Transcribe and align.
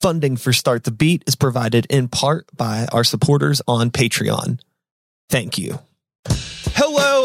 Funding 0.00 0.38
for 0.38 0.54
Start 0.54 0.84
the 0.84 0.90
Beat 0.90 1.24
is 1.26 1.36
provided 1.36 1.84
in 1.90 2.08
part 2.08 2.46
by 2.56 2.86
our 2.90 3.04
supporters 3.04 3.60
on 3.68 3.90
Patreon. 3.90 4.58
Thank 5.28 5.58
you. 5.58 5.80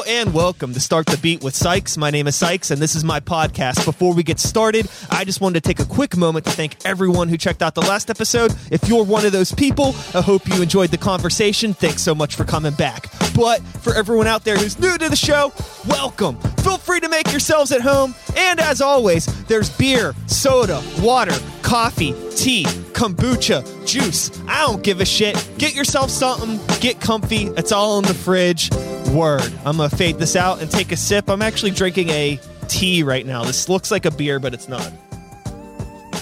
And 0.07 0.35
welcome 0.35 0.71
to 0.73 0.79
Start 0.79 1.07
the 1.07 1.17
Beat 1.17 1.43
with 1.43 1.55
Sykes. 1.55 1.97
My 1.97 2.11
name 2.11 2.27
is 2.27 2.35
Sykes 2.35 2.69
and 2.69 2.79
this 2.79 2.93
is 2.93 3.03
my 3.03 3.19
podcast. 3.19 3.85
Before 3.85 4.13
we 4.13 4.21
get 4.21 4.39
started, 4.39 4.87
I 5.09 5.23
just 5.23 5.41
wanted 5.41 5.63
to 5.63 5.67
take 5.67 5.79
a 5.79 5.85
quick 5.85 6.15
moment 6.15 6.45
to 6.45 6.51
thank 6.51 6.75
everyone 6.85 7.27
who 7.27 7.37
checked 7.37 7.63
out 7.63 7.73
the 7.73 7.81
last 7.81 8.11
episode. 8.11 8.53
If 8.69 8.87
you're 8.87 9.03
one 9.03 9.25
of 9.25 9.31
those 9.31 9.51
people, 9.51 9.95
I 10.13 10.21
hope 10.21 10.47
you 10.47 10.61
enjoyed 10.61 10.91
the 10.91 10.99
conversation. 10.99 11.73
Thanks 11.73 12.03
so 12.03 12.13
much 12.13 12.35
for 12.35 12.43
coming 12.43 12.73
back. 12.73 13.09
But 13.35 13.61
for 13.81 13.95
everyone 13.95 14.27
out 14.27 14.43
there 14.43 14.57
who's 14.57 14.77
new 14.77 14.95
to 14.95 15.09
the 15.09 15.15
show, 15.15 15.51
welcome. 15.87 16.37
Feel 16.57 16.77
free 16.77 16.99
to 16.99 17.09
make 17.09 17.31
yourselves 17.31 17.71
at 17.71 17.81
home. 17.81 18.13
And 18.37 18.59
as 18.59 18.81
always, 18.81 19.25
there's 19.45 19.75
beer, 19.75 20.13
soda, 20.27 20.83
water, 20.99 21.35
coffee, 21.63 22.13
tea, 22.35 22.65
kombucha, 22.93 23.87
juice. 23.87 24.29
I 24.47 24.67
don't 24.67 24.83
give 24.83 25.01
a 25.01 25.05
shit. 25.05 25.35
Get 25.57 25.73
yourself 25.73 26.11
something, 26.11 26.59
get 26.79 27.01
comfy. 27.01 27.45
It's 27.57 27.71
all 27.71 27.97
in 27.97 28.05
the 28.05 28.13
fridge. 28.13 28.69
Word. 29.13 29.41
I'm 29.65 29.77
going 29.77 29.89
to 29.89 29.95
fade 29.95 30.17
this 30.17 30.35
out 30.35 30.61
and 30.61 30.69
take 30.69 30.91
a 30.91 30.97
sip. 30.97 31.29
I'm 31.29 31.41
actually 31.41 31.71
drinking 31.71 32.09
a 32.09 32.39
tea 32.67 33.03
right 33.03 33.25
now. 33.25 33.43
This 33.43 33.69
looks 33.69 33.91
like 33.91 34.05
a 34.05 34.11
beer, 34.11 34.39
but 34.39 34.53
it's 34.53 34.67
not. 34.67 34.91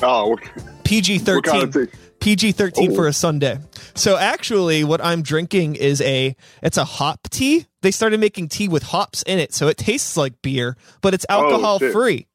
Oh, 0.02 0.38
PG 0.84 1.20
13. 1.20 1.90
PG 2.20 2.52
13 2.54 2.96
for 2.96 3.06
oh. 3.06 3.09
a 3.09 3.14
Sunday. 3.14 3.59
So 3.96 4.16
actually 4.18 4.84
what 4.84 5.04
I'm 5.04 5.22
drinking 5.22 5.76
is 5.76 6.02
a 6.02 6.36
it's 6.62 6.78
a 6.78 6.86
hop 6.86 7.30
tea. 7.30 7.66
They 7.82 7.92
started 7.92 8.20
making 8.20 8.50
tea 8.50 8.68
with 8.68 8.84
hops 8.84 9.23
in 9.23 9.40
it, 9.40 9.54
so 9.54 9.68
it 9.68 9.78
tastes 9.78 10.16
like 10.16 10.42
beer, 10.42 10.78
but 11.02 11.14
it's 11.14 11.26
Oh, 11.30 11.44
alcohol 11.44 11.80
shit. 11.80 11.92
free. 11.92 12.28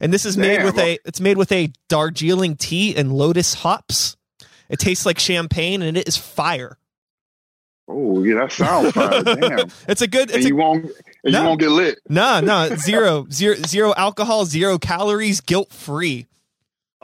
And 0.00 0.12
this 0.12 0.24
is 0.24 0.36
made 0.36 0.56
Damn. 0.56 0.66
with 0.66 0.78
a 0.78 0.98
it's 1.04 1.20
made 1.20 1.36
with 1.36 1.52
a 1.52 1.70
Darjeeling 1.88 2.56
tea 2.56 2.96
and 2.96 3.12
lotus 3.12 3.54
hops. 3.54 4.16
It 4.68 4.78
tastes 4.78 5.04
like 5.04 5.18
champagne 5.18 5.82
and 5.82 5.96
it 5.96 6.08
is 6.08 6.16
fire. 6.16 6.78
Oh, 7.88 8.22
yeah, 8.24 8.34
that 8.36 8.52
sounds 8.52 8.92
fire. 8.92 9.22
Damn. 9.24 9.68
It's 9.88 10.02
a 10.02 10.06
good 10.08 10.30
And 10.30 10.44
a 10.44 10.48
you 10.48 10.56
won't, 10.56 10.84
and 11.24 11.32
No. 11.32 11.40
you 11.42 11.46
won't 11.48 11.60
get 11.60 11.70
lit. 11.70 11.98
no, 12.08 12.40
no, 12.40 12.74
zero, 12.76 13.26
zero, 13.30 13.54
zero 13.66 13.94
alcohol, 13.96 14.44
zero 14.46 14.78
calories, 14.78 15.40
guilt 15.40 15.72
free. 15.72 16.26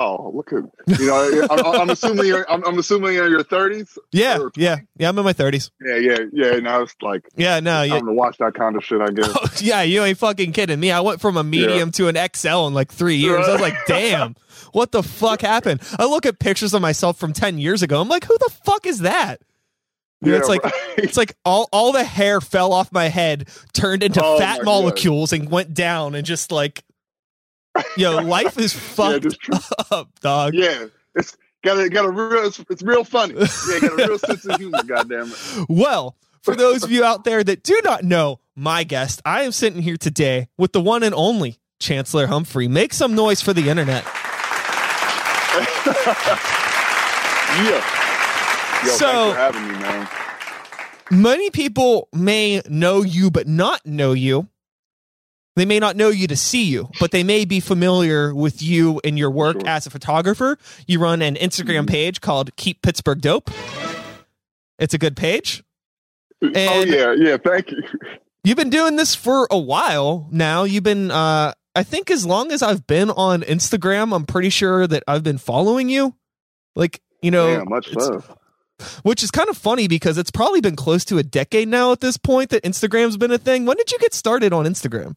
Oh, 0.03 0.33
look 0.34 0.51
at 0.55 0.62
you 0.98 1.06
know. 1.08 1.47
I'm, 1.51 1.81
I'm 1.83 1.91
assuming 1.91 2.25
you're. 2.25 2.51
I'm, 2.51 2.64
I'm 2.64 2.78
assuming 2.78 3.12
you're 3.12 3.27
in 3.27 3.33
your 3.33 3.45
30s. 3.45 3.98
Yeah, 4.12 4.39
yeah, 4.56 4.77
yeah. 4.97 5.11
I'm 5.11 5.19
in 5.19 5.25
my 5.27 5.34
thirties. 5.34 5.70
Yeah, 5.78 5.97
yeah, 5.97 6.19
yeah. 6.33 6.53
Now 6.61 6.81
it's 6.81 6.95
like 7.03 7.28
Yeah, 7.36 7.61
no, 7.61 7.83
yeah, 7.83 7.98
time 7.98 8.06
to 8.06 8.12
watch 8.14 8.39
that 8.39 8.55
kind 8.55 8.77
of 8.77 8.83
shit. 8.83 9.03
I 9.03 9.11
guess. 9.11 9.61
yeah, 9.62 9.83
you 9.83 10.03
ain't 10.03 10.17
fucking 10.17 10.53
kidding 10.53 10.81
me. 10.81 10.91
I 10.91 11.01
went 11.01 11.20
from 11.20 11.36
a 11.36 11.45
medium 11.45 11.91
to 11.92 12.08
an 12.08 12.17
XL 12.34 12.69
in 12.69 12.73
like 12.73 12.91
three 12.91 13.17
years. 13.17 13.47
I 13.47 13.53
was 13.53 13.61
like, 13.61 13.77
damn, 13.86 14.36
what 14.73 14.91
the 14.91 15.03
fuck 15.03 15.42
happened? 15.42 15.83
I 15.98 16.06
look 16.06 16.25
at 16.25 16.39
pictures 16.39 16.73
of 16.73 16.81
myself 16.81 17.19
from 17.19 17.34
10 17.34 17.58
years 17.58 17.83
ago. 17.83 18.01
I'm 18.01 18.08
like, 18.08 18.25
who 18.25 18.39
the 18.39 18.51
fuck 18.64 18.86
is 18.86 19.01
that? 19.01 19.42
Know, 20.22 20.34
it's 20.34 20.48
like 20.48 20.62
right. 20.62 20.72
it's 20.98 21.16
like 21.16 21.34
all, 21.44 21.68
all 21.72 21.92
the 21.92 22.04
hair 22.04 22.40
fell 22.40 22.72
off 22.72 22.92
my 22.92 23.08
head, 23.08 23.48
turned 23.72 24.02
into 24.02 24.20
Oh 24.22 24.38
fat 24.38 24.64
molecules, 24.64 25.32
and 25.32 25.50
went 25.50 25.72
down 25.72 26.14
and 26.14 26.27
just 26.27 26.52
like 26.52 26.84
yo, 27.96 28.18
life 28.18 28.58
is 28.58 28.74
yeah, 28.74 28.80
fucked 28.80 29.40
true. 29.40 29.58
up, 29.90 30.08
dog. 30.20 30.54
yeah. 30.54 30.86
It's 31.14 31.36
got 31.64 31.78
a 31.78 31.88
got 31.88 32.04
a 32.04 32.10
real. 32.10 32.46
It's, 32.46 32.62
it's 32.70 32.82
real 32.82 33.04
funny. 33.04 33.34
Yeah, 33.34 33.80
got 33.80 33.92
a 33.92 33.96
real 33.96 34.18
sense 34.18 34.44
of 34.44 34.60
humor. 34.60 34.82
Goddamn 34.86 35.32
it. 35.32 35.66
Well, 35.68 36.16
for 36.42 36.55
those 36.55 36.84
of 36.84 36.90
you 36.90 37.05
out 37.05 37.24
there 37.24 37.42
that 37.42 37.62
do 37.62 37.80
not 37.82 38.05
know 38.05 38.40
my 38.55 38.84
guest, 38.84 39.22
I 39.24 39.42
am 39.42 39.52
sitting 39.52 39.82
here 39.82 39.96
today 39.96 40.48
with 40.58 40.72
the 40.72 40.80
one 40.80 41.02
and 41.02 41.14
only 41.14 41.58
Chancellor 41.80 42.27
Humphrey. 42.27 42.68
Make 42.68 42.92
some 42.92 43.14
noise 43.14 43.40
for 43.40 43.52
the 43.52 43.68
internet. 43.68 44.05
Yeah. 47.50 47.99
Yo, 48.84 48.91
So- 48.92 49.33
thanks 49.34 49.34
for 49.34 49.39
having 49.39 49.69
me, 49.69 49.78
man. 49.78 50.09
Many 51.11 51.50
people 51.50 52.09
may 52.12 52.62
know 52.69 53.03
you, 53.03 53.31
but 53.31 53.47
not 53.48 53.84
know 53.84 54.13
you. 54.13 54.48
They 55.57 55.64
may 55.67 55.80
not 55.80 55.96
know 55.96 56.08
you 56.08 56.27
to 56.29 56.36
see 56.36 56.63
you, 56.64 56.89
but 57.01 57.11
they 57.11 57.24
may 57.24 57.45
be 57.45 57.58
familiar 57.61 58.33
with 58.35 58.63
you 58.63 59.01
and 59.05 59.19
your 59.19 59.30
work 59.30 59.61
Sure. 59.61 59.69
as 59.69 59.86
a 59.86 59.90
photographer. 59.90 60.57
You 60.86 61.01
run 61.01 61.20
an 61.20 61.35
Instagram 61.35 61.85
Mhm. 61.85 61.89
page 61.89 62.20
called 62.20 62.55
Keep 62.57 62.83
Pittsburgh 62.83 63.20
Dope. 63.20 63.51
It's 64.79 64.95
a 64.95 64.98
good 64.98 65.17
page. 65.17 65.63
oh 66.42 66.48
yeah, 66.85 67.13
yeah. 67.19 67.36
Thank 67.45 67.73
you. 67.73 67.83
You've 68.45 68.57
been 68.57 68.70
doing 68.70 68.96
this 68.96 69.14
for 69.14 69.46
a 69.51 69.58
while 69.58 70.29
now. 70.30 70.63
You've 70.64 70.85
been, 70.85 71.11
uh, 71.11 71.52
I 71.74 71.83
think, 71.83 72.11
as 72.11 72.24
long 72.24 72.52
as 72.52 72.63
I've 72.63 72.86
been 72.86 73.11
on 73.11 73.42
Instagram, 73.42 74.14
I'm 74.14 74.24
pretty 74.24 74.48
sure 74.48 74.86
that 74.86 75.02
I've 75.07 75.23
been 75.24 75.36
following 75.39 75.89
you. 75.90 76.14
Like, 76.74 77.02
you 77.20 77.30
know, 77.33 77.48
yeah, 77.48 77.64
much 77.67 77.92
love. 77.92 78.35
Which 79.02 79.23
is 79.23 79.30
kind 79.30 79.48
of 79.48 79.57
funny 79.57 79.89
because 79.89 80.18
it's 80.18 80.30
probably 80.30 80.61
been 80.61 80.77
close 80.77 81.05
to 81.07 81.18
a 81.18 81.23
decade 81.23 81.68
now 81.68 81.92
at 81.92 82.01
this 82.01 82.17
point 82.17 82.51
that 82.51 82.63
Instagram's 82.63 83.17
been 83.17 83.30
a 83.30 83.39
thing. 83.39 83.64
When 83.67 83.77
did 83.77 83.91
you 83.92 83.98
get 83.98 84.14
started 84.14 84.52
on 84.52 84.64
Instagram? 84.67 85.17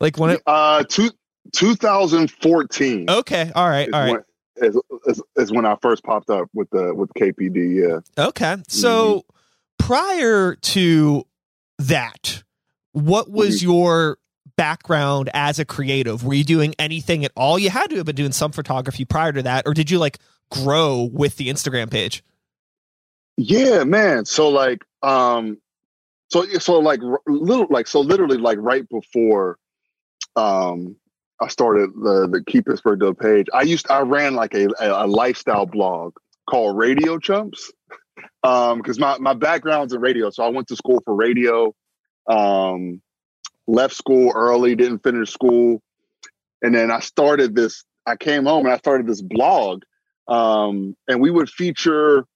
Like 0.00 0.18
when 0.18 0.30
it, 0.30 0.42
Uh, 0.46 0.84
two, 0.88 1.10
2014. 1.52 3.10
okay, 3.10 3.52
all 3.54 3.68
right, 3.68 3.88
all 3.92 4.00
right. 4.00 4.10
when, 4.12 4.68
is, 4.68 4.80
is, 5.06 5.22
is 5.36 5.52
when 5.52 5.66
I 5.66 5.76
first 5.82 6.02
popped 6.04 6.30
up 6.30 6.48
with 6.54 6.70
the 6.70 6.94
with 6.94 7.12
KPD. 7.14 8.02
Yeah. 8.16 8.24
Okay. 8.26 8.56
So 8.68 9.24
prior 9.78 10.54
to 10.54 11.26
that, 11.78 12.42
what 12.92 13.30
was 13.30 13.62
your 13.62 14.18
background 14.56 15.28
as 15.34 15.58
a 15.58 15.64
creative? 15.64 16.24
Were 16.24 16.34
you 16.34 16.44
doing 16.44 16.74
anything 16.78 17.24
at 17.24 17.32
all? 17.36 17.58
You 17.58 17.70
had 17.70 17.90
to 17.90 17.96
have 17.96 18.06
been 18.06 18.16
doing 18.16 18.32
some 18.32 18.52
photography 18.52 19.04
prior 19.04 19.32
to 19.32 19.42
that, 19.42 19.66
or 19.66 19.74
did 19.74 19.90
you 19.90 19.98
like 19.98 20.18
grow 20.50 21.08
with 21.12 21.36
the 21.36 21.48
Instagram 21.48 21.90
page? 21.90 22.22
Yeah, 23.36 23.84
man. 23.84 24.24
So 24.24 24.48
like, 24.48 24.84
um, 25.02 25.58
so 26.28 26.44
so 26.58 26.78
like 26.78 27.00
little 27.26 27.66
like 27.70 27.86
so 27.86 28.00
literally 28.00 28.38
like 28.38 28.58
right 28.60 28.88
before, 28.88 29.58
um, 30.36 30.96
I 31.40 31.48
started 31.48 31.90
the 31.94 32.28
the 32.30 32.42
Keep 32.46 32.66
Pittsburgh 32.66 33.00
Dope 33.00 33.20
page. 33.20 33.46
I 33.52 33.62
used 33.62 33.90
I 33.90 34.00
ran 34.00 34.34
like 34.34 34.54
a 34.54 34.68
a, 34.80 35.04
a 35.04 35.06
lifestyle 35.06 35.66
blog 35.66 36.14
called 36.48 36.76
Radio 36.76 37.18
Chumps, 37.18 37.72
um, 38.42 38.78
because 38.78 38.98
my 38.98 39.18
my 39.18 39.34
background's 39.34 39.92
in 39.92 40.00
radio, 40.00 40.30
so 40.30 40.42
I 40.42 40.48
went 40.48 40.68
to 40.68 40.76
school 40.76 41.00
for 41.04 41.14
radio. 41.14 41.74
Um, 42.28 43.02
left 43.68 43.94
school 43.94 44.32
early, 44.34 44.74
didn't 44.74 45.00
finish 45.00 45.30
school, 45.30 45.82
and 46.62 46.74
then 46.74 46.90
I 46.90 47.00
started 47.00 47.54
this. 47.54 47.84
I 48.06 48.16
came 48.16 48.46
home 48.46 48.64
and 48.64 48.72
I 48.72 48.78
started 48.78 49.06
this 49.06 49.20
blog, 49.20 49.82
um, 50.26 50.96
and 51.06 51.20
we 51.20 51.30
would 51.30 51.50
feature 51.50 52.26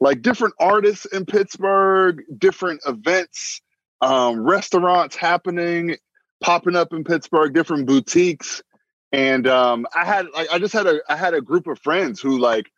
like 0.00 0.22
different 0.22 0.54
artists 0.58 1.04
in 1.06 1.26
Pittsburgh, 1.26 2.22
different 2.36 2.82
events, 2.86 3.60
um, 4.00 4.40
restaurants 4.40 5.16
happening, 5.16 5.96
popping 6.42 6.76
up 6.76 6.92
in 6.92 7.04
Pittsburgh, 7.04 7.54
different 7.54 7.86
boutiques, 7.86 8.62
and 9.12 9.46
um, 9.46 9.86
I 9.94 10.04
had 10.04 10.26
like 10.34 10.48
I 10.52 10.58
just 10.58 10.72
had 10.72 10.86
a 10.86 11.00
I 11.08 11.16
had 11.16 11.34
a 11.34 11.40
group 11.40 11.66
of 11.66 11.78
friends 11.78 12.20
who 12.20 12.38
like 12.38 12.70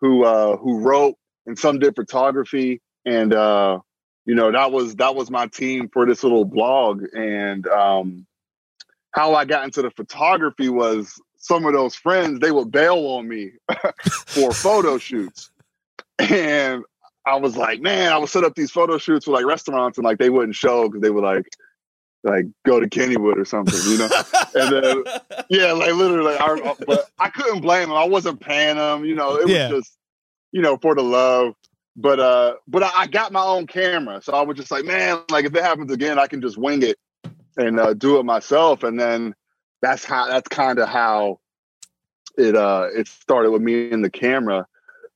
who 0.00 0.24
uh, 0.24 0.56
who 0.56 0.80
wrote 0.80 1.16
and 1.46 1.58
some 1.58 1.78
did 1.78 1.96
photography, 1.96 2.80
and 3.04 3.32
uh, 3.32 3.80
you 4.26 4.34
know 4.34 4.52
that 4.52 4.70
was 4.70 4.96
that 4.96 5.14
was 5.14 5.30
my 5.30 5.46
team 5.46 5.88
for 5.92 6.06
this 6.06 6.22
little 6.22 6.44
blog, 6.44 7.02
and 7.16 7.66
um, 7.66 8.26
how 9.12 9.34
I 9.34 9.46
got 9.46 9.64
into 9.64 9.82
the 9.82 9.90
photography 9.90 10.68
was 10.68 11.20
some 11.38 11.64
of 11.64 11.72
those 11.72 11.94
friends 11.94 12.40
they 12.40 12.50
would 12.50 12.70
bail 12.70 12.98
on 13.06 13.26
me 13.26 13.52
for 14.26 14.52
photo 14.52 14.98
shoots 14.98 15.50
and 16.18 16.84
I 17.26 17.36
was 17.36 17.56
like, 17.56 17.80
man, 17.80 18.12
I 18.12 18.18
would 18.18 18.28
set 18.28 18.44
up 18.44 18.54
these 18.54 18.70
photo 18.70 18.98
shoots 18.98 19.26
for 19.26 19.32
like 19.32 19.44
restaurants 19.44 19.98
and 19.98 20.04
like 20.04 20.18
they 20.18 20.30
wouldn't 20.30 20.54
show 20.54 20.88
because 20.88 21.02
they 21.02 21.10
would 21.10 21.24
like 21.24 21.46
like 22.24 22.46
go 22.66 22.80
to 22.80 22.88
Kennywood 22.88 23.36
or 23.36 23.44
something, 23.44 23.80
you 23.86 23.98
know? 23.98 24.08
and 24.54 24.72
then 24.72 25.04
yeah, 25.50 25.72
like 25.72 25.94
literally, 25.94 26.36
I, 26.36 26.74
but 26.86 27.06
I 27.18 27.30
couldn't 27.30 27.60
blame 27.60 27.88
them. 27.88 27.98
I 27.98 28.04
wasn't 28.04 28.40
paying 28.40 28.76
them, 28.76 29.04
you 29.04 29.14
know. 29.14 29.36
It 29.36 29.44
was 29.44 29.54
Yeah. 29.54 29.68
just 29.68 29.96
you 30.52 30.62
know 30.62 30.76
for 30.78 30.94
the 30.94 31.02
love. 31.02 31.54
But 31.96 32.20
uh, 32.20 32.54
but 32.68 32.82
I, 32.84 32.90
I 32.94 33.06
got 33.08 33.32
my 33.32 33.42
own 33.42 33.66
camera, 33.66 34.22
so 34.22 34.32
I 34.32 34.42
was 34.42 34.56
just 34.56 34.70
like, 34.70 34.84
man, 34.84 35.20
like 35.30 35.44
if 35.44 35.54
it 35.54 35.62
happens 35.62 35.90
again, 35.92 36.18
I 36.18 36.28
can 36.28 36.40
just 36.40 36.56
wing 36.56 36.82
it 36.82 36.96
and 37.56 37.80
uh, 37.80 37.92
do 37.94 38.18
it 38.18 38.24
myself. 38.24 38.84
And 38.84 38.98
then 38.98 39.34
that's 39.82 40.04
how 40.04 40.28
that's 40.28 40.48
kind 40.48 40.78
of 40.78 40.88
how 40.88 41.40
it 42.36 42.54
uh 42.54 42.86
it 42.94 43.08
started 43.08 43.50
with 43.50 43.62
me 43.62 43.90
and 43.90 44.04
the 44.04 44.10
camera. 44.10 44.66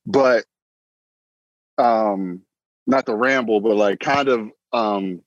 But 0.07 0.45
um 1.79 2.43
not 2.87 3.07
to 3.07 3.15
ramble, 3.15 3.61
but 3.61 3.77
like 3.77 4.01
kind 4.01 4.29
of 4.29 4.51
um 4.73 5.23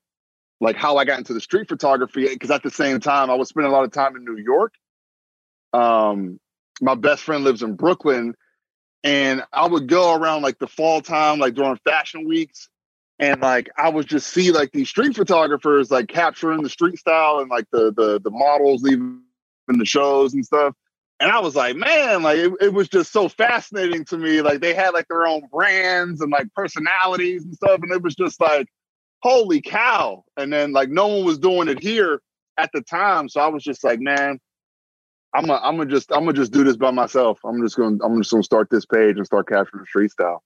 like 0.61 0.75
how 0.75 0.97
I 0.97 1.05
got 1.05 1.17
into 1.17 1.33
the 1.33 1.41
street 1.41 1.67
photography 1.67 2.27
because 2.27 2.51
at 2.51 2.63
the 2.63 2.71
same 2.71 2.99
time 2.99 3.29
I 3.29 3.35
was 3.35 3.49
spending 3.49 3.71
a 3.71 3.75
lot 3.75 3.83
of 3.83 3.91
time 3.91 4.15
in 4.15 4.25
New 4.25 4.37
York. 4.37 4.73
Um 5.73 6.39
my 6.81 6.95
best 6.95 7.23
friend 7.23 7.43
lives 7.43 7.63
in 7.63 7.75
Brooklyn 7.75 8.35
and 9.05 9.43
I 9.53 9.67
would 9.67 9.87
go 9.87 10.15
around 10.15 10.41
like 10.41 10.57
the 10.57 10.67
fall 10.67 10.99
time, 10.99 11.37
like 11.37 11.53
during 11.53 11.77
fashion 11.85 12.27
weeks, 12.27 12.69
and 13.19 13.39
like 13.39 13.69
I 13.77 13.87
would 13.87 14.07
just 14.07 14.27
see 14.27 14.51
like 14.51 14.71
these 14.71 14.89
street 14.89 15.15
photographers 15.15 15.91
like 15.91 16.07
capturing 16.07 16.63
the 16.63 16.69
street 16.69 16.97
style 16.97 17.39
and 17.39 17.49
like 17.49 17.65
the 17.71 17.93
the 17.95 18.19
the 18.19 18.31
models 18.31 18.81
leaving 18.81 19.21
the 19.67 19.85
shows 19.85 20.33
and 20.33 20.43
stuff. 20.43 20.73
And 21.19 21.31
I 21.31 21.39
was 21.39 21.55
like, 21.55 21.75
man, 21.75 22.23
like 22.23 22.37
it, 22.37 22.51
it 22.59 22.73
was 22.73 22.89
just 22.89 23.11
so 23.11 23.29
fascinating 23.29 24.05
to 24.05 24.17
me. 24.17 24.41
Like 24.41 24.59
they 24.59 24.73
had 24.73 24.89
like 24.89 25.07
their 25.07 25.25
own 25.25 25.43
brands 25.51 26.21
and 26.21 26.31
like 26.31 26.53
personalities 26.53 27.43
and 27.43 27.53
stuff, 27.55 27.79
and 27.81 27.91
it 27.91 28.01
was 28.01 28.15
just 28.15 28.39
like, 28.41 28.67
holy 29.21 29.61
cow! 29.61 30.23
And 30.37 30.51
then 30.51 30.73
like 30.73 30.89
no 30.89 31.07
one 31.07 31.25
was 31.25 31.39
doing 31.39 31.67
it 31.69 31.79
here 31.79 32.21
at 32.57 32.69
the 32.73 32.81
time, 32.81 33.29
so 33.29 33.39
I 33.41 33.47
was 33.47 33.63
just 33.63 33.83
like, 33.83 33.99
man, 33.99 34.39
I'm 35.33 35.45
gonna 35.45 35.61
I'm 35.63 35.77
gonna 35.77 35.89
just 35.89 36.11
I'm 36.11 36.21
gonna 36.25 36.33
just 36.33 36.51
do 36.51 36.63
this 36.63 36.77
by 36.77 36.91
myself. 36.91 37.39
I'm 37.45 37.61
just 37.61 37.77
gonna 37.77 37.97
I'm 38.03 38.17
just 38.21 38.31
gonna 38.31 38.43
start 38.43 38.69
this 38.69 38.85
page 38.85 39.17
and 39.17 39.25
start 39.25 39.47
capturing 39.47 39.85
street 39.85 40.11
style. 40.11 40.43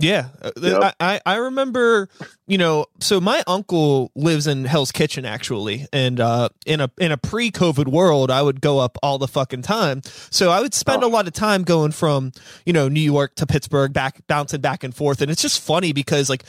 Yeah, 0.00 0.28
uh, 0.42 0.50
yep. 0.60 0.94
I 0.98 1.20
I 1.24 1.36
remember, 1.36 2.08
you 2.46 2.58
know, 2.58 2.86
so 3.00 3.20
my 3.20 3.42
uncle 3.46 4.10
lives 4.14 4.46
in 4.46 4.64
Hell's 4.64 4.92
Kitchen 4.92 5.24
actually, 5.24 5.86
and 5.92 6.18
uh, 6.20 6.48
in 6.66 6.80
a 6.80 6.90
in 6.98 7.12
a 7.12 7.16
pre-COVID 7.16 7.88
world, 7.88 8.30
I 8.30 8.42
would 8.42 8.60
go 8.60 8.78
up 8.78 8.98
all 9.02 9.18
the 9.18 9.28
fucking 9.28 9.62
time. 9.62 10.02
So 10.30 10.50
I 10.50 10.60
would 10.60 10.74
spend 10.74 11.04
oh. 11.04 11.06
a 11.06 11.10
lot 11.10 11.26
of 11.26 11.32
time 11.32 11.62
going 11.62 11.92
from 11.92 12.32
you 12.64 12.72
know 12.72 12.88
New 12.88 13.00
York 13.00 13.36
to 13.36 13.46
Pittsburgh, 13.46 13.92
back 13.92 14.20
bouncing 14.26 14.60
back 14.60 14.84
and 14.84 14.94
forth, 14.94 15.20
and 15.22 15.30
it's 15.30 15.42
just 15.42 15.60
funny 15.60 15.92
because 15.92 16.28
like, 16.28 16.44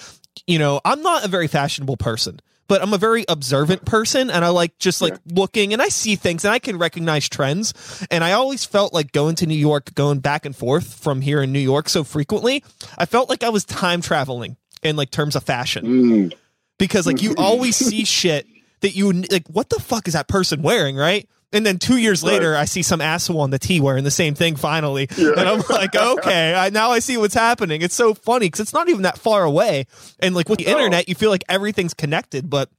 you 0.48 0.60
know, 0.60 0.82
I'm 0.86 1.02
not 1.02 1.26
a 1.26 1.28
very 1.28 1.48
fashionable 1.48 1.98
person 1.98 2.40
but 2.68 2.82
I'm 2.82 2.94
a 2.94 2.98
very 2.98 3.26
observant 3.28 3.86
person 3.86 4.30
and 4.30 4.46
I 4.46 4.50
like 4.50 4.78
just 4.80 5.02
like 5.02 5.14
yeah. 5.14 5.34
looking 5.36 5.74
and 5.74 5.82
I 5.82 5.90
see 5.90 6.16
things 6.16 6.46
and 6.46 6.54
I 6.54 6.60
can 6.60 6.78
recognize 6.78 7.28
trends. 7.28 7.74
And 8.10 8.24
I 8.24 8.32
always 8.34 8.66
felt 8.66 8.94
like 8.94 9.12
going 9.12 9.36
to 9.36 9.46
New 9.46 9.56
York, 9.56 9.94
going 9.94 10.20
back 10.20 10.46
and 10.46 10.56
forth 10.56 10.94
from 10.94 11.22
here 11.22 11.42
in 11.42 11.52
New 11.52 11.60
York 11.60 11.90
so 11.90 12.04
frequently, 12.04 12.64
I 12.98 13.06
felt 13.06 13.30
like 13.30 13.44
I 13.44 13.50
was 13.50 13.66
time 13.66 14.02
traveling 14.02 14.58
in 14.84 14.96
like 14.96 15.12
terms 15.12 15.36
of 15.36 15.44
fashion. 15.44 15.86
Mm. 15.86 16.34
Because 16.78 17.06
like 17.06 17.22
you 17.22 17.36
always 17.38 17.76
see 17.76 18.06
shit 18.06 18.48
that 18.82 18.96
you 18.96 19.12
like, 19.12 19.48
what 19.48 19.70
the 19.70 19.80
fuck 19.80 20.08
is 20.08 20.14
that 20.14 20.28
person 20.28 20.62
wearing, 20.62 20.96
right? 20.96 21.28
And 21.54 21.66
then 21.66 21.80
two 21.80 21.98
years 21.98 22.24
later, 22.24 22.52
right. 22.52 22.62
I 22.62 22.66
see 22.66 22.82
some 22.82 23.02
asshole 23.02 23.42
on 23.42 23.50
the 23.50 23.60
T 23.60 23.82
wearing 23.82 24.06
the 24.06 24.12
same 24.12 24.36
thing 24.36 24.56
finally. 24.56 25.08
Yeah. 25.18 25.32
And 25.32 25.42
I'm 25.42 25.62
like, 25.70 25.96
okay, 25.96 26.54
I, 26.54 26.70
now 26.70 26.92
I 26.92 27.00
see 27.00 27.18
what's 27.18 27.34
happening. 27.34 27.82
It's 27.82 27.96
so 27.96 28.14
funny 28.14 28.48
because 28.48 28.62
it's 28.62 28.74
not 28.74 28.88
even 28.88 29.02
that 29.02 29.18
far 29.18 29.44
away. 29.44 29.88
And 30.20 30.34
like 30.34 30.48
with 30.48 30.60
the 30.60 30.68
internet, 30.68 31.10
you 31.10 31.16
feel 31.16 31.30
like 31.30 31.44
everything's 31.50 31.94
connected, 31.94 32.50
but 32.50 32.70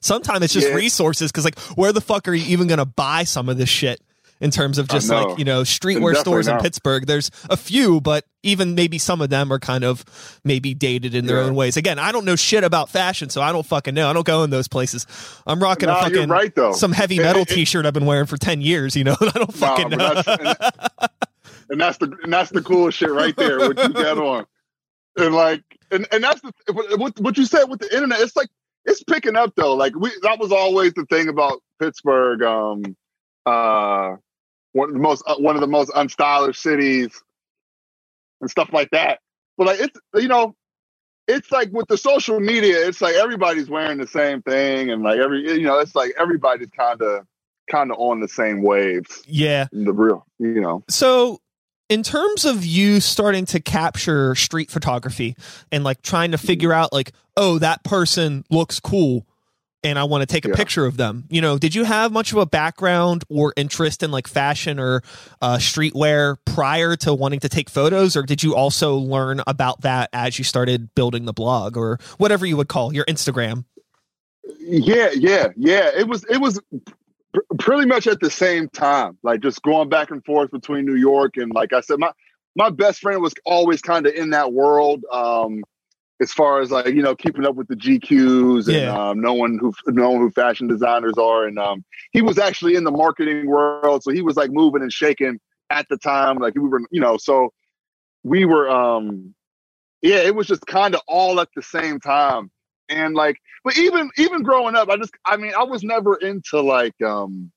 sometimes 0.00 0.42
it's 0.42 0.52
just 0.52 0.68
yeah. 0.68 0.74
resources 0.74 1.30
because 1.30 1.44
like, 1.44 1.58
where 1.76 1.92
the 1.92 2.00
fuck 2.00 2.26
are 2.26 2.34
you 2.34 2.46
even 2.46 2.66
going 2.66 2.78
to 2.78 2.84
buy 2.84 3.22
some 3.22 3.48
of 3.48 3.56
this 3.56 3.68
shit? 3.68 4.00
In 4.40 4.50
terms 4.50 4.78
of 4.78 4.88
just 4.88 5.08
like 5.08 5.38
you 5.38 5.44
know 5.44 5.62
streetwear 5.62 6.14
stores 6.16 6.48
in 6.48 6.58
Pittsburgh. 6.58 7.06
There's 7.06 7.30
a 7.48 7.56
few, 7.56 8.00
but 8.00 8.24
even 8.42 8.74
maybe 8.74 8.98
some 8.98 9.20
of 9.20 9.30
them 9.30 9.52
are 9.52 9.58
kind 9.58 9.84
of 9.84 10.04
maybe 10.44 10.74
dated 10.74 11.14
in 11.14 11.26
their 11.26 11.38
yeah. 11.38 11.46
own 11.46 11.54
ways. 11.54 11.76
Again, 11.76 11.98
I 11.98 12.12
don't 12.12 12.24
know 12.24 12.36
shit 12.36 12.64
about 12.64 12.90
fashion, 12.90 13.30
so 13.30 13.40
I 13.40 13.52
don't 13.52 13.66
fucking 13.66 13.94
know. 13.94 14.08
I 14.08 14.12
don't 14.12 14.26
go 14.26 14.44
in 14.44 14.50
those 14.50 14.68
places. 14.68 15.06
I'm 15.46 15.62
rocking 15.62 15.88
nah, 15.88 16.00
a 16.00 16.02
fucking 16.02 16.28
right, 16.28 16.54
though. 16.54 16.72
some 16.72 16.92
heavy 16.92 17.18
metal 17.18 17.42
it, 17.42 17.50
it, 17.50 17.54
T-shirt 17.54 17.86
I've 17.86 17.94
been 17.94 18.06
wearing 18.06 18.26
for 18.26 18.36
ten 18.36 18.60
years. 18.60 18.96
You 18.96 19.04
know, 19.04 19.16
I 19.20 19.30
don't 19.30 19.54
fucking 19.54 19.90
nah, 19.90 19.96
know. 19.96 20.22
That's, 20.22 21.14
and, 21.70 21.80
that's 21.80 21.98
the 21.98 22.16
and 22.22 22.32
that's 22.32 22.50
the 22.50 22.62
cool 22.62 22.90
shit 22.90 23.10
right 23.10 23.36
there. 23.36 23.58
What 23.58 23.78
you 23.78 23.88
got 23.92 24.18
on, 24.18 24.46
and 25.16 25.34
like, 25.34 25.62
and 25.90 26.06
and 26.12 26.22
that's 26.22 26.40
the 26.40 26.52
what 26.96 27.18
what 27.20 27.36
you 27.36 27.46
said 27.46 27.64
with 27.64 27.80
the 27.80 27.94
internet. 27.94 28.20
It's 28.20 28.36
like 28.36 28.48
it's 28.84 29.02
picking 29.02 29.36
up 29.36 29.54
though. 29.56 29.74
Like 29.74 29.94
we 29.96 30.12
that 30.22 30.38
was 30.38 30.52
always 30.52 30.94
the 30.94 31.06
thing 31.06 31.28
about 31.28 31.60
Pittsburgh. 31.80 32.42
Um, 32.42 32.96
uh, 33.44 34.16
one 34.76 34.90
of 34.90 34.94
the 34.94 35.00
most 35.00 35.22
uh, 35.26 35.36
one 35.36 35.54
of 35.56 35.60
the 35.62 35.66
most 35.66 35.90
unstylish 35.92 36.56
cities 36.56 37.22
and 38.40 38.50
stuff 38.50 38.70
like 38.72 38.90
that. 38.90 39.20
But 39.56 39.66
like 39.68 39.80
it's 39.80 39.98
you 40.14 40.28
know, 40.28 40.54
it's 41.26 41.50
like 41.50 41.72
with 41.72 41.88
the 41.88 41.96
social 41.96 42.38
media, 42.38 42.86
it's 42.86 43.00
like 43.00 43.14
everybody's 43.14 43.70
wearing 43.70 43.98
the 43.98 44.06
same 44.06 44.42
thing, 44.42 44.90
and 44.90 45.02
like 45.02 45.18
every 45.18 45.50
you 45.50 45.62
know, 45.62 45.78
it's 45.78 45.94
like 45.94 46.12
everybody's 46.20 46.68
kind 46.70 47.00
of 47.00 47.26
kind 47.70 47.90
of 47.90 47.98
on 47.98 48.20
the 48.20 48.28
same 48.28 48.62
waves. 48.62 49.22
Yeah, 49.26 49.66
the 49.72 49.92
real 49.92 50.26
you 50.38 50.60
know. 50.60 50.84
So 50.88 51.40
in 51.88 52.02
terms 52.02 52.44
of 52.44 52.66
you 52.66 53.00
starting 53.00 53.46
to 53.46 53.60
capture 53.60 54.34
street 54.34 54.70
photography 54.70 55.36
and 55.72 55.84
like 55.84 56.02
trying 56.02 56.32
to 56.32 56.38
figure 56.38 56.72
out 56.72 56.92
like 56.92 57.12
oh 57.36 57.58
that 57.60 57.82
person 57.82 58.44
looks 58.50 58.78
cool 58.78 59.26
and 59.86 60.00
I 60.00 60.04
want 60.04 60.22
to 60.22 60.26
take 60.26 60.44
a 60.44 60.48
yeah. 60.48 60.56
picture 60.56 60.84
of 60.84 60.96
them. 60.96 61.24
You 61.30 61.40
know, 61.40 61.58
did 61.58 61.74
you 61.74 61.84
have 61.84 62.10
much 62.10 62.32
of 62.32 62.38
a 62.38 62.46
background 62.46 63.22
or 63.28 63.52
interest 63.56 64.02
in 64.02 64.10
like 64.10 64.26
fashion 64.26 64.80
or 64.80 65.02
uh, 65.40 65.58
streetwear 65.58 66.36
prior 66.44 66.96
to 66.96 67.14
wanting 67.14 67.40
to 67.40 67.48
take 67.48 67.70
photos, 67.70 68.16
or 68.16 68.24
did 68.24 68.42
you 68.42 68.56
also 68.56 68.96
learn 68.96 69.42
about 69.46 69.82
that 69.82 70.10
as 70.12 70.38
you 70.38 70.44
started 70.44 70.92
building 70.96 71.24
the 71.24 71.32
blog 71.32 71.76
or 71.76 71.98
whatever 72.18 72.44
you 72.44 72.56
would 72.56 72.68
call 72.68 72.92
your 72.92 73.04
Instagram? 73.04 73.64
Yeah, 74.58 75.10
yeah, 75.14 75.48
yeah. 75.56 75.90
It 75.96 76.08
was 76.08 76.24
it 76.24 76.40
was 76.40 76.60
pr- 77.32 77.40
pretty 77.58 77.86
much 77.86 78.08
at 78.08 78.18
the 78.18 78.30
same 78.30 78.68
time, 78.68 79.16
like 79.22 79.40
just 79.40 79.62
going 79.62 79.88
back 79.88 80.10
and 80.10 80.24
forth 80.24 80.50
between 80.50 80.84
New 80.84 80.96
York 80.96 81.36
and 81.36 81.52
like 81.52 81.72
I 81.72 81.80
said, 81.80 82.00
my 82.00 82.10
my 82.56 82.70
best 82.70 83.00
friend 83.00 83.22
was 83.22 83.34
always 83.44 83.80
kind 83.82 84.04
of 84.04 84.14
in 84.14 84.30
that 84.30 84.52
world. 84.52 85.04
Um, 85.12 85.62
as 86.20 86.32
far 86.32 86.60
as 86.60 86.70
like 86.70 86.86
you 86.88 87.02
know 87.02 87.14
keeping 87.14 87.44
up 87.44 87.54
with 87.54 87.68
the 87.68 87.76
GQs 87.76 88.66
and 88.66 88.76
yeah. 88.76 89.08
um, 89.10 89.20
knowing 89.20 89.58
who 89.58 89.72
knowing 89.86 90.18
who 90.18 90.30
fashion 90.30 90.66
designers 90.66 91.14
are, 91.18 91.46
and 91.46 91.58
um, 91.58 91.84
he 92.12 92.22
was 92.22 92.38
actually 92.38 92.74
in 92.74 92.84
the 92.84 92.90
marketing 92.90 93.46
world, 93.46 94.02
so 94.02 94.10
he 94.10 94.22
was 94.22 94.36
like 94.36 94.50
moving 94.50 94.82
and 94.82 94.92
shaking 94.92 95.38
at 95.70 95.86
the 95.88 95.96
time. 95.96 96.38
Like 96.38 96.54
we 96.54 96.68
were, 96.68 96.80
you 96.90 97.00
know, 97.00 97.16
so 97.16 97.52
we 98.22 98.44
were, 98.44 98.68
um, 98.68 99.34
yeah, 100.02 100.16
it 100.16 100.34
was 100.34 100.46
just 100.46 100.66
kind 100.66 100.94
of 100.94 101.00
all 101.06 101.40
at 101.40 101.48
the 101.54 101.62
same 101.62 102.00
time, 102.00 102.50
and 102.88 103.14
like, 103.14 103.36
but 103.64 103.76
even 103.76 104.10
even 104.16 104.42
growing 104.42 104.74
up, 104.74 104.88
I 104.88 104.96
just, 104.96 105.12
I 105.24 105.36
mean, 105.36 105.52
I 105.56 105.64
was 105.64 105.82
never 105.82 106.16
into 106.16 106.60
like 106.60 107.00
um 107.02 107.52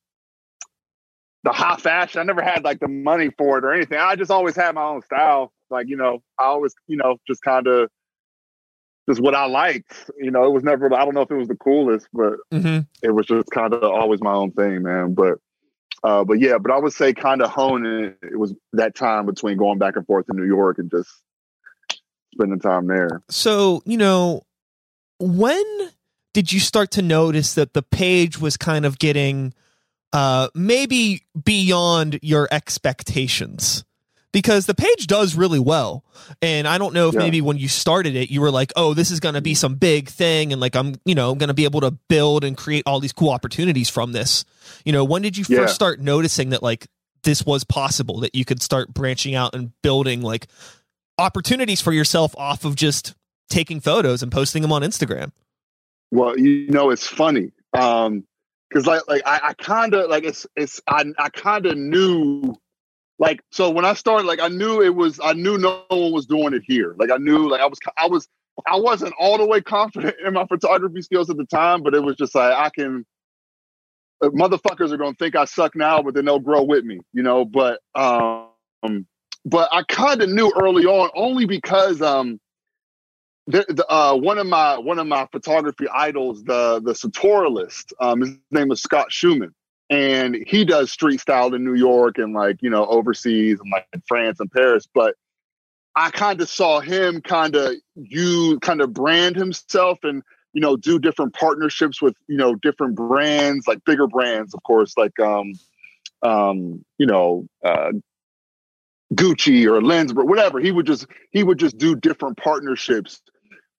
the 1.44 1.52
high 1.52 1.78
fashion. 1.78 2.20
I 2.20 2.24
never 2.24 2.42
had 2.42 2.66
like 2.66 2.80
the 2.80 2.90
money 2.90 3.30
for 3.38 3.58
it 3.58 3.64
or 3.64 3.74
anything. 3.74 3.98
I 3.98 4.16
just 4.18 4.32
always 4.32 4.56
had 4.56 4.76
my 4.76 4.84
own 4.84 5.02
style. 5.02 5.54
Like 5.70 5.88
you 5.88 5.96
know, 5.96 6.22
I 6.38 6.46
always 6.46 6.74
you 6.88 6.98
know 6.98 7.18
just 7.28 7.42
kind 7.42 7.68
of 7.68 7.90
just 9.10 9.22
what 9.22 9.34
I 9.34 9.48
liked. 9.48 10.12
You 10.18 10.32
know, 10.32 10.46
it 10.46 10.52
was 10.52 10.64
never. 10.64 10.94
I 10.94 11.04
don't 11.04 11.14
know 11.14 11.22
if 11.22 11.32
it 11.32 11.36
was 11.36 11.48
the 11.48 11.56
coolest, 11.56 12.08
but 12.14 12.34
mm-hmm. 12.52 12.82
it 13.02 13.12
was 13.12 13.26
just 13.26 13.50
kind 13.50 13.74
of 13.74 13.84
always 13.84 14.22
my 14.22 14.34
own 14.34 14.52
thing, 14.52 14.84
man. 14.84 15.16
But 15.16 15.40
uh, 16.04 16.24
but 16.24 16.40
yeah, 16.40 16.58
but 16.60 16.72
I 16.72 16.78
would 16.78 16.94
say 16.94 17.14
kind 17.14 17.42
of 17.42 17.50
honing 17.50 18.14
it 18.22 18.38
was 18.38 18.54
that 18.74 18.96
time 18.96 19.26
between 19.26 19.58
going 19.58 19.80
back 19.80 19.96
and 19.96 20.06
forth 20.06 20.28
to 20.28 20.34
New 20.34 20.46
York 20.46 20.78
and 20.78 20.92
just 20.92 21.10
spending 22.34 22.60
time 22.60 22.88
there. 22.88 23.22
So 23.30 23.82
you 23.86 23.98
know, 23.98 24.44
when 25.20 25.92
did 26.34 26.54
you 26.54 26.60
start 26.60 26.92
to 26.92 27.02
notice 27.02 27.56
that 27.56 27.74
the 27.74 27.82
page 27.82 28.40
was 28.40 28.58
kind 28.58 28.86
of 28.86 29.00
getting 29.00 29.54
uh 30.14 30.50
maybe 30.54 31.24
beyond 31.44 32.20
your 32.22 32.48
expectations? 32.52 33.84
Because 34.32 34.66
the 34.66 34.76
page 34.76 35.08
does 35.08 35.36
really 35.36 35.60
well. 35.60 36.04
And 36.42 36.68
I 36.68 36.78
don't 36.78 36.94
know 36.94 37.08
if 37.08 37.16
yeah. 37.16 37.22
maybe 37.22 37.42
when 37.42 37.58
you 37.58 37.68
started 37.68 38.16
it, 38.16 38.30
you 38.30 38.42
were 38.42 38.52
like, 38.52 38.72
oh, 38.76 38.94
this 38.94 39.12
is 39.12 39.20
going 39.20 39.36
to 39.36 39.42
be 39.42 39.56
some 39.56 39.76
big 39.76 40.10
thing. 40.10 40.52
And 40.52 40.62
like, 40.62 40.76
I'm, 40.76 40.96
you 41.06 41.16
know, 41.16 41.32
I'm 41.32 41.38
going 41.38 41.48
to 41.48 41.54
be 41.54 41.64
able 41.64 41.82
to 41.82 41.92
build 41.92 42.44
and 42.44 42.56
create 42.56 42.84
all 42.86 43.00
these 43.00 43.14
cool 43.14 43.30
opportunities 43.30 43.90
from 43.90 44.12
this. 44.12 44.46
You 44.86 44.94
know, 44.94 45.04
when 45.04 45.22
did 45.22 45.38
you 45.38 45.46
yeah. 45.50 45.62
first 45.62 45.76
start 45.76 46.00
noticing 46.00 46.50
that 46.50 46.62
like 46.62 46.88
this 47.24 47.46
was 47.46 47.64
possible, 47.64 48.20
that 48.20 48.36
you 48.36 48.46
could 48.46 48.62
start 48.62 48.94
branching 48.94 49.36
out 49.36 49.56
and 49.56 49.72
building 49.82 50.22
like 50.22 50.48
opportunities 51.18 51.82
for 51.82 51.92
yourself 51.92 52.36
off 52.38 52.66
of 52.66 52.76
just 52.76 53.16
taking 53.50 53.80
photos 53.80 54.22
and 54.22 54.32
posting 54.32 54.62
them 54.62 54.72
on 54.72 54.84
Instagram? 54.84 55.32
Well, 56.12 56.38
you 56.38 56.70
know, 56.70 56.92
it's 56.92 57.08
funny. 57.08 57.52
Um, 57.74 58.26
cause 58.72 58.86
like, 58.86 59.02
like 59.08 59.24
I, 59.26 59.40
I 59.44 59.54
kind 59.54 59.94
of 59.96 60.10
like 60.10 60.24
it's, 60.24 60.46
it's, 60.56 60.82
I, 60.88 61.06
I 61.18 61.30
kind 61.30 61.66
of 61.66 61.78
knew 61.78 62.56
like 63.20 63.42
so 63.52 63.70
when 63.70 63.84
I 63.84 63.94
started, 63.94 64.26
like 64.26 64.40
I 64.40 64.48
knew 64.48 64.82
it 64.82 64.96
was 64.96 65.20
I 65.22 65.34
knew 65.34 65.58
no 65.58 65.84
one 65.90 66.14
was 66.14 66.26
doing 66.26 66.54
it 66.54 66.64
here. 66.66 66.96
Like 66.98 67.12
I 67.12 67.18
knew 67.18 67.50
like 67.50 67.60
I 67.60 67.68
was 67.68 67.80
I 67.98 68.08
was 68.08 68.28
I 68.66 68.78
wasn't 68.78 69.14
all 69.20 69.38
the 69.38 69.46
way 69.46 69.62
confident 69.62 70.16
in 70.26 70.34
my 70.34 70.46
photography 70.46 71.02
skills 71.02 71.30
at 71.30 71.38
the 71.38 71.46
time, 71.46 71.84
but 71.84 71.94
it 71.94 72.02
was 72.02 72.16
just 72.16 72.34
like 72.34 72.54
I 72.54 72.70
can 72.70 73.06
uh, 74.24 74.30
motherfuckers 74.30 74.92
are 74.92 74.98
gonna 74.98 75.16
think 75.16 75.36
I 75.36 75.46
suck 75.46 75.76
now, 75.76 76.02
but 76.02 76.14
then 76.14 76.26
they'll 76.26 76.40
grow 76.40 76.64
with 76.64 76.86
me, 76.86 77.02
you 77.14 77.22
know. 77.22 77.44
But 77.44 77.82
um 77.94 79.06
but 79.46 79.68
I 79.72 79.84
kind 79.84 80.22
of 80.22 80.30
knew 80.30 80.54
early 80.56 80.86
on 80.86 81.10
only 81.14 81.46
because 81.46 82.02
um 82.02 82.40
the, 83.48 83.66
the, 83.68 83.92
uh, 83.92 84.16
one 84.16 84.38
of 84.38 84.46
my 84.46 84.78
one 84.78 85.00
of 85.00 85.08
my 85.08 85.28
photography 85.32 85.88
idols, 85.94 86.44
the 86.44 86.80
the 86.86 86.94
Sartorialist, 86.94 87.92
um, 88.00 88.22
his 88.22 88.38
name 88.52 88.70
was 88.70 88.82
Scott 88.82 89.08
Schuman 89.12 89.50
and 89.90 90.38
he 90.48 90.66
does 90.66 90.92
street 90.92 91.20
style 91.20 91.54
in 91.54 91.64
New 91.64 91.74
York 91.74 92.18
and 92.18 92.34
like 92.34 92.62
you 92.62 92.70
know 92.70 92.86
overseas 92.86 93.60
and 93.60 93.72
like 93.72 93.88
France 94.08 94.40
and 94.40 94.52
Paris. 94.52 94.88
But 94.94 95.16
I 95.96 96.12
kind 96.12 96.40
of 96.42 96.50
saw 96.50 96.80
him 96.80 97.22
kind 97.22 97.56
of 97.56 97.74
you 97.96 98.60
kind 98.62 98.82
of 98.82 98.94
brand 98.94 99.36
himself 99.36 100.00
and 100.04 100.24
you 100.54 100.62
know 100.62 100.78
do 100.78 101.00
different 101.00 101.34
partnerships 101.34 102.02
with 102.02 102.16
you 102.28 102.38
know 102.38 102.56
different 102.56 102.96
brands 102.96 103.68
like 103.68 103.84
bigger 103.86 104.08
brands 104.08 104.54
of 104.54 104.64
course 104.64 104.96
like 104.98 105.20
um 105.20 105.54
um 106.22 106.84
you 106.98 107.06
know 107.06 107.48
uh 107.64 107.92
Gucci 109.14 109.66
or 109.66 109.82
Lensburg 109.82 110.30
whatever 110.30 110.60
he 110.60 110.72
would 110.72 110.86
just 110.86 111.08
he 111.32 111.44
would 111.44 111.58
just 111.58 111.78
do 111.78 111.96
different 111.96 112.38
partnerships 112.38 113.22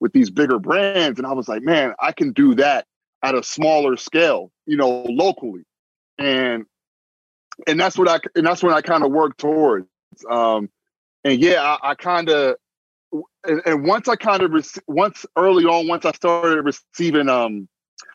with 0.00 0.12
these 0.12 0.30
bigger 0.30 0.58
brands 0.58 1.18
and 1.18 1.26
I 1.26 1.32
was 1.32 1.48
like 1.48 1.62
man 1.62 1.94
I 2.00 2.12
can 2.12 2.32
do 2.32 2.54
that 2.56 2.86
at 3.22 3.34
a 3.34 3.42
smaller 3.42 3.96
scale 3.96 4.50
you 4.66 4.76
know 4.76 5.04
locally 5.08 5.64
and 6.20 6.66
and 7.66 7.80
that's 7.80 7.98
what 7.98 8.08
I 8.08 8.20
and 8.36 8.46
that's 8.46 8.62
when 8.62 8.72
I 8.72 8.82
kind 8.82 9.04
of 9.04 9.10
worked 9.10 9.38
towards. 9.38 9.86
Um, 10.30 10.68
and 11.24 11.40
yeah, 11.40 11.62
I, 11.62 11.90
I 11.90 11.94
kind 11.94 12.28
of 12.28 12.56
and, 13.44 13.62
and, 13.64 13.84
once 13.84 14.06
I 14.06 14.16
kind 14.16 14.42
of 14.42 14.52
rec- 14.52 14.84
once 14.86 15.26
early 15.36 15.64
on, 15.64 15.88
once 15.88 16.04
I 16.04 16.12
started 16.12 16.64
receiving 16.64 17.28
um 17.28 17.68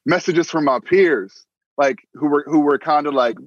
messages 0.06 0.50
from 0.50 0.66
my 0.66 0.80
peers, 0.80 1.46
like 1.78 1.98
who 2.14 2.28
were 2.28 2.46
who 2.48 2.60
were 2.60 2.78
kind 2.78 3.08
of 3.08 3.14
like 3.14 3.38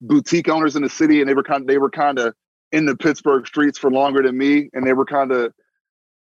boutique 0.00 0.48
owners 0.48 0.76
in 0.76 0.82
the 0.82 0.90
city, 0.90 1.20
and 1.20 1.28
they 1.28 1.34
were 1.34 1.42
kind 1.42 1.62
of, 1.62 1.68
they 1.68 1.78
were 1.78 1.90
kind 1.90 2.18
of 2.18 2.34
in 2.72 2.86
the 2.86 2.96
Pittsburgh 2.96 3.46
streets 3.46 3.78
for 3.78 3.90
longer 3.90 4.22
than 4.22 4.36
me, 4.36 4.68
and 4.72 4.86
they 4.86 4.92
were 4.92 5.06
kind 5.06 5.32
of 5.32 5.52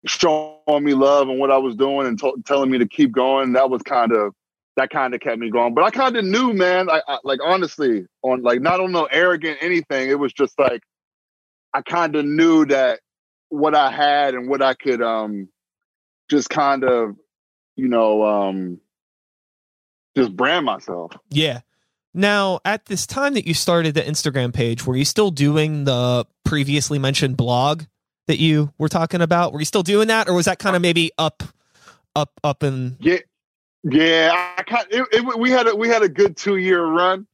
showing 0.05 0.83
me 0.83 0.93
love 0.93 1.27
and 1.29 1.39
what 1.39 1.51
I 1.51 1.57
was 1.57 1.75
doing 1.75 2.07
and 2.07 2.19
t- 2.19 2.33
telling 2.45 2.71
me 2.71 2.77
to 2.77 2.87
keep 2.87 3.11
going. 3.11 3.53
That 3.53 3.69
was 3.69 3.81
kind 3.81 4.11
of 4.11 4.33
that 4.79 4.89
kind 4.91 5.13
of 5.13 5.19
kept 5.19 5.37
me 5.37 5.49
going. 5.49 5.73
But 5.73 5.83
I 5.83 5.89
kind 5.89 6.15
of 6.15 6.23
knew, 6.23 6.53
man. 6.53 6.89
I, 6.89 7.01
I, 7.05 7.17
like 7.25 7.39
honestly, 7.43 8.05
on 8.21 8.43
like 8.43 8.61
not 8.61 8.79
on 8.79 8.93
no 8.93 9.09
arrogant 9.11 9.57
anything. 9.59 10.09
It 10.09 10.17
was 10.17 10.31
just 10.31 10.57
like 10.57 10.81
I 11.73 11.81
kind 11.81 12.15
of 12.15 12.23
knew 12.25 12.65
that 12.67 13.01
what 13.49 13.75
I 13.75 13.91
had 13.91 14.35
and 14.35 14.47
what 14.47 14.61
I 14.61 14.75
could 14.75 15.01
um 15.01 15.49
just 16.29 16.49
kind 16.49 16.85
of 16.85 17.17
you 17.75 17.89
know 17.89 18.23
um 18.23 18.79
just 20.15 20.33
brand 20.33 20.65
myself. 20.65 21.11
Yeah. 21.29 21.59
Now, 22.13 22.61
at 22.63 22.85
this 22.85 23.05
time 23.05 23.33
that 23.33 23.45
you 23.45 23.53
started 23.53 23.95
the 23.95 24.01
Instagram 24.01 24.53
page, 24.53 24.85
were 24.85 24.95
you 24.95 25.05
still 25.05 25.29
doing 25.29 25.83
the 25.83 26.25
previously 26.45 26.99
mentioned 26.99 27.35
blog 27.35 27.83
that 28.27 28.39
you 28.39 28.73
were 28.77 28.89
talking 28.89 29.21
about? 29.21 29.51
Were 29.51 29.59
you 29.59 29.65
still 29.65 29.83
doing 29.83 30.07
that, 30.07 30.29
or 30.29 30.33
was 30.33 30.45
that 30.45 30.57
kind 30.57 30.75
of 30.75 30.81
maybe 30.81 31.11
up, 31.17 31.43
up, 32.15 32.39
up 32.43 32.63
and 32.63 32.95
yeah, 32.99 33.19
yeah? 33.83 34.53
I 34.57 34.63
kind 34.63 34.87
it, 34.89 35.07
it, 35.11 35.39
we 35.39 35.51
had 35.51 35.67
a 35.67 35.75
we 35.75 35.87
had 35.87 36.03
a 36.03 36.09
good 36.09 36.37
two 36.37 36.57
year 36.57 36.85
run, 36.85 37.27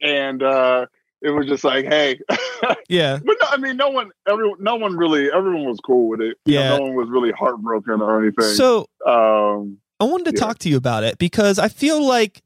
and 0.00 0.42
uh 0.42 0.86
it 1.22 1.30
was 1.30 1.46
just 1.46 1.64
like, 1.64 1.84
hey, 1.84 2.18
yeah. 2.88 3.18
But 3.22 3.36
no, 3.40 3.46
I 3.50 3.58
mean, 3.58 3.76
no 3.76 3.90
one, 3.90 4.10
everyone, 4.26 4.62
no 4.62 4.76
one 4.76 4.96
really, 4.96 5.30
everyone 5.30 5.66
was 5.66 5.78
cool 5.80 6.08
with 6.08 6.20
it. 6.20 6.38
You 6.46 6.54
yeah, 6.54 6.70
know, 6.70 6.76
no 6.78 6.82
one 6.84 6.94
was 6.94 7.08
really 7.10 7.30
heartbroken 7.30 8.00
or 8.00 8.22
anything. 8.22 8.54
So, 8.54 8.86
um, 9.06 9.78
I 10.00 10.04
wanted 10.04 10.30
to 10.30 10.32
yeah. 10.34 10.46
talk 10.46 10.58
to 10.60 10.70
you 10.70 10.78
about 10.78 11.04
it 11.04 11.18
because 11.18 11.58
I 11.58 11.68
feel 11.68 12.02
like 12.02 12.40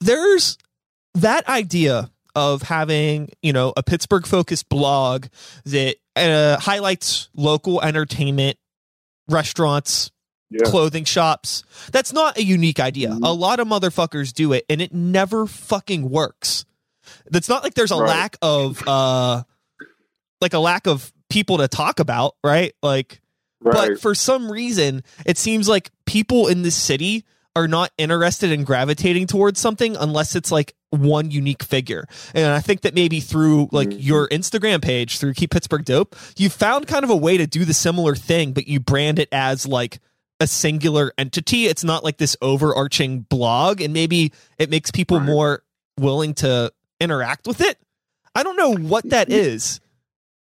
there's 0.00 0.56
that 1.14 1.46
idea 1.46 2.10
of 2.34 2.62
having 2.62 3.30
you 3.42 3.52
know 3.52 3.72
a 3.76 3.82
Pittsburgh 3.82 4.26
focused 4.26 4.68
blog 4.68 5.26
that 5.64 5.96
uh, 6.16 6.58
highlights 6.58 7.28
local 7.34 7.82
entertainment, 7.82 8.56
restaurants, 9.28 10.10
yeah. 10.50 10.68
clothing 10.68 11.04
shops. 11.04 11.64
That's 11.92 12.12
not 12.12 12.38
a 12.38 12.44
unique 12.44 12.80
idea. 12.80 13.10
Mm-hmm. 13.10 13.24
A 13.24 13.32
lot 13.32 13.60
of 13.60 13.68
motherfuckers 13.68 14.32
do 14.32 14.52
it, 14.52 14.64
and 14.68 14.80
it 14.80 14.92
never 14.92 15.46
fucking 15.46 16.08
works. 16.08 16.64
That's 17.30 17.48
not 17.48 17.62
like 17.62 17.74
there's 17.74 17.92
a 17.92 17.96
right. 17.96 18.08
lack 18.08 18.36
of 18.42 18.86
uh, 18.86 19.42
like 20.40 20.54
a 20.54 20.58
lack 20.58 20.86
of 20.86 21.12
people 21.30 21.58
to 21.58 21.68
talk 21.68 22.00
about, 22.00 22.34
right? 22.42 22.72
Like, 22.82 23.20
right. 23.60 23.90
but 23.90 24.00
for 24.00 24.14
some 24.14 24.50
reason, 24.50 25.02
it 25.24 25.38
seems 25.38 25.68
like 25.68 25.90
people 26.04 26.48
in 26.48 26.62
this 26.62 26.76
city 26.76 27.24
are 27.54 27.66
not 27.66 27.90
interested 27.96 28.52
in 28.52 28.64
gravitating 28.64 29.26
towards 29.26 29.58
something 29.58 29.96
unless 29.96 30.36
it's 30.36 30.52
like 30.52 30.74
one 30.90 31.30
unique 31.30 31.62
figure. 31.62 32.04
And 32.34 32.46
I 32.46 32.60
think 32.60 32.82
that 32.82 32.94
maybe 32.94 33.20
through 33.20 33.70
like 33.72 33.88
mm-hmm. 33.88 33.98
your 33.98 34.28
Instagram 34.28 34.82
page, 34.82 35.18
through 35.18 35.34
Keep 35.34 35.52
Pittsburgh 35.52 35.84
Dope, 35.84 36.14
you 36.36 36.50
found 36.50 36.86
kind 36.86 37.02
of 37.02 37.10
a 37.10 37.16
way 37.16 37.38
to 37.38 37.46
do 37.46 37.64
the 37.64 37.74
similar 37.74 38.14
thing, 38.14 38.52
but 38.52 38.68
you 38.68 38.78
brand 38.78 39.18
it 39.18 39.28
as 39.32 39.66
like 39.66 40.00
a 40.40 40.46
singular 40.46 41.12
entity. 41.18 41.66
It's 41.66 41.84
not 41.84 42.04
like 42.04 42.18
this 42.18 42.36
overarching 42.42 43.20
blog, 43.20 43.80
and 43.80 43.92
maybe 43.92 44.32
it 44.58 44.70
makes 44.70 44.90
people 44.90 45.18
right. 45.18 45.26
more 45.26 45.62
willing 45.98 46.34
to 46.34 46.72
interact 47.00 47.46
with 47.46 47.60
it. 47.60 47.78
I 48.34 48.42
don't 48.42 48.56
know 48.56 48.74
what 48.74 49.08
that 49.10 49.30
is. 49.30 49.80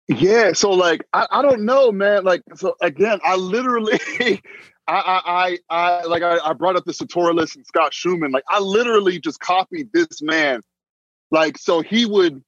Yeah, 0.09 0.53
so 0.53 0.71
like 0.71 1.07
I, 1.13 1.27
I 1.31 1.43
don't 1.43 1.63
know, 1.63 1.91
man. 1.93 2.25
Like 2.25 2.43
so 2.57 2.75
again, 2.83 3.21
I 3.25 3.37
literally 3.37 3.99
I, 4.87 5.59
I, 5.71 5.75
I, 5.75 6.05
like 6.05 6.23
I, 6.23 6.39
I 6.45 6.53
brought 6.53 6.77
up 6.77 6.85
the 6.85 6.93
Sartorialist 6.93 7.57
and 7.57 7.67
Scott 7.67 7.93
Schuman. 7.93 8.33
Like 8.33 8.45
I 8.49 8.61
literally 8.61 9.19
just 9.19 9.41
copied 9.41 9.93
this 9.93 10.21
man. 10.21 10.61
Like 11.31 11.57
so, 11.57 11.81
he 11.81 12.05
would, 12.05 12.43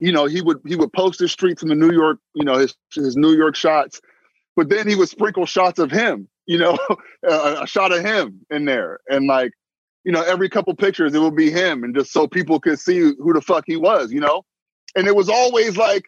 you 0.00 0.12
know, 0.12 0.24
he 0.24 0.40
would 0.40 0.60
he 0.66 0.74
would 0.74 0.92
post 0.92 1.20
his 1.20 1.32
streets 1.32 1.62
in 1.62 1.68
the 1.68 1.74
New 1.74 1.92
York, 1.92 2.18
you 2.34 2.44
know, 2.44 2.56
his 2.56 2.74
his 2.94 3.16
New 3.16 3.32
York 3.32 3.56
shots, 3.56 4.00
but 4.56 4.68
then 4.68 4.88
he 4.88 4.94
would 4.94 5.08
sprinkle 5.08 5.44
shots 5.46 5.78
of 5.78 5.90
him, 5.90 6.28
you 6.46 6.58
know, 6.58 6.78
a, 7.28 7.62
a 7.62 7.66
shot 7.66 7.92
of 7.92 8.04
him 8.04 8.40
in 8.50 8.64
there, 8.64 9.00
and 9.08 9.26
like, 9.26 9.52
you 10.04 10.12
know, 10.12 10.22
every 10.22 10.48
couple 10.48 10.74
pictures 10.74 11.14
it 11.14 11.20
would 11.20 11.36
be 11.36 11.50
him, 11.50 11.84
and 11.84 11.94
just 11.94 12.12
so 12.12 12.26
people 12.26 12.60
could 12.60 12.78
see 12.78 12.98
who 12.98 13.32
the 13.32 13.40
fuck 13.40 13.64
he 13.66 13.76
was, 13.76 14.12
you 14.12 14.20
know, 14.20 14.44
and 14.96 15.06
it 15.06 15.16
was 15.16 15.28
always 15.28 15.76
like 15.76 16.04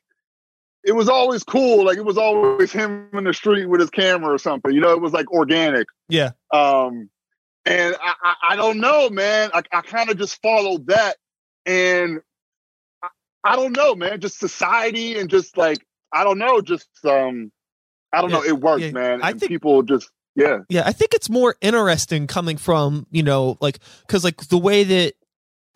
it 0.86 0.94
was 0.94 1.08
always 1.08 1.42
cool. 1.42 1.84
Like 1.84 1.98
it 1.98 2.04
was 2.04 2.16
always 2.16 2.72
him 2.72 3.08
in 3.12 3.24
the 3.24 3.34
street 3.34 3.66
with 3.66 3.80
his 3.80 3.90
camera 3.90 4.32
or 4.32 4.38
something. 4.38 4.72
You 4.72 4.80
know, 4.80 4.92
it 4.92 5.00
was 5.00 5.12
like 5.12 5.30
organic. 5.32 5.88
Yeah. 6.08 6.30
Um, 6.52 7.10
and 7.64 7.96
I, 8.00 8.14
I, 8.22 8.34
I 8.50 8.56
don't 8.56 8.78
know, 8.78 9.10
man. 9.10 9.50
I, 9.52 9.62
I 9.72 9.80
kind 9.80 10.08
of 10.08 10.16
just 10.16 10.40
followed 10.40 10.86
that, 10.86 11.16
and 11.66 12.20
I, 13.02 13.08
I, 13.42 13.56
don't 13.56 13.76
know, 13.76 13.96
man. 13.96 14.20
Just 14.20 14.38
society 14.38 15.18
and 15.18 15.28
just 15.28 15.56
like 15.56 15.84
I 16.12 16.22
don't 16.22 16.38
know, 16.38 16.60
just 16.60 16.88
um, 17.04 17.50
I 18.12 18.20
don't 18.20 18.30
know. 18.30 18.44
It 18.44 18.60
worked, 18.60 18.84
yeah. 18.84 18.92
man. 18.92 19.22
I 19.22 19.30
and 19.30 19.40
think 19.40 19.50
people 19.50 19.82
just 19.82 20.08
yeah, 20.36 20.58
yeah. 20.68 20.82
I 20.86 20.92
think 20.92 21.14
it's 21.14 21.28
more 21.28 21.56
interesting 21.60 22.26
coming 22.26 22.56
from 22.56 23.06
you 23.10 23.22
know 23.22 23.58
like 23.60 23.80
because 24.06 24.22
like 24.22 24.36
the 24.48 24.58
way 24.58 24.84
that 24.84 25.14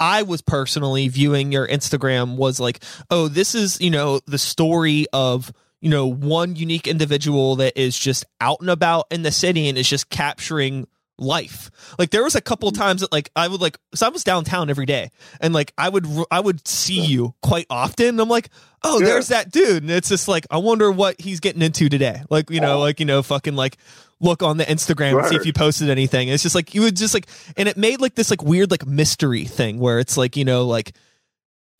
I 0.00 0.22
was 0.22 0.40
personally 0.40 1.08
viewing 1.08 1.52
your 1.52 1.68
Instagram 1.68 2.36
was 2.36 2.58
like, 2.58 2.82
oh, 3.10 3.28
this 3.28 3.54
is, 3.54 3.78
you 3.82 3.90
know, 3.90 4.20
the 4.26 4.38
story 4.38 5.06
of, 5.12 5.52
you 5.82 5.90
know, 5.90 6.06
one 6.06 6.56
unique 6.56 6.86
individual 6.86 7.56
that 7.56 7.78
is 7.78 7.98
just 7.98 8.24
out 8.40 8.60
and 8.60 8.70
about 8.70 9.06
in 9.10 9.22
the 9.22 9.30
city 9.30 9.68
and 9.68 9.76
is 9.76 9.88
just 9.88 10.08
capturing 10.08 10.88
life. 11.18 11.70
Like 11.98 12.10
there 12.10 12.24
was 12.24 12.34
a 12.34 12.40
couple 12.40 12.70
mm-hmm. 12.70 12.80
times 12.80 13.02
that 13.02 13.12
like 13.12 13.30
I 13.36 13.46
would 13.46 13.60
like 13.60 13.76
so 13.94 14.06
I 14.06 14.08
was 14.08 14.24
downtown 14.24 14.70
every 14.70 14.86
day 14.86 15.10
and 15.38 15.52
like 15.52 15.74
I 15.76 15.90
would 15.90 16.06
I 16.30 16.40
would 16.40 16.66
see 16.66 17.00
you 17.00 17.34
quite 17.42 17.66
often. 17.68 18.08
And 18.08 18.20
I'm 18.20 18.28
like, 18.30 18.48
oh, 18.82 19.00
yeah. 19.00 19.06
there's 19.06 19.28
that 19.28 19.50
dude, 19.50 19.82
and 19.82 19.90
it's 19.90 20.08
just 20.08 20.28
like 20.28 20.46
I 20.50 20.56
wonder 20.56 20.90
what 20.90 21.20
he's 21.20 21.40
getting 21.40 21.60
into 21.60 21.90
today. 21.90 22.22
Like 22.30 22.48
you 22.48 22.60
know, 22.60 22.80
like 22.80 23.00
you 23.00 23.06
know, 23.06 23.22
fucking 23.22 23.54
like 23.54 23.76
look 24.20 24.42
on 24.42 24.58
the 24.58 24.64
Instagram 24.64 25.14
right. 25.14 25.24
and 25.24 25.28
see 25.28 25.36
if 25.36 25.46
you 25.46 25.52
posted 25.52 25.88
anything. 25.88 26.28
It's 26.28 26.42
just 26.42 26.54
like 26.54 26.74
you 26.74 26.82
would 26.82 26.96
just 26.96 27.14
like, 27.14 27.26
and 27.56 27.68
it 27.68 27.76
made 27.76 28.00
like 28.00 28.14
this 28.14 28.30
like 28.30 28.42
weird 28.42 28.70
like 28.70 28.86
mystery 28.86 29.44
thing 29.44 29.78
where 29.78 29.98
it's 29.98 30.16
like 30.16 30.36
you 30.36 30.44
know 30.44 30.66
like 30.66 30.92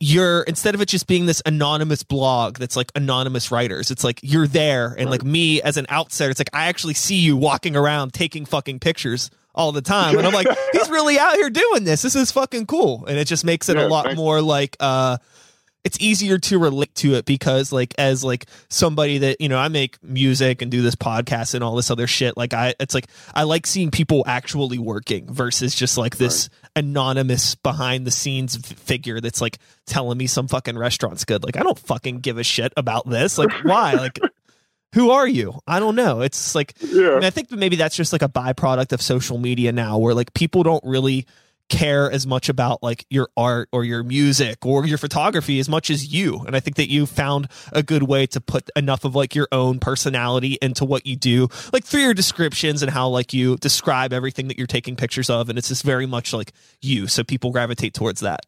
you're 0.01 0.41
instead 0.41 0.73
of 0.73 0.81
it 0.81 0.87
just 0.87 1.05
being 1.05 1.27
this 1.27 1.43
anonymous 1.45 2.01
blog 2.01 2.57
that's 2.57 2.75
like 2.75 2.91
anonymous 2.95 3.51
writers 3.51 3.91
it's 3.91 4.03
like 4.03 4.19
you're 4.23 4.47
there 4.47 4.87
and 4.87 5.05
right. 5.05 5.11
like 5.11 5.23
me 5.23 5.61
as 5.61 5.77
an 5.77 5.85
outsider 5.91 6.31
it's 6.31 6.39
like 6.39 6.49
i 6.53 6.65
actually 6.65 6.95
see 6.95 7.17
you 7.17 7.37
walking 7.37 7.75
around 7.75 8.11
taking 8.11 8.43
fucking 8.43 8.79
pictures 8.79 9.29
all 9.53 9.71
the 9.71 9.81
time 9.81 10.17
and 10.17 10.25
i'm 10.25 10.33
like 10.33 10.47
he's 10.71 10.89
really 10.89 11.19
out 11.19 11.35
here 11.35 11.51
doing 11.51 11.83
this 11.83 12.01
this 12.01 12.15
is 12.15 12.31
fucking 12.31 12.65
cool 12.65 13.05
and 13.05 13.19
it 13.19 13.25
just 13.25 13.45
makes 13.45 13.69
it 13.69 13.77
yeah, 13.77 13.85
a 13.85 13.87
lot 13.87 14.15
more 14.15 14.41
like 14.41 14.75
uh 14.79 15.17
it's 15.83 15.99
easier 15.99 16.37
to 16.37 16.59
relate 16.59 16.93
to 16.95 17.15
it 17.15 17.25
because 17.25 17.71
like 17.71 17.93
as 17.97 18.23
like 18.23 18.45
somebody 18.69 19.19
that 19.19 19.41
you 19.41 19.49
know 19.49 19.57
I 19.57 19.67
make 19.67 20.01
music 20.03 20.61
and 20.61 20.69
do 20.69 20.81
this 20.81 20.95
podcast 20.95 21.53
and 21.53 21.63
all 21.63 21.75
this 21.75 21.89
other 21.89 22.07
shit 22.07 22.37
like 22.37 22.53
I 22.53 22.75
it's 22.79 22.93
like 22.93 23.07
I 23.33 23.43
like 23.43 23.65
seeing 23.65 23.91
people 23.91 24.23
actually 24.27 24.77
working 24.77 25.31
versus 25.31 25.75
just 25.75 25.97
like 25.97 26.17
this 26.17 26.49
right. 26.51 26.83
anonymous 26.83 27.55
behind 27.55 28.05
the 28.05 28.11
scenes 28.11 28.55
figure 28.57 29.19
that's 29.21 29.41
like 29.41 29.57
telling 29.85 30.17
me 30.17 30.27
some 30.27 30.47
fucking 30.47 30.77
restaurant's 30.77 31.25
good 31.25 31.43
like 31.43 31.57
I 31.57 31.63
don't 31.63 31.79
fucking 31.79 32.19
give 32.19 32.37
a 32.37 32.43
shit 32.43 32.73
about 32.77 33.09
this 33.09 33.37
like 33.37 33.51
why 33.63 33.93
like 33.93 34.19
who 34.93 35.11
are 35.11 35.27
you? 35.27 35.57
I 35.65 35.79
don't 35.79 35.95
know. 35.95 36.19
It's 36.19 36.53
like 36.53 36.73
yeah. 36.81 37.11
I, 37.11 37.15
mean, 37.15 37.23
I 37.23 37.29
think 37.29 37.49
maybe 37.49 37.77
that's 37.77 37.95
just 37.95 38.11
like 38.11 38.21
a 38.21 38.27
byproduct 38.27 38.91
of 38.91 39.01
social 39.01 39.37
media 39.37 39.71
now 39.71 39.97
where 39.97 40.13
like 40.13 40.33
people 40.33 40.63
don't 40.63 40.83
really 40.83 41.25
care 41.71 42.11
as 42.11 42.27
much 42.27 42.49
about 42.49 42.83
like 42.83 43.05
your 43.09 43.29
art 43.37 43.69
or 43.71 43.83
your 43.85 44.03
music 44.03 44.65
or 44.65 44.85
your 44.85 44.97
photography 44.97 45.57
as 45.57 45.69
much 45.69 45.89
as 45.89 46.13
you. 46.13 46.43
And 46.45 46.55
i 46.55 46.59
think 46.59 46.75
that 46.75 46.89
you 46.89 47.05
found 47.05 47.47
a 47.71 47.81
good 47.81 48.03
way 48.03 48.27
to 48.27 48.41
put 48.41 48.69
enough 48.75 49.05
of 49.05 49.15
like 49.15 49.33
your 49.33 49.47
own 49.51 49.79
personality 49.79 50.57
into 50.61 50.85
what 50.85 51.07
you 51.07 51.15
do 51.15 51.47
like 51.71 51.85
through 51.85 52.01
your 52.01 52.13
descriptions 52.13 52.83
and 52.83 52.91
how 52.91 53.07
like 53.07 53.33
you 53.33 53.57
describe 53.57 54.11
everything 54.11 54.49
that 54.49 54.57
you're 54.57 54.67
taking 54.67 54.95
pictures 54.95 55.29
of. 55.29 55.49
And 55.49 55.57
it's 55.57 55.69
just 55.69 55.83
very 55.83 56.05
much 56.05 56.33
like 56.33 56.51
you. 56.81 57.07
So 57.07 57.23
people 57.23 57.51
gravitate 57.51 57.93
towards 57.93 58.19
that. 58.19 58.41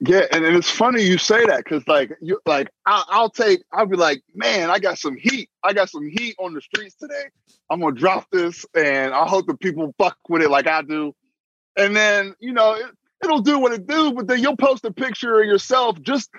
Yeah 0.00 0.22
and, 0.32 0.44
and 0.44 0.56
it's 0.56 0.70
funny 0.70 1.02
you 1.02 1.18
say 1.18 1.44
that 1.44 1.62
because 1.62 1.86
like 1.86 2.12
you 2.22 2.40
like 2.46 2.70
I'll, 2.86 3.04
I'll 3.08 3.30
take 3.30 3.60
i'll 3.72 3.86
be 3.86 3.96
like 3.96 4.22
man 4.34 4.70
i 4.70 4.78
got 4.78 4.98
some 4.98 5.16
heat. 5.16 5.50
I 5.62 5.72
got 5.72 5.90
some 5.90 6.08
heat 6.08 6.36
on 6.38 6.54
the 6.54 6.60
streets 6.60 6.94
today. 6.96 7.24
I'm 7.70 7.80
gonna 7.80 7.94
drop 7.94 8.26
this 8.30 8.64
and 8.74 9.14
i 9.14 9.26
hope 9.26 9.46
the 9.46 9.56
people 9.56 9.94
fuck 9.98 10.16
with 10.28 10.42
it 10.42 10.50
like 10.50 10.66
i 10.66 10.82
do 10.82 11.14
and 11.76 11.96
then 11.96 12.34
you 12.40 12.52
know 12.52 12.74
it, 12.74 12.86
it'll 13.24 13.40
do 13.40 13.58
what 13.58 13.72
it 13.72 13.86
do 13.86 14.12
but 14.12 14.26
then 14.26 14.40
you'll 14.40 14.56
post 14.56 14.84
a 14.84 14.92
picture 14.92 15.40
of 15.40 15.46
yourself 15.46 16.00
just 16.02 16.30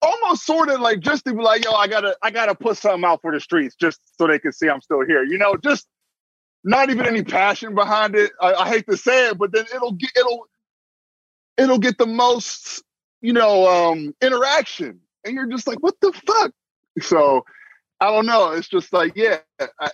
almost 0.00 0.46
sort 0.46 0.68
of 0.68 0.80
like 0.80 1.00
just 1.00 1.24
to 1.24 1.34
be 1.34 1.42
like 1.42 1.64
yo 1.64 1.72
i 1.72 1.88
gotta 1.88 2.16
i 2.22 2.30
gotta 2.30 2.54
put 2.54 2.76
something 2.76 3.04
out 3.04 3.20
for 3.20 3.32
the 3.32 3.40
streets 3.40 3.74
just 3.74 4.00
so 4.16 4.26
they 4.26 4.38
can 4.38 4.52
see 4.52 4.68
i'm 4.68 4.80
still 4.80 5.04
here 5.04 5.24
you 5.24 5.38
know 5.38 5.56
just 5.56 5.86
not 6.64 6.90
even 6.90 7.06
any 7.06 7.22
passion 7.22 7.74
behind 7.74 8.14
it 8.14 8.30
i, 8.40 8.54
I 8.54 8.68
hate 8.68 8.86
to 8.88 8.96
say 8.96 9.30
it 9.30 9.38
but 9.38 9.52
then 9.52 9.64
it'll 9.74 9.92
get 9.92 10.10
it'll 10.16 10.46
it'll 11.56 11.78
get 11.78 11.98
the 11.98 12.06
most 12.06 12.82
you 13.20 13.32
know, 13.32 13.66
um, 13.68 14.14
interaction. 14.22 15.00
And 15.24 15.34
you're 15.34 15.46
just 15.46 15.66
like, 15.66 15.82
what 15.82 15.94
the 16.00 16.12
fuck? 16.26 16.52
So 17.00 17.44
I 18.00 18.06
don't 18.06 18.26
know. 18.26 18.50
It's 18.52 18.68
just 18.68 18.92
like, 18.92 19.12
yeah, 19.16 19.38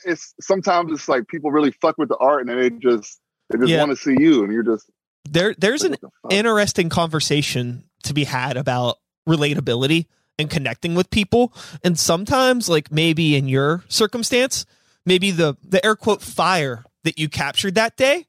it's 0.05 0.35
sometimes 0.41 0.93
it's 0.93 1.09
like 1.09 1.27
people 1.29 1.51
really 1.51 1.73
fuck 1.73 1.97
with 1.99 2.09
the 2.09 2.17
art 2.17 2.41
and 2.41 2.51
then 2.51 2.61
they 2.61 2.71
just 2.71 3.21
they 3.51 3.59
just 3.59 3.71
yeah. 3.71 3.79
want 3.85 3.91
to 3.91 3.97
see 3.97 4.17
you, 4.19 4.45
and 4.45 4.53
you're 4.53 4.63
just 4.63 4.91
there. 5.29 5.55
There's 5.57 5.83
like, 5.83 6.01
an 6.03 6.11
the 6.29 6.37
interesting 6.37 6.89
conversation 6.89 7.85
to 8.05 8.15
be 8.15 8.25
had 8.25 8.57
about 8.57 8.99
relatability 9.29 10.07
and 10.39 10.51
connecting 10.51 10.95
with 10.95 11.11
people, 11.11 11.53
and 11.83 11.99
sometimes, 11.99 12.69
like 12.69 12.91
maybe 12.91 13.37
in 13.37 13.49
your 13.49 13.85
circumstance, 13.89 14.67
maybe 15.07 15.31
the 15.31 15.57
the 15.63 15.85
air 15.85 15.97
quote 15.97 16.23
fire 16.23 16.85
that 17.05 17.19
you 17.19 17.29
captured 17.29 17.75
that 17.75 17.97
day 17.97 18.27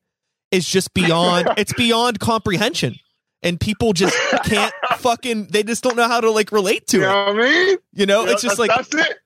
is 0.51 0.67
just 0.67 0.93
beyond 0.93 1.49
it's 1.57 1.73
beyond 1.73 2.19
comprehension 2.19 2.95
and 3.41 3.59
people 3.59 3.93
just 3.93 4.17
can't 4.43 4.73
fucking 4.97 5.47
they 5.47 5.63
just 5.63 5.83
don't 5.83 5.95
know 5.95 6.07
how 6.07 6.19
to 6.19 6.31
like 6.31 6.51
relate 6.51 6.87
to 6.87 6.97
it. 6.97 7.01
you 7.01 7.05
it. 7.05 7.09
Know 7.09 7.25
what 7.25 7.45
I 7.45 7.49
mean? 7.49 7.77
You 7.93 8.05
know, 8.05 8.25
yeah, 8.25 8.31
it's 8.33 8.41
just 8.41 8.59
like 8.59 8.71
that's 8.75 8.93
it. 8.93 9.19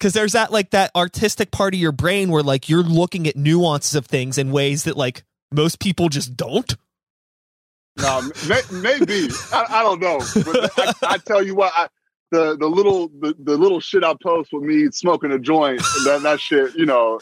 Cause 0.00 0.12
there's 0.12 0.32
that 0.32 0.52
like 0.52 0.70
that 0.70 0.92
artistic 0.94 1.50
part 1.50 1.74
of 1.74 1.80
your 1.80 1.90
brain 1.90 2.30
where 2.30 2.42
like 2.42 2.68
you're 2.68 2.84
looking 2.84 3.26
at 3.26 3.34
nuances 3.34 3.96
of 3.96 4.06
things 4.06 4.38
in 4.38 4.52
ways 4.52 4.84
that 4.84 4.96
like 4.96 5.24
most 5.50 5.80
people 5.80 6.08
just 6.08 6.36
don't. 6.36 6.76
No, 7.96 8.30
may, 8.48 8.60
maybe 8.70 9.28
I, 9.52 9.66
I, 9.68 9.82
don't 9.82 10.00
know. 10.00 10.18
But 10.44 10.70
I, 10.78 11.14
I, 11.14 11.18
tell 11.18 11.42
you 11.42 11.56
what, 11.56 11.72
I, 11.74 11.88
the 12.30 12.56
the 12.56 12.68
little 12.68 13.08
the, 13.08 13.34
the 13.38 13.56
little 13.56 13.80
shit 13.80 14.04
I 14.04 14.14
post 14.22 14.52
with 14.52 14.62
me 14.62 14.88
smoking 14.92 15.32
a 15.32 15.38
joint, 15.38 15.80
that 16.04 16.20
that 16.22 16.40
shit, 16.40 16.76
you 16.76 16.86
know, 16.86 17.18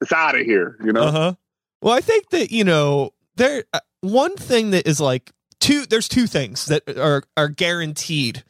it's 0.00 0.12
out 0.12 0.38
of 0.38 0.46
here. 0.46 0.76
You 0.84 0.92
know. 0.92 1.02
Uh-huh. 1.02 1.34
Well, 1.82 1.94
I 1.94 2.00
think 2.00 2.30
that 2.30 2.52
you 2.52 2.64
know 2.64 3.14
there 3.36 3.64
uh, 3.72 3.80
one 4.00 4.36
thing 4.36 4.70
that 4.70 4.86
is 4.86 5.00
like 5.00 5.32
two. 5.58 5.86
There's 5.86 6.08
two 6.08 6.26
things 6.26 6.66
that 6.66 6.96
are 6.96 7.24
are 7.36 7.48
guaranteed 7.48 8.44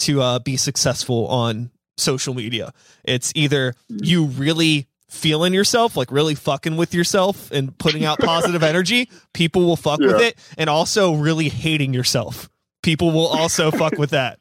to 0.00 0.20
uh, 0.20 0.38
be 0.40 0.56
successful 0.56 1.26
on 1.28 1.70
social 2.02 2.34
media. 2.34 2.72
It's 3.04 3.32
either 3.34 3.74
you 3.88 4.26
really 4.26 4.88
feeling 5.08 5.52
yourself, 5.52 5.96
like 5.96 6.10
really 6.10 6.34
fucking 6.34 6.76
with 6.76 6.94
yourself 6.94 7.50
and 7.50 7.76
putting 7.76 8.04
out 8.04 8.18
positive 8.18 8.62
energy, 8.62 9.10
people 9.34 9.62
will 9.62 9.76
fuck 9.76 10.00
yeah. 10.00 10.08
with 10.08 10.20
it, 10.20 10.38
and 10.56 10.70
also 10.70 11.14
really 11.14 11.48
hating 11.48 11.92
yourself. 11.92 12.48
People 12.82 13.12
will 13.12 13.26
also 13.26 13.70
fuck 13.70 13.98
with 13.98 14.10
that. 14.10 14.38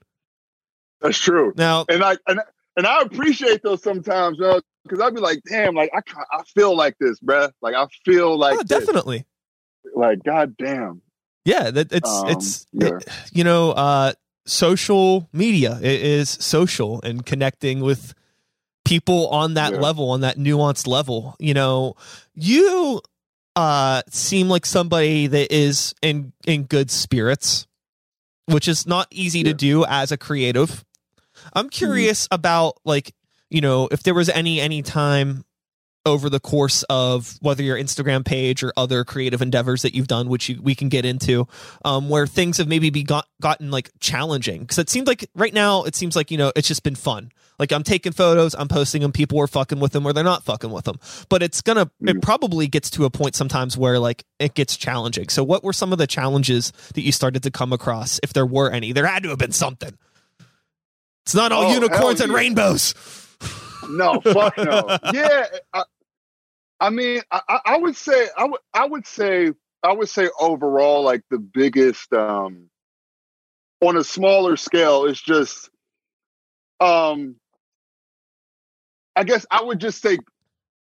That's 1.01 1.17
true. 1.17 1.53
Now, 1.57 1.85
and 1.89 2.03
I 2.03 2.17
and, 2.27 2.39
and 2.77 2.87
I 2.87 3.01
appreciate 3.01 3.61
those 3.63 3.83
sometimes, 3.83 4.37
because 4.37 4.99
I'd 5.01 5.13
be 5.13 5.19
like, 5.19 5.41
damn, 5.49 5.75
like 5.75 5.91
I 5.93 5.99
I 6.31 6.43
feel 6.55 6.75
like 6.75 6.95
this, 6.99 7.19
bruh. 7.19 7.51
Like 7.61 7.75
I 7.75 7.85
feel 8.05 8.37
like 8.37 8.57
oh, 8.57 8.63
definitely. 8.63 9.25
Like 9.93 10.23
god 10.23 10.55
damn. 10.57 11.01
Yeah, 11.43 11.71
that 11.71 11.91
it's 11.91 12.09
um, 12.09 12.29
it's 12.29 12.67
yeah. 12.71 12.97
It, 12.97 13.07
you 13.33 13.43
know, 13.43 13.71
uh 13.71 14.13
social 14.45 15.29
media 15.31 15.77
is 15.81 16.29
social 16.29 17.01
and 17.01 17.25
connecting 17.25 17.81
with 17.81 18.13
people 18.85 19.27
on 19.29 19.53
that 19.53 19.73
yeah. 19.73 19.79
level 19.79 20.09
on 20.09 20.21
that 20.21 20.37
nuanced 20.37 20.87
level 20.87 21.35
you 21.39 21.53
know 21.53 21.95
you 22.33 22.99
uh 23.55 24.01
seem 24.09 24.49
like 24.49 24.65
somebody 24.65 25.27
that 25.27 25.53
is 25.53 25.93
in 26.01 26.33
in 26.47 26.63
good 26.63 26.89
spirits 26.89 27.67
which 28.47 28.67
is 28.67 28.87
not 28.87 29.07
easy 29.11 29.39
yeah. 29.39 29.45
to 29.45 29.53
do 29.53 29.85
as 29.85 30.11
a 30.11 30.17
creative 30.17 30.83
i'm 31.53 31.65
mm-hmm. 31.65 31.69
curious 31.69 32.25
mm-hmm. 32.25 32.35
about 32.35 32.77
like 32.83 33.13
you 33.49 33.61
know 33.61 33.87
if 33.91 34.01
there 34.01 34.15
was 34.15 34.29
any 34.29 34.59
any 34.59 34.81
time 34.81 35.45
over 36.05 36.29
the 36.29 36.39
course 36.39 36.83
of 36.83 37.37
whether 37.41 37.63
your 37.63 37.77
Instagram 37.77 38.25
page 38.25 38.63
or 38.63 38.73
other 38.75 39.03
creative 39.03 39.41
endeavors 39.41 39.83
that 39.83 39.93
you've 39.93 40.07
done, 40.07 40.29
which 40.29 40.49
you, 40.49 40.61
we 40.61 40.75
can 40.75 40.89
get 40.89 41.05
into, 41.05 41.47
um, 41.85 42.09
where 42.09 42.25
things 42.25 42.57
have 42.57 42.67
maybe 42.67 42.89
be 42.89 43.03
got, 43.03 43.27
gotten 43.39 43.71
like 43.71 43.91
challenging? 43.99 44.61
Because 44.61 44.79
it 44.79 44.89
seems 44.89 45.07
like 45.07 45.29
right 45.35 45.53
now 45.53 45.83
it 45.83 45.95
seems 45.95 46.15
like 46.15 46.31
you 46.31 46.37
know 46.37 46.51
it's 46.55 46.67
just 46.67 46.83
been 46.83 46.95
fun. 46.95 47.31
Like 47.59 47.71
I'm 47.71 47.83
taking 47.83 48.11
photos, 48.11 48.55
I'm 48.55 48.67
posting 48.67 49.03
them, 49.03 49.11
people 49.11 49.39
are 49.39 49.45
fucking 49.45 49.79
with 49.79 49.91
them 49.91 50.03
or 50.05 50.13
they're 50.13 50.23
not 50.23 50.43
fucking 50.43 50.71
with 50.71 50.85
them. 50.85 50.99
But 51.29 51.43
it's 51.43 51.61
gonna, 51.61 51.85
mm. 51.85 52.09
it 52.09 52.21
probably 52.23 52.67
gets 52.67 52.89
to 52.91 53.05
a 53.05 53.11
point 53.11 53.35
sometimes 53.35 53.77
where 53.77 53.99
like 53.99 54.25
it 54.39 54.55
gets 54.55 54.75
challenging. 54.75 55.29
So 55.29 55.43
what 55.43 55.63
were 55.63 55.73
some 55.73 55.91
of 55.91 55.99
the 55.99 56.07
challenges 56.07 56.71
that 56.95 57.01
you 57.01 57.11
started 57.11 57.43
to 57.43 57.51
come 57.51 57.71
across, 57.71 58.19
if 58.23 58.33
there 58.33 58.47
were 58.47 58.71
any? 58.71 58.93
There 58.93 59.05
had 59.05 59.21
to 59.23 59.29
have 59.29 59.37
been 59.37 59.51
something. 59.51 59.95
It's 61.23 61.35
not 61.35 61.51
all 61.51 61.65
oh, 61.65 61.73
unicorns 61.73 62.19
yeah. 62.19 62.25
and 62.25 62.33
rainbows. 62.33 62.95
No, 63.89 64.21
fuck 64.21 64.57
no. 64.57 64.97
yeah, 65.13 65.45
I, 65.73 65.83
I 66.79 66.89
mean, 66.89 67.21
I, 67.31 67.59
I, 67.65 67.77
would 67.77 67.95
say, 67.95 68.27
I 68.37 68.45
would, 68.45 68.59
I 68.73 68.85
would 68.85 69.05
say, 69.05 69.51
I 69.83 69.93
would 69.93 70.09
say 70.09 70.29
overall, 70.39 71.03
like 71.03 71.23
the 71.29 71.39
biggest, 71.39 72.11
um, 72.13 72.69
on 73.81 73.97
a 73.97 74.03
smaller 74.03 74.57
scale, 74.57 75.05
is 75.05 75.19
just, 75.21 75.69
um, 76.79 77.35
I 79.15 79.23
guess 79.23 79.45
I 79.51 79.63
would 79.63 79.79
just 79.79 80.01
say 80.01 80.17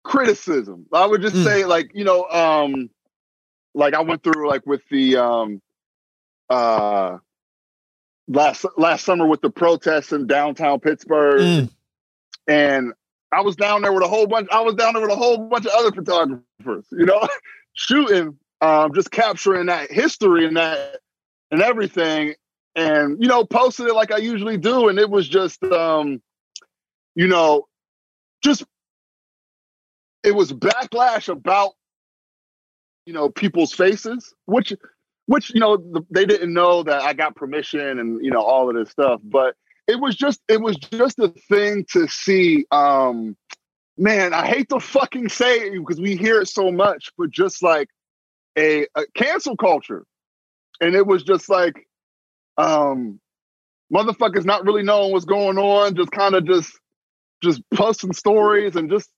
criticism. 0.04 0.86
I 0.94 1.06
would 1.06 1.22
just 1.22 1.36
mm. 1.36 1.44
say, 1.44 1.66
like, 1.66 1.92
you 1.94 2.04
know, 2.04 2.26
um, 2.26 2.90
like 3.74 3.94
I 3.94 4.02
went 4.02 4.24
through 4.24 4.48
like 4.48 4.66
with 4.66 4.82
the 4.90 5.18
um, 5.18 5.62
uh, 6.50 7.18
last 8.28 8.66
last 8.78 9.06
summer 9.06 9.26
with 9.26 9.42
the 9.42 9.50
protests 9.50 10.12
in 10.12 10.28
downtown 10.28 10.80
Pittsburgh. 10.80 11.42
Mm. 11.42 11.70
And 12.48 12.94
I 13.32 13.42
was 13.42 13.56
down 13.56 13.82
there 13.82 13.94
with 13.94 14.04
a 14.04 14.08
whole 14.08 14.28
bunch. 14.28 14.50
I 14.52 14.62
was 14.62 14.76
down 14.76 14.94
there 14.94 15.02
with 15.02 15.12
a 15.12 15.16
whole 15.16 15.38
bunch 15.38 15.66
of 15.66 15.72
other 15.74 15.92
photographers, 15.92 16.86
you 16.92 17.06
know, 17.06 17.28
shooting, 17.74 18.38
um, 18.60 18.94
just 18.94 19.12
capturing 19.12 19.68
that 19.68 19.92
history 19.92 20.46
and 20.46 20.58
that 20.58 21.00
and 21.50 21.62
everything, 21.62 22.36
and 22.76 23.22
you 23.22 23.28
know, 23.28 23.46
posted 23.46 23.88
it 23.88 23.94
like 23.94 24.12
I 24.12 24.18
usually 24.18 24.58
do, 24.58 24.90
and 24.90 25.00
it 25.00 25.10
was 25.10 25.28
just, 25.28 25.64
um, 25.64 26.22
you 27.16 27.28
know, 27.28 27.68
just 28.44 28.64
it 30.24 30.36
was 30.36 30.52
backlash 30.52 31.30
about 31.30 31.72
you 33.06 33.14
know 33.14 33.30
people's 33.30 33.74
faces, 33.74 34.34
which 34.46 34.74
which 35.26 35.54
you 35.54 35.60
know 35.60 35.78
they 36.10 36.26
didn't 36.26 36.54
know 36.54 36.84
that 36.84 37.02
I 37.02 37.14
got 37.14 37.36
permission 37.36 38.00
and 38.00 38.24
you 38.24 38.32
know 38.32 38.42
all 38.42 38.70
of 38.70 38.76
this 38.76 38.90
stuff, 38.90 39.22
but 39.24 39.56
it 39.88 40.00
was 40.00 40.16
just 40.16 40.42
it 40.48 40.62
was 40.62 40.78
just 40.78 41.20
a 41.20 41.30
thing 41.50 41.86
to 41.92 42.08
see 42.08 42.66
um 42.72 43.36
man 43.98 44.34
i 44.34 44.46
hate 44.46 44.70
to 44.70 44.80
fucking 44.80 45.30
say 45.30 45.58
it 45.58 45.80
because 45.80 46.00
we 46.00 46.16
hear 46.16 46.42
it 46.42 46.48
so 46.48 46.72
much 46.72 47.12
but 47.18 47.30
just 47.30 47.62
like 47.62 47.88
a, 48.58 48.88
a 48.96 49.06
cancel 49.16 49.56
culture. 49.56 50.06
And 50.80 50.96
it 50.96 51.06
was 51.06 51.24
just 51.24 51.50
like 51.50 51.88
um 52.58 53.20
motherfuckers 53.94 54.46
not 54.46 54.66
really 54.66 54.84
knowing 54.84 55.12
what's 55.12 55.26
going 55.26 55.58
on 55.58 55.96
just 55.96 56.12
kind 56.12 56.36
of 56.36 56.46
just 56.46 56.78
just 57.42 57.62
posting 57.74 58.14
stories 58.14 58.76
and 58.76 58.90
just 58.90 59.10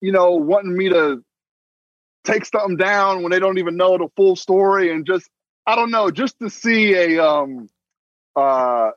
you 0.00 0.10
know 0.10 0.32
wanting 0.32 0.76
me 0.76 0.88
to 0.88 1.22
take 2.24 2.44
something 2.44 2.76
down 2.76 3.22
when 3.22 3.30
they 3.30 3.38
don't 3.38 3.58
even 3.58 3.76
know 3.76 3.98
the 3.98 4.08
full 4.16 4.36
story 4.36 4.90
and 4.90 5.06
just 5.06 5.28
i 5.66 5.76
don't 5.76 5.90
know 5.90 6.10
just 6.10 6.38
to 6.40 6.48
see 6.48 6.94
a 6.94 7.24
um 7.24 7.68
uh 8.36 8.90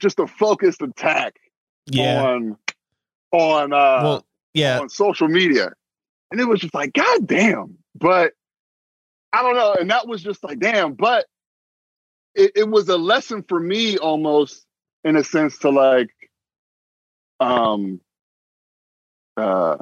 just 0.00 0.18
a 0.18 0.26
focused 0.26 0.82
attack 0.82 1.36
yeah. 1.86 2.22
on 2.22 2.56
on 3.32 3.72
uh 3.72 4.00
well, 4.02 4.26
yeah 4.54 4.80
on 4.80 4.88
social 4.88 5.28
media. 5.28 5.72
And 6.30 6.40
it 6.40 6.46
was 6.46 6.60
just 6.60 6.74
like, 6.74 6.92
God 6.92 7.26
damn. 7.26 7.78
But 7.94 8.32
I 9.32 9.42
don't 9.42 9.56
know. 9.56 9.74
And 9.78 9.90
that 9.90 10.06
was 10.06 10.22
just 10.22 10.44
like, 10.44 10.58
damn, 10.60 10.94
but 10.94 11.26
it, 12.34 12.52
it 12.54 12.68
was 12.68 12.88
a 12.88 12.96
lesson 12.96 13.44
for 13.48 13.58
me 13.58 13.98
almost 13.98 14.64
in 15.04 15.16
a 15.16 15.24
sense 15.24 15.58
to 15.58 15.70
like 15.70 16.10
um 17.40 18.00
uh 19.36 19.76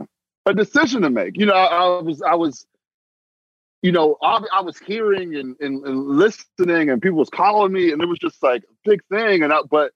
a 0.46 0.54
decision 0.54 1.02
to 1.02 1.10
make. 1.10 1.36
You 1.36 1.46
know, 1.46 1.54
I, 1.54 1.66
I 1.66 2.02
was 2.02 2.22
I 2.22 2.34
was 2.34 2.66
you 3.82 3.92
know, 3.92 4.16
I, 4.22 4.40
I 4.52 4.62
was 4.62 4.76
hearing 4.78 5.36
and, 5.36 5.54
and, 5.60 5.84
and, 5.86 6.06
listening, 6.08 6.90
and 6.90 7.00
people 7.00 7.18
was 7.18 7.30
calling 7.30 7.72
me, 7.72 7.92
and 7.92 8.02
it 8.02 8.08
was 8.08 8.18
just 8.18 8.42
like 8.42 8.64
a 8.64 8.88
big 8.88 9.00
thing. 9.08 9.44
And 9.44 9.52
I, 9.52 9.60
but 9.70 9.92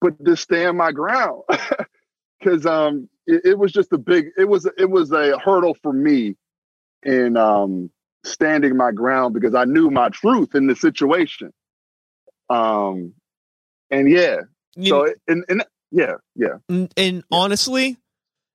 but 0.00 0.24
to 0.24 0.36
stand 0.36 0.76
my 0.76 0.92
ground 0.92 1.42
because 2.40 2.66
um 2.66 3.08
it, 3.26 3.42
it, 3.44 3.58
was 3.58 3.72
just 3.72 3.92
a 3.92 3.98
big 3.98 4.28
it 4.36 4.44
was 4.44 4.68
it 4.78 4.90
was 4.90 5.12
a 5.12 5.38
hurdle 5.38 5.76
for 5.82 5.92
me 5.92 6.36
in 7.02 7.36
um 7.36 7.90
standing 8.24 8.76
my 8.76 8.92
ground 8.92 9.34
because 9.34 9.54
I 9.54 9.64
knew 9.64 9.90
my 9.90 10.08
truth 10.08 10.54
in 10.54 10.66
the 10.66 10.76
situation. 10.76 11.52
Um 12.48 13.14
and 13.90 14.10
yeah. 14.10 14.42
You 14.76 14.88
so 14.90 15.14
and, 15.26 15.44
and 15.48 15.64
yeah, 15.90 16.14
yeah. 16.34 16.58
And, 16.68 16.92
and 16.96 17.24
honestly, 17.30 17.96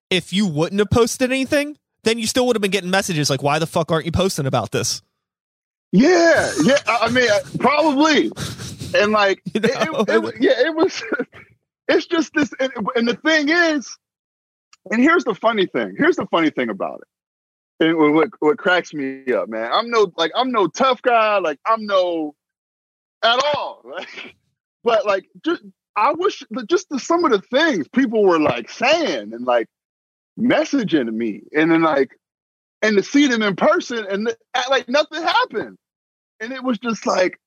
if 0.10 0.34
you 0.34 0.46
wouldn't 0.48 0.80
have 0.80 0.90
posted 0.90 1.32
anything, 1.32 1.78
then 2.04 2.20
you 2.20 2.28
still 2.28 2.46
would 2.48 2.56
have 2.56 2.62
been 2.62 2.72
getting 2.72 2.90
messages 2.92 3.30
like 3.30 3.42
why 3.42 3.60
the 3.60 3.68
fuck 3.68 3.92
aren't 3.92 4.06
you 4.06 4.12
posting 4.12 4.46
about 4.46 4.72
this? 4.72 5.02
Yeah, 5.92 6.52
yeah. 6.64 6.78
I 6.88 7.10
mean, 7.10 7.28
probably 7.60 8.32
and 8.96 9.12
like 9.12 9.42
you 9.54 9.62
know? 9.62 9.70
it, 9.70 10.10
it, 10.10 10.24
it, 10.24 10.36
yeah 10.42 10.68
it 10.68 10.76
was 10.76 11.04
it's 11.88 12.06
just 12.06 12.34
this 12.34 12.54
and, 12.60 12.72
and, 12.96 13.08
the 13.08 13.16
thing 13.16 13.50
is 13.50 13.98
and 14.92 15.02
here's 15.02 15.24
the 15.24 15.36
funny 15.36 15.66
thing 15.66 15.96
here's 15.98 16.16
the 16.16 16.28
funny 16.28 16.50
thing 16.50 16.70
about 16.70 17.02
it 17.80 17.88
and 17.88 18.14
what, 18.14 18.30
what 18.40 18.58
cracks 18.58 18.94
me 18.94 19.24
up 19.34 19.50
man 19.50 19.70
i'm 19.74 19.90
no 19.90 20.12
like 20.18 20.32
i'm 20.36 20.52
no 20.52 20.68
tough 20.68 21.02
guy 21.02 21.38
like 21.40 21.60
i'm 21.66 21.86
no 21.86 22.36
at 23.24 23.40
all 23.56 23.82
like 23.86 24.36
but 24.84 25.06
like 25.06 25.28
just 25.44 25.64
I 25.96 26.14
wish 26.14 26.44
just 26.68 26.90
the, 26.90 27.00
some 27.00 27.26
of 27.26 27.32
the 27.32 27.42
things 27.42 27.88
people 27.90 28.24
were 28.24 28.40
like 28.40 28.70
saying 28.70 29.34
and 29.34 29.46
like 29.46 29.68
messaging 30.40 31.06
to 31.06 31.12
me, 31.12 31.44
and 31.56 31.72
then 31.72 31.82
like 31.82 32.18
and 32.82 32.98
to 32.98 33.04
see 33.04 33.28
them 33.28 33.42
in 33.42 33.56
person 33.56 34.06
and 34.10 34.34
like 34.70 34.88
nothing 34.88 35.22
happened, 35.22 35.78
and 36.40 36.54
it 36.54 36.64
was 36.64 36.80
just 36.80 37.06
like, 37.06 37.40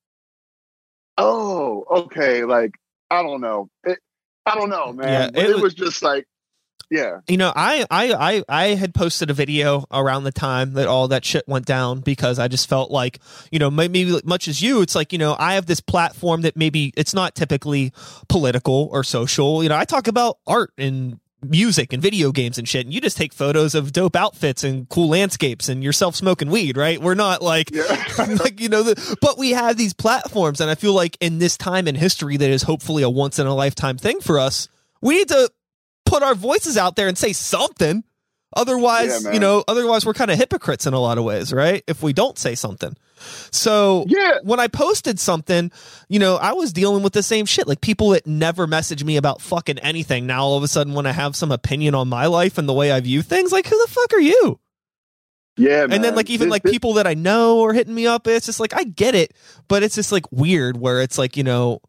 oh, 1.18 1.85
okay, 1.90 2.44
like 2.44 2.72
I 3.11 3.22
don't 3.22 3.40
know, 3.40 3.68
it, 3.85 3.98
I 4.46 4.55
don't 4.55 4.70
know, 4.70 4.92
man. 4.92 5.09
Yeah, 5.35 5.42
it, 5.42 5.50
it 5.50 5.55
was, 5.55 5.62
was 5.62 5.74
just 5.74 6.03
like 6.03 6.27
yeah. 6.90 7.20
You 7.29 7.37
know 7.37 7.53
I, 7.55 7.85
I 7.90 8.12
i 8.12 8.44
i 8.48 8.64
had 8.74 8.94
posted 8.94 9.31
a 9.31 9.35
video 9.35 9.85
around 9.90 10.24
the 10.24 10.33
time 10.33 10.74
that 10.74 10.87
all 10.87 11.09
that 11.09 11.24
shit 11.24 11.46
went 11.48 11.66
down 11.66 12.00
because 12.00 12.38
i 12.38 12.46
just 12.46 12.68
felt 12.68 12.90
like 12.90 13.18
you 13.50 13.59
know 13.59 13.70
maybe 13.70 14.20
much 14.24 14.48
as 14.48 14.61
you 14.62 14.83
it's 14.83 14.94
like 14.94 15.12
you 15.12 15.18
know 15.18 15.35
i 15.38 15.55
have 15.55 15.66
this 15.66 15.81
platform 15.81 16.42
that 16.42 16.57
maybe 16.57 16.92
it's 16.96 17.14
not 17.14 17.35
typically 17.35 17.92
political 18.29 18.88
or 18.92 19.03
social. 19.03 19.62
You 19.62 19.70
know 19.70 19.77
i 19.77 19.85
talk 19.85 20.09
about 20.09 20.38
art 20.46 20.72
and 20.77 21.18
music 21.44 21.92
and 21.92 22.02
video 22.02 22.33
games 22.33 22.59
and 22.59 22.68
shit 22.68 22.85
and 22.85 22.92
you 22.94 23.00
just 23.00 23.16
take 23.16 23.33
photos 23.33 23.74
of 23.74 23.92
dope 23.92 24.16
outfits 24.16 24.64
and 24.64 24.88
cool 24.88 25.09
landscapes 25.09 25.68
and 25.68 25.83
yourself 25.83 26.14
smoking 26.14 26.50
weed 26.50 26.76
right 26.76 27.00
we're 27.00 27.14
not 27.14 27.42
like 27.42 27.70
yeah. 27.72 28.04
like 28.40 28.61
you 28.61 28.68
know 28.68 28.83
the, 28.83 29.16
but 29.20 29.38
we 29.38 29.50
have 29.50 29.76
these 29.76 29.94
platforms 29.94 30.61
and 30.61 30.70
i 30.70 30.74
feel 30.74 30.92
like 30.92 31.16
in 31.20 31.38
this 31.38 31.57
time 31.57 31.88
in 31.88 31.94
history 31.94 32.37
that 32.37 32.50
is 32.50 32.62
hopefully 32.62 33.02
a 33.02 33.11
once 33.11 33.38
in 33.38 33.46
a 33.46 33.54
lifetime 33.54 33.96
thing 33.96 34.20
for 34.20 34.38
us 34.38 34.68
we 35.00 35.16
need 35.16 35.28
to 35.28 35.50
put 36.04 36.22
our 36.22 36.35
voices 36.35 36.76
out 36.76 36.96
there 36.96 37.09
and 37.09 37.18
say 37.18 37.33
something. 37.33 38.04
Otherwise, 38.57 39.24
yeah, 39.24 39.33
you 39.33 39.40
know, 39.40 39.64
otherwise 39.66 40.07
we're 40.07 40.14
kind 40.14 40.30
of 40.30 40.38
hypocrites 40.38 40.87
in 40.87 40.94
a 40.94 41.00
lot 41.00 41.18
of 41.18 41.24
ways, 41.24 41.52
right? 41.52 41.83
If 41.88 42.02
we 42.02 42.12
don't 42.12 42.38
say 42.38 42.54
something. 42.54 42.96
So 43.50 44.04
yeah. 44.08 44.38
when 44.42 44.60
I 44.60 44.68
posted 44.68 45.18
something, 45.18 45.70
you 46.08 46.18
know, 46.18 46.37
I 46.37 46.52
was 46.52 46.72
dealing 46.72 47.02
with 47.02 47.12
the 47.12 47.22
same 47.22 47.46
shit. 47.46 47.66
Like 47.66 47.80
people 47.80 48.10
that 48.10 48.26
never 48.26 48.66
message 48.66 49.04
me 49.04 49.16
about 49.16 49.40
fucking 49.40 49.78
anything. 49.78 50.26
Now 50.26 50.44
all 50.44 50.56
of 50.56 50.62
a 50.62 50.68
sudden 50.68 50.94
when 50.94 51.06
I 51.06 51.12
have 51.12 51.37
some 51.37 51.52
opinion 51.52 51.94
on 51.94 52.08
my 52.08 52.26
life 52.26 52.58
and 52.58 52.68
the 52.68 52.72
way 52.72 52.92
I 52.92 53.00
view 53.00 53.22
things, 53.22 53.52
like 53.52 53.66
who 53.66 53.78
the 53.87 53.92
fuck 53.92 54.12
are 54.14 54.20
you? 54.20 54.58
Yeah, 55.56 55.87
and 55.88 56.02
then 56.02 56.16
like 56.16 56.30
even 56.30 56.48
this, 56.48 56.52
like 56.52 56.62
this, 56.64 56.72
people 56.72 56.94
that 56.94 57.06
I 57.06 57.14
know 57.14 57.62
are 57.64 57.72
hitting 57.72 57.94
me 57.94 58.08
up. 58.08 58.26
It's 58.26 58.46
just 58.46 58.58
like 58.58 58.74
I 58.74 58.82
get 58.82 59.14
it, 59.14 59.34
but 59.68 59.84
it's 59.84 59.94
just 59.94 60.10
like 60.10 60.30
weird 60.32 60.76
where 60.76 61.00
it's 61.00 61.16
like 61.16 61.37
you 61.37 61.44
know 61.44 61.80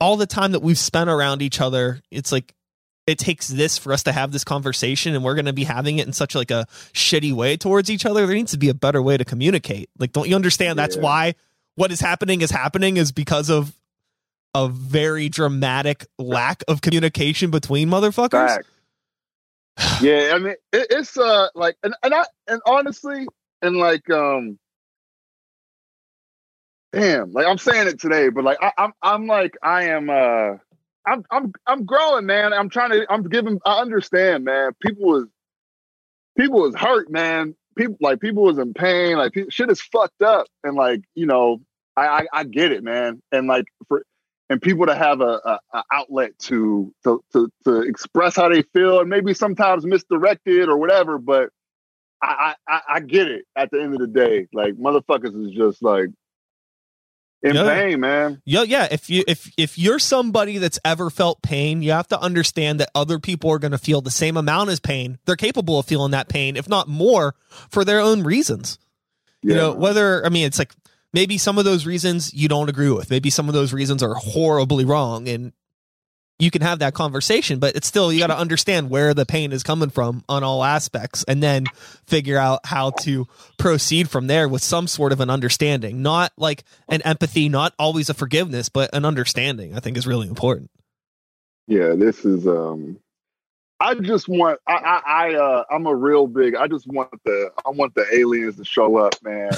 all 0.00 0.16
the 0.16 0.26
time 0.26 0.52
that 0.52 0.60
we've 0.60 0.78
spent 0.78 1.10
around 1.10 1.42
each 1.42 1.60
other. 1.60 2.00
It's 2.12 2.30
like 2.30 2.54
it 3.08 3.18
takes 3.18 3.48
this 3.48 3.78
for 3.78 3.94
us 3.94 4.02
to 4.02 4.12
have 4.12 4.32
this 4.32 4.44
conversation 4.44 5.14
and 5.14 5.24
we're 5.24 5.34
going 5.34 5.46
to 5.46 5.52
be 5.54 5.64
having 5.64 5.98
it 5.98 6.06
in 6.06 6.12
such 6.12 6.34
like 6.34 6.50
a 6.50 6.66
shitty 6.92 7.32
way 7.32 7.56
towards 7.56 7.88
each 7.88 8.04
other 8.04 8.26
there 8.26 8.36
needs 8.36 8.52
to 8.52 8.58
be 8.58 8.68
a 8.68 8.74
better 8.74 9.00
way 9.00 9.16
to 9.16 9.24
communicate. 9.24 9.88
Like 9.98 10.12
don't 10.12 10.28
you 10.28 10.36
understand? 10.36 10.78
That's 10.78 10.96
yeah. 10.96 11.02
why 11.02 11.34
what 11.74 11.90
is 11.90 12.00
happening 12.00 12.42
is 12.42 12.50
happening 12.50 12.98
is 12.98 13.10
because 13.10 13.48
of 13.48 13.74
a 14.54 14.68
very 14.68 15.30
dramatic 15.30 16.06
lack 16.18 16.62
of 16.68 16.82
communication 16.82 17.50
between 17.50 17.88
motherfuckers. 17.88 18.58
Yeah 20.02 20.32
i 20.34 20.38
mean 20.38 20.54
it, 20.72 20.86
it's 20.90 21.16
uh 21.16 21.48
like 21.54 21.76
and, 21.82 21.94
and 22.02 22.12
i 22.12 22.24
and 22.46 22.60
honestly 22.66 23.26
and 23.62 23.76
like 23.76 24.10
um 24.10 24.58
damn 26.92 27.32
like 27.32 27.46
i'm 27.46 27.58
saying 27.58 27.86
it 27.86 28.00
today 28.00 28.28
but 28.28 28.42
like 28.42 28.58
I, 28.60 28.72
i'm 28.76 28.92
i'm 29.02 29.26
like 29.28 29.56
i 29.62 29.84
am 29.84 30.10
uh 30.10 30.56
I'm 31.08 31.24
I'm 31.30 31.52
I'm 31.66 31.84
growing, 31.84 32.26
man. 32.26 32.52
I'm 32.52 32.68
trying 32.68 32.90
to. 32.90 33.06
I'm 33.10 33.22
giving. 33.24 33.60
I 33.64 33.80
understand, 33.80 34.44
man. 34.44 34.72
People 34.80 35.06
was 35.06 35.26
people 36.36 36.60
was 36.60 36.74
hurt, 36.74 37.10
man. 37.10 37.54
People 37.76 37.96
like 38.00 38.20
people 38.20 38.42
was 38.42 38.58
in 38.58 38.74
pain. 38.74 39.16
Like 39.16 39.32
people, 39.32 39.50
shit 39.50 39.70
is 39.70 39.80
fucked 39.80 40.22
up, 40.22 40.46
and 40.64 40.76
like 40.76 41.00
you 41.14 41.26
know, 41.26 41.60
I, 41.96 42.06
I, 42.06 42.26
I 42.32 42.44
get 42.44 42.72
it, 42.72 42.84
man. 42.84 43.22
And 43.32 43.46
like 43.46 43.64
for 43.88 44.04
and 44.50 44.60
people 44.60 44.86
to 44.86 44.94
have 44.94 45.20
a, 45.20 45.40
a, 45.44 45.60
a, 45.74 45.84
outlet 45.92 46.30
to, 46.38 46.92
to 47.04 47.22
to 47.32 47.50
to 47.64 47.80
express 47.82 48.36
how 48.36 48.48
they 48.48 48.62
feel, 48.62 49.00
and 49.00 49.08
maybe 49.08 49.34
sometimes 49.34 49.86
misdirected 49.86 50.68
or 50.68 50.78
whatever. 50.78 51.18
But 51.18 51.50
I 52.22 52.54
I, 52.68 52.80
I 52.88 53.00
get 53.00 53.28
it. 53.28 53.44
At 53.56 53.70
the 53.70 53.80
end 53.80 53.94
of 53.94 54.00
the 54.00 54.06
day, 54.06 54.46
like 54.52 54.74
motherfuckers 54.74 55.46
is 55.46 55.52
just 55.52 55.82
like 55.82 56.08
in 57.42 57.54
yeah. 57.54 57.64
pain, 57.64 58.00
man. 58.00 58.42
Yeah, 58.44 58.62
yeah. 58.62 58.88
If 58.90 59.08
you 59.08 59.24
if 59.28 59.50
if 59.56 59.78
you're 59.78 59.98
somebody 59.98 60.58
that's 60.58 60.78
ever 60.84 61.08
felt 61.10 61.40
pain, 61.42 61.82
you 61.82 61.92
have 61.92 62.08
to 62.08 62.20
understand 62.20 62.80
that 62.80 62.90
other 62.94 63.18
people 63.18 63.50
are 63.50 63.58
going 63.58 63.72
to 63.72 63.78
feel 63.78 64.00
the 64.00 64.10
same 64.10 64.36
amount 64.36 64.70
as 64.70 64.80
pain. 64.80 65.18
They're 65.24 65.36
capable 65.36 65.78
of 65.78 65.86
feeling 65.86 66.10
that 66.12 66.28
pain, 66.28 66.56
if 66.56 66.68
not 66.68 66.88
more, 66.88 67.34
for 67.70 67.84
their 67.84 68.00
own 68.00 68.24
reasons. 68.24 68.78
Yeah. 69.42 69.50
You 69.50 69.54
know, 69.56 69.72
whether 69.74 70.24
I 70.26 70.30
mean, 70.30 70.46
it's 70.46 70.58
like 70.58 70.74
maybe 71.12 71.38
some 71.38 71.58
of 71.58 71.64
those 71.64 71.86
reasons 71.86 72.34
you 72.34 72.48
don't 72.48 72.68
agree 72.68 72.90
with. 72.90 73.10
Maybe 73.10 73.30
some 73.30 73.48
of 73.48 73.54
those 73.54 73.72
reasons 73.72 74.02
are 74.02 74.14
horribly 74.14 74.84
wrong, 74.84 75.28
and 75.28 75.52
you 76.38 76.50
can 76.50 76.62
have 76.62 76.78
that 76.78 76.94
conversation, 76.94 77.58
but 77.58 77.74
it's 77.74 77.86
still 77.86 78.12
you 78.12 78.20
got 78.20 78.28
to 78.28 78.38
understand 78.38 78.90
where 78.90 79.12
the 79.12 79.26
pain 79.26 79.52
is 79.52 79.62
coming 79.62 79.90
from 79.90 80.24
on 80.28 80.44
all 80.44 80.62
aspects 80.62 81.24
and 81.26 81.42
then 81.42 81.64
figure 82.06 82.38
out 82.38 82.60
how 82.64 82.90
to 82.90 83.26
proceed 83.58 84.08
from 84.08 84.28
there 84.28 84.48
with 84.48 84.62
some 84.62 84.86
sort 84.86 85.12
of 85.12 85.20
an 85.20 85.30
understanding, 85.30 86.02
not 86.02 86.32
like 86.36 86.64
an 86.88 87.02
empathy, 87.02 87.48
not 87.48 87.74
always 87.78 88.08
a 88.08 88.14
forgiveness, 88.14 88.68
but 88.68 88.90
an 88.94 89.04
understanding, 89.04 89.74
I 89.74 89.80
think 89.80 89.96
is 89.96 90.06
really 90.06 90.28
important. 90.28 90.70
Yeah, 91.66 91.94
this 91.94 92.24
is 92.24 92.46
um 92.46 92.98
I 93.80 93.94
just 93.94 94.28
want 94.28 94.58
I 94.66 94.72
I, 94.72 95.02
I 95.06 95.34
uh 95.34 95.64
I'm 95.70 95.86
a 95.86 95.94
real 95.94 96.26
big 96.26 96.56
I 96.56 96.66
just 96.66 96.86
want 96.86 97.10
the 97.24 97.50
I 97.64 97.70
want 97.70 97.94
the 97.94 98.06
aliens 98.12 98.56
to 98.56 98.64
show 98.64 98.96
up, 98.96 99.14
man. 99.22 99.50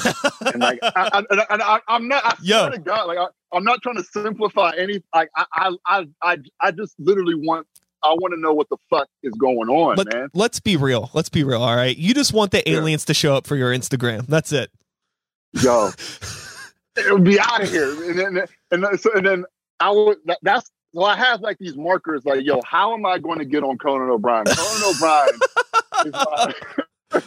and 0.53 0.61
like 0.61 0.79
I, 0.83 1.11
I, 1.13 1.23
and 1.51 1.63
I, 1.63 1.81
am 1.89 2.09
not 2.09 2.25
I 2.25 2.37
Yo. 2.43 2.59
swear 2.59 2.71
to 2.71 2.79
God, 2.79 3.07
like 3.07 3.19
I, 3.19 3.57
am 3.57 3.65
not 3.65 3.83
trying 3.83 3.97
to 3.97 4.05
simplify 4.05 4.73
any 4.77 5.03
like 5.15 5.31
I 5.37 5.75
I 5.87 6.07
I 6.23 6.39
I 6.61 6.71
just 6.71 6.95
literally 6.99 7.35
want 7.35 7.67
I 8.03 8.13
want 8.13 8.35
to 8.35 8.41
know 8.41 8.53
what 8.53 8.69
the 8.69 8.79
fuck 8.89 9.09
is 9.23 9.33
going 9.35 9.69
on, 9.69 9.97
Let, 9.97 10.13
man. 10.13 10.29
Let's 10.33 10.61
be 10.61 10.77
real. 10.77 11.11
Let's 11.13 11.29
be 11.29 11.45
real. 11.45 11.63
All 11.63 11.77
right. 11.77 11.97
You 11.97 12.15
just 12.15 12.33
want 12.33 12.51
the 12.51 12.69
aliens 12.69 13.03
yeah. 13.03 13.07
to 13.09 13.15
show 13.15 13.37
up 13.37 13.47
for 13.47 13.57
your 13.57 13.75
Instagram. 13.75 14.27
That's 14.27 14.53
it. 14.53 14.71
Yo. 15.53 15.91
it 16.97 17.13
would 17.13 17.25
be 17.25 17.39
out 17.39 17.63
of 17.63 17.71
here. 17.71 17.91
And 18.11 18.19
then 18.19 18.47
and 18.71 18.85
then, 18.85 18.99
so, 18.99 19.11
and 19.15 19.27
then 19.27 19.45
I 19.81 19.91
would 19.91 20.19
that, 20.27 20.39
that's 20.43 20.71
so 20.95 21.05
I 21.05 21.17
have 21.17 21.41
like 21.41 21.59
these 21.59 21.77
markers, 21.77 22.25
like, 22.25 22.45
yo, 22.45 22.61
how 22.65 22.95
am 22.95 23.07
I 23.07 23.19
going 23.19 23.39
to 23.39 23.45
get 23.45 23.63
on 23.63 23.79
Conan 23.79 24.11
O'Brien? 24.11 24.45
Conan 24.47 24.95
O'Brien 24.95 25.39
is 26.07 26.13
my, 26.13 27.23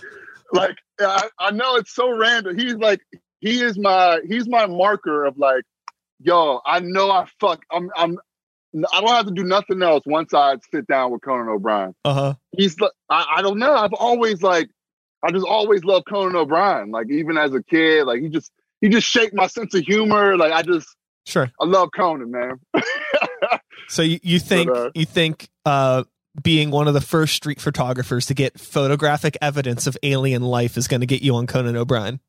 like, 0.54 0.78
I, 1.00 1.30
I 1.40 1.52
know 1.52 1.76
it's 1.76 1.94
so 1.94 2.10
random. 2.10 2.58
He's 2.58 2.76
like, 2.76 3.02
he 3.40 3.62
is 3.62 3.78
my, 3.78 4.20
he's 4.28 4.48
my 4.48 4.66
marker 4.66 5.26
of 5.26 5.38
like, 5.38 5.64
yo, 6.20 6.60
I 6.66 6.80
know 6.82 7.10
I 7.10 7.26
fuck, 7.40 7.64
I'm, 7.72 7.90
I'm, 7.96 8.18
I 8.92 9.02
don't 9.02 9.10
have 9.10 9.28
to 9.28 9.34
do 9.34 9.44
nothing 9.44 9.82
else 9.82 10.04
once 10.06 10.34
I 10.34 10.56
sit 10.72 10.88
down 10.88 11.12
with 11.12 11.22
Conan 11.22 11.48
O'Brien. 11.48 11.94
Uh 12.04 12.14
huh. 12.14 12.34
He's, 12.52 12.76
I, 13.10 13.36
I 13.38 13.42
don't 13.42 13.60
know. 13.60 13.74
I've 13.74 13.94
always 13.94 14.42
like, 14.42 14.70
I 15.24 15.32
just 15.32 15.46
always 15.46 15.84
loved 15.84 16.06
Conan 16.08 16.36
O'Brien. 16.36 16.92
Like 16.92 17.10
even 17.10 17.38
as 17.38 17.54
a 17.54 17.64
kid, 17.64 18.06
like 18.06 18.22
he 18.22 18.30
just, 18.30 18.52
he 18.82 18.90
just 18.90 19.08
shaped 19.08 19.34
my 19.34 19.48
sense 19.48 19.74
of 19.74 19.84
humor. 19.84 20.36
Like 20.38 20.52
I 20.52 20.64
just, 20.64 20.88
Sure. 21.26 21.50
I 21.60 21.66
love 21.66 21.90
Conan, 21.96 22.32
man. 22.32 22.60
so 23.88 24.02
you, 24.02 24.20
you 24.24 24.40
think 24.40 24.70
but, 24.70 24.78
uh, 24.78 24.92
you 24.94 25.06
think 25.06 25.50
uh, 25.66 26.04
being 26.42 26.72
one 26.72 26.88
of 26.88 26.94
the 26.94 27.02
first 27.02 27.36
street 27.36 27.62
photographers 27.62 28.26
to 28.28 28.34
get 28.34 28.60
photographic 28.60 29.38
evidence 29.42 29.88
of 29.88 29.98
alien 30.04 30.42
life 30.42 30.78
is 30.78 30.88
going 30.88 31.02
to 31.02 31.08
get 31.08 31.22
you 31.22 31.36
on 31.36 31.48
Conan 31.48 31.76
O'Brien? 31.76 32.20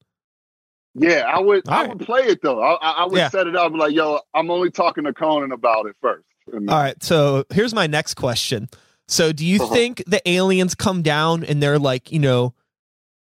Yeah, 0.95 1.25
I 1.27 1.41
would. 1.41 1.69
All 1.69 1.75
I 1.75 1.81
right. 1.81 1.89
would 1.89 2.07
play 2.07 2.23
it 2.23 2.41
though. 2.43 2.63
I, 2.63 2.75
I 2.75 3.07
would 3.07 3.17
yeah. 3.17 3.29
set 3.29 3.47
it 3.47 3.57
up 3.57 3.73
like, 3.73 3.93
"Yo, 3.93 4.21
I'm 4.33 4.51
only 4.51 4.71
talking 4.71 5.05
to 5.05 5.13
Conan 5.13 5.51
about 5.51 5.87
it 5.87 5.97
first. 6.01 6.25
All 6.53 6.61
right. 6.61 7.03
So 7.03 7.45
here's 7.51 7.75
my 7.75 7.87
next 7.87 8.15
question. 8.15 8.69
So 9.09 9.33
do 9.33 9.45
you 9.45 9.63
uh-huh. 9.63 9.75
think 9.75 10.05
the 10.07 10.27
aliens 10.29 10.75
come 10.75 11.03
down 11.03 11.45
and 11.45 11.63
they're 11.63 11.79
like, 11.79 12.13
you 12.13 12.19
know, 12.19 12.55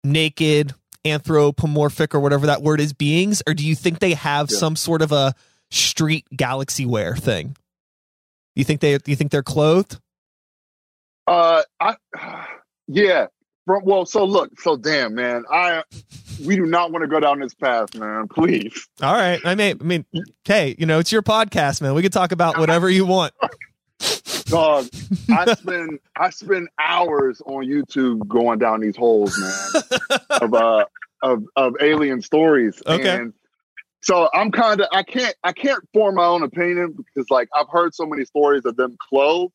naked, 0.03 0.73
anthropomorphic 1.05 2.13
or 2.13 2.19
whatever 2.19 2.47
that 2.47 2.61
word 2.61 2.79
is 2.79 2.93
beings, 2.93 3.41
or 3.47 3.53
do 3.53 3.65
you 3.65 3.75
think 3.75 3.99
they 3.99 4.13
have 4.13 4.49
yeah. 4.49 4.57
some 4.57 4.75
sort 4.75 5.01
of 5.01 5.11
a 5.11 5.33
street 5.71 6.25
galaxy 6.35 6.85
wear 6.85 7.15
thing? 7.15 7.55
You 8.55 8.63
think 8.63 8.81
they? 8.81 8.97
You 9.05 9.15
think 9.15 9.31
they're 9.31 9.43
clothed? 9.43 9.99
Uh, 11.27 11.63
I 11.79 11.95
yeah. 12.87 13.27
From 13.65 13.83
well, 13.83 14.05
so 14.05 14.25
look, 14.25 14.59
so 14.59 14.77
damn 14.77 15.15
man, 15.15 15.43
I 15.51 15.83
we 16.43 16.55
do 16.55 16.65
not 16.65 16.91
want 16.91 17.03
to 17.03 17.07
go 17.07 17.19
down 17.19 17.39
this 17.39 17.53
path, 17.53 17.95
man. 17.95 18.27
Please. 18.27 18.87
All 19.01 19.13
right. 19.13 19.39
I 19.43 19.55
mean, 19.55 19.77
I 19.81 19.83
mean, 19.83 20.05
hey, 20.43 20.75
you 20.77 20.85
know, 20.85 20.99
it's 20.99 21.11
your 21.11 21.23
podcast, 21.23 21.81
man. 21.81 21.93
We 21.93 22.01
can 22.01 22.11
talk 22.11 22.31
about 22.31 22.57
whatever 22.57 22.89
you 22.89 23.05
want. 23.05 23.33
Dog, 24.45 24.87
I 25.31 25.53
spend 25.55 25.99
I 26.15 26.29
spend 26.29 26.69
hours 26.79 27.41
on 27.45 27.65
YouTube 27.65 28.27
going 28.27 28.59
down 28.59 28.81
these 28.81 28.95
holes, 28.95 29.37
man, 29.39 30.19
of 30.41 30.53
uh 30.53 30.85
of 31.23 31.43
of 31.55 31.75
alien 31.81 32.21
stories. 32.21 32.81
Okay. 32.85 33.17
And 33.17 33.33
so 34.05 34.29
I'm 34.33 34.51
kind 34.51 34.81
of 34.81 34.87
I 34.91 35.01
can't 35.01 35.35
I 35.43 35.51
can't 35.51 35.83
form 35.91 36.15
my 36.15 36.25
own 36.25 36.43
opinion 36.43 36.95
because 36.95 37.29
like 37.31 37.49
I've 37.55 37.69
heard 37.69 37.95
so 37.95 38.05
many 38.05 38.23
stories 38.23 38.63
of 38.65 38.75
them 38.77 38.95
clothed, 39.09 39.53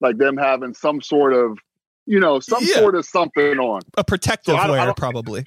like 0.00 0.18
them 0.18 0.36
having 0.36 0.72
some 0.72 1.00
sort 1.00 1.34
of 1.34 1.58
you 2.06 2.20
know 2.20 2.38
some 2.38 2.62
yeah. 2.62 2.76
sort 2.76 2.94
of 2.94 3.04
something 3.04 3.58
on 3.58 3.82
a 3.96 4.04
protective 4.04 4.56
so 4.56 4.70
wear 4.70 4.94
probably. 4.94 5.44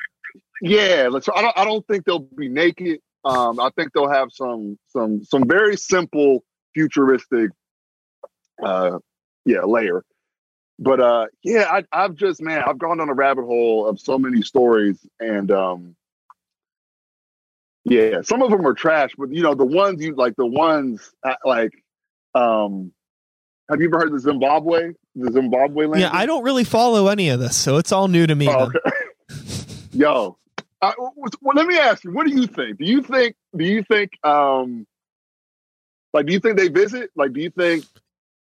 Yeah, 0.62 1.10
so 1.22 1.34
I 1.34 1.42
don't 1.42 1.58
I 1.58 1.64
don't 1.64 1.88
think 1.88 2.04
they'll 2.04 2.20
be 2.20 2.50
naked. 2.50 3.00
Um, 3.24 3.60
I 3.60 3.70
think 3.76 3.94
they'll 3.94 4.12
have 4.12 4.34
some 4.34 4.78
some 4.90 5.24
some 5.24 5.48
very 5.48 5.78
simple 5.78 6.44
futuristic, 6.74 7.52
uh, 8.62 9.00
yeah, 9.46 9.62
layer. 9.62 10.04
But 10.78 11.00
uh, 11.00 11.28
yeah, 11.42 11.68
I, 11.72 11.84
I've 11.94 12.16
just 12.16 12.42
man, 12.42 12.64
I've 12.68 12.80
gone 12.80 12.98
down 12.98 13.08
a 13.08 13.14
rabbit 13.14 13.46
hole 13.46 13.88
of 13.88 13.98
so 13.98 14.20
many 14.20 14.42
stories, 14.42 15.00
and 15.22 15.50
um, 15.52 15.96
yeah, 17.84 18.22
some 18.22 18.42
of 18.42 18.52
them 18.52 18.66
are 18.66 18.74
trash, 18.74 19.12
but 19.18 19.34
you 19.34 19.42
know 19.44 19.56
the 19.56 19.66
ones 19.66 20.04
you 20.04 20.16
like, 20.16 20.36
the 20.36 20.46
ones 20.46 21.12
uh, 21.24 21.34
like, 21.44 21.72
um, 22.36 22.92
have 23.70 23.82
you 23.82 23.88
ever 23.88 24.00
heard 24.00 24.14
of 24.14 24.20
Zimbabwe? 24.20 24.94
The 25.16 25.32
Zimbabwe 25.32 25.88
land? 25.88 26.02
Yeah, 26.02 26.10
I 26.14 26.26
don't 26.26 26.44
really 26.44 26.64
follow 26.64 27.08
any 27.08 27.30
of 27.30 27.40
this, 27.40 27.56
so 27.56 27.78
it's 27.78 27.92
all 27.92 28.08
new 28.08 28.28
to 28.28 28.36
me. 28.36 28.48
Oh, 28.50 28.70
okay. 28.70 28.80
Yo, 29.94 30.38
uh, 30.82 30.94
well, 30.98 31.56
let 31.56 31.68
me 31.68 31.78
ask 31.78 32.04
you, 32.04 32.12
what 32.12 32.28
do 32.28 32.34
you 32.34 32.48
think? 32.48 32.78
Do 32.78 32.86
you 32.86 33.02
think? 33.02 33.36
Do 33.56 33.66
you 33.66 33.84
think? 33.84 34.12
Um, 34.24 34.86
like, 36.14 36.26
do 36.26 36.34
you 36.34 36.40
think 36.40 36.58
they 36.58 36.68
visit? 36.68 37.10
Like, 37.16 37.34
do 37.34 37.42
you 37.42 37.50
think? 37.50 37.86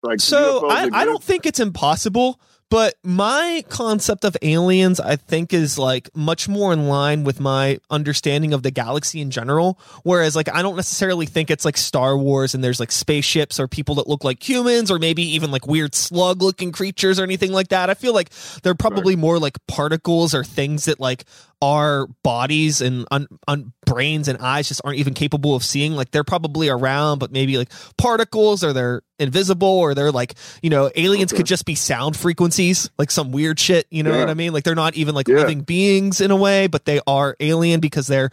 Like, 0.03 0.19
so 0.19 0.69
I, 0.69 0.89
I 0.93 1.05
don't 1.05 1.23
think 1.23 1.45
it's 1.45 1.59
impossible. 1.59 2.39
But 2.71 2.95
my 3.03 3.63
concept 3.69 4.25
of 4.25 4.35
aliens, 4.41 4.99
I 4.99 5.17
think, 5.17 5.53
is 5.53 5.77
like 5.77 6.09
much 6.15 6.49
more 6.49 6.73
in 6.73 6.87
line 6.87 7.23
with 7.23 7.39
my 7.39 7.79
understanding 7.91 8.53
of 8.53 8.63
the 8.63 8.71
galaxy 8.71 9.21
in 9.21 9.29
general. 9.29 9.79
Whereas, 10.03 10.35
like, 10.35 10.49
I 10.53 10.63
don't 10.63 10.75
necessarily 10.75 11.27
think 11.27 11.51
it's 11.51 11.63
like 11.63 11.77
Star 11.77 12.17
Wars 12.17 12.55
and 12.55 12.63
there's 12.63 12.79
like 12.79 12.91
spaceships 12.91 13.59
or 13.59 13.67
people 13.67 13.95
that 13.95 14.07
look 14.07 14.23
like 14.23 14.47
humans 14.47 14.89
or 14.89 14.97
maybe 14.97 15.21
even 15.35 15.51
like 15.51 15.67
weird 15.67 15.93
slug 15.93 16.41
looking 16.41 16.71
creatures 16.71 17.19
or 17.19 17.23
anything 17.23 17.51
like 17.51 17.67
that. 17.67 17.91
I 17.91 17.93
feel 17.93 18.13
like 18.13 18.31
they're 18.63 18.73
probably 18.73 19.15
more 19.15 19.37
like 19.37 19.57
particles 19.67 20.33
or 20.33 20.43
things 20.43 20.85
that 20.85 20.99
like 20.99 21.25
our 21.65 22.05
bodies 22.21 22.79
and 22.79 23.07
un, 23.09 23.27
un, 23.47 23.73
brains 23.87 24.27
and 24.27 24.37
eyes 24.37 24.67
just 24.67 24.81
aren't 24.83 24.99
even 24.99 25.15
capable 25.15 25.55
of 25.55 25.63
seeing. 25.63 25.93
Like 25.93 26.11
they're 26.11 26.23
probably 26.23 26.69
around, 26.69 27.17
but 27.17 27.31
maybe 27.31 27.57
like 27.57 27.71
particles 27.97 28.63
or 28.63 28.71
they're 28.71 29.01
invisible 29.17 29.67
or 29.67 29.95
they're 29.95 30.11
like, 30.11 30.35
you 30.61 30.69
know, 30.69 30.91
aliens 30.95 31.33
okay. 31.33 31.37
could 31.37 31.47
just 31.47 31.65
be 31.65 31.73
sound 31.73 32.15
frequencies, 32.15 32.91
like 32.99 33.09
some 33.09 33.31
weird 33.31 33.59
shit. 33.59 33.87
You 33.89 34.03
know 34.03 34.11
yeah. 34.11 34.19
what 34.19 34.29
I 34.29 34.35
mean? 34.35 34.53
Like 34.53 34.63
they're 34.63 34.75
not 34.75 34.95
even 34.95 35.15
like 35.15 35.27
yeah. 35.27 35.37
living 35.37 35.61
beings 35.61 36.21
in 36.21 36.29
a 36.29 36.35
way, 36.35 36.67
but 36.67 36.85
they 36.85 37.01
are 37.07 37.35
alien 37.39 37.79
because 37.79 38.05
they're, 38.05 38.29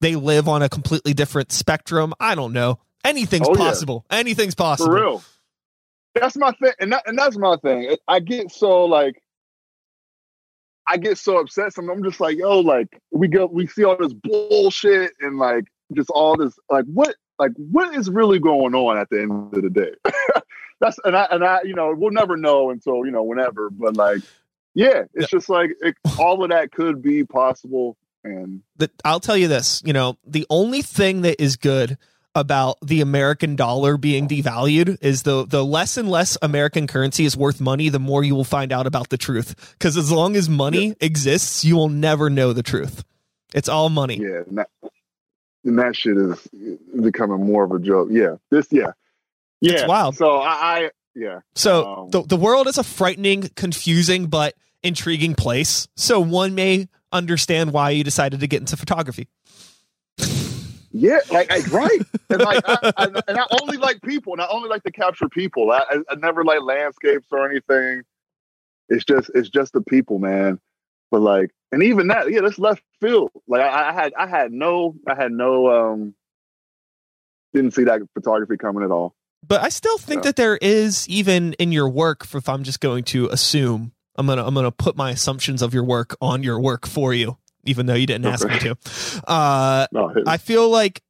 they 0.00 0.16
live 0.16 0.48
on 0.48 0.62
a 0.62 0.70
completely 0.70 1.12
different 1.12 1.52
spectrum. 1.52 2.14
I 2.18 2.34
don't 2.34 2.54
know. 2.54 2.78
Anything's 3.04 3.48
oh, 3.48 3.54
possible. 3.54 4.06
Yeah. 4.10 4.18
Anything's 4.18 4.54
possible. 4.54 4.92
For 4.92 4.96
real. 4.96 5.22
That's 6.14 6.36
my 6.36 6.52
thing. 6.52 6.72
And, 6.80 6.92
that, 6.92 7.02
and 7.06 7.18
that's 7.18 7.36
my 7.36 7.56
thing. 7.56 7.96
I 8.08 8.20
get 8.20 8.50
so 8.50 8.86
like, 8.86 9.21
I 10.88 10.96
get 10.96 11.18
so 11.18 11.38
upset. 11.38 11.72
So 11.72 11.82
I'm 11.90 12.02
just 12.02 12.20
like, 12.20 12.36
yo, 12.36 12.60
like 12.60 13.00
we 13.10 13.28
go, 13.28 13.46
we 13.46 13.66
see 13.66 13.84
all 13.84 13.96
this 13.96 14.12
bullshit 14.12 15.12
and 15.20 15.38
like 15.38 15.64
just 15.94 16.10
all 16.10 16.36
this, 16.36 16.58
like 16.70 16.84
what, 16.86 17.14
like 17.38 17.52
what 17.56 17.94
is 17.94 18.10
really 18.10 18.38
going 18.38 18.74
on 18.74 18.98
at 18.98 19.08
the 19.10 19.22
end 19.22 19.54
of 19.54 19.62
the 19.62 19.70
day? 19.70 19.92
That's 20.80 20.98
and 21.04 21.16
I 21.16 21.28
and 21.30 21.44
I, 21.44 21.60
you 21.62 21.74
know, 21.74 21.94
we'll 21.96 22.10
never 22.10 22.36
know 22.36 22.70
until 22.70 23.06
you 23.06 23.12
know 23.12 23.22
whenever. 23.22 23.70
But 23.70 23.96
like, 23.96 24.20
yeah, 24.74 25.04
it's 25.14 25.30
just 25.30 25.48
like 25.48 25.70
it, 25.80 25.94
all 26.18 26.42
of 26.42 26.50
that 26.50 26.72
could 26.72 27.00
be 27.00 27.24
possible. 27.24 27.96
And 28.24 28.62
the, 28.76 28.90
I'll 29.04 29.20
tell 29.20 29.36
you 29.36 29.48
this, 29.48 29.82
you 29.84 29.92
know, 29.92 30.18
the 30.26 30.46
only 30.50 30.82
thing 30.82 31.22
that 31.22 31.40
is 31.40 31.56
good 31.56 31.98
about 32.34 32.78
the 32.80 33.00
American 33.00 33.56
dollar 33.56 33.96
being 33.96 34.26
devalued 34.26 34.98
is 35.02 35.22
the 35.22 35.44
the 35.46 35.64
less 35.64 35.96
and 35.96 36.08
less 36.08 36.38
American 36.40 36.86
currency 36.86 37.24
is 37.24 37.36
worth 37.36 37.60
money, 37.60 37.88
the 37.88 37.98
more 37.98 38.24
you 38.24 38.34
will 38.34 38.44
find 38.44 38.72
out 38.72 38.86
about 38.86 39.10
the 39.10 39.18
truth. 39.18 39.74
Because 39.78 39.96
as 39.96 40.10
long 40.10 40.36
as 40.36 40.48
money 40.48 40.88
yeah. 40.88 40.94
exists, 41.00 41.64
you 41.64 41.76
will 41.76 41.88
never 41.88 42.30
know 42.30 42.52
the 42.52 42.62
truth. 42.62 43.04
It's 43.54 43.68
all 43.68 43.90
money. 43.90 44.18
Yeah, 44.18 44.42
and 44.46 44.58
that, 44.58 44.68
and 45.64 45.78
that 45.78 45.94
shit 45.94 46.16
is 46.16 46.48
becoming 47.02 47.44
more 47.44 47.64
of 47.64 47.72
a 47.72 47.78
joke. 47.78 48.08
Yeah, 48.10 48.36
this 48.50 48.66
yeah, 48.70 48.92
yeah. 49.60 49.72
It's 49.72 49.88
wild. 49.88 50.16
So 50.16 50.38
I, 50.38 50.50
I 50.52 50.90
yeah. 51.14 51.40
So 51.54 51.86
um, 51.86 52.10
the 52.10 52.22
the 52.22 52.36
world 52.36 52.66
is 52.66 52.78
a 52.78 52.84
frightening, 52.84 53.50
confusing, 53.56 54.26
but 54.26 54.54
intriguing 54.82 55.34
place. 55.34 55.86
So 55.96 56.20
one 56.20 56.54
may 56.54 56.88
understand 57.12 57.72
why 57.72 57.90
you 57.90 58.02
decided 58.02 58.40
to 58.40 58.46
get 58.46 58.60
into 58.60 58.76
photography. 58.76 59.28
Yeah, 60.92 61.20
like, 61.30 61.50
right, 61.72 62.00
and 62.28 62.42
like, 62.42 62.62
I, 62.66 62.92
I, 62.96 63.04
and 63.26 63.38
I 63.38 63.46
only 63.60 63.78
like 63.78 64.02
people, 64.02 64.34
and 64.34 64.42
I 64.42 64.46
only 64.50 64.68
like 64.68 64.82
to 64.84 64.92
capture 64.92 65.28
people. 65.28 65.70
I, 65.70 65.84
I, 65.88 65.96
I 66.10 66.14
never 66.16 66.44
like 66.44 66.60
landscapes 66.62 67.26
or 67.30 67.50
anything. 67.50 68.02
It's 68.88 69.04
just, 69.04 69.30
it's 69.34 69.48
just 69.48 69.72
the 69.72 69.80
people, 69.80 70.18
man. 70.18 70.60
But 71.10 71.20
like, 71.20 71.50
and 71.72 71.82
even 71.82 72.08
that, 72.08 72.30
yeah, 72.30 72.42
that's 72.42 72.58
left 72.58 72.82
field. 73.00 73.30
Like, 73.48 73.62
I, 73.62 73.88
I 73.88 73.92
had, 73.92 74.12
I 74.18 74.26
had 74.26 74.52
no, 74.52 74.94
I 75.06 75.14
had 75.14 75.32
no, 75.32 75.70
um, 75.70 76.14
didn't 77.54 77.72
see 77.72 77.84
that 77.84 78.02
photography 78.12 78.58
coming 78.58 78.84
at 78.84 78.90
all. 78.90 79.14
But 79.46 79.62
I 79.62 79.70
still 79.70 79.98
think 79.98 80.22
so. 80.22 80.28
that 80.28 80.36
there 80.36 80.56
is, 80.56 81.08
even 81.08 81.54
in 81.54 81.72
your 81.72 81.88
work, 81.88 82.26
if 82.34 82.48
I'm 82.48 82.64
just 82.64 82.80
going 82.80 83.04
to 83.04 83.28
assume, 83.28 83.92
I'm 84.16 84.26
gonna, 84.26 84.46
I'm 84.46 84.54
gonna 84.54 84.70
put 84.70 84.94
my 84.94 85.10
assumptions 85.10 85.62
of 85.62 85.72
your 85.72 85.84
work 85.84 86.16
on 86.20 86.42
your 86.42 86.60
work 86.60 86.86
for 86.86 87.14
you 87.14 87.38
even 87.64 87.86
though 87.86 87.94
you 87.94 88.06
didn't 88.06 88.26
ask 88.26 88.46
me 88.46 88.58
to. 88.60 88.76
Uh, 89.26 89.86
no, 89.92 90.14
I 90.26 90.36
feel 90.36 90.68
like 90.68 91.02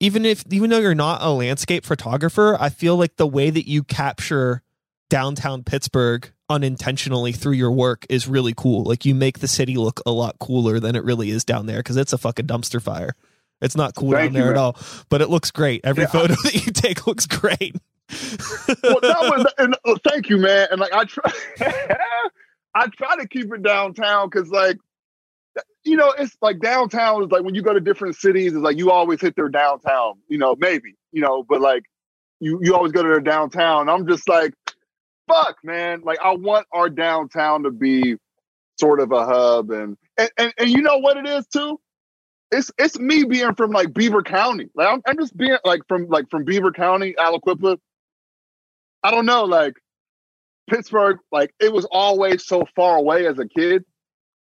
even 0.00 0.24
if 0.24 0.44
even 0.50 0.70
though 0.70 0.78
you're 0.78 0.94
not 0.94 1.22
a 1.22 1.30
landscape 1.30 1.84
photographer, 1.84 2.56
I 2.58 2.68
feel 2.68 2.96
like 2.96 3.16
the 3.16 3.26
way 3.26 3.50
that 3.50 3.68
you 3.68 3.82
capture 3.82 4.62
downtown 5.10 5.64
Pittsburgh 5.64 6.30
unintentionally 6.48 7.32
through 7.32 7.52
your 7.52 7.72
work 7.72 8.06
is 8.08 8.28
really 8.28 8.54
cool. 8.56 8.84
Like 8.84 9.04
you 9.04 9.14
make 9.14 9.40
the 9.40 9.48
city 9.48 9.76
look 9.76 10.00
a 10.06 10.10
lot 10.10 10.38
cooler 10.38 10.80
than 10.80 10.96
it 10.96 11.04
really 11.04 11.30
is 11.30 11.44
down 11.44 11.66
there 11.66 11.78
because 11.78 11.96
it's 11.96 12.12
a 12.12 12.18
fucking 12.18 12.46
dumpster 12.46 12.80
fire. 12.80 13.14
It's 13.60 13.76
not 13.76 13.94
cool 13.94 14.12
Thank 14.12 14.28
down 14.28 14.32
there 14.34 14.44
man. 14.44 14.52
at 14.52 14.58
all, 14.58 14.76
but 15.08 15.20
it 15.20 15.28
looks 15.28 15.50
great. 15.50 15.80
Every 15.84 16.04
yeah, 16.04 16.10
photo 16.10 16.34
I, 16.34 16.36
that 16.44 16.66
you 16.66 16.72
take 16.72 17.06
looks 17.06 17.26
great. 17.26 17.74
well, 18.82 19.00
that 19.00 19.18
was, 19.20 19.52
and, 19.58 19.76
uh, 19.84 19.96
thank 20.08 20.28
you, 20.28 20.38
man. 20.38 20.68
And 20.70 20.80
like 20.80 20.92
I 20.92 21.04
try, 21.04 21.32
I 22.74 22.86
try 22.88 23.16
to 23.16 23.26
keep 23.26 23.52
it 23.52 23.62
downtown 23.62 24.28
because 24.30 24.48
like 24.50 24.78
you 25.84 25.96
know, 25.96 26.12
it's 26.18 26.36
like 26.42 26.60
downtown 26.60 27.22
is 27.22 27.30
like 27.30 27.42
when 27.42 27.54
you 27.54 27.62
go 27.62 27.72
to 27.72 27.80
different 27.80 28.16
cities, 28.16 28.52
it's 28.52 28.62
like 28.62 28.78
you 28.78 28.90
always 28.90 29.20
hit 29.20 29.36
their 29.36 29.48
downtown, 29.48 30.14
you 30.28 30.38
know, 30.38 30.56
maybe, 30.58 30.94
you 31.12 31.22
know, 31.22 31.42
but 31.42 31.60
like 31.60 31.84
you 32.40 32.60
you 32.62 32.74
always 32.74 32.92
go 32.92 33.02
to 33.02 33.08
their 33.08 33.20
downtown. 33.20 33.88
I'm 33.88 34.06
just 34.06 34.28
like, 34.28 34.54
fuck, 35.28 35.56
man. 35.64 36.02
Like 36.04 36.18
I 36.22 36.34
want 36.34 36.66
our 36.72 36.88
downtown 36.88 37.64
to 37.64 37.70
be 37.70 38.16
sort 38.78 39.00
of 39.00 39.12
a 39.12 39.24
hub 39.24 39.70
and 39.70 39.96
and, 40.16 40.30
and, 40.36 40.54
and 40.58 40.70
you 40.70 40.82
know 40.82 40.98
what 40.98 41.16
it 41.16 41.26
is 41.26 41.46
too? 41.46 41.80
It's 42.50 42.70
it's 42.78 42.98
me 42.98 43.24
being 43.24 43.54
from 43.54 43.70
like 43.70 43.92
Beaver 43.92 44.22
County. 44.22 44.68
Like 44.74 44.88
I'm, 44.88 45.02
I'm 45.06 45.18
just 45.18 45.36
being 45.36 45.56
like 45.64 45.82
from 45.88 46.08
like 46.08 46.30
from 46.30 46.44
Beaver 46.44 46.72
County, 46.72 47.14
Aliquippa. 47.18 47.78
I 49.02 49.10
don't 49.10 49.26
know, 49.26 49.44
like 49.44 49.74
Pittsburgh, 50.68 51.18
like 51.32 51.54
it 51.60 51.72
was 51.72 51.86
always 51.90 52.46
so 52.46 52.66
far 52.74 52.96
away 52.96 53.26
as 53.26 53.38
a 53.38 53.46
kid. 53.46 53.84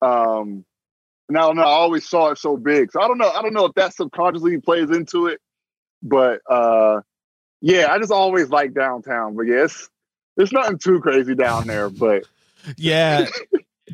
Um, 0.00 0.64
now, 1.32 1.52
no, 1.52 1.62
I 1.62 1.66
always 1.66 2.08
saw 2.08 2.30
it 2.30 2.38
so 2.38 2.56
big. 2.56 2.92
So 2.92 3.00
I 3.00 3.08
don't 3.08 3.18
know. 3.18 3.30
I 3.30 3.42
don't 3.42 3.54
know 3.54 3.66
if 3.66 3.74
that 3.74 3.94
subconsciously 3.94 4.60
plays 4.60 4.90
into 4.90 5.26
it, 5.26 5.40
but 6.02 6.40
uh, 6.48 7.00
yeah, 7.60 7.90
I 7.90 7.98
just 7.98 8.12
always 8.12 8.50
like 8.50 8.74
downtown. 8.74 9.36
But 9.36 9.46
yes, 9.46 9.88
there's 10.36 10.52
nothing 10.52 10.78
too 10.78 11.00
crazy 11.00 11.34
down 11.34 11.66
there. 11.66 11.90
But 11.90 12.24
yeah, 12.76 13.26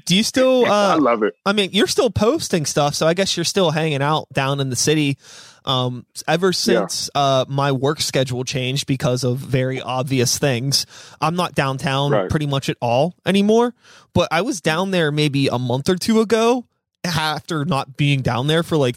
do 0.05 0.17
you 0.17 0.23
still? 0.23 0.65
Uh, 0.69 0.95
I 0.95 0.95
love 0.97 1.23
it. 1.23 1.35
I 1.47 1.53
mean, 1.53 1.71
you're 1.73 1.87
still 1.87 2.11
posting 2.11 2.67
stuff, 2.67 2.95
so 2.95 3.07
I 3.07 3.15
guess 3.15 3.37
you're 3.37 3.45
still 3.45 3.71
hanging 3.71 4.03
out 4.03 4.29
down 4.33 4.61
in 4.61 4.71
the 4.71 4.77
city. 4.77 5.19
Um, 5.65 6.07
ever 6.27 6.53
since 6.53 7.11
yeah. 7.15 7.21
uh, 7.21 7.45
my 7.47 7.73
work 7.73 8.01
schedule 8.01 8.43
changed 8.43 8.87
because 8.87 9.23
of 9.23 9.37
very 9.37 9.81
obvious 9.81 10.39
things, 10.39 10.87
I'm 11.21 11.37
not 11.37 11.55
downtown 11.55 12.11
right. 12.11 12.31
pretty 12.31 12.47
much 12.47 12.69
at 12.71 12.77
all 12.81 13.15
anymore. 13.27 13.75
But 14.15 14.29
I 14.31 14.41
was 14.43 14.61
down 14.61 14.93
there 14.93 15.13
maybe 15.13 15.49
a 15.49 15.59
month 15.59 15.89
or 15.89 15.97
two 15.97 16.21
ago, 16.21 16.65
after 17.05 17.65
not 17.65 17.97
being 17.97 18.23
down 18.23 18.47
there 18.47 18.63
for 18.63 18.77
like 18.77 18.97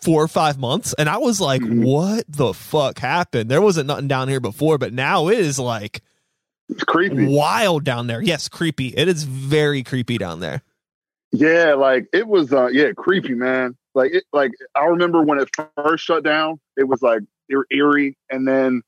four 0.00 0.22
or 0.22 0.28
five 0.28 0.58
months. 0.58 0.94
And 0.98 1.08
I 1.08 1.18
was 1.18 1.40
like, 1.40 1.62
mm-hmm. 1.62 1.82
what 1.82 2.24
the 2.28 2.54
fuck 2.54 2.98
happened? 2.98 3.50
There 3.50 3.62
wasn't 3.62 3.88
nothing 3.88 4.08
down 4.08 4.28
here 4.28 4.40
before, 4.40 4.78
but 4.78 4.92
now 4.92 5.28
it 5.28 5.38
is 5.38 5.58
like 5.58 6.02
it's 6.68 6.84
creepy. 6.84 7.26
Wild 7.26 7.84
down 7.84 8.06
there. 8.06 8.20
Yes, 8.20 8.48
creepy. 8.48 8.88
It 8.88 9.08
is 9.08 9.22
very 9.24 9.82
creepy 9.82 10.18
down 10.18 10.40
there. 10.40 10.62
Yeah, 11.32 11.74
like 11.74 12.06
it 12.12 12.26
was 12.26 12.52
uh 12.52 12.68
yeah, 12.68 12.92
creepy, 12.96 13.34
man. 13.34 13.76
Like 13.94 14.12
it 14.12 14.24
like 14.32 14.52
I 14.74 14.84
remember 14.84 15.22
when 15.22 15.38
it 15.38 15.48
first 15.76 16.04
shut 16.04 16.24
down, 16.24 16.60
it 16.76 16.84
was 16.84 17.02
like 17.02 17.22
eerie 17.70 18.16
and 18.30 18.46
then 18.46 18.82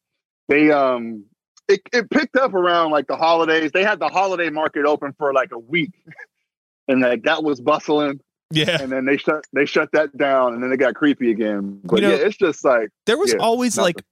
they 0.49 0.71
um 0.71 1.25
it, 1.69 1.81
it 1.93 2.11
picked 2.11 2.37
up 2.37 2.55
around 2.55 2.91
like 2.91 3.07
the 3.07 3.17
holidays. 3.17 3.73
They 3.73 3.85
had 3.85 4.01
the 4.01 4.09
holiday 4.09 4.51
market 4.51 4.87
open 4.87 5.15
for 5.19 5.33
like 5.33 5.53
a 5.53 5.59
week. 5.59 5.93
and 6.89 7.01
like 7.03 7.25
that 7.25 7.45
was 7.45 7.61
bustling. 7.61 8.21
Yeah. 8.51 8.81
And 8.81 8.91
then 8.91 9.05
they 9.05 9.17
shut 9.17 9.45
they 9.53 9.67
shut 9.67 9.91
that 9.93 10.17
down 10.17 10.55
and 10.55 10.63
then 10.63 10.73
it 10.73 10.79
got 10.79 10.95
creepy 10.95 11.31
again. 11.31 11.81
But 11.85 11.97
you 11.97 12.03
know, 12.03 12.11
yeah, 12.11 12.27
it's 12.27 12.37
just 12.37 12.65
like 12.65 12.91
there 13.07 13.19
was 13.19 13.33
yeah, 13.33 13.41
always 13.41 13.77
nothing. 13.77 13.95
like 13.97 14.05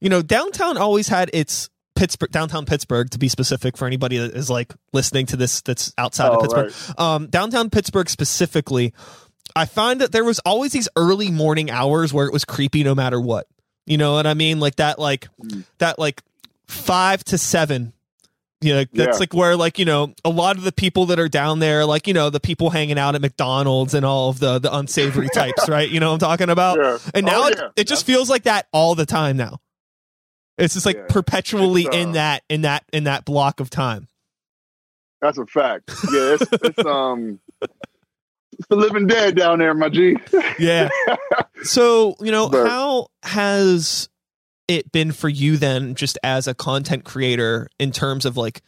you 0.00 0.08
know, 0.08 0.22
downtown 0.22 0.76
always 0.76 1.08
had 1.08 1.30
its 1.32 1.68
Pittsburgh 1.96 2.30
downtown 2.30 2.66
Pittsburgh 2.66 3.10
to 3.10 3.18
be 3.18 3.28
specific 3.28 3.76
for 3.76 3.86
anybody 3.86 4.18
that 4.18 4.34
is 4.34 4.48
like 4.48 4.72
listening 4.92 5.26
to 5.26 5.36
this 5.36 5.60
that's 5.62 5.92
outside 5.98 6.30
oh, 6.30 6.36
of 6.36 6.40
Pittsburgh. 6.42 6.72
Right. 6.98 7.14
Um 7.14 7.26
downtown 7.26 7.68
Pittsburgh 7.68 8.08
specifically, 8.08 8.94
I 9.56 9.64
find 9.66 10.00
that 10.00 10.12
there 10.12 10.24
was 10.24 10.38
always 10.40 10.72
these 10.72 10.88
early 10.96 11.30
morning 11.30 11.70
hours 11.70 12.12
where 12.12 12.26
it 12.26 12.32
was 12.32 12.44
creepy 12.44 12.84
no 12.84 12.94
matter 12.94 13.20
what. 13.20 13.46
You 13.86 13.98
know 13.98 14.12
what 14.14 14.26
I 14.26 14.34
mean? 14.34 14.60
Like 14.60 14.76
that, 14.76 14.98
like 14.98 15.26
Mm. 15.42 15.64
that, 15.78 15.98
like 15.98 16.22
five 16.68 17.24
to 17.24 17.38
seven. 17.38 17.92
You 18.62 18.74
know, 18.74 18.84
that's 18.92 19.16
Yeah. 19.16 19.20
like 19.20 19.32
where 19.32 19.56
like 19.56 19.78
you 19.78 19.84
know 19.86 20.12
a 20.24 20.28
lot 20.28 20.56
of 20.58 20.64
the 20.64 20.72
people 20.72 21.06
that 21.06 21.18
are 21.18 21.28
down 21.30 21.60
there, 21.60 21.86
like 21.86 22.06
you 22.06 22.12
know 22.14 22.28
the 22.28 22.40
people 22.40 22.68
hanging 22.70 22.98
out 22.98 23.14
at 23.14 23.20
McDonald's 23.22 23.94
and 23.94 24.04
all 24.04 24.28
of 24.28 24.38
the 24.38 24.58
the 24.58 24.74
unsavory 24.74 25.28
types, 25.34 25.68
right? 25.68 25.88
You 25.88 25.98
know 26.00 26.08
what 26.08 26.14
I'm 26.22 26.28
talking 26.28 26.50
about? 26.50 26.78
Yeah. 26.78 26.98
And 27.14 27.24
now 27.26 27.44
Oh, 27.44 27.46
it, 27.48 27.54
yeah. 27.58 27.68
it 27.76 27.86
just 27.86 28.04
feels 28.04 28.28
like 28.28 28.42
that 28.42 28.66
all 28.72 28.94
the 28.94 29.06
time 29.06 29.36
now. 29.38 29.60
It's 30.58 30.74
just 30.74 30.84
like 30.84 31.08
perpetually 31.08 31.86
uh, 31.88 31.92
in 31.92 32.12
that 32.12 32.42
in 32.50 32.62
that 32.62 32.84
in 32.92 33.04
that 33.04 33.24
block 33.24 33.60
of 33.60 33.70
time. 33.70 34.08
That's 35.22 35.38
a 35.38 35.46
fact. 35.46 35.90
Yeah, 36.12 36.36
it's, 36.38 36.44
it's 36.52 36.84
um, 36.84 37.40
it's 37.62 38.66
the 38.68 38.76
living 38.76 39.06
dead 39.06 39.36
down 39.36 39.58
there, 39.58 39.72
my 39.72 39.88
G. 39.88 40.16
Yeah. 40.58 40.90
So, 41.62 42.16
you 42.20 42.30
know, 42.30 42.48
But- 42.50 42.66
how 42.68 43.08
has 43.22 44.09
it 44.70 44.92
been 44.92 45.10
for 45.10 45.28
you 45.28 45.56
then, 45.56 45.96
just 45.96 46.16
as 46.22 46.46
a 46.46 46.54
content 46.54 47.04
creator, 47.04 47.68
in 47.80 47.90
terms 47.90 48.24
of 48.24 48.36
like 48.36 48.62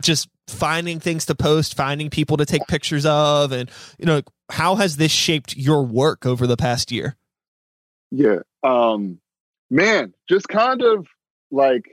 just 0.00 0.28
finding 0.48 1.00
things 1.00 1.26
to 1.26 1.34
post, 1.34 1.76
finding 1.76 2.08
people 2.08 2.38
to 2.38 2.46
take 2.46 2.66
pictures 2.66 3.04
of, 3.04 3.52
and, 3.52 3.70
you 3.98 4.06
know, 4.06 4.22
how 4.50 4.76
has 4.76 4.96
this 4.96 5.12
shaped 5.12 5.54
your 5.54 5.82
work 5.82 6.24
over 6.24 6.46
the 6.46 6.56
past 6.56 6.90
year? 6.90 7.16
Yeah. 8.10 8.38
Um 8.62 9.20
man, 9.70 10.14
just 10.28 10.48
kind 10.48 10.82
of 10.82 11.06
like 11.50 11.84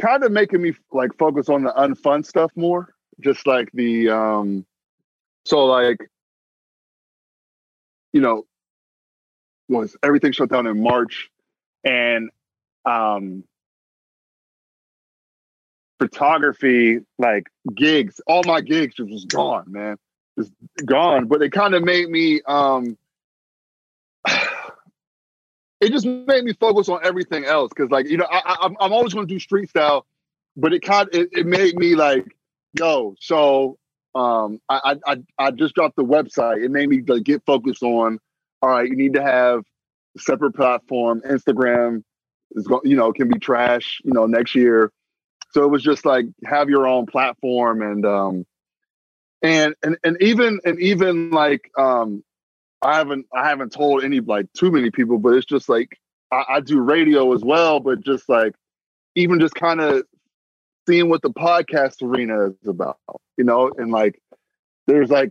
kind 0.00 0.24
of 0.24 0.32
making 0.32 0.62
me 0.62 0.72
like 0.92 1.16
focus 1.16 1.48
on 1.48 1.62
the 1.62 1.72
unfun 1.72 2.26
stuff 2.26 2.50
more. 2.56 2.92
Just 3.20 3.46
like 3.46 3.70
the 3.72 4.10
um 4.10 4.66
so 5.44 5.66
like 5.66 5.98
you 8.12 8.20
know 8.20 8.46
was 9.68 9.96
everything 10.02 10.32
shut 10.32 10.50
down 10.50 10.66
in 10.66 10.82
March. 10.82 11.30
And 11.84 12.30
um 12.84 13.44
photography 15.98 17.00
like 17.18 17.46
gigs 17.74 18.20
all 18.26 18.42
my 18.44 18.60
gigs 18.60 18.94
just 18.96 19.10
was 19.10 19.24
gone 19.24 19.64
man. 19.68 19.96
Just 20.38 20.52
gone. 20.84 21.26
But 21.26 21.42
it 21.42 21.52
kind 21.52 21.74
of 21.74 21.82
made 21.82 22.08
me 22.08 22.42
um 22.46 22.98
it 25.80 25.90
just 25.90 26.06
made 26.06 26.44
me 26.44 26.52
focus 26.54 26.88
on 26.88 27.00
everything 27.04 27.44
else. 27.44 27.70
Because 27.74 27.90
like 27.90 28.08
you 28.08 28.16
know 28.18 28.26
I, 28.30 28.38
I, 28.44 28.56
I'm- 28.62 28.76
I'm 28.80 28.92
always 28.92 29.14
going 29.14 29.26
to 29.26 29.34
do 29.34 29.38
street 29.38 29.70
style 29.70 30.06
but 30.56 30.72
it 30.72 30.80
kind 30.82 31.08
it, 31.12 31.28
it 31.32 31.46
made 31.46 31.76
me 31.76 31.94
like 31.94 32.24
yo 32.78 33.14
so 33.20 33.78
um 34.14 34.60
I, 34.68 34.96
I 35.06 35.12
I- 35.12 35.24
I 35.46 35.50
just 35.50 35.74
dropped 35.74 35.96
the 35.96 36.04
website. 36.04 36.62
It 36.64 36.70
made 36.70 36.88
me 36.88 37.02
like 37.06 37.24
get 37.24 37.44
focused 37.46 37.82
on 37.82 38.18
all 38.62 38.70
right 38.70 38.88
you 38.88 38.96
need 38.96 39.14
to 39.14 39.22
have 39.22 39.62
a 40.16 40.20
separate 40.20 40.52
platform. 40.54 41.22
Instagram 41.22 42.02
is 42.52 42.66
going 42.66 42.82
you 42.84 42.96
know 42.96 43.12
can 43.12 43.28
be 43.28 43.38
trash 43.38 44.00
you 44.04 44.12
know 44.12 44.26
next 44.26 44.54
year. 44.54 44.92
So 45.52 45.64
it 45.64 45.68
was 45.68 45.82
just 45.82 46.04
like 46.04 46.26
have 46.44 46.68
your 46.68 46.86
own 46.86 47.06
platform 47.06 47.82
and 47.82 48.04
um 48.06 48.46
and 49.42 49.74
and 49.82 49.96
and 50.04 50.16
even 50.20 50.60
and 50.64 50.80
even 50.80 51.30
like 51.30 51.70
um 51.78 52.22
I 52.82 52.96
haven't 52.96 53.26
I 53.34 53.48
haven't 53.48 53.72
told 53.72 54.04
any 54.04 54.20
like 54.20 54.52
too 54.52 54.70
many 54.70 54.90
people, 54.90 55.18
but 55.18 55.34
it's 55.34 55.46
just 55.46 55.68
like 55.68 55.98
I, 56.32 56.44
I 56.48 56.60
do 56.60 56.80
radio 56.80 57.32
as 57.32 57.42
well, 57.42 57.80
but 57.80 58.00
just 58.02 58.28
like 58.28 58.54
even 59.14 59.40
just 59.40 59.54
kind 59.54 59.80
of 59.80 60.04
seeing 60.88 61.08
what 61.08 61.22
the 61.22 61.30
podcast 61.30 62.02
arena 62.02 62.50
is 62.50 62.68
about, 62.68 62.98
you 63.36 63.44
know, 63.44 63.72
and 63.76 63.90
like 63.90 64.20
there's 64.86 65.10
like 65.10 65.30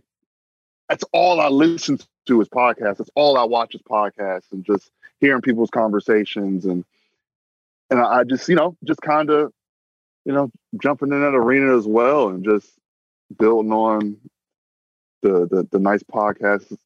that's 0.88 1.04
all 1.12 1.40
I 1.40 1.48
listen 1.48 1.98
to 2.26 2.40
is 2.40 2.48
podcasts. 2.48 2.98
That's 2.98 3.10
all 3.14 3.36
I 3.36 3.44
watch 3.44 3.74
is 3.74 3.82
podcasts 3.82 4.52
and 4.52 4.64
just 4.64 4.90
hearing 5.20 5.42
people's 5.42 5.70
conversations 5.70 6.64
and 6.66 6.84
and 7.90 8.00
I, 8.00 8.24
just 8.24 8.48
you 8.48 8.54
know 8.54 8.76
just 8.84 9.00
kind 9.00 9.30
of 9.30 9.52
you 10.24 10.32
know 10.32 10.50
jumping 10.82 11.12
in 11.12 11.20
that 11.20 11.34
arena 11.34 11.76
as 11.76 11.86
well 11.86 12.28
and 12.28 12.44
just 12.44 12.68
building 13.38 13.72
on 13.72 14.16
the 15.22 15.46
the, 15.50 15.68
the 15.70 15.78
nice 15.78 16.02
podcast 16.02 16.76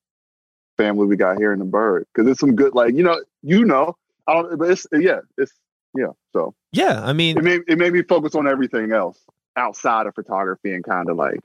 family 0.76 1.06
we 1.06 1.16
got 1.16 1.38
here 1.38 1.52
in 1.52 1.58
the 1.58 1.64
bird 1.64 2.06
because 2.14 2.30
it's 2.30 2.40
some 2.40 2.54
good 2.54 2.74
like 2.74 2.94
you 2.94 3.02
know 3.02 3.22
you 3.42 3.64
know 3.64 3.96
I 4.26 4.34
don't 4.34 4.58
but 4.58 4.70
it's 4.70 4.86
yeah 4.92 5.20
it's 5.36 5.52
yeah 5.96 6.12
so 6.32 6.54
Yeah. 6.72 7.02
I 7.04 7.10
it 7.10 7.14
mean, 7.14 7.42
made 7.42 7.62
it 7.66 7.78
made 7.78 7.92
me 7.92 8.02
focus 8.02 8.34
on 8.34 8.46
everything 8.46 8.92
else 8.92 9.18
outside 9.56 10.06
of 10.06 10.14
photography 10.14 10.72
and 10.72 10.84
kind 10.84 11.10
of 11.10 11.16
like 11.16 11.40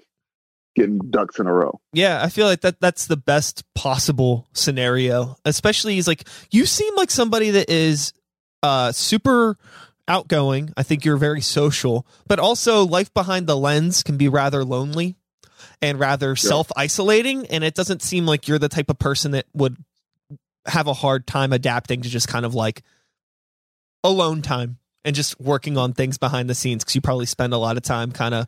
getting 0.76 1.00
ducks 1.10 1.40
in 1.40 1.48
a 1.48 1.54
row. 1.54 1.80
yeah, 1.94 2.22
I 2.24 2.30
feel 2.30 2.48
like 2.48 2.62
that 2.62 2.80
that's 2.80 3.08
the 3.08 3.18
best 3.18 3.64
possible 3.74 4.48
scenario, 4.54 5.38
especially 5.46 5.98
is 5.98 6.08
like 6.08 6.28
you 6.52 6.66
seem 6.66 6.96
like 6.96 7.12
somebody 7.12 7.52
that 7.52 7.70
is 7.70 8.14
uh 8.64 8.92
super 8.92 9.58
outgoing. 10.08 10.74
I 10.78 10.84
think 10.84 11.06
you're 11.06 11.18
very 11.18 11.42
social, 11.42 12.06
but 12.28 12.40
also 12.40 12.86
life 12.86 13.14
behind 13.14 13.48
the 13.48 13.58
lens 13.58 14.04
can 14.04 14.18
be 14.18 14.28
rather 14.28 14.64
lonely 14.64 15.16
and 15.82 16.00
rather 16.00 16.36
self-isolating 16.36 17.48
and 17.48 17.64
it 17.64 17.74
doesn't 17.74 18.02
seem 18.02 18.26
like 18.26 18.48
you're 18.48 18.60
the 18.60 18.70
type 18.70 18.90
of 18.90 19.00
person 19.00 19.32
that 19.32 19.46
would 19.54 19.78
have 20.66 20.88
a 20.88 20.94
hard 20.94 21.28
time 21.28 21.54
adapting 21.54 22.02
to 22.02 22.10
just 22.10 22.28
kind 22.28 22.46
of 22.46 22.54
like 22.54 22.82
alone 24.04 24.42
time 24.42 24.78
and 25.04 25.16
just 25.16 25.40
working 25.40 25.78
on 25.78 25.94
things 25.94 26.18
behind 26.18 26.50
the 26.50 26.56
scenes 26.56 26.84
because 26.84 26.96
you 26.96 27.02
probably 27.02 27.26
spend 27.26 27.54
a 27.54 27.58
lot 27.58 27.78
of 27.78 27.84
time 27.84 28.12
kind 28.12 28.34
of 28.34 28.48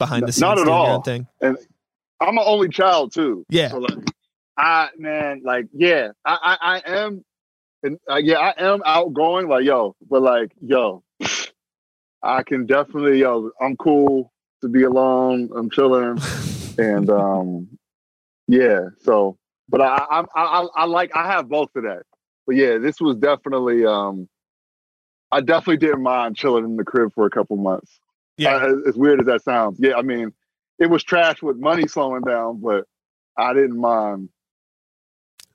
behind 0.00 0.26
the 0.26 0.32
scenes 0.32 0.40
not 0.40 0.58
at 0.58 0.66
all. 0.66 1.02
thing. 1.02 1.28
And 1.40 1.56
I'm 2.20 2.36
an 2.36 2.44
only 2.44 2.68
child 2.68 3.12
too. 3.12 3.46
Yeah. 3.48 3.68
So 3.68 3.78
like, 3.78 3.98
I 4.56 4.88
man, 4.98 5.42
like 5.44 5.66
yeah, 5.72 6.08
I 6.24 6.56
I, 6.60 6.74
I 6.74 6.98
am, 6.98 7.24
and 7.84 7.98
uh, 8.10 8.16
yeah, 8.16 8.38
I 8.38 8.54
am 8.58 8.82
outgoing. 8.84 9.46
Like 9.48 9.64
yo, 9.64 9.94
but 10.08 10.22
like 10.22 10.50
yo, 10.60 11.04
I 12.22 12.42
can 12.42 12.66
definitely 12.66 13.20
yo, 13.20 13.52
I'm 13.60 13.76
cool 13.76 14.32
to 14.62 14.68
be 14.68 14.82
alone. 14.82 15.50
I'm 15.56 15.70
chilling, 15.70 16.18
and 16.78 17.08
um, 17.08 17.78
yeah. 18.48 18.88
So, 19.04 19.38
but 19.68 19.80
I 19.80 20.04
I 20.10 20.20
I 20.34 20.42
I, 20.42 20.66
I 20.76 20.84
like 20.86 21.14
I 21.14 21.30
have 21.32 21.48
both 21.48 21.70
of 21.76 21.84
that. 21.84 22.02
But 22.46 22.56
yeah, 22.56 22.78
this 22.78 23.00
was 23.00 23.16
definitely 23.16 23.86
um, 23.86 24.28
I 25.30 25.40
definitely 25.40 25.78
didn't 25.78 26.02
mind 26.02 26.36
chilling 26.36 26.64
in 26.64 26.76
the 26.76 26.84
crib 26.84 27.12
for 27.14 27.24
a 27.24 27.30
couple 27.30 27.56
months. 27.56 28.00
Yeah. 28.40 28.56
Uh, 28.56 28.88
as 28.88 28.96
weird 28.96 29.20
as 29.20 29.26
that 29.26 29.42
sounds. 29.42 29.78
Yeah, 29.80 29.96
I 29.96 30.02
mean, 30.02 30.32
it 30.78 30.86
was 30.88 31.04
trash 31.04 31.42
with 31.42 31.56
money 31.58 31.86
slowing 31.86 32.22
down, 32.22 32.60
but 32.60 32.84
I 33.36 33.52
didn't 33.52 33.78
mind 33.78 34.30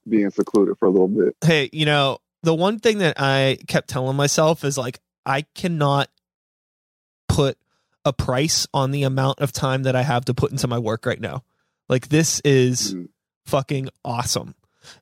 being 0.07 0.29
secluded 0.29 0.77
for 0.77 0.85
a 0.87 0.91
little 0.91 1.07
bit. 1.07 1.35
hey, 1.43 1.69
you 1.73 1.85
know, 1.85 2.19
the 2.43 2.53
one 2.53 2.77
thing 2.79 2.99
that 2.99 3.19
I 3.19 3.57
kept 3.67 3.89
telling 3.89 4.15
myself 4.15 4.63
is 4.63 4.77
like, 4.77 4.99
I 5.25 5.41
cannot 5.55 6.09
put 7.27 7.57
a 8.05 8.13
price 8.13 8.67
on 8.71 8.91
the 8.91 9.01
amount 9.03 9.39
of 9.39 9.51
time 9.51 9.83
that 9.83 9.95
I 9.95 10.03
have 10.03 10.25
to 10.25 10.33
put 10.35 10.51
into 10.51 10.67
my 10.67 10.77
work 10.77 11.07
right 11.07 11.19
now. 11.19 11.43
Like, 11.89 12.09
this 12.09 12.39
is 12.45 12.93
Mm. 12.93 13.09
fucking 13.47 13.89
awesome. 14.03 14.53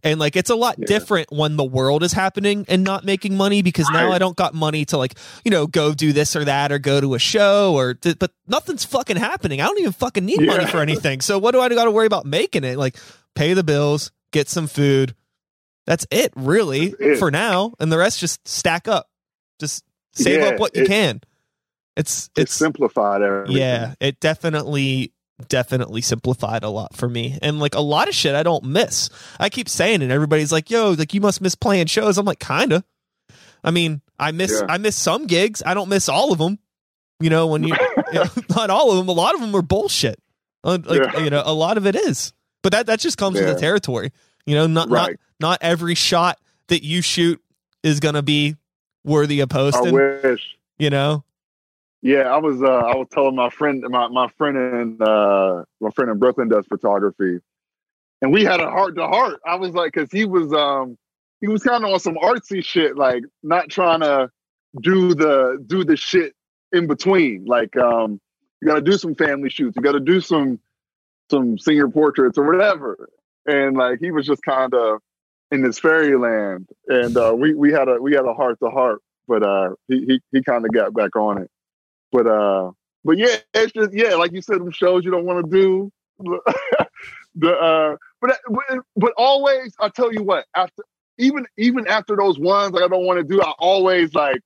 And 0.04 0.20
like, 0.20 0.36
it's 0.36 0.50
a 0.50 0.56
lot 0.56 0.76
Yeah. 0.78 0.86
different 0.88 1.32
when 1.32 1.56
the 1.58 1.64
world 1.64 2.04
is 2.04 2.14
happening 2.14 2.66
and 2.68 2.84
not 2.84 3.04
making 3.06 3.36
money 3.38 3.62
because 3.62 3.90
now. 3.90 4.12
I 4.12 4.18
don't 4.20 4.36
got 4.36 4.54
money 4.54 4.86
to 4.86 4.98
like, 4.98 5.16
you 5.44 5.52
know, 5.52 5.68
go 5.68 5.94
do 5.94 6.14
this 6.14 6.36
or 6.36 6.46
that 6.46 6.72
or 6.72 6.80
go 6.80 7.00
to 7.02 7.14
a 7.16 7.20
show 7.20 7.74
or, 7.74 7.96
but 8.20 8.32
nothing's 8.48 8.84
fucking 8.86 9.18
happening. 9.18 9.62
I 9.62 9.66
don't 9.66 9.80
even 9.80 9.92
fucking 9.94 10.26
need 10.26 10.42
money 10.42 10.66
for 10.66 10.78
anything. 10.82 11.22
So 11.22 11.38
what 11.40 11.52
do 11.52 11.62
I 11.62 11.70
got 11.70 11.86
to 11.86 11.92
worry 11.92 12.08
about 12.08 12.26
making 12.26 12.64
it? 12.64 12.78
Like, 12.78 12.98
pay 13.36 13.54
the 13.54 13.64
bills, 13.64 14.12
get 14.32 14.50
some 14.50 14.68
food. 14.68 15.16
That's 15.86 16.06
it, 16.12 16.32
really, 16.36 16.90
That's 16.90 17.02
it. 17.02 17.18
for 17.20 17.32
now. 17.32 17.74
And 17.80 17.92
the 17.92 17.98
rest 17.98 18.20
just 18.20 18.48
stack 18.48 18.88
up. 18.88 19.10
Just 19.60 19.84
save 20.14 20.40
Yeah, 20.42 20.48
up 20.48 20.60
what 20.60 20.76
you 20.76 20.84
it- 20.84 20.88
can. 20.88 21.22
It's 21.96 22.30
It 22.36 22.42
it's 22.44 22.54
simplified 22.54 23.22
everything. 23.22 23.56
yeah, 23.58 23.94
it 24.00 24.20
definitely 24.20 25.13
definitely 25.50 26.02
simplified 26.02 26.64
a 26.64 26.70
lot 26.70 26.96
for 26.96 27.10
me. 27.10 27.38
And 27.42 27.60
like 27.60 27.76
a 27.76 27.82
lot 27.82 28.08
of 28.08 28.16
shit 28.16 28.36
I 28.36 28.44
don't 28.44 28.64
miss. 28.66 29.10
I 29.40 29.50
keep 29.50 29.68
saying 29.70 30.02
it, 30.02 30.06
and 30.06 30.12
everybody's 30.12 30.52
like, 30.52 30.70
"Yo, 30.70 30.92
like 30.92 31.14
you 31.14 31.22
must 31.22 31.42
miss 31.42 31.56
playing 31.56 31.88
shows." 31.88 32.18
I'm 32.18 32.26
like, 32.26 32.40
"Kinda." 32.40 32.84
I 33.64 33.72
mean, 33.72 34.02
I 34.20 34.32
miss 34.32 34.52
Yeah. 34.52 34.68
I 34.74 34.78
miss 34.78 34.96
some 34.96 35.26
gigs. 35.28 35.64
I 35.66 35.74
don't 35.74 35.90
miss 35.90 36.10
all 36.10 36.32
of 36.32 36.38
them. 36.40 36.60
You 37.20 37.30
know, 37.30 37.48
when 37.48 37.64
you, 37.64 37.76
you 38.14 38.20
know, 38.20 38.26
not 38.56 38.70
all 38.70 38.92
of 38.92 38.98
them, 38.98 39.08
a 39.08 39.14
lot 39.14 39.34
of 39.36 39.42
them 39.42 39.56
are 39.56 39.62
bullshit. 39.62 40.20
Uh, 40.64 40.78
Like 40.84 41.02
Yeah. 41.14 41.24
you 41.24 41.30
know, 41.30 41.42
a 41.46 41.54
lot 41.54 41.78
of 41.78 41.88
it 41.88 41.96
is. 41.96 42.34
But 42.62 42.72
that 42.74 42.86
that 42.88 43.00
just 43.00 43.18
comes 43.18 43.40
with 43.40 43.48
the 43.48 43.60
territory. 43.60 44.12
You 44.46 44.56
know, 44.56 44.68
not 44.68 44.90
not 44.90 45.08
Right. 45.10 45.20
not 45.40 45.60
every 45.62 45.96
shot 45.96 46.40
that 46.68 46.84
you 46.84 47.02
shoot 47.02 47.42
is 47.84 48.00
to 48.02 48.22
be 48.22 48.56
worthy 49.04 49.42
of 49.42 49.50
posting, 49.50 49.94
wish. 49.94 50.42
you 50.78 50.90
know. 50.90 51.24
Yeah, 52.04 52.24
I 52.24 52.38
was 52.38 52.62
uh 52.62 52.66
I 52.66 52.98
was 52.98 53.08
telling 53.12 53.36
my 53.36 53.50
friend 53.50 53.82
my, 53.88 54.10
my 54.10 54.28
friend 54.38 54.58
in 54.58 54.98
uh 55.02 55.64
my 55.80 55.90
friend 55.92 56.12
in 56.12 56.20
Brooklyn 56.20 56.50
does 56.50 56.68
photography. 56.68 57.40
And 58.22 58.34
we 58.34 58.44
had 58.44 58.60
a 58.60 58.70
heart 58.70 58.96
to 58.98 59.08
heart. 59.08 59.40
I 59.46 59.56
was 59.56 59.72
like, 59.72 59.94
cause 59.94 60.10
he 60.12 60.26
was 60.26 60.52
um 60.52 60.98
he 61.40 61.48
was 61.48 61.64
kind 61.64 61.86
of 61.86 61.92
on 61.92 62.00
some 62.02 62.16
artsy 62.16 62.64
shit, 62.64 62.98
like 62.98 63.24
not 63.42 63.70
trying 63.70 64.02
to 64.02 64.30
do 64.82 65.16
the 65.16 65.64
do 65.66 65.86
the 65.86 65.96
shit 65.96 66.34
in 66.74 66.88
between. 66.88 67.46
Like 67.46 67.78
um 67.78 68.20
you 68.62 68.68
gotta 68.68 68.82
do 68.82 68.98
some 68.98 69.16
family 69.16 69.50
shoots, 69.50 69.78
you 69.78 69.82
gotta 69.82 70.02
do 70.02 70.20
some 70.20 70.60
some 71.32 71.58
senior 71.58 71.88
portraits 71.88 72.38
or 72.38 72.46
whatever. 72.46 73.08
And 73.46 73.78
like 73.78 74.00
he 74.02 74.12
was 74.12 74.28
just 74.28 74.44
kind 74.44 74.74
of 74.74 75.00
in 75.52 75.62
this 75.62 75.80
fairyland, 75.80 76.68
and 76.90 77.16
uh, 77.16 77.34
we 77.34 77.54
we 77.54 77.72
had 77.72 77.88
a 77.88 78.02
we 78.02 78.14
had 78.14 78.26
a 78.26 78.34
heart 78.34 78.60
to 78.62 78.70
heart, 78.70 79.02
but 79.26 79.42
uh, 79.44 79.70
he 79.88 80.06
he, 80.06 80.22
he 80.34 80.44
kind 80.44 80.66
of 80.66 80.74
got 80.74 80.94
back 80.94 81.16
on 81.16 81.42
it. 81.42 81.50
But 82.14 82.28
uh, 82.28 82.72
but 83.04 83.18
yeah, 83.18 83.36
it's 83.54 83.74
just 83.74 83.92
yeah, 83.92 84.16
like 84.16 84.32
you 84.32 84.42
said, 84.42 84.60
them 84.60 84.72
shows 84.72 85.04
you 85.04 85.12
don't 85.12 85.26
want 85.26 85.44
to 85.44 85.52
do. 85.52 85.92
the 87.36 87.52
uh, 87.52 87.98
but 88.22 88.40
but 88.96 89.14
always, 89.18 89.74
I 89.80 89.90
tell 89.90 90.14
you 90.14 90.24
what, 90.24 90.46
after 90.56 90.84
even 91.18 91.48
even 91.58 91.88
after 91.88 92.16
those 92.16 92.40
ones 92.40 92.72
like 92.74 92.84
I 92.84 92.88
don't 92.88 93.06
want 93.06 93.18
to 93.18 93.24
do, 93.24 93.42
I 93.42 93.52
always 93.58 94.14
like 94.14 94.42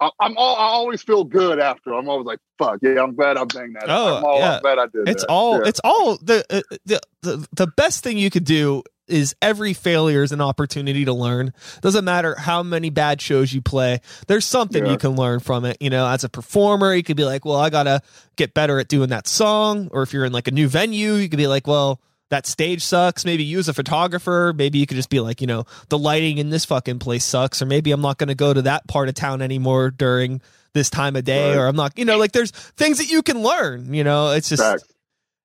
I, 0.00 0.10
am 0.20 0.34
all 0.36 0.56
I 0.56 0.68
always 0.68 1.02
feel 1.02 1.24
good 1.24 1.58
after. 1.58 1.94
I'm 1.94 2.08
always 2.08 2.26
like, 2.26 2.38
fuck 2.58 2.78
yeah, 2.82 3.02
I'm 3.02 3.14
glad 3.14 3.36
I 3.36 3.44
banged 3.44 3.76
that. 3.76 3.84
Oh, 3.88 4.16
I'm, 4.16 4.24
all, 4.24 4.38
yeah. 4.38 4.54
I'm 4.56 4.62
glad 4.62 4.78
I 4.78 4.86
did. 4.86 5.08
It's 5.08 5.22
that. 5.22 5.30
all 5.30 5.58
Yeah. 5.60 5.68
it's 5.68 5.80
all 5.82 6.16
the, 6.18 6.44
uh, 6.50 6.62
the 6.84 7.00
the 7.22 7.48
the 7.52 7.66
best 7.66 8.04
thing 8.04 8.18
you 8.18 8.30
could 8.30 8.44
do 8.44 8.82
is 9.10 9.34
every 9.42 9.72
failure 9.74 10.22
is 10.22 10.32
an 10.32 10.40
opportunity 10.40 11.04
to 11.04 11.12
learn. 11.12 11.52
Doesn't 11.82 12.04
matter 12.04 12.34
how 12.38 12.62
many 12.62 12.90
bad 12.90 13.20
shows 13.20 13.52
you 13.52 13.60
play. 13.60 14.00
There's 14.28 14.44
something 14.44 14.84
Yeah. 14.86 14.92
you 14.92 14.98
can 14.98 15.16
learn 15.16 15.40
from 15.40 15.64
it. 15.64 15.76
You 15.80 15.90
know, 15.90 16.06
as 16.06 16.24
a 16.24 16.28
performer, 16.28 16.94
you 16.94 17.02
could 17.02 17.16
be 17.16 17.24
like, 17.24 17.44
well, 17.44 17.56
I 17.56 17.70
gotta 17.70 18.00
get 18.36 18.54
better 18.54 18.78
at 18.78 18.88
doing 18.88 19.10
that 19.10 19.26
song. 19.28 19.88
Or 19.92 20.02
if 20.02 20.12
you're 20.12 20.24
in 20.24 20.32
like 20.32 20.48
a 20.48 20.52
new 20.52 20.68
venue, 20.68 21.14
you 21.14 21.28
could 21.28 21.36
be 21.38 21.46
like, 21.46 21.66
well, 21.66 22.00
that 22.30 22.46
stage 22.46 22.82
sucks. 22.84 23.24
Maybe 23.24 23.42
you 23.42 23.58
as 23.58 23.68
a 23.68 23.74
photographer, 23.74 24.52
maybe 24.56 24.78
you 24.78 24.86
could 24.86 24.96
just 24.96 25.10
be 25.10 25.18
like, 25.20 25.40
you 25.40 25.48
know, 25.48 25.64
the 25.88 25.98
lighting 25.98 26.38
in 26.38 26.50
this 26.50 26.64
fucking 26.64 27.00
place 27.00 27.24
sucks. 27.24 27.60
Or 27.60 27.66
maybe 27.66 27.90
I'm 27.90 28.00
not 28.00 28.18
gonna 28.18 28.36
go 28.36 28.54
to 28.54 28.62
that 28.62 28.86
part 28.86 29.08
of 29.08 29.14
town 29.16 29.42
anymore 29.42 29.90
during 29.90 30.40
this 30.72 30.88
time 30.90 31.16
of 31.16 31.24
day. 31.24 31.50
Right. 31.50 31.58
Or 31.58 31.66
I'm 31.66 31.74
not, 31.74 31.98
you 31.98 32.04
know, 32.04 32.16
like 32.18 32.30
there's 32.30 32.52
things 32.52 32.98
that 32.98 33.10
you 33.10 33.22
can 33.22 33.42
learn. 33.42 33.92
You 33.92 34.04
know, 34.04 34.30
it's 34.30 34.48
just 34.48 34.62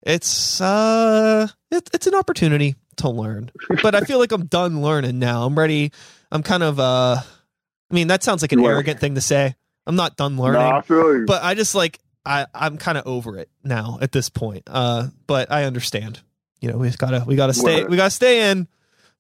it's 0.04 0.62
uh 0.62 1.48
it, 1.72 1.90
it's 1.94 2.06
an 2.06 2.14
opportunity 2.14 2.76
to 2.98 3.10
learn. 3.10 3.52
But 3.82 3.96
i 3.96 4.02
feel 4.02 4.20
like 4.20 4.32
i'm 4.32 4.46
done 4.46 4.82
learning 4.82 5.20
now. 5.20 5.46
I'm 5.46 5.58
ready. 5.58 5.92
I'm 6.32 6.44
kind 6.44 6.64
of 6.64 6.80
uh 6.80 7.18
i 7.20 7.94
mean 7.94 8.08
that 8.08 8.24
sounds 8.24 8.42
like 8.42 8.52
an 8.52 8.60
are. 8.60 8.72
arrogant 8.72 9.00
thing 9.00 9.16
to 9.16 9.22
say. 9.22 9.56
I'm 9.88 9.96
not 9.96 10.18
done 10.18 10.38
learning. 10.38 10.62
No, 10.62 10.68
I 10.78 10.82
feel 10.82 11.18
you. 11.20 11.26
but 11.26 11.44
i 11.44 11.54
just 11.54 11.76
like 11.76 12.00
i 12.26 12.46
i'm 12.54 12.78
kind 12.78 12.98
of 12.98 13.06
over 13.08 13.38
it 13.38 13.50
now 13.64 14.00
at 14.02 14.12
this 14.12 14.30
point. 14.30 14.64
Uh 14.68 15.08
but 15.28 15.52
i 15.52 15.64
understand. 15.66 16.22
You 16.62 16.72
know 16.72 16.78
we've 16.78 16.98
gotta 16.98 17.24
we 17.28 17.36
gotta 17.36 17.54
stay 17.54 17.84
we 17.86 17.96
gotta 17.98 18.10
stay 18.12 18.50
in. 18.52 18.68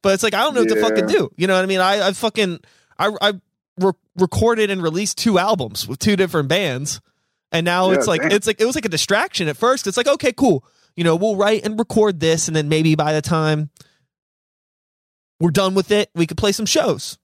But 0.02 0.14
it's 0.16 0.24
like 0.24 0.34
i 0.34 0.40
don't 0.44 0.54
know 0.56 0.62
what 0.62 0.70
to 0.70 0.82
fucking 0.82 1.08
do. 1.08 1.32
You 1.38 1.48
know 1.48 1.56
what 1.56 1.64
i 1.64 1.68
mean? 1.68 1.80
I 1.80 2.08
i 2.08 2.12
fucking 2.14 2.60
i 2.98 3.12
i 3.22 3.34
re- 3.80 3.92
recorded 4.16 4.70
and 4.72 4.82
released 4.82 5.18
two 5.18 5.38
albums 5.38 5.88
with 5.88 6.00
two 6.00 6.16
different 6.16 6.48
bands. 6.50 7.02
And 7.52 7.64
now 7.66 7.90
Yeah, 7.92 7.98
it's 7.98 8.08
like 8.08 8.22
damn. 8.22 8.32
it's 8.32 8.48
like 8.48 8.60
it 8.60 8.66
was 8.66 8.76
like 8.76 8.86
a 8.86 8.90
distraction 8.90 9.48
at 9.48 9.58
first. 9.58 9.86
It's 9.88 9.98
like 9.98 10.08
okay 10.08 10.32
cool 10.34 10.66
you 10.96 11.04
know 11.04 11.16
we'll 11.16 11.36
write 11.36 11.66
and 11.66 11.78
record 11.80 12.20
this 12.20 12.48
and 12.48 12.56
then 12.56 12.70
maybe 12.70 12.96
by 12.96 13.14
the 13.14 13.22
time 13.22 13.70
we're 15.40 15.52
done 15.52 15.76
with 15.76 15.92
it 15.92 16.10
we 16.16 16.26
could 16.26 16.38
play 16.38 16.52
some 16.52 16.66
shows 16.66 17.18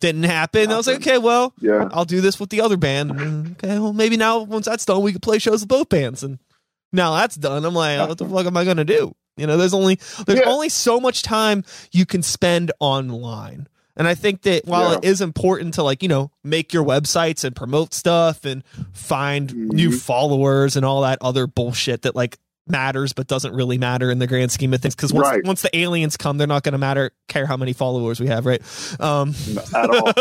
didn't 0.00 0.24
happen 0.24 0.70
i 0.70 0.76
was 0.76 0.86
like 0.86 0.96
okay 0.96 1.18
well 1.18 1.54
yeah. 1.60 1.88
i'll 1.92 2.04
do 2.04 2.20
this 2.20 2.38
with 2.38 2.50
the 2.50 2.60
other 2.60 2.76
band 2.76 3.10
And, 3.10 3.52
okay 3.52 3.78
well 3.78 3.92
maybe 3.92 4.16
now 4.16 4.42
once 4.42 4.66
that's 4.66 4.84
done 4.84 5.02
we 5.02 5.12
could 5.12 5.22
play 5.22 5.38
shows 5.38 5.60
with 5.62 5.68
both 5.68 5.88
bands 5.88 6.22
and 6.22 6.38
now 6.92 7.14
that's 7.14 7.36
done 7.36 7.64
i'm 7.64 7.74
like 7.74 8.06
what 8.08 8.18
the 8.18 8.26
fuck 8.26 8.46
am 8.46 8.56
i 8.56 8.64
gonna 8.64 8.84
do 8.84 9.14
you 9.38 9.46
know 9.46 9.56
there's 9.56 9.72
only 9.74 9.98
there's 10.26 10.40
Yeah. 10.40 10.48
only 10.50 10.68
so 10.68 11.00
much 11.00 11.22
time 11.22 11.64
you 11.90 12.04
can 12.04 12.22
spend 12.22 12.70
online 12.80 13.66
and 13.96 14.06
i 14.06 14.14
think 14.14 14.42
that 14.42 14.66
while 14.66 14.90
Yeah. 14.92 14.98
it 14.98 15.04
is 15.04 15.22
important 15.22 15.72
to 15.74 15.82
like 15.82 16.02
you 16.02 16.08
know 16.10 16.30
make 16.44 16.74
your 16.74 16.84
websites 16.84 17.42
and 17.42 17.56
promote 17.56 17.94
stuff 17.94 18.44
and 18.44 18.62
find 18.92 19.54
new 19.54 19.88
Mhm. 19.90 20.00
followers 20.02 20.76
and 20.76 20.84
all 20.84 21.00
that 21.00 21.16
other 21.22 21.46
bullshit 21.46 22.02
that 22.02 22.14
like 22.14 22.36
matters 22.68 23.12
but 23.12 23.26
doesn't 23.26 23.54
really 23.54 23.76
matter 23.78 24.10
in 24.10 24.18
the 24.18 24.26
grand 24.26 24.52
scheme 24.52 24.72
of 24.72 24.80
things 24.80 24.94
because 24.94 25.12
once, 25.12 25.26
Right. 25.28 25.44
once 25.44 25.62
the 25.62 25.76
aliens 25.76 26.16
come 26.16 26.38
they're 26.38 26.46
not 26.46 26.62
going 26.62 26.72
to 26.72 26.78
matter 26.78 27.10
care 27.28 27.44
how 27.44 27.56
many 27.56 27.72
followers 27.72 28.20
we 28.20 28.28
have 28.28 28.46
right 28.46 28.62
um 29.00 29.34
At 29.74 29.90
all. 29.90 30.12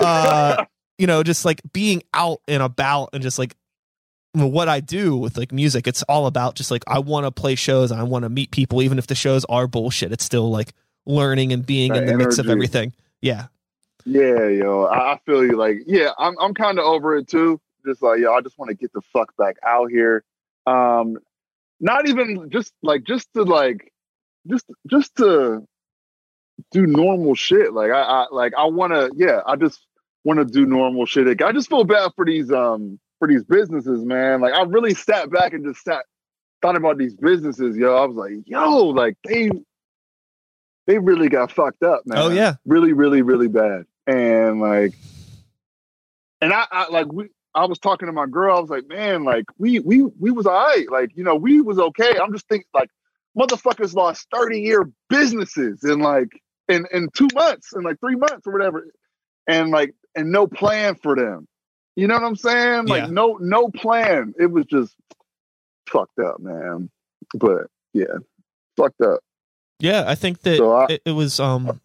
uh, 0.06 0.64
you 0.98 1.06
know, 1.06 1.22
just 1.22 1.44
like 1.44 1.60
being 1.72 2.02
out 2.14 2.40
and 2.48 2.62
about 2.62 3.10
and 3.12 3.22
just 3.22 3.38
like 3.38 3.54
what 4.32 4.68
I 4.68 4.80
do 4.80 5.16
with 5.16 5.36
like 5.38 5.50
music, 5.52 5.86
it's 5.86 6.02
all 6.04 6.26
about 6.26 6.54
just 6.56 6.70
like 6.70 6.84
I 6.86 6.98
want 7.00 7.26
to 7.26 7.30
play 7.30 7.54
shows, 7.54 7.90
I 7.90 8.02
want 8.02 8.22
to 8.24 8.28
meet 8.28 8.50
people, 8.50 8.82
even 8.82 8.98
if 8.98 9.06
the 9.06 9.14
shows 9.14 9.44
are 9.46 9.66
bullshit. 9.66 10.12
It's 10.12 10.24
still 10.24 10.50
like 10.50 10.72
learning 11.06 11.52
and 11.52 11.64
being 11.64 11.92
That 11.92 12.02
in 12.02 12.06
the 12.06 12.16
mix 12.16 12.38
of 12.38 12.48
everything. 12.48 12.92
Yeah. 13.20 13.46
Yeah, 14.04 14.46
yo, 14.48 14.84
I, 14.84 15.14
I 15.14 15.18
feel 15.26 15.44
you. 15.44 15.56
Like, 15.56 15.78
yeah, 15.86 16.10
I'm 16.18 16.36
I'm 16.38 16.54
kind 16.54 16.78
of 16.78 16.84
over 16.84 17.16
it 17.16 17.28
too. 17.28 17.60
Just 17.84 18.02
like, 18.02 18.20
yo, 18.20 18.32
I 18.34 18.40
just 18.40 18.58
want 18.58 18.68
to 18.68 18.74
get 18.76 18.92
the 18.92 19.00
fuck 19.00 19.36
back 19.36 19.56
out 19.66 19.90
here. 19.90 20.22
Um, 20.66 21.18
not 21.80 22.08
even 22.08 22.50
just 22.50 22.72
like 22.82 23.04
just 23.04 23.28
to 23.34 23.42
like, 23.42 23.92
just 24.48 24.66
just 24.90 25.14
to 25.16 25.64
do 26.70 26.86
normal 26.86 27.34
shit. 27.34 27.72
Like, 27.72 27.90
I, 27.90 28.00
I 28.00 28.26
like 28.30 28.52
I 28.56 28.66
want 28.66 28.92
to. 28.92 29.10
Yeah, 29.16 29.40
I 29.46 29.56
just 29.56 29.80
want 30.24 30.38
to 30.38 30.44
do 30.44 30.66
normal 30.66 31.06
shit. 31.06 31.26
Like, 31.26 31.42
I 31.42 31.52
just 31.52 31.68
feel 31.68 31.84
bad 31.84 32.12
for 32.16 32.24
these 32.24 32.50
um 32.50 32.98
for 33.18 33.28
these 33.28 33.44
businesses, 33.44 34.04
man. 34.04 34.40
Like, 34.40 34.54
I 34.54 34.62
really 34.62 34.94
sat 34.94 35.30
back 35.30 35.52
and 35.52 35.64
just 35.64 35.84
sat 35.84 36.04
thought 36.62 36.76
about 36.76 36.98
these 36.98 37.14
businesses, 37.14 37.76
yo. 37.76 37.94
I 37.94 38.06
was 38.06 38.16
like, 38.16 38.32
yo, 38.46 38.86
like 38.86 39.16
they 39.24 39.50
they 40.86 40.98
really 40.98 41.28
got 41.28 41.52
fucked 41.52 41.82
up, 41.82 42.02
man 42.06 42.18
Oh 42.18 42.30
yeah. 42.30 42.54
really, 42.64 42.92
really, 42.92 43.22
really 43.22 43.48
bad. 43.48 43.84
And 44.06 44.60
like, 44.60 44.94
and 46.40 46.52
I, 46.52 46.66
I 46.70 46.88
like 46.90 47.12
we. 47.12 47.28
I 47.56 47.64
was 47.64 47.78
talking 47.78 48.06
to 48.06 48.12
my 48.12 48.26
girl. 48.26 48.56
I 48.56 48.60
was 48.60 48.70
like, 48.70 48.86
man, 48.86 49.24
like 49.24 49.46
we 49.58 49.80
we 49.80 50.02
we 50.20 50.30
was 50.30 50.46
all 50.46 50.52
right. 50.52 50.86
Like 50.90 51.10
you 51.16 51.24
know, 51.24 51.34
we 51.34 51.60
was 51.60 51.78
okay. 51.78 52.18
I'm 52.22 52.32
just 52.32 52.46
thinking 52.48 52.68
like 52.74 52.90
motherfuckers 53.36 53.94
lost 53.94 54.28
30 54.32 54.60
year 54.60 54.88
businesses 55.08 55.82
in 55.82 55.98
like 56.00 56.28
in 56.68 56.86
in 56.92 57.08
two 57.16 57.28
months 57.34 57.72
in 57.74 57.82
like 57.82 57.98
three 57.98 58.16
months 58.16 58.46
or 58.46 58.52
whatever, 58.52 58.86
and 59.48 59.70
like 59.70 59.94
and 60.14 60.30
no 60.30 60.46
plan 60.46 60.94
for 60.96 61.16
them. 61.16 61.48
You 61.96 62.06
know 62.06 62.14
what 62.14 62.24
I'm 62.24 62.36
saying? 62.36 62.86
Like 62.86 63.04
Yeah. 63.04 63.10
no 63.10 63.38
no 63.40 63.68
plan. 63.70 64.34
It 64.38 64.50
was 64.52 64.66
just 64.66 64.94
fucked 65.88 66.18
up, 66.18 66.40
man. 66.40 66.90
But 67.34 67.68
yeah, 67.94 68.18
fucked 68.76 69.00
up. 69.00 69.20
Yeah, 69.78 70.04
I 70.06 70.14
think 70.14 70.42
that 70.42 70.58
So 70.58 70.72
I- 70.72 70.86
it, 70.90 71.02
it 71.06 71.12
was 71.12 71.40
um 71.40 71.80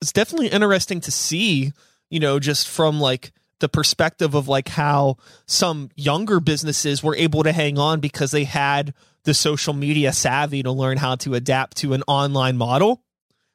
it's 0.00 0.12
definitely 0.12 0.48
interesting 0.48 1.00
to 1.00 1.10
see, 1.10 1.72
you 2.08 2.20
know, 2.20 2.38
just 2.38 2.68
from 2.68 3.00
like 3.00 3.32
the 3.60 3.68
perspective 3.68 4.34
of 4.34 4.48
like 4.48 4.68
how 4.68 5.16
some 5.46 5.90
younger 5.96 6.40
businesses 6.40 7.02
were 7.02 7.16
able 7.16 7.42
to 7.42 7.52
hang 7.52 7.78
on 7.78 8.00
because 8.00 8.30
they 8.30 8.44
had 8.44 8.94
the 9.24 9.34
social 9.34 9.74
media 9.74 10.12
savvy 10.12 10.62
to 10.62 10.70
learn 10.72 10.96
how 10.96 11.16
to 11.16 11.34
adapt 11.34 11.76
to 11.78 11.92
an 11.92 12.02
online 12.06 12.56
model 12.56 13.02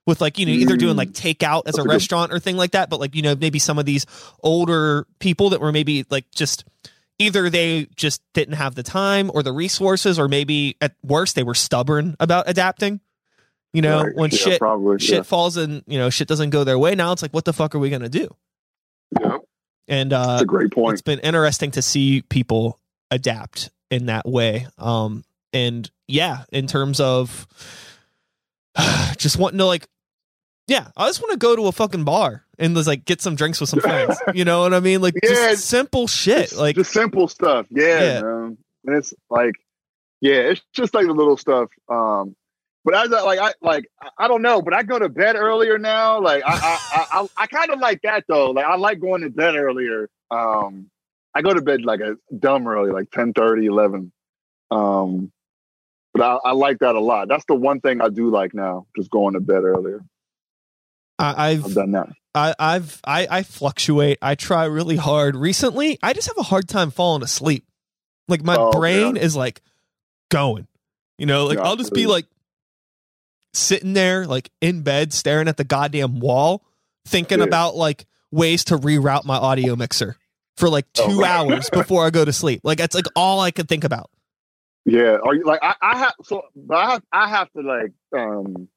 with 0.06 0.20
like 0.20 0.38
you 0.38 0.46
know 0.46 0.52
either 0.52 0.76
doing 0.76 0.96
Mm. 0.96 0.98
like 0.98 1.12
takeout 1.12 1.64
as 1.66 1.78
a 1.78 1.84
restaurant 1.84 2.34
or 2.34 2.40
thing 2.40 2.58
like 2.58 2.72
that 2.72 2.90
but 2.90 3.00
like 3.00 3.16
you 3.16 3.22
know 3.22 3.36
maybe 3.36 3.58
some 3.60 3.80
of 3.80 3.86
these 3.86 4.06
older 4.44 5.08
people 5.20 5.52
that 5.52 5.62
were 5.62 5.72
maybe 5.72 6.06
like 6.10 6.30
just 6.32 6.66
either 7.20 7.50
they 7.50 7.88
just 7.96 8.22
didn't 8.34 8.56
have 8.56 8.76
the 8.76 8.84
time 8.84 9.32
or 9.34 9.42
the 9.44 9.54
resources 9.54 10.20
or 10.20 10.28
maybe 10.28 10.76
at 10.82 10.94
worst 11.04 11.36
they 11.36 11.44
were 11.44 11.56
stubborn 11.56 12.16
about 12.20 12.50
adapting 12.50 13.00
you 13.72 13.82
know 13.82 14.04
Right. 14.04 14.16
when 14.16 14.30
Yeah, 14.32 14.38
shit 14.38 14.60
probably, 14.60 15.00
shit 15.00 15.16
yeah. 15.18 15.22
falls 15.24 15.56
and 15.58 15.84
you 15.88 15.98
know 15.98 16.10
shit 16.10 16.28
doesn't 16.28 16.50
go 16.50 16.66
their 16.66 16.78
way 16.78 16.96
now 16.96 17.14
it's 17.14 17.22
like 17.22 17.34
what 17.34 17.46
the 17.46 17.54
fuck 17.54 17.74
are 17.74 17.80
we 17.80 17.90
gonna 17.90 18.10
do 18.10 18.28
And 19.88 20.12
that's 20.12 20.42
uh 20.42 20.44
a 20.44 20.46
great 20.46 20.72
point. 20.72 20.94
it's 20.94 21.02
been 21.02 21.20
interesting 21.20 21.72
to 21.72 21.82
see 21.82 22.22
people 22.24 22.80
adapt 23.12 23.70
in 23.92 24.08
that 24.08 24.26
way 24.28 24.66
um 24.80 25.24
and 25.52 25.90
yeah 26.08 26.44
in 26.52 26.66
terms 26.68 27.00
of 27.00 27.46
just 29.18 29.38
wanting 29.38 29.60
to 29.60 29.66
like 29.66 29.88
yeah 30.68 30.88
i 30.98 31.08
just 31.08 31.22
want 31.22 31.32
to 31.32 31.38
go 31.38 31.56
to 31.56 31.68
a 31.68 31.72
fucking 31.72 32.04
bar 32.04 32.44
and 32.58 32.76
just 32.76 32.88
like 32.88 33.06
get 33.06 33.22
some 33.22 33.36
drinks 33.36 33.60
with 33.60 33.70
some 33.70 33.80
friends 33.82 34.18
you 34.34 34.46
know 34.46 34.62
what 34.62 34.74
i 34.74 34.80
mean 34.80 35.02
like 35.02 35.14
Yeah, 35.22 35.30
just 35.52 35.66
simple 35.66 36.08
shit 36.08 36.50
Just- 36.50 36.58
like 36.58 36.76
just 36.76 36.92
simple 36.92 37.28
stuff. 37.28 37.68
Yeah, 37.70 38.20
Yeah. 38.22 38.50
And 38.86 38.98
it's 38.98 39.14
like, 39.30 39.54
yeah, 40.20 40.34
it's 40.52 40.62
just 40.74 40.94
like 40.94 41.06
the 41.06 41.14
little 41.14 41.38
stuff. 41.38 41.70
Um, 41.88 42.36
but 42.86 42.94
I 42.96 43.06
like, 43.06 43.40
I 43.40 43.54
like, 43.62 43.86
I- 44.18 44.28
don't 44.28 44.42
know, 44.42 44.62
but 44.62 44.74
I 44.74 44.84
go 44.84 45.00
to 45.00 45.10
bed 45.10 45.36
earlier 45.36 45.78
now. 45.78 46.20
Like, 46.22 46.44
I, 46.46 46.52
I, 46.54 46.80
I, 46.96 47.22
I, 47.22 47.28
I 47.44 47.48
kind 47.48 47.70
of 47.72 47.80
like 47.80 48.02
that 48.04 48.26
though. 48.28 48.52
Like, 48.52 48.66
I 48.66 48.76
like 48.76 49.00
going 49.00 49.22
to 49.22 49.30
bed 49.30 49.56
earlier. 49.56 50.10
Um, 50.32 50.90
I 51.36 51.42
go 51.42 51.54
to 51.54 51.62
bed 51.62 51.84
like 51.84 52.00
a 52.02 52.16
dumb 52.38 52.68
early, 52.68 52.92
like 52.92 53.10
10, 53.12 53.34
30, 53.34 53.66
11. 53.66 54.12
Um, 54.72 55.32
but 56.14 56.22
I, 56.24 56.50
I 56.50 56.52
like 56.54 56.80
that 56.80 56.96
a 56.96 57.00
lot. 57.00 57.28
That's 57.28 57.46
the 57.48 57.56
one 57.56 57.80
thing 57.82 58.02
I 58.02 58.10
do 58.10 58.30
like 58.30 58.54
now, 58.54 58.86
just 58.96 59.10
going 59.10 59.34
to 59.34 59.40
bed 59.40 59.64
earlier. 59.64 60.04
I, 61.20 61.52
I've 61.52 61.66
i've 61.66 61.74
done 61.76 61.92
that. 61.92 62.10
I, 62.36 62.56
I've 62.58 63.00
I, 63.06 63.28
I 63.30 63.44
fluctuate. 63.44 64.18
I 64.22 64.36
try 64.36 64.66
really 64.66 64.96
hard. 64.96 65.36
Recently, 65.36 66.00
I 66.02 66.14
just 66.14 66.28
have 66.28 66.38
a 66.38 66.44
hard 66.44 66.68
time 66.68 66.90
falling 66.92 67.22
asleep. 67.24 67.66
Like 68.28 68.44
my 68.44 68.56
Oh, 68.58 68.72
brain 68.72 69.16
yeah. 69.16 69.22
is 69.22 69.36
like 69.36 69.62
going. 70.30 70.68
You 71.20 71.28
know, 71.28 71.46
like 71.46 71.58
Yeah, 71.60 71.66
I'll 71.66 71.76
just 71.76 71.94
be 71.94 72.08
like 72.08 72.26
sitting 73.54 73.94
there, 73.94 74.26
like 74.26 74.50
in 74.62 74.82
bed, 74.82 75.14
staring 75.14 75.48
at 75.48 75.58
the 75.58 75.64
goddamn 75.64 76.20
wall, 76.20 76.64
thinking 77.06 77.40
Yeah. 77.40 77.46
about 77.46 77.76
like 77.76 78.06
ways 78.32 78.64
to 78.66 78.78
reroute 78.78 79.26
my 79.26 79.36
audio 79.36 79.76
mixer 79.76 80.16
for 80.58 80.70
like 80.70 80.92
two 80.94 81.22
Oh. 81.22 81.26
hours 81.26 81.70
before 81.74 82.06
I 82.06 82.10
go 82.10 82.26
to 82.26 82.34
sleep. 82.34 82.62
Like 82.64 82.78
that's 82.78 82.96
like 82.96 83.06
all 83.16 83.40
I 83.40 83.52
could 83.52 83.68
think 83.70 83.84
about. 83.84 84.10
Yeah, 84.86 85.18
are 85.24 85.34
you 85.34 85.44
like 85.46 85.60
I, 85.64 85.76
I 85.82 85.98
have 86.00 86.14
so 86.24 86.42
but 86.56 86.76
I 86.76 86.92
have 86.92 87.04
I 87.12 87.30
have 87.30 87.52
to 87.54 87.62
like 87.62 87.92
um 88.18 88.68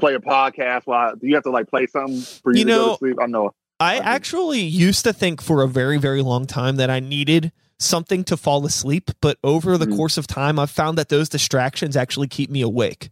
play 0.00 0.14
a 0.14 0.18
podcast? 0.18 0.82
While 0.86 1.14
do 1.16 1.28
you 1.28 1.34
have 1.34 1.44
to 1.44 1.50
like 1.50 1.68
play 1.68 1.86
something 1.86 2.22
for 2.42 2.52
you, 2.52 2.60
You 2.60 2.64
to 2.64 2.70
go 2.72 2.92
to 2.92 2.98
sleep? 2.98 3.16
I 3.22 3.26
know. 3.26 3.52
I 3.78 3.98
Okay. 3.98 4.04
actually 4.06 4.60
used 4.60 5.04
to 5.04 5.12
think 5.12 5.40
for 5.40 5.62
a 5.62 5.68
very, 5.68 5.98
very 5.98 6.20
long 6.20 6.46
time 6.46 6.76
that 6.76 6.90
I 6.90 7.00
needed 7.00 7.52
something 7.80 8.22
to 8.24 8.36
fall 8.36 8.64
asleep, 8.66 9.10
but 9.20 9.38
over 9.42 9.76
the 9.78 9.86
Mhm. 9.86 9.96
course 9.96 10.16
of 10.18 10.26
time, 10.26 10.58
I've 10.58 10.70
found 10.70 10.98
that 10.98 11.08
those 11.08 11.28
distractions 11.28 11.96
actually 11.96 12.28
keep 12.28 12.50
me 12.50 12.60
awake. 12.60 13.10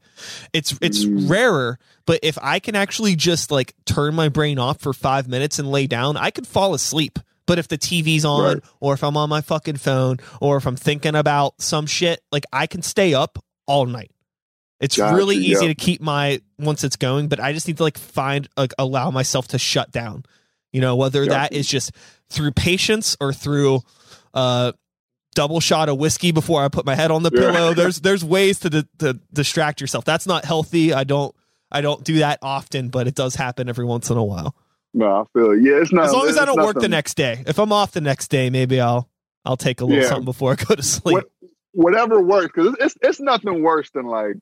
It's 0.53 0.75
it's 0.81 1.05
Mm. 1.05 1.29
rarer, 1.29 1.79
but 2.07 2.21
if 2.23 2.39
I 2.43 2.59
can 2.61 2.77
actually 2.77 3.17
just 3.17 3.51
like 3.51 3.75
turn 3.87 4.15
my 4.15 4.29
brain 4.29 4.59
off 4.59 4.81
for 4.81 4.93
five 4.93 5.27
minutes 5.27 5.59
and 5.59 5.71
lay 5.71 5.87
down, 5.87 6.17
I 6.17 6.31
could 6.31 6.47
fall 6.47 6.75
asleep. 6.75 7.19
But 7.47 7.59
if 7.59 7.67
the 7.69 7.79
TV's 7.79 8.27
on, 8.27 8.43
Right. 8.45 8.63
or 8.79 8.93
if 8.93 9.03
I'm 9.03 9.17
on 9.17 9.31
my 9.31 9.41
fucking 9.41 9.79
phone, 9.79 10.19
or 10.41 10.59
if 10.59 10.67
I'm 10.67 10.77
thinking 10.77 11.15
about 11.15 11.55
some 11.63 11.87
shit, 11.87 12.23
like 12.31 12.45
I 12.53 12.67
can 12.67 12.83
stay 12.83 13.15
up 13.15 13.43
all 13.67 13.87
night. 13.87 14.11
It's 14.81 14.97
Gotcha, 14.97 15.17
really 15.17 15.37
easy 15.37 15.63
yeah. 15.65 15.69
to 15.69 15.75
keep 15.75 16.01
my 16.03 16.41
once 16.59 16.85
it's 16.85 16.97
going, 16.97 17.29
but 17.29 17.41
I 17.41 17.53
just 17.55 17.67
need 17.67 17.79
to 17.79 17.83
like 17.83 17.97
find 17.99 18.49
like 18.57 18.75
allow 18.79 19.11
myself 19.11 19.49
to 19.49 19.59
shut 19.59 19.91
down. 19.91 20.25
You 20.73 20.83
know, 20.83 20.95
whether 20.95 21.25
that 21.27 21.55
is 21.55 21.67
just 21.67 21.93
through 22.29 22.53
patience 22.53 23.17
or 23.19 23.33
through 23.33 23.81
uh 24.35 24.73
double 25.35 25.61
shot 25.61 25.89
of 25.89 25.99
whiskey 25.99 26.33
before 26.33 26.63
I 26.65 26.69
put 26.69 26.85
my 26.85 26.95
head 26.97 27.11
on 27.11 27.23
the 27.23 27.31
pillow. 27.31 27.73
There's 27.75 28.01
there's 28.01 28.25
ways 28.25 28.59
to, 28.61 28.71
di- 28.71 28.85
to 28.99 29.21
distract 29.33 29.81
yourself. 29.81 30.05
That's 30.05 30.27
not 30.27 30.45
healthy. 30.45 30.93
I 30.93 31.05
don't 31.05 31.35
I 31.71 31.81
don't 31.81 32.03
do 32.05 32.19
that 32.21 32.39
often, 32.43 32.89
but 32.89 33.07
it 33.07 33.15
does 33.15 33.35
happen 33.35 33.69
every 33.69 33.85
once 33.85 34.11
in 34.11 34.17
a 34.17 34.25
while. 34.25 34.57
No, 34.95 35.07
I 35.21 35.25
feel 35.39 35.51
it. 35.53 35.61
yeah. 35.63 35.81
It's 35.83 35.93
not 35.93 36.07
As 36.07 36.13
long 36.13 36.29
as 36.29 36.39
I 36.39 36.45
don't 36.47 36.63
work 36.65 36.79
the 36.81 36.89
next 36.89 37.15
day. 37.15 37.45
If 37.47 37.59
I'm 37.59 37.73
off 37.73 37.93
the 37.93 38.01
next 38.01 38.29
day, 38.29 38.49
maybe 38.51 38.81
I'll 38.81 39.09
I'll 39.45 39.57
take 39.59 39.81
a 39.81 39.85
little 39.85 40.03
Yeah. 40.03 40.09
something 40.09 40.25
before 40.25 40.53
I 40.53 40.55
go 40.57 40.75
to 40.75 40.83
sleep. 40.83 41.15
What, 41.15 41.25
whatever 41.73 42.21
works 42.23 42.53
because 42.55 42.75
it's 42.81 42.97
it's 43.03 43.21
nothing 43.21 43.63
worse 43.63 43.91
than 43.91 44.07
like 44.07 44.35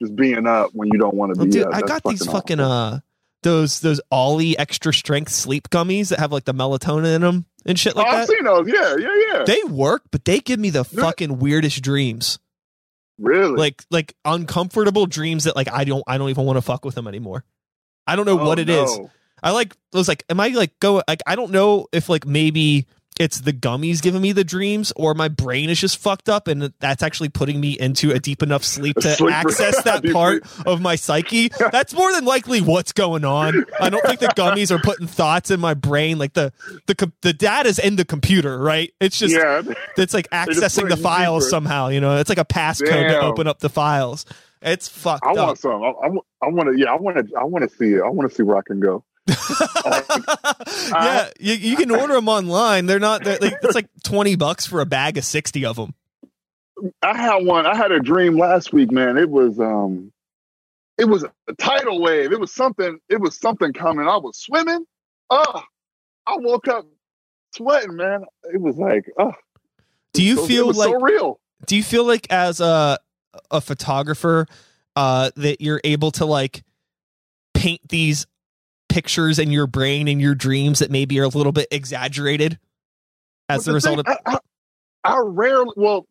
just 0.00 0.14
being 0.14 0.46
up 0.46 0.70
when 0.72 0.88
you 0.92 0.98
don't 0.98 1.14
want 1.14 1.34
to 1.34 1.38
Well, 1.38 1.46
be 1.46 1.52
dude, 1.52 1.66
up. 1.66 1.74
I 1.74 1.80
got 1.82 2.02
these 2.04 2.22
awful. 2.22 2.34
fucking 2.34 2.60
uh 2.60 3.00
those 3.46 3.80
those 3.80 4.00
Olly 4.10 4.58
extra 4.58 4.92
strength 4.92 5.30
sleep 5.32 5.70
gummies 5.70 6.08
that 6.10 6.18
have 6.18 6.32
like 6.32 6.44
the 6.44 6.52
melatonin 6.54 7.14
in 7.14 7.22
them 7.22 7.46
and 7.64 7.78
shit 7.78 7.94
like 7.96 8.06
oh, 8.06 8.10
I've 8.10 8.26
that. 8.26 8.34
seen 8.34 8.44
those. 8.44 8.68
Yeah, 8.68 8.96
yeah, 8.98 9.22
yeah. 9.32 9.44
They 9.44 9.62
work, 9.64 10.02
but 10.10 10.24
they 10.24 10.40
give 10.40 10.58
me 10.60 10.70
the 10.70 10.84
Yeah. 10.90 11.02
fucking 11.02 11.38
weirdest 11.38 11.80
dreams. 11.82 12.38
really? 13.18 13.56
Like 13.56 13.82
like 13.90 14.14
uncomfortable 14.24 15.06
dreams 15.06 15.44
that 15.44 15.56
like 15.56 15.72
I 15.72 15.84
don't 15.84 16.04
I 16.06 16.18
don't 16.18 16.30
even 16.30 16.44
want 16.44 16.56
to 16.56 16.62
fuck 16.62 16.84
with 16.84 16.94
them 16.94 17.06
anymore. 17.08 17.44
I 18.06 18.16
don't 18.16 18.26
know 18.26 18.38
Oh, 18.40 18.46
what 18.46 18.58
it 18.58 18.68
is. 18.68 18.98
no. 18.98 19.10
I 19.42 19.52
like 19.52 19.74
was 19.92 20.08
like, 20.08 20.24
am 20.28 20.40
I 20.40 20.48
like 20.48 20.78
go 20.80 21.02
like 21.08 21.22
I 21.26 21.36
don't 21.36 21.50
know 21.52 21.86
if 21.92 22.08
like 22.08 22.26
maybe 22.26 22.86
it's 23.18 23.40
the 23.40 23.52
gummies 23.52 24.02
giving 24.02 24.20
me 24.20 24.32
the 24.32 24.44
dreams 24.44 24.92
or 24.96 25.14
my 25.14 25.28
brain 25.28 25.70
is 25.70 25.80
just 25.80 25.98
fucked 25.98 26.28
up 26.28 26.48
and 26.48 26.72
that's 26.80 27.02
actually 27.02 27.28
putting 27.28 27.60
me 27.60 27.78
into 27.78 28.10
a 28.10 28.18
deep 28.18 28.42
enough 28.42 28.62
sleep 28.64 28.96
to 28.96 29.14
Sleep- 29.14 29.32
access 29.32 29.82
that 29.84 30.04
part 30.12 30.44
of 30.66 30.80
my 30.80 30.96
psyche. 30.96 31.48
That's 31.72 31.94
more 31.94 32.12
than 32.12 32.24
likely 32.24 32.60
what's 32.60 32.92
going 32.92 33.24
on. 33.24 33.64
I 33.80 33.90
don't 33.90 34.04
think 34.06 34.20
the 34.20 34.28
gummies 34.28 34.70
are 34.70 34.78
putting 34.78 35.06
thoughts 35.06 35.50
in 35.50 35.60
my 35.60 35.74
brain 35.74 36.18
like 36.18 36.34
the 36.34 36.52
the 36.86 37.12
the 37.22 37.32
data's 37.32 37.78
in 37.78 37.96
the 37.96 38.04
computer, 38.04 38.58
right? 38.58 38.92
It's 39.00 39.18
just 39.18 39.34
yeah, 39.34 39.62
it's 39.96 40.14
like 40.14 40.28
accessing 40.32 40.88
the 40.88 40.96
files 40.96 41.44
deeper. 41.44 41.50
somehow, 41.50 41.88
you 41.88 42.00
know. 42.00 42.18
It's 42.18 42.28
like 42.28 42.38
a 42.38 42.44
passcode 42.44 43.08
to 43.08 43.20
open 43.20 43.46
up 43.46 43.60
the 43.60 43.68
files. 43.68 44.24
It's 44.62 44.88
fucked 44.88 45.24
I 45.24 45.30
up. 45.30 45.36
want 45.36 45.58
some. 45.58 45.82
I, 45.82 45.86
I, 45.88 46.06
I 46.42 46.48
want 46.48 46.68
to. 46.74 46.78
Yeah, 46.78 46.92
I 46.92 46.96
want 46.96 47.16
to. 47.16 47.36
I 47.36 47.44
want 47.44 47.68
to 47.68 47.76
see 47.76 47.92
it. 47.94 48.02
I 48.02 48.08
want 48.08 48.28
to 48.28 48.34
see 48.34 48.42
where 48.42 48.56
I 48.56 48.62
can 48.66 48.80
go. 48.80 49.04
yeah, 50.90 51.28
you, 51.40 51.54
you 51.54 51.76
can 51.76 51.90
order 51.90 52.14
them 52.14 52.28
online. 52.28 52.86
They're 52.86 53.00
not. 53.00 53.24
They're 53.24 53.38
like, 53.38 53.54
it's 53.62 53.74
like 53.74 53.88
twenty 54.04 54.36
bucks 54.36 54.66
for 54.66 54.80
a 54.80 54.86
bag 54.86 55.18
of 55.18 55.24
sixty 55.24 55.64
of 55.64 55.76
them. 55.76 55.94
I 57.02 57.16
had 57.16 57.44
one. 57.44 57.66
I 57.66 57.74
had 57.74 57.90
a 57.92 58.00
dream 58.00 58.38
last 58.38 58.72
week, 58.72 58.92
man. 58.92 59.16
It 59.16 59.28
was 59.28 59.58
um, 59.58 60.12
it 60.98 61.06
was 61.06 61.24
a 61.24 61.54
tidal 61.54 62.00
wave. 62.00 62.32
It 62.32 62.40
was 62.40 62.52
something. 62.52 62.98
It 63.08 63.20
was 63.20 63.38
something 63.38 63.72
coming. 63.72 64.06
I 64.06 64.16
was 64.16 64.38
swimming. 64.38 64.84
Oh, 65.30 65.62
I 66.26 66.36
woke 66.36 66.68
up 66.68 66.86
sweating, 67.54 67.96
man. 67.96 68.24
It 68.52 68.60
was 68.60 68.76
like, 68.76 69.10
oh. 69.18 69.32
Do 70.12 70.22
you 70.22 70.36
so- 70.36 70.46
feel 70.46 70.66
like? 70.66 70.90
so 70.90 71.00
real? 71.00 71.40
Do 71.66 71.76
you 71.76 71.82
feel 71.82 72.04
like 72.04 72.26
as 72.30 72.60
a 72.60 72.98
a 73.50 73.60
photographer 73.60 74.46
uh, 74.94 75.30
that 75.36 75.60
you're 75.60 75.80
able 75.84 76.10
to 76.12 76.24
like 76.24 76.62
paint 77.54 77.80
these 77.88 78.26
pictures 78.96 79.38
in 79.38 79.50
your 79.50 79.66
brain 79.66 80.08
and 80.08 80.22
your 80.22 80.34
dreams 80.34 80.78
that 80.78 80.90
maybe 80.90 81.20
are 81.20 81.24
a 81.24 81.28
little 81.28 81.52
bit 81.52 81.68
exaggerated 81.70 82.58
as 83.50 83.58
But 83.58 83.64
the 83.66 83.70
the 83.70 83.74
result 83.74 84.06
thing, 84.06 84.16
of? 84.16 84.18
I, 84.24 84.38
I, 85.04 85.16
I 85.16 85.18
rarely. 85.22 85.72
Well, 85.76 86.06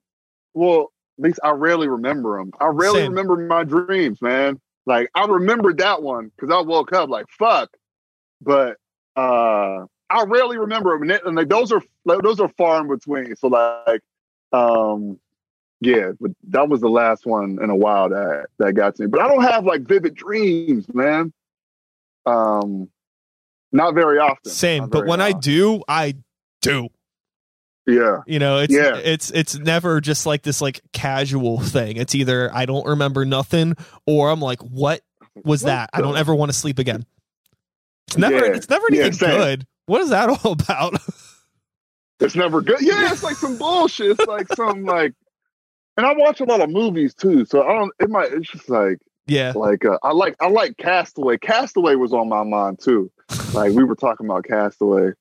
well, 0.53 0.91
at 1.17 1.23
least 1.23 1.39
I 1.43 1.49
rarely 1.49 1.87
remember 1.87 2.37
them. 2.37 2.51
I 2.59 2.67
rarely 2.67 2.99
Same. 2.99 3.09
remember 3.09 3.37
my 3.37 3.63
dreams, 3.63 4.21
man. 4.21 4.59
Like 4.85 5.09
I 5.15 5.25
remembered 5.25 5.79
that 5.79 6.03
one 6.03 6.31
because 6.35 6.53
I 6.55 6.61
woke 6.61 6.93
up 6.93 7.09
like 7.09 7.25
fuck, 7.29 7.71
but 8.39 8.77
uh 9.15 9.85
I 10.11 10.23
rarely 10.27 10.59
remember 10.59 10.91
them, 10.93 11.01
and, 11.01 11.11
it- 11.11 11.25
and 11.25 11.35
like, 11.35 11.49
those 11.49 11.71
are 11.71 11.81
like, 12.05 12.21
those 12.21 12.39
are 12.39 12.49
far 12.49 12.81
in 12.81 12.87
between. 12.87 13.35
So 13.37 13.47
like, 13.47 14.01
um, 14.53 15.19
yeah, 15.81 16.11
but 16.21 16.29
that 16.49 16.69
was 16.69 16.81
the 16.81 16.89
last 16.89 17.25
one 17.25 17.57
in 17.63 17.71
a 17.71 17.75
while 17.75 18.09
that 18.09 18.45
that 18.59 18.73
got 18.73 18.95
to 18.97 19.03
me. 19.03 19.07
But 19.07 19.21
I 19.21 19.27
don't 19.27 19.41
have 19.41 19.65
like 19.65 19.81
vivid 19.81 20.13
dreams, 20.13 20.85
man. 20.93 21.33
Um, 22.25 22.89
not 23.71 23.93
very 23.93 24.19
often. 24.19 24.51
Same, 24.51 24.87
but 24.89 25.05
when 25.05 25.21
I 25.21 25.31
do, 25.33 25.83
I 25.87 26.15
do. 26.61 26.89
yeah, 27.87 28.21
You 28.25 28.39
know, 28.39 28.59
it's 28.59 28.73
Yeah. 28.73 28.95
it's 28.95 29.29
it's 29.31 29.55
never 29.57 30.01
just 30.01 30.25
like 30.25 30.41
this 30.43 30.61
like 30.61 30.81
casual 30.93 31.59
thing. 31.59 31.97
It's 31.97 32.15
either 32.15 32.49
I 32.53 32.65
don't 32.65 32.85
remember 32.87 33.25
nothing 33.25 33.75
or 34.07 34.29
I'm 34.31 34.39
like, 34.41 34.61
what 34.61 35.01
was 35.43 35.63
What 35.63 35.67
that? 35.67 35.89
I 35.93 36.01
don't 36.01 36.17
ever 36.17 36.33
want 36.33 36.51
to 36.51 36.57
sleep 36.57 36.79
again. 36.79 37.05
It's 38.07 38.17
never 38.17 38.45
Yeah. 38.47 38.53
it's 38.55 38.69
never 38.69 38.85
Yeah, 38.91 39.01
anything 39.03 39.27
same. 39.29 39.37
good. 39.37 39.67
What 39.87 40.01
is 40.01 40.09
that 40.09 40.29
all 40.45 40.53
about? 40.53 40.95
It's 42.21 42.35
never 42.35 42.61
good. 42.61 42.81
Yeah, 42.81 43.11
it's 43.11 43.23
like 43.23 43.35
some 43.35 43.57
bullshit. 43.57 44.11
It's 44.11 44.25
like 44.25 44.47
some 44.55 44.85
like, 44.85 45.13
and 45.97 46.05
I 46.05 46.13
watch 46.13 46.39
a 46.39 46.45
lot 46.45 46.61
of 46.61 46.69
movies 46.69 47.13
too. 47.13 47.45
So 47.45 47.61
I 47.61 47.73
don't. 47.73 47.91
It 47.99 48.09
might. 48.09 48.31
It's 48.31 48.49
just 48.49 48.69
like 48.69 48.99
yeah. 49.27 49.53
like 49.55 49.85
uh, 49.85 49.97
I 50.03 50.11
like 50.11 50.35
I 50.39 50.47
like 50.47 50.77
Castaway. 50.77 51.37
Castaway 51.37 51.95
was 51.95 52.13
on 52.13 52.29
my 52.29 52.43
mind 52.43 52.79
too. 52.79 53.11
Like 53.53 53.71
we 53.73 53.83
were 53.83 53.95
talking 53.95 54.25
about 54.27 54.43
Castaway. 54.45 55.11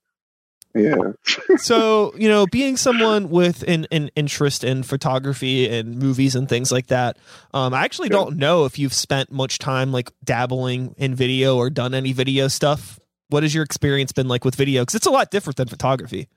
Yeah. 0.74 0.96
so 1.56 2.12
you 2.16 2.28
know 2.28 2.46
being 2.46 2.76
someone 2.76 3.30
with 3.30 3.62
an, 3.68 3.86
an 3.92 4.10
interest 4.16 4.64
in 4.64 4.82
photography 4.82 5.68
and 5.68 5.96
movies 5.96 6.34
and 6.34 6.48
things 6.48 6.72
like 6.72 6.88
that 6.88 7.16
um, 7.52 7.72
i 7.72 7.84
actually 7.84 8.08
Sure. 8.08 8.24
don't 8.24 8.38
know 8.38 8.64
if 8.64 8.76
you've 8.76 8.92
spent 8.92 9.30
much 9.30 9.60
time 9.60 9.92
like 9.92 10.10
dabbling 10.24 10.96
in 10.98 11.14
video 11.14 11.56
or 11.56 11.70
done 11.70 11.94
any 11.94 12.12
video 12.12 12.48
stuff 12.48 12.98
what 13.28 13.44
has 13.44 13.54
your 13.54 13.62
experience 13.62 14.10
been 14.10 14.26
like 14.26 14.44
with 14.44 14.56
video 14.56 14.82
because 14.82 14.96
it's 14.96 15.06
a 15.06 15.10
lot 15.12 15.30
different 15.30 15.56
than 15.58 15.68
photography 15.68 16.28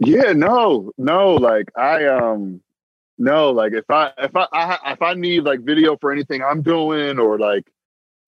Yeah. 0.00 0.32
No. 0.32 0.90
No. 0.98 1.34
Like 1.34 1.68
I 1.76 2.06
um. 2.06 2.60
No. 3.18 3.50
Like 3.50 3.72
if 3.72 3.88
I 3.90 4.12
if 4.18 4.34
I, 4.34 4.46
I 4.52 4.92
if 4.92 5.02
I 5.02 5.14
need 5.14 5.44
like 5.44 5.60
video 5.60 5.96
for 5.96 6.12
anything 6.12 6.42
I'm 6.42 6.62
doing 6.62 7.18
or 7.18 7.38
like 7.38 7.70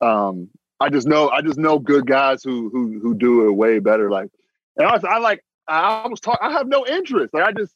um 0.01 0.49
I 0.79 0.91
just 0.91 1.07
know 1.07 1.31
I 1.31 1.41
just 1.43 1.59
know 1.59 1.79
good 1.79 2.07
guys 2.07 2.43
who 2.43 2.69
who 2.71 2.99
who 3.01 3.15
do 3.15 3.49
it 3.49 3.53
way 3.53 3.79
better. 3.79 4.11
Like 4.11 4.31
and 4.77 4.87
I, 4.87 4.99
I 5.09 5.19
like 5.19 5.43
I, 5.69 6.07
was 6.07 6.21
talking. 6.21 6.47
I 6.47 6.53
have 6.53 6.69
no 6.69 6.87
interest. 6.87 7.35
Like 7.35 7.45
I 7.45 7.53
just 7.53 7.75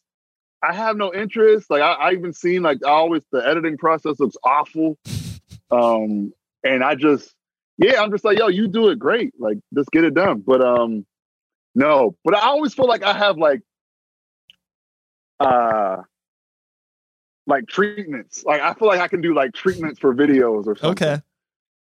I 0.62 0.74
have 0.74 0.96
no 0.96 1.12
interest. 1.12 1.70
Like 1.70 1.82
I, 1.82 1.92
I 1.92 2.12
even 2.12 2.32
seen 2.32 2.62
like 2.62 2.78
I 2.84 2.90
always 2.90 3.22
the 3.32 3.46
editing 3.46 3.78
process 3.78 4.20
looks 4.20 4.36
awful. 4.44 4.98
Um 5.70 6.32
and 6.62 6.84
I 6.84 6.94
just 6.94 7.34
yeah 7.78 8.02
I'm 8.02 8.10
just 8.10 8.24
like 8.24 8.38
yo 8.38 8.48
you 8.48 8.68
do 8.68 8.90
it 8.90 8.98
great. 8.98 9.32
Like 9.38 9.58
just 9.74 9.90
get 9.90 10.04
it 10.04 10.14
done. 10.14 10.44
But 10.46 10.62
um 10.62 11.06
no. 11.74 12.16
But 12.24 12.36
I 12.36 12.42
always 12.42 12.74
feel 12.74 12.86
like 12.86 13.02
I 13.02 13.14
have 13.14 13.38
like 13.38 13.62
uh 15.40 16.02
like 17.50 17.66
treatments. 17.66 18.44
Like 18.44 18.62
I 18.62 18.72
feel 18.74 18.88
like 18.88 19.00
I 19.00 19.08
can 19.08 19.20
do 19.20 19.34
like 19.34 19.52
treatments 19.52 20.00
for 20.00 20.14
videos 20.14 20.66
or 20.66 20.76
something. 20.76 20.90
okay 20.90 21.22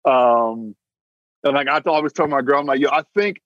Um, 0.06 0.76
and 1.44 1.54
like 1.54 1.68
I 1.68 1.80
always 1.86 2.14
tell 2.14 2.28
my 2.28 2.42
girl, 2.42 2.60
I'm 2.60 2.66
like, 2.66 2.80
yo, 2.80 2.90
I 2.90 3.04
think 3.16 3.42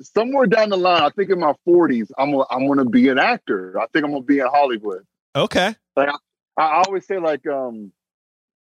somewhere 0.00 0.46
down 0.46 0.70
the 0.70 0.76
line, 0.76 1.02
I 1.02 1.10
think 1.10 1.30
in 1.30 1.40
my 1.40 1.54
40s, 1.66 2.10
I'm 2.16 2.30
gonna, 2.30 2.44
I'm 2.50 2.68
gonna 2.68 2.84
be 2.84 3.08
an 3.08 3.18
actor. 3.18 3.78
I 3.80 3.86
think 3.92 4.04
I'm 4.04 4.12
gonna 4.12 4.22
be 4.22 4.38
in 4.38 4.46
Hollywood. 4.46 5.04
okay 5.34 5.74
Like 5.96 6.10
I 6.56 6.82
always 6.86 7.06
say 7.06 7.18
like 7.18 7.46
um, 7.46 7.92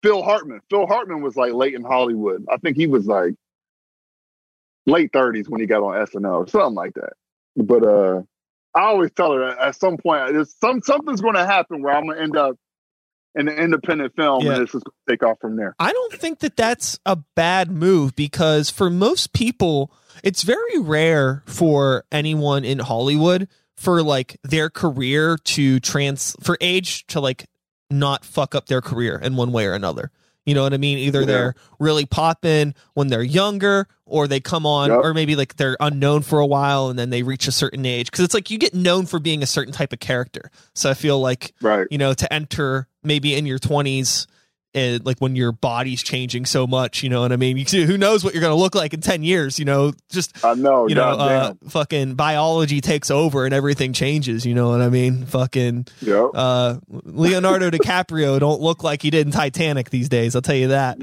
Phil 0.03 0.23
Hartman. 0.23 0.61
Phil 0.71 0.87
Hartman 0.87 1.23
was 1.23 1.37
like 1.37 1.53
late 1.53 1.75
in 1.75 1.83
Hollywood. 1.83 2.45
I 2.51 2.59
think 2.59 2.77
he 2.77 2.87
was 2.87 3.07
like 3.07 3.35
late 4.87 5.11
30s 5.13 5.49
when 5.49 5.61
he 5.61 5.67
got 5.67 5.83
on 5.83 6.07
SNL 6.07 6.45
or 6.45 6.47
something 6.47 6.75
like 6.75 6.95
that. 6.95 7.15
But 7.57 7.83
uh, 7.83 8.23
I 8.75 8.83
always 8.83 9.11
tell 9.13 9.33
her 9.33 9.49
at 9.49 9.75
some 9.75 9.97
point, 9.97 10.33
there's 10.33 10.55
some 10.61 10.83
something's 10.83 11.21
going 11.21 11.35
to 11.35 11.47
happen 11.47 11.83
where 11.83 11.97
I'm 11.97 12.07
gonna 12.07 12.21
end 12.21 12.37
up 12.37 12.57
an 13.37 13.49
independent 13.49 14.15
film, 14.17 14.45
Yeah. 14.45 14.55
and 14.55 14.63
it's 14.63 14.73
just 14.73 14.85
going 14.85 14.95
to 15.07 15.13
take 15.13 15.23
off 15.23 15.39
from 15.41 15.57
there. 15.57 15.75
I 15.79 15.93
don't 15.93 16.13
think 16.15 16.41
that 16.41 16.57
that's 16.57 16.99
a 17.07 17.17
bad 17.35 17.71
move 17.71 18.17
because 18.17 18.71
for 18.71 18.91
most 18.91 19.33
people, 19.33 19.93
it's 20.25 20.43
very 20.43 20.79
rare 20.79 21.43
for 21.47 22.05
anyone 22.11 22.65
in 22.65 22.79
Hollywood 22.79 23.49
for 23.77 24.03
like 24.03 24.39
their 24.43 24.71
career 24.71 25.37
to 25.37 25.79
trans 25.81 26.35
for 26.43 26.57
age 26.61 27.07
to 27.09 27.21
like 27.21 27.47
not 27.91 28.25
fuck 28.25 28.55
up 28.55 28.67
their 28.67 28.81
career 28.81 29.21
in 29.23 29.37
one 29.37 29.53
way 29.53 29.67
or 29.67 29.75
another. 29.75 30.11
You 30.47 30.55
know 30.55 30.63
what 30.63 30.73
I 30.73 30.77
mean? 30.79 30.99
Either 30.99 31.21
Yeah. 31.21 31.27
they're 31.27 31.55
really 31.81 32.07
popping 32.07 32.75
when 32.95 33.09
they're 33.09 33.23
younger, 33.23 33.89
or 34.07 34.29
they 34.29 34.39
come 34.39 34.65
on, 34.65 34.91
Yep. 34.91 35.01
or 35.03 35.13
maybe 35.13 35.35
like 35.35 35.57
they're 35.57 35.77
unknown 35.81 36.23
for 36.23 36.39
a 36.39 36.47
while 36.47 36.89
and 36.89 36.97
then 36.97 37.11
they 37.11 37.25
reach 37.25 37.49
a 37.49 37.53
certain 37.53 37.85
age. 37.85 38.09
Because 38.11 38.25
it's 38.25 38.33
like 38.35 38.49
you 38.51 38.57
get 38.57 38.73
known 38.73 39.07
for 39.07 39.19
being 39.19 39.43
a 39.43 39.47
certain 39.47 39.73
type 39.73 39.93
of 39.93 39.99
character. 39.99 40.51
So 40.75 40.89
I 40.89 40.95
feel 40.95 41.21
like 41.21 41.53
Right. 41.61 41.87
you 41.91 41.99
know 41.99 42.15
to 42.15 42.33
enter 42.33 42.87
maybe 43.07 43.35
in 43.35 43.47
your 43.47 43.59
twenties. 43.59 44.27
uh, 44.75 44.99
Like 45.03 45.19
when 45.21 45.37
your 45.37 45.53
body's 45.53 46.03
changing 46.03 46.45
so 46.45 46.67
much, 46.67 47.03
you 47.03 47.09
know 47.09 47.23
what 47.23 47.33
I 47.33 47.37
mean. 47.37 47.57
You 47.57 47.87
who 47.87 47.97
knows 47.97 48.23
what 48.25 48.35
you're 48.35 48.41
going 48.43 48.55
to 48.55 48.61
look 48.61 48.75
like 48.75 48.93
in 48.93 49.01
ten 49.01 49.23
years? 49.23 49.59
You 49.59 49.65
know, 49.65 49.93
just 50.11 50.45
I 50.45 50.55
know. 50.55 50.87
you 50.89 50.95
know, 50.95 51.09
uh, 51.09 51.55
fucking 51.71 52.15
biology 52.15 52.81
takes 52.83 53.11
over 53.11 53.45
and 53.47 53.55
everything 53.55 53.93
changes. 53.95 54.45
You 54.45 54.55
know 54.55 54.69
what 54.69 54.83
I 54.83 54.91
mean? 54.91 55.25
Fucking 55.25 55.87
Yep. 56.03 56.27
uh, 56.35 56.77
Leonardo 56.91 57.71
DiCaprio 57.71 58.39
don't 58.41 58.61
look 58.61 58.83
like 58.83 59.01
he 59.03 59.09
did 59.11 59.27
in 59.27 59.33
Titanic 59.33 59.89
these 59.91 60.09
days. 60.11 60.35
I'll 60.37 60.43
tell 60.43 60.57
you 60.57 60.69
that. 60.69 60.99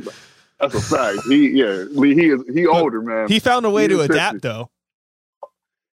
That's 0.59 0.75
a 0.75 0.81
fact. 0.81 1.19
He 1.27 1.49
yeah. 1.49 1.85
He 1.93 2.27
is 2.29 2.41
he 2.53 2.67
older 2.67 3.01
man. 3.01 3.27
He 3.27 3.39
found 3.39 3.65
a 3.65 3.69
way 3.71 3.83
He 3.83 3.87
to 3.89 4.01
adapt, 4.01 4.35
50. 4.35 4.47
though. 4.47 4.69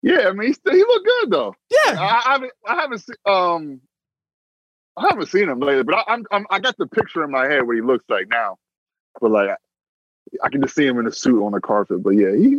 yeah, 0.03 0.29
I 0.29 0.33
mean, 0.33 0.49
he, 0.49 0.53
still, 0.53 0.73
he 0.73 0.79
look 0.81 1.05
good 1.05 1.31
though. 1.31 1.55
Yeah, 1.71 2.01
I, 2.01 2.23
I 2.27 2.33
haven't 2.33 2.53
I 2.67 2.75
haven't 2.77 2.99
seen 2.99 3.17
um 3.27 3.81
I 4.97 5.09
haven't 5.09 5.27
seen 5.27 5.49
him 5.49 5.61
lately, 5.61 5.83
but 5.83 5.97
I, 5.97 6.05
I'm, 6.09 6.25
I'm 6.31 6.47
I 6.51 6.61
got 6.61 6.77
the 6.77 6.87
picture 6.87 7.25
in 7.25 7.31
my 7.31 7.47
head 7.49 7.67
what 7.67 7.75
he 7.77 7.83
looks 7.83 8.05
like 8.09 8.29
now. 8.29 8.59
But 9.21 9.31
like 9.31 9.51
I 10.43 10.49
can 10.51 10.63
just 10.63 10.75
see 10.75 10.87
him 10.87 10.99
in 10.99 11.07
a 11.07 11.13
suit 11.13 11.45
on 11.45 11.53
the 11.53 11.61
carpet. 11.61 12.03
But 12.03 12.11
yeah, 12.11 12.35
he 12.37 12.59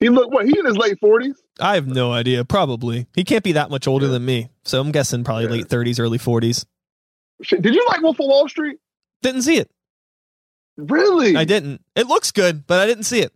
he 0.00 0.08
look 0.08 0.30
what 0.32 0.46
he 0.46 0.58
in 0.58 0.64
his 0.64 0.76
late 0.76 0.98
forties. 1.00 1.34
I 1.60 1.74
have 1.74 1.86
no 1.86 2.12
idea. 2.12 2.44
Probably 2.44 3.06
he 3.14 3.24
can't 3.24 3.44
be 3.44 3.52
that 3.52 3.70
much 3.70 3.86
older 3.88 4.06
Yeah. 4.06 4.12
than 4.12 4.24
me, 4.24 4.48
so 4.64 4.80
I'm 4.80 4.92
guessing 4.92 5.24
probably 5.24 5.44
Yeah. 5.44 5.50
late 5.50 5.68
30s, 5.68 5.98
early 6.00 6.18
40s. 6.18 6.64
Did 7.48 7.74
you 7.74 7.84
like 7.88 8.00
Wolf 8.02 8.18
of 8.20 8.26
Wall 8.26 8.48
Street? 8.48 8.78
Didn't 9.22 9.42
see 9.42 9.58
it. 9.58 9.70
Really? 10.76 11.36
I 11.36 11.44
didn't. 11.44 11.82
It 11.96 12.06
looks 12.06 12.30
good, 12.30 12.66
but 12.66 12.78
I 12.80 12.86
didn't 12.86 13.04
see 13.04 13.20
it. 13.20 13.32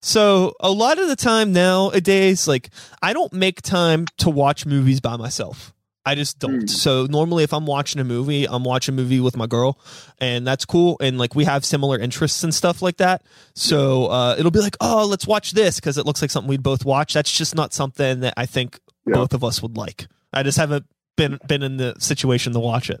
So 0.00 0.54
a 0.60 0.70
lot 0.70 0.98
of 0.98 1.08
the 1.08 1.16
time 1.16 1.52
nowadays, 1.52 2.48
like 2.48 2.70
I 3.02 3.12
don't 3.12 3.32
make 3.32 3.60
time 3.62 4.06
to 4.18 4.30
watch 4.30 4.64
movies 4.66 5.00
by 5.00 5.16
myself. 5.16 5.73
I 6.06 6.14
just 6.14 6.38
don't. 6.38 6.60
Hmm. 6.60 6.66
So 6.66 7.06
normally, 7.06 7.44
if 7.44 7.52
I'm 7.54 7.66
watching 7.66 8.00
a 8.00 8.04
movie, 8.04 8.46
I'm 8.46 8.62
watching 8.64 8.94
a 8.94 8.96
movie 8.96 9.20
with 9.20 9.36
my 9.36 9.46
girl, 9.46 9.78
and 10.18 10.46
that's 10.46 10.64
cool. 10.64 10.96
And 11.00 11.16
like 11.18 11.34
we 11.34 11.44
have 11.44 11.64
similar 11.64 11.98
interests 11.98 12.42
and 12.44 12.54
stuff 12.54 12.82
like 12.82 12.98
that. 12.98 13.22
So 13.54 14.06
uh, 14.06 14.36
it'll 14.38 14.50
be 14.50 14.60
like, 14.60 14.76
oh, 14.80 15.06
let's 15.06 15.26
watch 15.26 15.52
this 15.52 15.80
because 15.80 15.96
it 15.98 16.04
looks 16.06 16.20
like 16.22 16.30
something 16.30 16.48
we'd 16.48 16.62
both 16.62 16.84
watch. 16.84 17.14
That's 17.14 17.32
just 17.32 17.54
not 17.54 17.72
something 17.72 18.20
that 18.20 18.34
I 18.36 18.46
think 18.46 18.80
Yeah. 19.06 19.14
both 19.14 19.32
of 19.34 19.42
us 19.44 19.62
would 19.62 19.76
like. 19.76 20.06
I 20.32 20.42
just 20.42 20.58
haven't 20.58 20.86
been 21.16 21.38
been 21.48 21.62
in 21.62 21.76
the 21.78 21.94
situation 21.98 22.52
to 22.54 22.60
watch 22.60 22.90
it. 22.90 23.00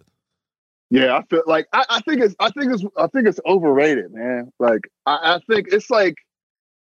Yeah, 0.90 1.16
I 1.16 1.22
feel 1.28 1.42
like 1.46 1.66
I, 1.72 1.84
I 1.90 2.00
think 2.02 2.20
it's 2.22 2.34
I 2.38 2.50
think 2.50 2.72
it's 2.72 2.84
I 2.96 3.06
think 3.08 3.26
it's 3.26 3.40
overrated, 3.44 4.12
man. 4.12 4.52
Like 4.58 4.82
I, 5.04 5.34
I 5.34 5.40
think 5.48 5.68
it's 5.72 5.90
like 5.90 6.14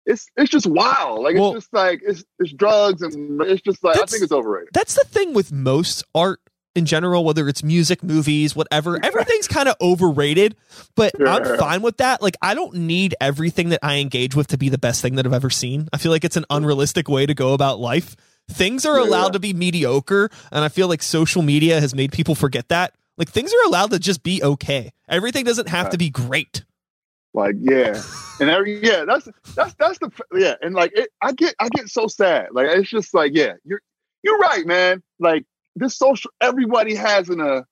it's 0.07 0.27
it's 0.37 0.51
just 0.51 0.67
wild. 0.67 1.23
Like 1.23 1.37
Well- 1.37 1.55
it's 1.57 1.65
just 1.67 1.73
like 1.75 2.01
it's 2.05 2.25
it's 2.39 2.53
drugs 2.53 3.03
and 3.03 3.41
it's 3.43 3.63
just 3.63 3.83
like 3.85 3.97
I 3.97 4.05
think 4.07 4.23
it's 4.23 4.33
overrated. 4.33 4.71
that's 4.73 4.95
the 4.95 5.05
thing 5.05 5.35
with 5.35 5.53
most 5.53 6.05
art 6.15 6.41
in 6.77 6.87
general, 6.87 7.25
whether 7.25 7.49
it's 7.49 7.63
music, 7.63 8.03
movies, 8.03 8.57
whatever, 8.57 8.99
everything's 9.05 9.47
kind 9.47 9.69
of 9.69 9.77
overrated, 9.81 10.57
but 10.97 11.13
I'm 11.25 11.57
fine 11.57 11.83
with 11.83 11.99
that. 11.99 12.21
Like, 12.21 12.37
I 12.43 12.55
don't 12.55 12.75
need 12.75 13.15
everything 13.21 13.69
that 13.69 13.79
I 13.81 13.99
engage 13.99 14.35
with 14.35 14.49
to 14.49 14.59
be 14.59 14.69
the 14.71 14.77
best 14.79 15.01
thing 15.01 15.15
that 15.15 15.25
I've 15.25 15.33
ever 15.33 15.51
seen. 15.51 15.89
I 15.93 15.99
feel 15.99 16.11
like 16.11 16.25
it's 16.25 16.37
an 16.37 16.45
unrealistic 16.51 17.09
way 17.09 17.27
to 17.27 17.35
go 17.35 17.53
about 17.55 17.79
life. 17.79 18.17
Things 18.51 18.85
are 18.85 18.99
Yeah. 18.99 19.05
allowed 19.07 19.35
to 19.35 19.39
be 19.39 19.53
mediocre, 19.53 20.31
and 20.51 20.65
I 20.65 20.69
feel 20.69 20.89
like 20.89 21.01
social 21.05 21.43
media 21.43 21.81
has 21.81 21.95
made 21.95 22.11
people 22.11 22.35
forget 22.35 22.69
that. 22.71 22.93
Like, 23.17 23.29
things 23.31 23.53
are 23.55 23.67
allowed 23.69 23.93
to 23.93 24.01
just 24.01 24.25
be 24.25 24.43
okay. 24.43 24.91
Everything 25.09 25.45
doesn't 25.45 25.69
have 25.69 25.91
to 25.91 25.97
be 25.97 26.11
great. 26.11 26.65
Like 27.35 27.57
yeah, 27.59 28.01
and 28.41 28.49
every 28.49 28.81
yeah 28.85 29.05
that's 29.07 29.29
that's 29.57 29.75
that's 29.75 29.99
the 29.99 30.11
yeah 30.37 30.55
and 30.63 30.75
like 30.75 30.93
it, 30.95 31.11
I 31.21 31.33
get 31.33 31.55
I 31.59 31.69
get 31.69 31.89
so 31.89 32.07
sad. 32.07 32.49
Like 32.53 32.69
it's 32.71 32.89
just 32.89 33.13
like 33.13 33.33
yeah 33.35 33.55
you're 33.65 33.81
you're 34.23 34.39
right, 34.39 34.65
man. 34.65 35.03
Like 35.19 35.45
this 35.77 35.97
social 35.97 36.31
everybody 36.41 36.95
has 36.95 37.29
an 37.31 37.41
a 37.41 37.67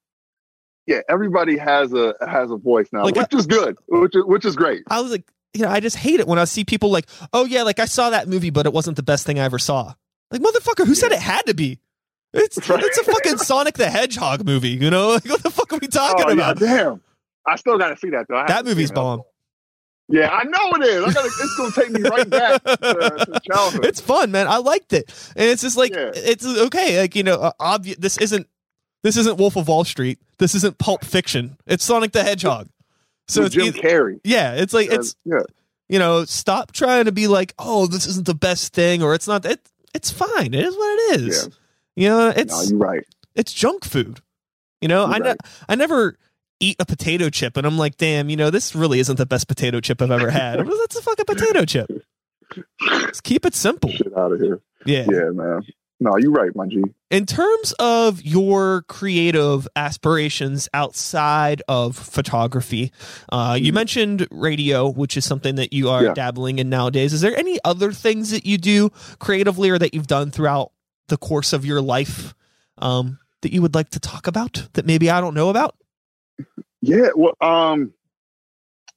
yeah 0.86 1.00
everybody 1.08 1.56
has 1.56 1.92
a 1.92 2.14
has 2.28 2.50
a 2.50 2.56
voice 2.56 2.88
now, 2.92 3.04
Like, 3.04 3.14
which 3.14 3.32
is 3.34 3.46
good, 3.46 3.76
which 3.88 4.16
is 4.16 4.24
which 4.24 4.44
is 4.44 4.56
great. 4.56 4.82
I 4.90 5.00
was 5.00 5.12
like, 5.12 5.30
you 5.54 5.62
know, 5.62 5.68
I 5.70 5.78
just 5.78 5.96
hate 5.96 6.18
it 6.18 6.26
when 6.26 6.40
I 6.40 6.44
see 6.44 6.64
people 6.64 6.90
like, 6.90 7.06
oh 7.32 7.44
yeah, 7.44 7.62
like 7.62 7.78
I 7.78 7.84
saw 7.84 8.10
that 8.10 8.26
movie, 8.28 8.50
but 8.50 8.66
it 8.66 8.72
wasn't 8.72 8.96
the 8.96 9.02
best 9.04 9.24
thing 9.24 9.38
I 9.38 9.44
ever 9.44 9.60
saw. 9.60 9.94
Like 10.32 10.40
motherfucker, 10.42 10.86
who 10.86 10.96
said 10.96 11.12
it 11.12 11.20
had 11.20 11.42
to 11.46 11.54
be? 11.54 11.78
It's 12.34 12.68
Right. 12.68 12.82
it's 12.82 12.98
a 12.98 13.04
fucking 13.04 13.36
Sonic 13.38 13.74
the 13.76 13.88
Hedgehog 13.90 14.44
movie, 14.44 14.70
you 14.70 14.90
know? 14.90 15.10
Like 15.14 15.24
what 15.26 15.42
the 15.44 15.50
fuck 15.50 15.72
are 15.72 15.78
we 15.78 15.86
talking 15.86 16.24
Oh, 16.24 16.28
yeah, 16.30 16.50
about? 16.50 16.58
damn. 16.58 17.00
I 17.46 17.56
still 17.56 17.76
got 17.78 17.90
to 17.90 17.96
see 17.96 18.10
that 18.10 18.26
though. 18.28 18.36
I 18.38 18.46
That 18.48 18.64
movie's 18.64 18.90
bomb. 18.90 19.20
it. 19.20 19.26
Yeah, 20.08 20.28
I 20.30 20.44
know 20.44 20.72
it 20.74 20.82
is. 20.84 21.04
I 21.04 21.12
gotta, 21.12 21.26
it's 21.28 21.56
gonna 21.56 21.72
take 21.72 21.90
me 21.90 22.02
right 22.08 22.28
back 22.28 22.62
to, 22.64 22.76
to 22.76 23.40
childhood. 23.50 23.84
it's 23.86 24.00
fun, 24.00 24.30
man. 24.30 24.46
I 24.48 24.58
liked 24.58 24.92
it, 24.92 25.04
and 25.36 25.48
it's 25.48 25.62
just 25.62 25.76
like 25.76 25.94
Yeah. 25.94 26.10
it's 26.14 26.44
okay. 26.46 27.00
Like 27.00 27.16
you 27.16 27.22
know, 27.22 27.36
uh, 27.36 27.52
obvious. 27.58 27.96
This 27.98 28.18
isn't 28.18 28.46
this 29.02 29.16
isn't 29.16 29.38
Wolf 29.38 29.56
of 29.56 29.68
Wall 29.68 29.84
Street. 29.84 30.18
This 30.38 30.54
isn't 30.54 30.78
Pulp 30.78 31.04
Fiction. 31.04 31.56
It's 31.66 31.84
Sonic 31.84 32.12
the 32.12 32.22
Hedgehog. 32.22 32.68
So 33.28 33.42
With 33.42 33.56
it's 33.56 33.64
Jim 33.64 33.74
Carrey. 33.82 34.20
yeah, 34.24 34.54
it's 34.54 34.74
like 34.74 34.90
it's 34.92 35.16
yeah, 35.24 35.40
you 35.88 35.98
know, 35.98 36.24
stop 36.24 36.72
trying 36.72 37.06
to 37.06 37.12
be 37.12 37.26
like, 37.28 37.54
oh, 37.58 37.86
this 37.86 38.06
isn't 38.06 38.26
the 38.26 38.34
best 38.34 38.74
thing, 38.74 39.02
or 39.02 39.14
it's 39.14 39.28
not. 39.28 39.46
It, 39.46 39.60
it's 39.94 40.10
fine. 40.10 40.52
It 40.52 40.66
is 40.66 40.76
what 40.76 40.98
it 41.14 41.20
is. 41.20 41.48
You 41.96 42.08
know, 42.08 42.18
no, 42.30 42.34
it's 42.36 42.70
you're 42.70 42.78
right. 42.78 43.06
it's 43.34 43.52
junk 43.52 43.84
food. 43.84 44.20
You 44.80 44.88
know, 44.88 45.04
I 45.04 45.16
You're 45.16 45.18
ne- 45.24 45.28
right. 45.30 45.40
I 45.68 45.74
never 45.76 46.16
eat 46.62 46.76
a 46.78 46.86
potato 46.86 47.28
chip, 47.28 47.56
and 47.56 47.66
I'm 47.66 47.76
like, 47.76 47.96
damn, 47.96 48.30
you 48.30 48.36
know, 48.36 48.50
this 48.50 48.74
really 48.74 49.00
isn't 49.00 49.16
the 49.16 49.26
best 49.26 49.48
potato 49.48 49.80
chip 49.80 50.00
I've 50.00 50.10
ever 50.10 50.30
had. 50.30 50.66
Well, 50.66 50.78
That's 50.80 50.96
a 50.96 51.02
fucking 51.02 51.24
potato 51.26 51.64
chip. 51.64 51.90
Just 52.80 53.22
keep 53.24 53.44
it 53.46 53.54
simple. 53.54 53.90
Shit 53.90 54.16
out 54.16 54.32
of 54.32 54.40
here. 54.40 54.60
Yeah. 54.86 55.06
Yeah, 55.10 55.30
man. 55.32 55.62
No, 56.00 56.10
you're 56.18 56.32
right, 56.32 56.50
my 56.56 56.66
G. 56.66 56.82
In 57.12 57.26
terms 57.26 57.72
of 57.78 58.22
your 58.22 58.82
creative 58.88 59.68
aspirations 59.76 60.68
outside 60.74 61.62
of 61.68 61.96
photography, 61.96 62.90
uh, 63.30 63.56
you 63.60 63.70
Mhm. 63.70 63.74
mentioned 63.76 64.28
radio, 64.32 64.88
which 64.90 65.16
is 65.16 65.24
something 65.24 65.54
that 65.54 65.72
you 65.72 65.88
are 65.88 66.04
Yeah. 66.06 66.14
dabbling 66.14 66.58
in 66.58 66.68
nowadays. 66.68 67.12
Is 67.12 67.20
there 67.20 67.38
any 67.38 67.58
other 67.64 67.92
things 67.92 68.30
that 68.32 68.44
you 68.44 68.58
do 68.58 68.90
creatively 69.20 69.70
or 69.70 69.78
that 69.78 69.94
you've 69.94 70.08
done 70.08 70.32
throughout 70.32 70.72
the 71.08 71.16
course 71.16 71.52
of 71.52 71.64
your 71.64 71.80
life 71.80 72.34
um, 72.78 73.18
that 73.42 73.52
you 73.52 73.62
would 73.62 73.74
like 73.74 73.90
to 73.90 74.00
talk 74.00 74.26
about 74.26 74.66
that 74.72 74.84
maybe 74.84 75.08
I 75.08 75.20
don't 75.20 75.34
know 75.34 75.50
about? 75.50 75.76
Yeah, 76.80 77.10
well, 77.14 77.36
um, 77.40 77.92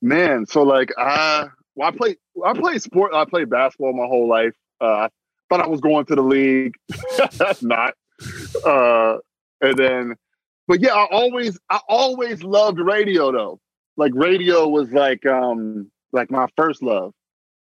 man. 0.01 0.45
So 0.45 0.63
like, 0.63 0.91
I 0.97 1.47
well, 1.75 1.89
I 1.89 1.91
played 1.91 2.17
I 2.45 2.53
played 2.53 2.81
sport. 2.81 3.13
I 3.13 3.25
played 3.25 3.49
basketball 3.49 3.93
my 3.93 4.05
whole 4.07 4.27
life. 4.27 4.55
Uh, 4.81 4.85
I 4.85 5.09
thought 5.49 5.61
I 5.61 5.67
was 5.67 5.81
going 5.81 6.05
to 6.05 6.15
the 6.15 6.21
league. 6.21 6.75
Not. 7.61 7.93
Uh, 8.65 9.17
and 9.61 9.77
then, 9.77 10.15
but 10.67 10.81
yeah, 10.81 10.93
I 10.93 11.05
always 11.11 11.59
I 11.69 11.79
always 11.87 12.43
loved 12.43 12.79
radio 12.79 13.31
though. 13.31 13.59
Like 13.97 14.11
radio 14.15 14.67
was 14.67 14.91
like 14.91 15.25
um 15.25 15.91
like 16.11 16.31
my 16.31 16.47
first 16.55 16.81
love. 16.81 17.13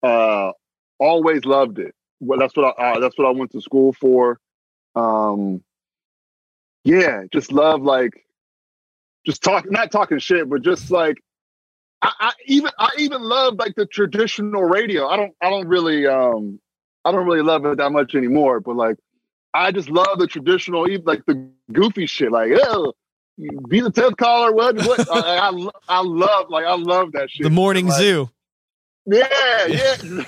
Uh, 0.03 0.53
always 0.99 1.45
loved 1.45 1.79
it. 1.79 1.95
Well, 2.21 2.39
that's 2.39 2.57
what 2.57 2.75
I 2.79 2.93
uh, 2.93 3.01
that's 3.01 3.19
what 3.19 3.27
I 3.27 3.31
went 3.31 3.53
to 3.53 3.61
school 3.61 3.93
for. 3.93 4.39
Um, 4.95 5.63
yeah, 6.85 7.25
just 7.33 7.53
love 7.53 7.83
like 7.83 8.26
just 9.27 9.43
talking, 9.43 9.73
not 9.73 9.91
talking 9.91 10.19
shit, 10.19 10.49
but 10.49 10.63
just 10.63 10.91
like 10.91 11.17
I, 12.03 12.13
I 12.21 12.33
even 12.47 12.71
I 12.79 12.91
even 12.99 13.23
love 13.23 13.57
like 13.59 13.75
the 13.75 13.87
traditional 13.87 14.63
radio. 14.63 15.09
I 15.09 15.17
don't 15.17 15.35
I 15.41 15.51
don't 15.51 15.69
really 15.69 16.07
um 16.07 16.61
I 17.05 17.13
don't 17.13 17.27
really 17.27 17.43
love 17.43 17.65
it 17.67 17.79
that 17.79 17.91
much 17.91 18.15
anymore, 18.15 18.61
but 18.61 18.77
like 18.77 18.97
I 19.55 19.73
just 19.73 19.89
love 19.91 20.19
the 20.19 20.27
traditional 20.27 20.89
even 20.89 21.05
like 21.05 21.25
the 21.27 21.49
goofy 21.73 22.07
shit, 22.07 22.31
like 22.31 22.53
oh 22.55 22.93
be 23.69 23.81
the 23.81 23.91
tenth 23.91 24.17
caller, 24.17 24.53
what 24.53 24.77
what 24.77 25.01
I, 25.11 25.51
I, 25.51 25.69
I 25.89 26.01
love 26.01 26.47
like 26.49 26.65
I 26.65 26.77
love 26.77 27.13
that 27.13 27.31
shit. 27.31 27.45
The 27.45 27.51
morning 27.51 27.87
Like, 27.87 27.99
zoo. 27.99 28.31
yeah, 29.07 29.67
yeah. 29.67 29.97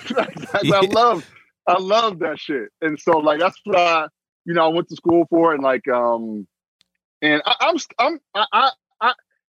I 0.55 0.81
love 0.81 1.23
I 1.67 1.79
love 1.79 2.19
that 2.21 2.39
shit. 2.39 2.69
And 2.81 2.99
so 2.99 3.19
like 3.19 3.41
that's 3.41 3.59
what 3.65 3.79
I 3.79 4.09
you 4.45 4.55
know 4.55 4.65
I 4.65 4.69
went 4.69 4.89
to 4.89 4.97
school 4.97 5.27
for 5.31 5.55
and 5.55 5.63
like 5.63 5.87
um 5.89 6.47
and 7.23 7.43
I, 7.47 7.55
I'm 7.61 7.77
I'm 7.99 8.21
I, 8.35 8.47
I 8.53 8.61
I 8.63 8.71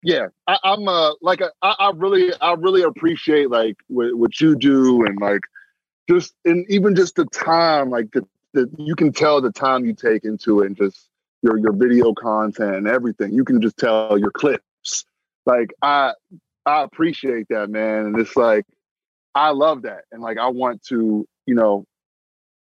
yeah 0.06 0.28
I, 0.48 0.58
I'm 0.64 0.88
uh 0.88 1.12
like 1.22 1.42
I, 1.42 1.76
I 1.80 1.92
really 1.96 2.32
I 2.40 2.54
really 2.54 2.84
appreciate 2.84 3.50
like 3.50 3.76
what, 3.88 4.18
what 4.18 4.40
you 4.40 4.56
do 4.56 5.06
and 5.06 5.20
like 5.20 5.42
just 6.10 6.34
and 6.46 6.66
even 6.70 6.96
just 6.96 7.16
the 7.16 7.26
time 7.26 7.90
like 7.90 8.12
the, 8.12 8.26
the 8.54 8.70
you 8.78 8.96
can 8.96 9.12
tell 9.12 9.42
the 9.42 9.52
time 9.52 9.86
you 9.86 9.94
take 9.94 10.24
into 10.24 10.62
it 10.62 10.68
and 10.68 10.78
just 10.78 11.10
your 11.42 11.58
your 11.58 11.74
video 11.74 12.14
content 12.14 12.76
and 12.76 12.88
everything 12.88 13.34
you 13.34 13.44
can 13.44 13.60
just 13.62 13.78
tell 13.78 14.18
your 14.18 14.32
clips 14.32 15.06
like 15.46 15.74
I 15.82 16.14
I 16.66 16.84
appreciate 16.84 17.48
that 17.50 17.70
man 17.70 18.06
and 18.06 18.20
it's 18.20 18.36
like 18.36 18.66
I 19.36 19.50
love 19.50 19.82
that. 19.82 20.06
And 20.12 20.22
like 20.22 20.38
I 20.38 20.48
want 20.48 20.82
to, 20.84 21.28
you 21.46 21.56
know, 21.56 21.86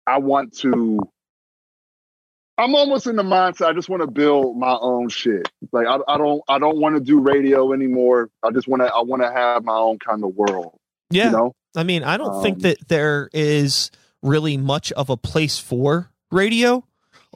I 0.06 0.18
want 0.18 0.56
to 0.60 0.98
I'm 2.58 2.74
almost 2.74 3.06
in 3.06 3.16
the 3.16 3.22
mindset. 3.22 3.66
I 3.66 3.72
just 3.72 3.88
want 3.88 4.02
to 4.02 4.06
build 4.06 4.56
my 4.58 4.76
own 4.80 5.08
shit. 5.08 5.48
Like 5.72 5.86
I, 5.86 5.98
I 6.06 6.18
don't 6.18 6.42
I 6.48 6.58
don't 6.58 6.78
want 6.78 6.96
to 6.96 7.00
do 7.00 7.18
radio 7.18 7.72
anymore. 7.72 8.30
I 8.42 8.50
just 8.50 8.68
want 8.68 8.82
to 8.82 8.92
I 8.92 9.00
want 9.00 9.22
to 9.22 9.32
have 9.32 9.64
my 9.64 9.74
own 9.76 9.98
kind 9.98 10.22
of 10.22 10.34
world. 10.34 10.76
Yeah. 11.10 11.26
You 11.26 11.30
know? 11.32 11.52
I 11.74 11.82
mean, 11.82 12.04
I 12.04 12.16
don't 12.18 12.34
Um, 12.36 12.42
think 12.42 12.60
that 12.60 12.88
there 12.88 13.30
is 13.32 13.90
really 14.22 14.56
much 14.58 14.92
of 14.92 15.08
a 15.10 15.16
place 15.16 15.58
for 15.58 16.10
radio. 16.30 16.84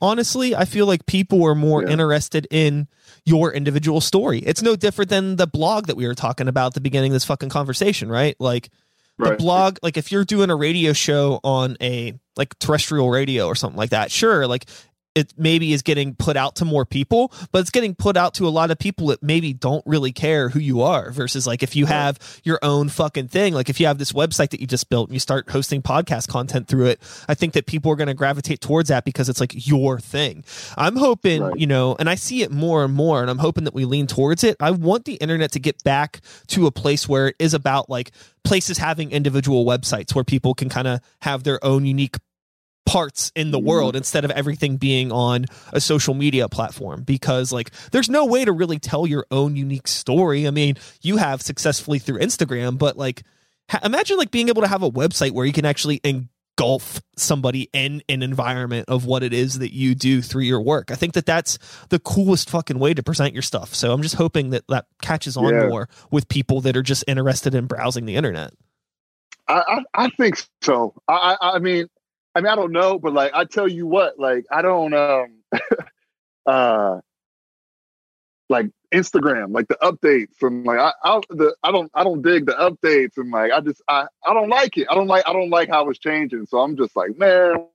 Honestly, 0.02 0.54
I 0.54 0.66
feel 0.66 0.84
like 0.86 1.06
people 1.06 1.42
are 1.46 1.54
more 1.54 1.82
Yeah. 1.82 1.90
interested 1.92 2.46
in 2.50 2.86
your 3.24 3.52
individual 3.52 4.02
story. 4.02 4.40
It's 4.40 4.60
no 4.62 4.76
different 4.76 5.08
than 5.10 5.36
the 5.36 5.46
blog 5.46 5.86
that 5.86 5.96
we 5.96 6.06
were 6.06 6.14
talking 6.14 6.48
about 6.48 6.68
at 6.68 6.74
the 6.74 6.80
beginning 6.82 7.12
of 7.12 7.14
this 7.14 7.24
fucking 7.24 7.48
conversation, 7.48 8.10
right? 8.10 8.36
Like 8.38 8.68
the 9.18 9.30
Right. 9.30 9.38
blog, 9.38 9.78
like 9.82 9.96
if 9.96 10.12
you're 10.12 10.26
doing 10.26 10.50
a 10.50 10.56
radio 10.56 10.92
show 10.92 11.40
on 11.42 11.78
a 11.80 12.12
like 12.36 12.58
terrestrial 12.58 13.08
radio 13.08 13.46
or 13.46 13.54
something 13.54 13.78
like 13.78 13.90
that, 13.90 14.10
sure, 14.12 14.46
like 14.46 14.66
it 15.16 15.32
maybe 15.36 15.72
is 15.72 15.82
getting 15.82 16.14
put 16.14 16.36
out 16.36 16.54
to 16.56 16.64
more 16.64 16.84
people, 16.84 17.32
but 17.50 17.60
it's 17.60 17.70
getting 17.70 17.94
put 17.94 18.16
out 18.16 18.34
to 18.34 18.46
a 18.46 18.50
lot 18.50 18.70
of 18.70 18.78
people 18.78 19.08
that 19.08 19.22
maybe 19.22 19.52
don't 19.52 19.82
really 19.86 20.12
care 20.12 20.50
who 20.50 20.60
you 20.60 20.82
are 20.82 21.10
versus 21.10 21.46
like 21.46 21.62
if 21.62 21.74
you 21.74 21.86
have 21.86 22.18
your 22.44 22.58
own 22.62 22.88
fucking 22.90 23.26
thing, 23.28 23.54
like 23.54 23.68
if 23.70 23.80
you 23.80 23.86
have 23.86 23.96
this 23.98 24.12
website 24.12 24.50
that 24.50 24.60
you 24.60 24.66
just 24.66 24.88
built 24.90 25.08
and 25.08 25.14
you 25.14 25.18
start 25.20 25.48
hosting 25.50 25.80
podcast 25.82 26.28
content 26.28 26.68
through 26.68 26.86
it, 26.86 27.00
I 27.28 27.34
think 27.34 27.54
that 27.54 27.66
people 27.66 27.90
are 27.90 27.96
going 27.96 28.08
to 28.08 28.14
gravitate 28.14 28.60
towards 28.60 28.90
that 28.90 29.04
because 29.06 29.28
it's 29.28 29.40
like 29.40 29.66
your 29.66 29.98
thing. 29.98 30.44
I'm 30.76 30.96
hoping, 30.96 31.42
Right. 31.42 31.58
you 31.58 31.66
know, 31.66 31.96
and 31.98 32.08
I 32.10 32.14
see 32.14 32.42
it 32.42 32.52
more 32.52 32.84
and 32.84 32.92
more 32.94 33.22
and 33.22 33.30
I'm 33.30 33.38
hoping 33.38 33.64
that 33.64 33.74
we 33.74 33.86
lean 33.86 34.06
towards 34.06 34.44
it. 34.44 34.56
I 34.60 34.70
want 34.70 35.06
the 35.06 35.14
internet 35.14 35.50
to 35.52 35.58
get 35.58 35.82
back 35.82 36.20
to 36.48 36.66
a 36.66 36.70
place 36.70 37.08
where 37.08 37.28
it 37.28 37.36
is 37.38 37.54
about 37.54 37.88
like 37.88 38.10
places 38.44 38.76
having 38.76 39.10
individual 39.12 39.64
websites 39.64 40.14
where 40.14 40.24
people 40.24 40.52
can 40.54 40.68
kind 40.68 40.86
of 40.86 41.00
have 41.22 41.42
their 41.44 41.64
own 41.64 41.86
unique 41.86 42.16
parts 42.86 43.32
in 43.34 43.50
the 43.50 43.58
Mhm. 43.58 43.64
world 43.64 43.96
instead 43.96 44.24
of 44.24 44.30
everything 44.30 44.76
being 44.76 45.10
on 45.12 45.44
a 45.72 45.80
social 45.80 46.14
media 46.14 46.48
platform 46.48 47.02
because 47.02 47.50
like 47.52 47.70
there's 47.90 48.08
no 48.08 48.24
way 48.24 48.44
to 48.44 48.52
really 48.52 48.78
tell 48.78 49.06
your 49.06 49.26
own 49.32 49.56
unique 49.56 49.88
story 49.88 50.46
i 50.46 50.50
mean 50.52 50.76
you 51.02 51.16
have 51.16 51.42
successfully 51.42 51.98
through 51.98 52.18
instagram 52.20 52.78
but 52.78 52.96
like 52.96 53.24
ha- 53.70 53.80
imagine 53.82 54.16
like 54.16 54.30
being 54.30 54.48
able 54.48 54.62
to 54.62 54.68
have 54.68 54.84
a 54.84 54.90
website 54.90 55.32
where 55.32 55.44
you 55.44 55.52
can 55.52 55.64
actually 55.64 56.00
engulf 56.04 57.02
somebody 57.16 57.68
in 57.72 58.02
an 58.08 58.22
environment 58.22 58.88
of 58.88 59.04
what 59.04 59.22
it 59.24 59.32
is 59.34 59.58
that 59.58 59.74
you 59.74 59.94
do 59.96 60.22
through 60.22 60.44
your 60.44 60.60
work 60.62 60.92
i 60.92 60.94
think 60.94 61.12
that 61.14 61.26
that's 61.26 61.58
the 61.88 61.98
coolest 61.98 62.48
fucking 62.48 62.78
way 62.78 62.94
to 62.94 63.02
present 63.02 63.32
your 63.34 63.42
stuff 63.42 63.74
so 63.74 63.92
i'm 63.92 64.00
just 64.00 64.14
hoping 64.14 64.50
that 64.50 64.62
that 64.68 64.86
catches 65.02 65.36
on 65.36 65.52
Yeah. 65.52 65.66
more 65.66 65.88
with 66.12 66.28
people 66.28 66.60
that 66.60 66.76
are 66.76 66.82
just 66.84 67.02
interested 67.08 67.52
in 67.54 67.66
browsing 67.66 68.06
the 68.06 68.14
internet 68.14 68.52
I, 69.48 69.62
I 69.94 70.04
I 70.06 70.08
think 70.10 70.42
so. 70.62 70.94
I 71.08 71.36
I 71.40 71.58
mean 71.60 71.86
I 72.36 72.40
mean 72.42 72.48
I 72.52 72.54
don't 72.54 72.72
know, 72.72 72.98
but 72.98 73.14
like 73.14 73.32
I 73.34 73.44
tell 73.46 73.66
you 73.66 73.86
what, 73.86 74.18
like 74.18 74.44
I 74.50 74.60
don't 74.62 74.92
um 74.92 75.42
uh 76.46 77.00
like 78.48 78.66
Instagram, 78.94 79.52
like 79.52 79.68
the 79.68 79.76
updates 79.82 80.36
from 80.38 80.62
like 80.64 80.78
I 80.78 80.92
I 81.02 81.20
the 81.30 81.56
I 81.62 81.72
don't 81.72 81.90
I 81.94 82.04
don't 82.04 82.22
dig 82.22 82.46
the 82.46 82.52
updates 82.52 83.16
and 83.16 83.30
like 83.30 83.52
I 83.52 83.60
just 83.60 83.82
I 83.88 84.06
I 84.24 84.34
don't 84.34 84.50
like 84.50 84.76
it. 84.76 84.86
I 84.90 84.94
don't 84.94 85.08
like 85.08 85.26
I 85.26 85.32
don't 85.32 85.50
like 85.50 85.68
how 85.70 85.88
it's 85.88 85.98
changing. 85.98 86.46
So 86.46 86.58
I'm 86.58 86.76
just 86.76 86.94
like, 86.94 87.18
man. 87.18 87.66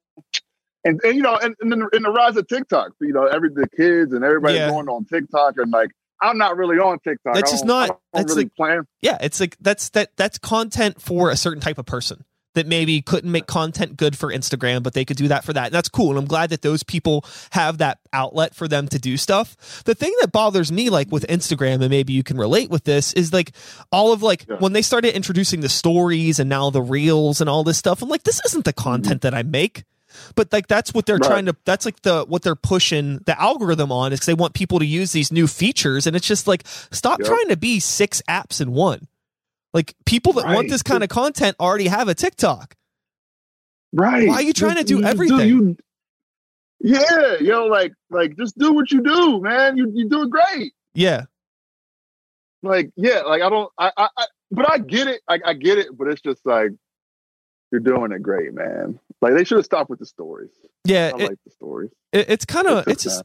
And, 0.83 0.99
and 1.03 1.15
you 1.15 1.21
know, 1.21 1.35
and, 1.35 1.55
and 1.61 1.71
then 1.71 1.83
in 1.93 2.01
the 2.03 2.09
rise 2.09 2.37
of 2.37 2.47
TikTok, 2.47 2.93
you 3.01 3.13
know, 3.13 3.25
every 3.25 3.49
the 3.49 3.67
kids 3.69 4.13
and 4.13 4.23
everybody 4.23 4.55
Yeah. 4.55 4.69
going 4.69 4.87
on 4.89 5.05
TikTok 5.05 5.55
and 5.57 5.71
like 5.71 5.91
I'm 6.21 6.37
not 6.37 6.55
really 6.55 6.77
on 6.77 6.99
TikTok. 6.99 7.33
That's 7.35 7.51
just 7.51 7.65
not- 7.65 7.99
that's 8.13 8.29
really 8.31 8.43
like- 8.43 8.55
plan. 8.55 8.87
yeah 9.01 9.17
it's 9.21 9.39
like 9.39 9.57
that's 9.59 9.89
that 9.89 10.15
that's 10.17 10.37
content 10.37 11.01
for 11.01 11.31
a 11.31 11.35
certain 11.35 11.61
type 11.61 11.77
of 11.79 11.85
person 11.85 12.23
that 12.53 12.67
maybe 12.67 13.01
couldn't 13.01 13.31
make 13.31 13.47
content 13.47 13.97
good 13.97 14.17
for 14.17 14.31
instagram 14.31 14.83
but 14.83 14.93
they 14.93 15.05
could 15.05 15.17
do 15.17 15.27
that 15.27 15.43
for 15.43 15.53
that. 15.53 15.65
And 15.67 15.73
that's 15.73 15.89
cool. 15.89 16.09
And 16.09 16.17
i'm 16.19 16.25
glad 16.25 16.49
that 16.49 16.61
those 16.61 16.83
people 16.83 17.25
have 17.51 17.77
that 17.79 17.99
outlet 18.13 18.53
for 18.55 18.67
them 18.67 18.87
to 18.89 18.99
do 18.99 19.17
stuff. 19.17 19.83
The 19.85 19.95
thing 19.95 20.13
that 20.21 20.31
bothers 20.31 20.71
me 20.71 20.89
like 20.89 21.11
with 21.11 21.25
instagram 21.27 21.81
and 21.81 21.89
maybe 21.89 22.13
you 22.13 22.23
can 22.23 22.37
relate 22.37 22.69
with 22.69 22.83
this 22.83 23.13
is 23.13 23.31
like 23.33 23.51
all 23.91 24.11
of 24.13 24.21
like 24.23 24.45
Yeah. 24.49 24.57
when 24.57 24.73
they 24.73 24.81
started 24.81 25.15
introducing 25.15 25.61
the 25.61 25.69
stories 25.69 26.39
and 26.39 26.49
now 26.49 26.69
the 26.69 26.81
reels 26.81 27.41
and 27.41 27.49
all 27.49 27.63
this 27.63 27.77
stuff 27.77 28.01
i'm 28.01 28.09
like 28.09 28.23
this 28.23 28.41
isn't 28.45 28.65
the 28.65 28.73
mm-hmm. 28.73 28.83
content 28.89 29.21
that 29.21 29.33
i 29.33 29.43
make. 29.43 29.83
But 30.35 30.51
like 30.51 30.67
that's 30.67 30.93
what 30.93 31.05
they're 31.05 31.15
Right. 31.17 31.27
trying 31.27 31.45
to 31.45 31.55
that's 31.63 31.85
like 31.85 32.01
the 32.01 32.25
what 32.25 32.41
they're 32.41 32.55
pushing 32.55 33.19
the 33.25 33.39
algorithm 33.41 33.93
on 33.93 34.11
is 34.11 34.19
they 34.21 34.33
want 34.33 34.53
people 34.53 34.79
to 34.79 34.85
use 34.85 35.13
these 35.13 35.31
new 35.31 35.47
features. 35.47 36.05
And 36.05 36.17
it's 36.17 36.27
just 36.27 36.47
like 36.47 36.63
stop 36.91 37.19
Yep. 37.19 37.27
trying 37.29 37.47
to 37.47 37.55
be 37.57 37.79
six 37.79 38.21
apps 38.27 38.59
in 38.59 38.73
one 38.73 39.07
like 39.73 39.93
people 40.05 40.33
that 40.33 40.45
want 40.45 40.69
this 40.69 40.83
kind 40.83 41.03
of 41.03 41.09
content 41.09 41.55
already 41.59 41.87
have 41.87 42.07
a 42.07 42.13
TikTok. 42.15 42.75
Right. 43.93 44.27
Why 44.27 44.35
are 44.35 44.41
you 44.41 44.53
trying 44.53 44.77
to 44.77 44.83
do 44.83 45.03
everything? 45.03 45.47
you- 45.47 45.77
yeah, 46.83 47.35
yo, 47.39 47.65
like, 47.65 47.93
like, 48.09 48.35
just 48.37 48.57
do 48.57 48.73
what 48.73 48.89
you 48.91 49.03
do, 49.03 49.39
man. 49.39 49.77
You 49.77 49.91
you 49.93 50.09
do 50.09 50.23
it 50.23 50.29
great. 50.31 50.73
Yeah. 50.95 51.25
Like, 52.63 52.91
yeah, 52.95 53.21
like 53.21 53.41
I 53.41 53.49
don't, 53.49 53.71
I, 53.77 53.91
I, 53.97 54.09
I 54.17 54.25
but 54.51 54.69
I 54.71 54.77
get 54.79 55.07
it. 55.07 55.21
I, 55.27 55.39
I 55.45 55.53
get 55.53 55.77
it, 55.77 55.95
but 55.97 56.07
it's 56.07 56.21
just 56.21 56.45
like 56.45 56.71
you're 57.71 57.81
doing 57.81 58.11
it 58.11 58.21
great, 58.21 58.53
man. 58.53 58.99
Like 59.21 59.33
they 59.35 59.43
should 59.43 59.57
have 59.57 59.65
stopped 59.65 59.89
with 59.89 59.99
the 59.99 60.05
stories. 60.05 60.49
Yeah. 60.83 61.11
I 61.13 61.17
It, 61.21 61.29
like 61.29 61.39
the 61.45 61.51
stories. 61.51 61.91
it- 62.11 62.29
it's 62.29 62.45
kind 62.45 62.67
of, 62.67 62.87
it's 62.87 63.03
just, 63.03 63.23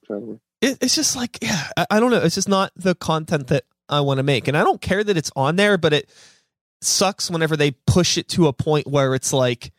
it, 0.61 0.78
it's 0.82 0.94
just 0.94 1.16
like, 1.16 1.38
yeah, 1.42 1.68
I, 1.76 1.86
I 1.92 2.01
don't 2.01 2.11
know. 2.11 2.22
It's 2.22 2.34
just 2.34 2.49
not 2.49 2.72
the 2.76 2.94
content 2.94 3.49
that 3.49 3.64
I 3.88 4.01
want 4.01 4.18
to 4.18 4.22
make. 4.22 4.49
And 4.49 4.57
I 4.57 4.64
don't 4.64 4.80
care 4.80 5.03
that 5.03 5.16
it's 5.16 5.30
on 5.34 5.57
there, 5.57 5.78
but 5.78 5.92
it 5.92 6.11
sucks 6.81 7.31
whenever 7.31 7.57
they 7.57 7.72
push 7.87 8.18
it 8.18 8.29
to 8.31 8.49
a 8.49 8.53
point 8.53 8.87
where 8.87 9.14
it's 9.14 9.33
like, 9.33 9.72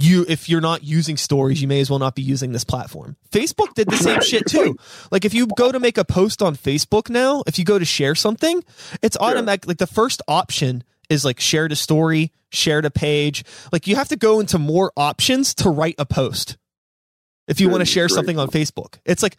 you 0.00 0.24
if 0.28 0.48
you're 0.48 0.60
not 0.60 0.84
using 0.84 1.16
stories 1.16 1.60
you 1.60 1.66
may 1.66 1.80
as 1.80 1.90
well 1.90 1.98
not 1.98 2.14
be 2.14 2.22
using 2.22 2.52
this 2.52 2.62
platform. 2.64 3.16
Facebook 3.30 3.74
did 3.74 3.88
the 3.88 3.96
same 3.96 4.20
shit 4.20 4.46
too. 4.46 4.76
Like 5.10 5.24
if 5.24 5.34
you 5.34 5.48
go 5.48 5.72
to 5.72 5.80
make 5.80 5.98
a 5.98 6.04
post 6.04 6.40
on 6.40 6.54
facebook 6.54 7.10
now 7.10 7.42
if 7.46 7.58
you 7.58 7.64
go 7.64 7.78
to 7.78 7.84
share 7.84 8.14
something 8.14 8.62
it's 9.02 9.16
automatic 9.16 9.66
like 9.66 9.78
the 9.78 9.88
first 9.88 10.22
option 10.28 10.84
is 11.08 11.24
like 11.24 11.40
share 11.40 11.66
to 11.66 11.74
story 11.74 12.32
share 12.50 12.80
to 12.80 12.90
page. 12.90 13.44
Like 13.72 13.86
you 13.86 13.96
have 13.96 14.08
to 14.08 14.16
go 14.16 14.40
into 14.40 14.58
more 14.58 14.92
options 14.96 15.54
to 15.56 15.70
write 15.70 15.96
a 15.98 16.06
post 16.06 16.56
if 17.46 17.60
you 17.60 17.68
want 17.68 17.80
to 17.80 17.86
share 17.86 18.08
something 18.08 18.38
on 18.38 18.48
facebook. 18.48 18.98
It's 19.04 19.22
like 19.22 19.36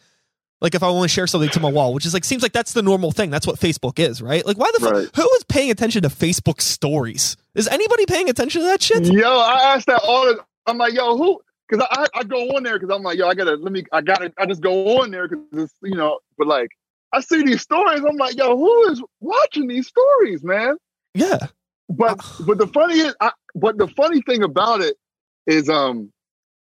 like 0.60 0.74
if 0.74 0.82
i 0.82 0.90
want 0.90 1.04
to 1.04 1.08
share 1.08 1.26
something 1.26 1.50
to 1.50 1.60
my 1.60 1.70
wall 1.70 1.92
which 1.94 2.06
is 2.06 2.14
like 2.14 2.24
seems 2.24 2.42
like 2.42 2.52
that's 2.52 2.72
the 2.72 2.82
normal 2.82 3.10
thing 3.10 3.30
that's 3.30 3.46
what 3.46 3.58
facebook 3.58 3.98
is 3.98 4.20
right 4.22 4.46
like 4.46 4.56
why 4.56 4.70
the 4.74 4.80
fuck 4.80 5.16
who 5.16 5.34
is 5.36 5.44
paying 5.44 5.70
attention 5.70 6.02
to 6.02 6.08
facebook 6.08 6.60
stories 6.60 7.36
is 7.54 7.68
anybody 7.68 8.06
paying 8.06 8.28
attention 8.28 8.60
to 8.60 8.66
that 8.66 8.82
shit 8.82 9.10
Yo, 9.20 9.38
I 9.38 9.74
asked 9.74 9.86
that 9.86 10.00
all. 10.04 10.24
The, 10.26 10.42
I'm 10.66 10.78
like, 10.78 10.94
yo, 10.94 11.16
who? 11.16 11.40
Because 11.68 11.86
I, 11.90 12.06
I 12.14 12.24
go 12.24 12.48
on 12.50 12.62
there 12.62 12.78
because 12.78 12.94
I'm 12.94 13.02
like, 13.02 13.18
yo, 13.18 13.28
I 13.28 13.34
gotta 13.34 13.54
let 13.54 13.72
me. 13.72 13.84
I 13.92 14.00
gotta. 14.00 14.32
I 14.38 14.46
just 14.46 14.60
go 14.60 14.98
on 15.00 15.10
there 15.10 15.28
because 15.28 15.44
it's 15.52 15.74
you 15.82 15.96
know. 15.96 16.18
But 16.38 16.46
like, 16.46 16.70
I 17.12 17.20
see 17.20 17.42
these 17.42 17.62
stories. 17.62 18.02
I'm 18.08 18.16
like, 18.16 18.36
yo, 18.36 18.56
who 18.56 18.90
is 18.90 19.02
watching 19.20 19.68
these 19.68 19.88
stories, 19.88 20.42
man? 20.42 20.76
yeah 21.14 21.38
But 21.88 22.20
but 22.46 22.58
the 22.58 22.66
funny 22.68 23.00
is, 23.00 23.14
I, 23.20 23.32
but 23.54 23.78
the 23.78 23.88
funny 23.88 24.22
thing 24.22 24.42
about 24.42 24.80
it 24.80 24.96
is, 25.46 25.68
um, 25.68 26.12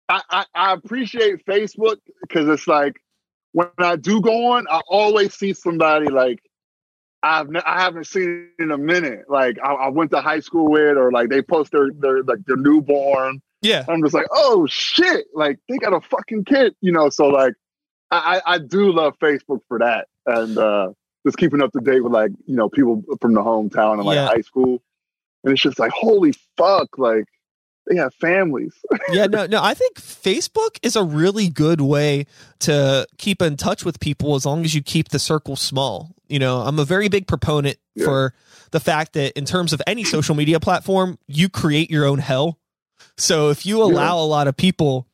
I 0.10 0.22
I, 0.30 0.46
I 0.56 0.74
appreciate 0.74 1.46
Facebook 1.46 1.98
because 2.22 2.48
it's 2.48 2.68
like 2.68 3.02
when 3.54 3.70
I 3.78 3.96
do 3.96 4.20
go 4.22 4.52
on, 4.54 4.66
I 4.70 4.82
always 4.88 5.34
see 5.34 5.54
somebody 5.54 6.08
like 6.10 6.40
I've 7.22 7.50
ne- 7.50 7.62
I 7.66 7.82
haven't 7.82 8.06
seen 8.06 8.50
in 8.60 8.72
a 8.72 8.78
minute. 8.78 9.30
Like 9.30 9.58
I, 9.64 9.74
I 9.74 9.88
went 9.90 10.12
to 10.12 10.22
high 10.22 10.42
school 10.42 10.70
with, 10.70 10.98
or 10.98 11.12
like 11.12 11.30
they 11.30 11.42
post 11.42 11.72
their 11.72 11.90
their 11.98 12.22
like 12.24 12.40
their 12.46 12.58
newborn. 12.58 13.42
yeah 13.62 13.86
I'm 13.88 14.02
just 14.04 14.14
like, 14.14 14.28
oh 14.32 14.68
shit! 14.68 15.28
Like 15.34 15.58
they 15.70 15.78
got 15.78 15.94
a 15.94 16.02
fucking 16.02 16.44
kid, 16.46 16.76
you 16.82 16.92
know. 16.92 17.10
So 17.10 17.28
like, 17.28 17.54
I 18.12 18.42
I, 18.46 18.58
do 18.58 18.92
love 18.92 19.18
Facebook 19.20 19.62
for 19.70 19.80
that, 19.80 20.08
and 20.26 20.58
uh 20.58 20.90
just 21.26 21.38
keeping 21.38 21.62
up 21.62 21.72
to 21.72 21.80
date 21.80 22.02
with 22.02 22.12
like 22.12 22.32
you 22.46 22.56
know 22.58 22.68
people 22.68 23.04
from 23.22 23.34
the 23.34 23.42
hometown 23.42 23.94
and 23.94 24.04
like 24.04 24.16
Yeah. 24.16 24.28
high 24.28 24.42
school, 24.42 24.82
and 25.44 25.54
it's 25.54 25.62
just 25.62 25.80
like, 25.80 25.92
holy 25.92 26.34
fuck! 26.58 26.98
Like 26.98 27.26
they 27.88 27.96
have 27.98 28.14
families. 28.16 28.74
yeah, 29.12 29.26
no, 29.28 29.46
no. 29.46 29.62
I 29.62 29.74
think 29.74 29.98
Facebook 30.00 30.78
is 30.84 30.96
a 30.96 31.04
really 31.04 31.50
good 31.50 31.82
way 31.82 32.26
to 32.60 33.06
keep 33.18 33.42
in 33.42 33.58
touch 33.58 33.84
with 33.86 34.00
people 34.00 34.36
as 34.36 34.46
long 34.46 34.64
as 34.64 34.74
you 34.74 34.82
keep 34.82 35.10
the 35.10 35.20
circle 35.20 35.56
small. 35.56 36.16
You 36.28 36.40
know, 36.40 36.62
I'm 36.62 36.80
a 36.80 36.86
very 36.86 37.10
big 37.10 37.28
proponent 37.28 37.78
Yeah. 37.96 38.06
for 38.06 38.34
the 38.72 38.80
fact 38.80 39.14
that 39.14 39.38
in 39.38 39.46
terms 39.46 39.74
of 39.74 39.82
any 39.86 40.04
social 40.04 40.34
media 40.36 40.60
platform, 40.60 41.20
you 41.28 41.50
create 41.50 41.92
your 41.92 42.06
own 42.06 42.20
hell. 42.20 42.58
So 43.18 43.50
if 43.50 43.66
you 43.66 43.84
allow 43.84 44.18
a 44.20 44.26
lot 44.26 44.48
of 44.48 44.56
people 44.58 45.08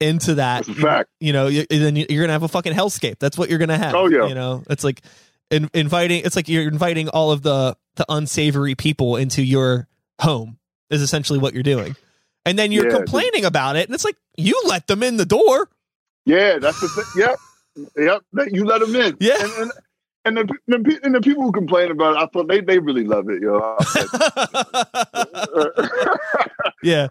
into 0.00 0.36
that, 0.36 0.64
fact. 0.64 1.10
you 1.20 1.32
know, 1.32 1.48
you, 1.48 1.66
then 1.68 1.96
you- 1.96 2.06
you're 2.08 2.22
gonna 2.22 2.32
have 2.32 2.42
a 2.42 2.48
fucking 2.48 2.72
hellscape. 2.72 3.18
That's 3.18 3.36
what 3.36 3.50
you're 3.50 3.58
gonna 3.58 3.76
have. 3.78 3.94
Oh, 3.94 4.08
yeah. 4.08 4.26
You 4.26 4.34
know, 4.34 4.62
it's 4.70 4.84
like 4.84 5.02
in, 5.50 5.68
inviting. 5.74 6.22
It's 6.24 6.36
like 6.36 6.48
you're 6.48 6.66
inviting 6.68 7.08
all 7.08 7.30
of 7.32 7.42
the 7.42 7.76
the 7.96 8.06
unsavory 8.08 8.74
people 8.74 9.16
into 9.16 9.42
your 9.42 9.88
home. 10.20 10.56
Is 10.88 11.00
essentially 11.02 11.38
what 11.38 11.54
you're 11.54 11.62
doing, 11.62 11.96
and 12.44 12.58
then 12.58 12.72
you're 12.72 12.90
Yeah, 12.90 12.96
complaining 12.96 13.44
about 13.44 13.76
it, 13.76 13.86
and 13.88 13.94
it's 13.94 14.04
like 14.04 14.16
you 14.36 14.60
let 14.66 14.86
them 14.86 15.02
in 15.02 15.16
the 15.16 15.26
door. 15.26 15.68
Yeah, 16.24 16.58
that's 16.58 16.80
the 16.80 16.88
thing. 16.88 17.04
Yep, 17.16 18.22
yep. 18.36 18.52
You 18.52 18.64
let 18.64 18.80
them 18.80 18.94
in. 18.94 19.16
Yeah. 19.20 19.42
and 19.42 19.52
and, 19.52 19.72
and 20.24 20.36
the, 20.36 20.54
the 20.68 21.00
and 21.02 21.14
the 21.14 21.20
people 21.20 21.42
who 21.42 21.52
complain 21.52 21.90
about 21.90 22.14
it, 22.16 22.18
I 22.18 22.26
thought 22.26 22.48
they 22.48 22.60
they 22.60 22.78
really 22.78 23.04
love 23.04 23.28
it, 23.28 23.42
yo. 23.42 23.58
yeah. 26.82 27.08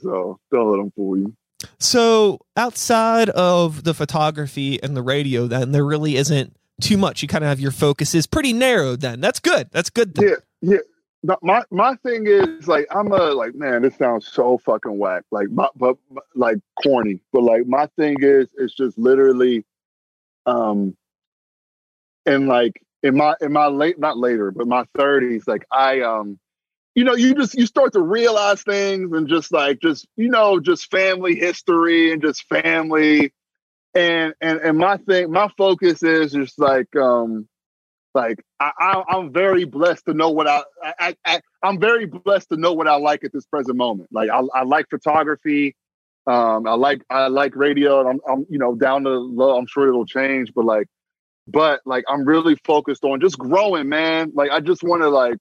so 0.00 0.38
don't 0.50 0.70
let 0.70 0.76
them 0.78 0.92
fool 0.94 1.18
you. 1.18 1.34
So 1.78 2.40
outside 2.56 3.30
of 3.30 3.84
the 3.84 3.94
photography 3.94 4.82
and 4.82 4.96
the 4.96 5.02
radio, 5.02 5.46
then 5.46 5.72
there 5.72 5.84
really 5.84 6.16
isn't 6.16 6.54
too 6.80 6.96
much. 6.96 7.22
You 7.22 7.28
kind 7.28 7.44
of 7.44 7.48
have 7.48 7.60
your 7.60 7.70
focus 7.70 8.14
is 8.14 8.26
pretty 8.26 8.52
narrowed. 8.52 9.00
Then 9.00 9.20
that's 9.20 9.40
good. 9.40 9.68
That's 9.72 9.90
good. 9.90 10.14
Then. 10.14 10.28
Yeah, 10.28 10.34
yeah. 10.60 10.78
No, 11.26 11.38
my 11.40 11.62
my 11.70 11.94
thing 12.04 12.26
is 12.26 12.68
like 12.68 12.86
I'm 12.94 13.10
a 13.10 13.30
like 13.32 13.54
man, 13.54 13.80
this 13.80 13.96
sounds 13.96 14.28
so 14.28 14.58
fucking 14.58 14.98
whack. 14.98 15.22
Like 15.30 15.50
my 15.50 15.68
but 15.74 15.96
like 16.34 16.58
corny. 16.82 17.20
But 17.32 17.44
like 17.44 17.66
my 17.66 17.86
thing 17.96 18.16
is 18.20 18.48
it's 18.58 18.74
just 18.74 18.98
literally 18.98 19.64
um 20.44 20.94
and 22.26 22.46
like 22.46 22.82
in 23.02 23.16
my 23.16 23.36
in 23.40 23.52
my 23.54 23.68
late 23.68 23.98
not 23.98 24.18
later, 24.18 24.50
but 24.50 24.68
my 24.68 24.84
30s, 24.98 25.48
like 25.48 25.64
I 25.72 26.02
um 26.02 26.38
you 26.94 27.04
know, 27.04 27.14
you 27.14 27.34
just 27.34 27.54
you 27.54 27.64
start 27.64 27.94
to 27.94 28.02
realize 28.02 28.62
things 28.62 29.10
and 29.12 29.26
just 29.26 29.50
like 29.50 29.80
just 29.80 30.06
you 30.16 30.28
know, 30.28 30.60
just 30.60 30.90
family 30.90 31.36
history 31.36 32.12
and 32.12 32.20
just 32.20 32.46
family 32.50 33.32
and 33.94 34.34
and 34.42 34.58
and 34.60 34.76
my 34.76 34.98
thing, 34.98 35.32
my 35.32 35.48
focus 35.56 36.02
is 36.02 36.32
just 36.32 36.58
like 36.58 36.94
um 36.96 37.48
like 38.14 38.44
I, 38.60 38.70
I 39.08 39.16
am 39.16 39.32
very 39.32 39.64
blessed 39.64 40.06
to 40.06 40.14
know 40.14 40.30
what 40.30 40.46
I, 40.46 40.62
I 40.82 41.16
I 41.24 41.40
I'm 41.62 41.80
very 41.80 42.06
blessed 42.06 42.50
to 42.50 42.56
know 42.56 42.72
what 42.72 42.88
I 42.88 42.96
like 42.96 43.24
at 43.24 43.32
this 43.32 43.46
present 43.46 43.76
moment. 43.76 44.10
Like 44.12 44.30
I, 44.30 44.40
I 44.54 44.62
like 44.62 44.88
photography, 44.88 45.74
um, 46.26 46.66
I 46.66 46.74
like 46.74 47.02
I 47.10 47.26
like 47.28 47.54
radio, 47.56 48.00
and 48.00 48.08
I'm, 48.08 48.20
I'm 48.28 48.46
you 48.48 48.58
know 48.58 48.74
down 48.74 49.04
to 49.04 49.10
low. 49.10 49.58
I'm 49.58 49.66
sure 49.66 49.88
it'll 49.88 50.06
change, 50.06 50.52
but 50.54 50.64
like, 50.64 50.86
but 51.46 51.80
like 51.84 52.04
I'm 52.08 52.24
really 52.24 52.56
focused 52.64 53.04
on 53.04 53.20
just 53.20 53.38
growing, 53.38 53.88
man. 53.88 54.32
Like 54.34 54.50
I 54.50 54.60
just 54.60 54.82
want 54.82 55.02
to 55.02 55.10
like 55.10 55.38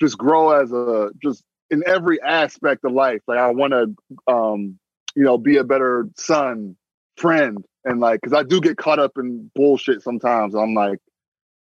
just 0.00 0.18
grow 0.18 0.50
as 0.50 0.72
a 0.72 1.10
just 1.22 1.42
in 1.70 1.82
every 1.86 2.20
aspect 2.20 2.84
of 2.84 2.92
life. 2.92 3.22
Like 3.26 3.38
I 3.38 3.50
want 3.50 3.72
to 3.72 4.32
um 4.32 4.78
you 5.14 5.24
know 5.24 5.38
be 5.38 5.56
a 5.56 5.64
better 5.64 6.08
son, 6.18 6.76
friend, 7.16 7.64
and 7.84 8.00
like 8.00 8.20
because 8.20 8.36
I 8.36 8.42
do 8.42 8.60
get 8.60 8.76
caught 8.76 8.98
up 8.98 9.12
in 9.16 9.50
bullshit 9.54 10.02
sometimes. 10.02 10.54
I'm 10.54 10.74
like 10.74 10.98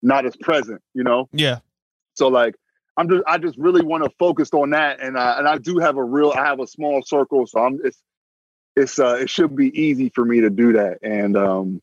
not 0.03 0.25
as 0.25 0.35
present, 0.35 0.81
you 0.93 1.03
know. 1.03 1.29
Yeah. 1.31 1.59
So 2.13 2.27
like 2.27 2.55
I'm 2.95 3.09
just 3.09 3.23
I 3.25 3.37
just 3.39 3.57
really 3.57 3.83
want 3.83 4.03
to 4.03 4.11
focus 4.19 4.49
on 4.53 4.71
that, 4.71 4.99
and 4.99 5.17
I, 5.17 5.39
and 5.39 5.47
I 5.47 5.57
do 5.57 5.79
have 5.79 5.97
a 5.97 6.03
real 6.03 6.31
I 6.31 6.45
have 6.45 6.59
a 6.59 6.67
small 6.67 7.01
circle, 7.01 7.47
so 7.47 7.59
I'm 7.59 7.79
it's 7.83 7.97
it's 8.75 8.99
uh 8.99 9.17
it 9.21 9.29
should 9.29 9.55
be 9.55 9.69
easy 9.79 10.09
for 10.09 10.23
me 10.23 10.41
to 10.41 10.49
do 10.49 10.73
that, 10.73 10.99
and 11.01 11.35
um 11.35 11.81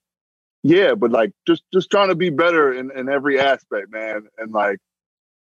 yeah, 0.62 0.94
but 0.94 1.10
like 1.10 1.32
just 1.46 1.64
just 1.72 1.90
trying 1.90 2.08
to 2.08 2.14
be 2.14 2.30
better 2.30 2.72
in 2.72 2.90
in 2.92 3.08
every 3.08 3.40
aspect, 3.40 3.90
man, 3.90 4.28
and 4.38 4.52
like 4.52 4.78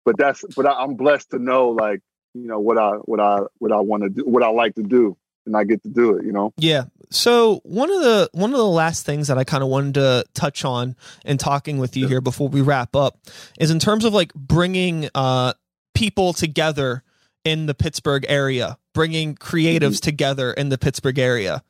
but 0.06 0.18
that's 0.18 0.44
but 0.56 0.68
I, 0.68 0.74
I'm 0.74 0.96
blessed 0.96 1.32
to 1.32 1.40
know 1.40 1.70
like 1.70 2.02
you 2.34 2.48
know 2.48 2.60
what 2.60 2.78
I 2.78 2.92
what 2.92 3.20
I 3.20 3.40
what 3.58 3.72
I 3.72 3.80
want 3.80 4.04
to 4.04 4.10
do 4.10 4.26
what 4.26 4.44
I 4.44 4.50
like 4.50 4.76
to 4.76 4.84
do 4.84 5.18
and 5.48 5.58
I 5.58 5.64
get 5.64 5.82
to 5.84 5.90
do 5.90 6.16
it, 6.18 6.26
you 6.26 6.32
know? 6.32 6.54
Yeah. 6.58 6.86
So 7.10 7.62
one 7.64 7.90
of 7.90 8.02
the 8.02 8.30
one 8.34 8.52
of 8.52 8.58
the 8.58 8.66
last 8.66 9.06
things 9.06 9.30
that 9.30 9.38
I 9.38 9.44
kind 9.44 9.64
of 9.64 9.70
wanted 9.70 9.96
to 9.96 10.26
touch 10.34 10.66
on 10.66 10.96
in 11.26 11.38
talking 11.38 11.78
with 11.78 11.96
you 11.96 12.08
here 12.08 12.22
before 12.22 12.50
we 12.50 12.62
wrap 12.62 12.96
up 12.96 13.18
is 13.60 13.72
in 13.72 13.80
terms 13.80 14.04
of 14.04 14.14
like 14.14 14.34
bringing 14.34 15.10
uh 15.16 15.54
people 15.96 16.34
together 16.34 17.04
in 17.46 17.66
the 17.66 17.74
Pittsburgh 17.74 18.26
area, 18.28 18.78
bringing 18.94 19.36
creatives 19.36 19.80
mm-hmm. 19.80 20.04
together 20.04 20.52
in 20.52 20.70
the 20.70 20.78
Pittsburgh 20.78 21.18
area. 21.18 21.64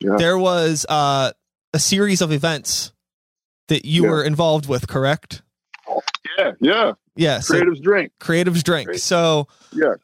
Yeah. 0.00 0.16
There 0.18 0.36
was 0.36 0.84
uh 0.88 1.30
a 1.72 1.78
series 1.78 2.20
of 2.20 2.32
events 2.32 2.92
that 3.68 3.84
you 3.84 4.04
yeah. 4.04 4.10
were 4.10 4.24
involved 4.24 4.68
with, 4.68 4.88
correct? 4.88 5.42
Yeah, 6.38 6.52
yeah. 6.60 6.92
Yeah. 7.14 7.38
Creatives 7.38 7.76
so, 7.76 7.82
drink. 7.82 8.12
Creatives 8.20 8.62
drink. 8.64 8.86
Great. 8.88 9.00
So 9.00 9.46
yeah. 9.72 9.94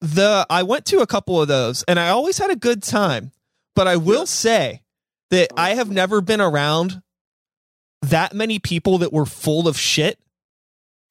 The 0.00 0.46
I 0.48 0.62
went 0.62 0.86
to 0.86 1.00
a 1.00 1.06
couple 1.06 1.40
of 1.40 1.48
those 1.48 1.82
and 1.84 1.98
I 1.98 2.08
always 2.08 2.38
had 2.38 2.50
a 2.50 2.56
good 2.56 2.82
time. 2.82 3.32
But 3.74 3.86
I 3.86 3.96
will 3.96 4.26
say 4.26 4.82
that 5.30 5.52
I 5.56 5.74
have 5.74 5.90
never 5.90 6.20
been 6.20 6.40
around 6.40 7.02
that 8.02 8.34
many 8.34 8.58
people 8.58 8.98
that 8.98 9.12
were 9.12 9.26
full 9.26 9.68
of 9.68 9.78
shit. 9.78 10.18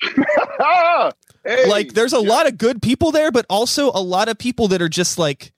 hey, 0.04 1.68
like 1.68 1.94
there's 1.94 2.14
a 2.14 2.22
yeah. 2.22 2.30
lot 2.30 2.48
of 2.48 2.58
good 2.58 2.82
people 2.82 3.12
there, 3.12 3.32
but 3.32 3.46
also 3.50 3.92
a 3.92 4.02
lot 4.02 4.30
of 4.30 4.38
people 4.38 4.70
that 4.70 4.82
are 4.82 4.90
just 4.90 5.18
like 5.18 5.52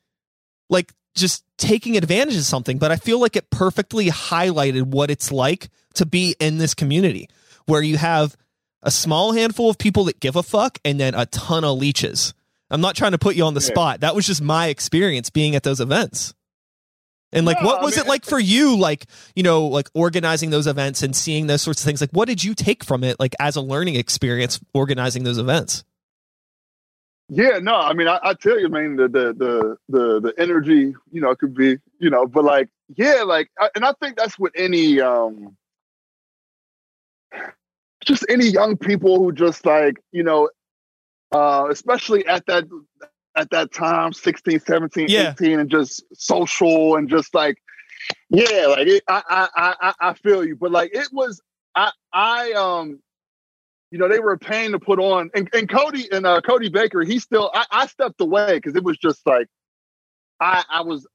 like 0.70 0.94
just 1.16 1.44
taking 1.58 1.98
advantage 1.98 2.36
of 2.36 2.44
something. 2.44 2.78
But 2.78 2.92
I 2.92 2.96
feel 2.96 3.20
like 3.20 3.36
it 3.36 3.50
perfectly 3.50 4.08
highlighted 4.08 4.84
what 4.84 5.12
it's 5.12 5.32
like 5.32 5.70
to 5.96 6.06
be 6.06 6.36
in 6.40 6.58
this 6.58 6.74
community 6.74 7.30
where 7.66 7.82
you 7.82 7.98
have 7.98 8.36
a 8.84 8.92
small 8.92 9.34
handful 9.34 9.70
of 9.70 9.78
people 9.78 10.06
that 10.06 10.20
give 10.20 10.36
a 10.36 10.44
fuck 10.44 10.80
and 10.84 11.00
then 11.00 11.14
a 11.14 11.26
ton 11.28 11.64
of 11.64 11.78
leeches. 11.78 12.34
I'm 12.72 12.82
not 12.82 12.96
trying 12.96 13.12
to 13.12 13.18
put 13.18 13.36
you 13.36 13.44
on 13.44 13.54
the 13.54 13.62
spot. 13.62 14.00
That 14.00 14.16
was 14.16 14.26
just 14.26 14.42
my 14.42 14.68
experience 14.68 15.30
being 15.30 15.56
at 15.56 15.64
those 15.64 15.80
events. 15.80 16.34
And 17.34 17.46
like, 17.46 17.62
no, 17.62 17.68
what 17.68 17.82
was 17.82 17.98
I 17.98 18.02
mean, 18.02 18.08
it 18.08 18.10
like 18.10 18.26
for 18.26 18.40
you? 18.40 18.78
Like, 18.78 19.06
you 19.36 19.44
know, 19.44 19.68
like 19.68 19.90
organizing 19.94 20.50
those 20.50 20.68
events 20.68 21.02
and 21.02 21.16
seeing 21.16 21.48
those 21.48 21.62
sorts 21.62 21.82
of 21.82 21.86
things. 21.86 22.02
Like, 22.02 22.12
what 22.12 22.28
did 22.28 22.44
you 22.44 22.54
take 22.54 22.84
from 22.84 23.04
it? 23.04 23.20
Like, 23.20 23.36
as 23.40 23.56
a 23.56 23.62
learning 23.62 23.96
experience, 23.96 24.60
organizing 24.74 25.24
those 25.24 25.38
events. 25.38 25.84
Yeah, 27.34 27.60
no, 27.62 27.76
I 27.76 27.94
mean, 27.94 28.10
I, 28.10 28.20
I 28.22 28.34
tell 28.34 28.60
you, 28.60 28.68
man, 28.68 28.98
the, 28.98 29.08
the 29.08 29.34
the 29.34 29.78
the 29.88 30.20
the 30.20 30.34
energy, 30.38 30.94
you 31.12 31.22
know, 31.22 31.34
could 31.34 31.56
be, 31.56 31.78
you 31.98 32.10
know, 32.10 32.28
but 32.28 32.44
like, 32.44 32.68
yeah, 32.98 33.24
like, 33.26 33.50
and 33.74 33.86
I 33.86 33.94
think 34.02 34.18
that's 34.18 34.38
what 34.38 34.52
any 34.54 35.00
um 35.00 35.56
just 38.04 38.26
any 38.28 38.48
young 38.48 38.76
people 38.76 39.20
who 39.20 39.32
just 39.32 39.66
like 39.66 40.04
you 40.12 40.24
know 40.24 40.50
uh 41.32 41.68
especially 41.70 42.26
at 42.28 42.46
that 42.46 42.66
at 43.36 43.50
that 43.52 43.72
time 43.72 44.14
16 44.14 44.60
17 44.60 45.08
yeah. 45.10 45.34
18 45.40 45.60
and 45.60 45.70
just 45.70 46.04
social 46.14 46.96
and 46.96 47.10
just 47.10 47.34
like 47.34 47.58
yeah 48.30 48.68
like 48.68 48.88
it, 48.88 49.04
I, 49.08 49.48
I 49.56 49.76
i 49.82 49.94
i 50.10 50.14
feel 50.14 50.46
you 50.46 50.56
but 50.56 50.72
like 50.72 50.92
it 50.94 51.08
was 51.12 51.42
i 51.76 51.92
i 52.12 52.52
um 52.54 53.00
you 53.92 53.98
know 53.98 54.08
they 54.08 54.20
were 54.20 54.34
a 54.34 54.40
pain 54.40 54.72
to 54.72 54.80
put 54.80 55.00
on 55.00 55.30
and, 55.34 55.50
and 55.54 55.70
cody 55.70 56.12
and 56.12 56.26
uh 56.26 56.42
cody 56.42 56.70
baker 56.70 57.04
he 57.04 57.20
still 57.20 57.52
i, 57.54 57.66
I 57.72 57.88
stepped 57.88 58.20
away 58.20 58.56
because 58.56 58.76
it 58.76 58.84
was 58.84 58.98
just 58.98 59.26
like 59.26 59.48
i 60.40 60.64
i 60.70 60.82
was 60.82 61.08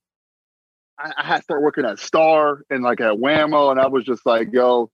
I, 0.98 1.12
I 1.18 1.26
had 1.26 1.38
to 1.38 1.42
start 1.42 1.62
working 1.62 1.84
at 1.84 1.98
star 1.98 2.62
and 2.70 2.82
like 2.82 3.00
at 3.00 3.14
whammo 3.14 3.70
and 3.70 3.80
i 3.80 3.88
was 3.88 4.04
just 4.04 4.24
like 4.24 4.52
yo 4.52 4.90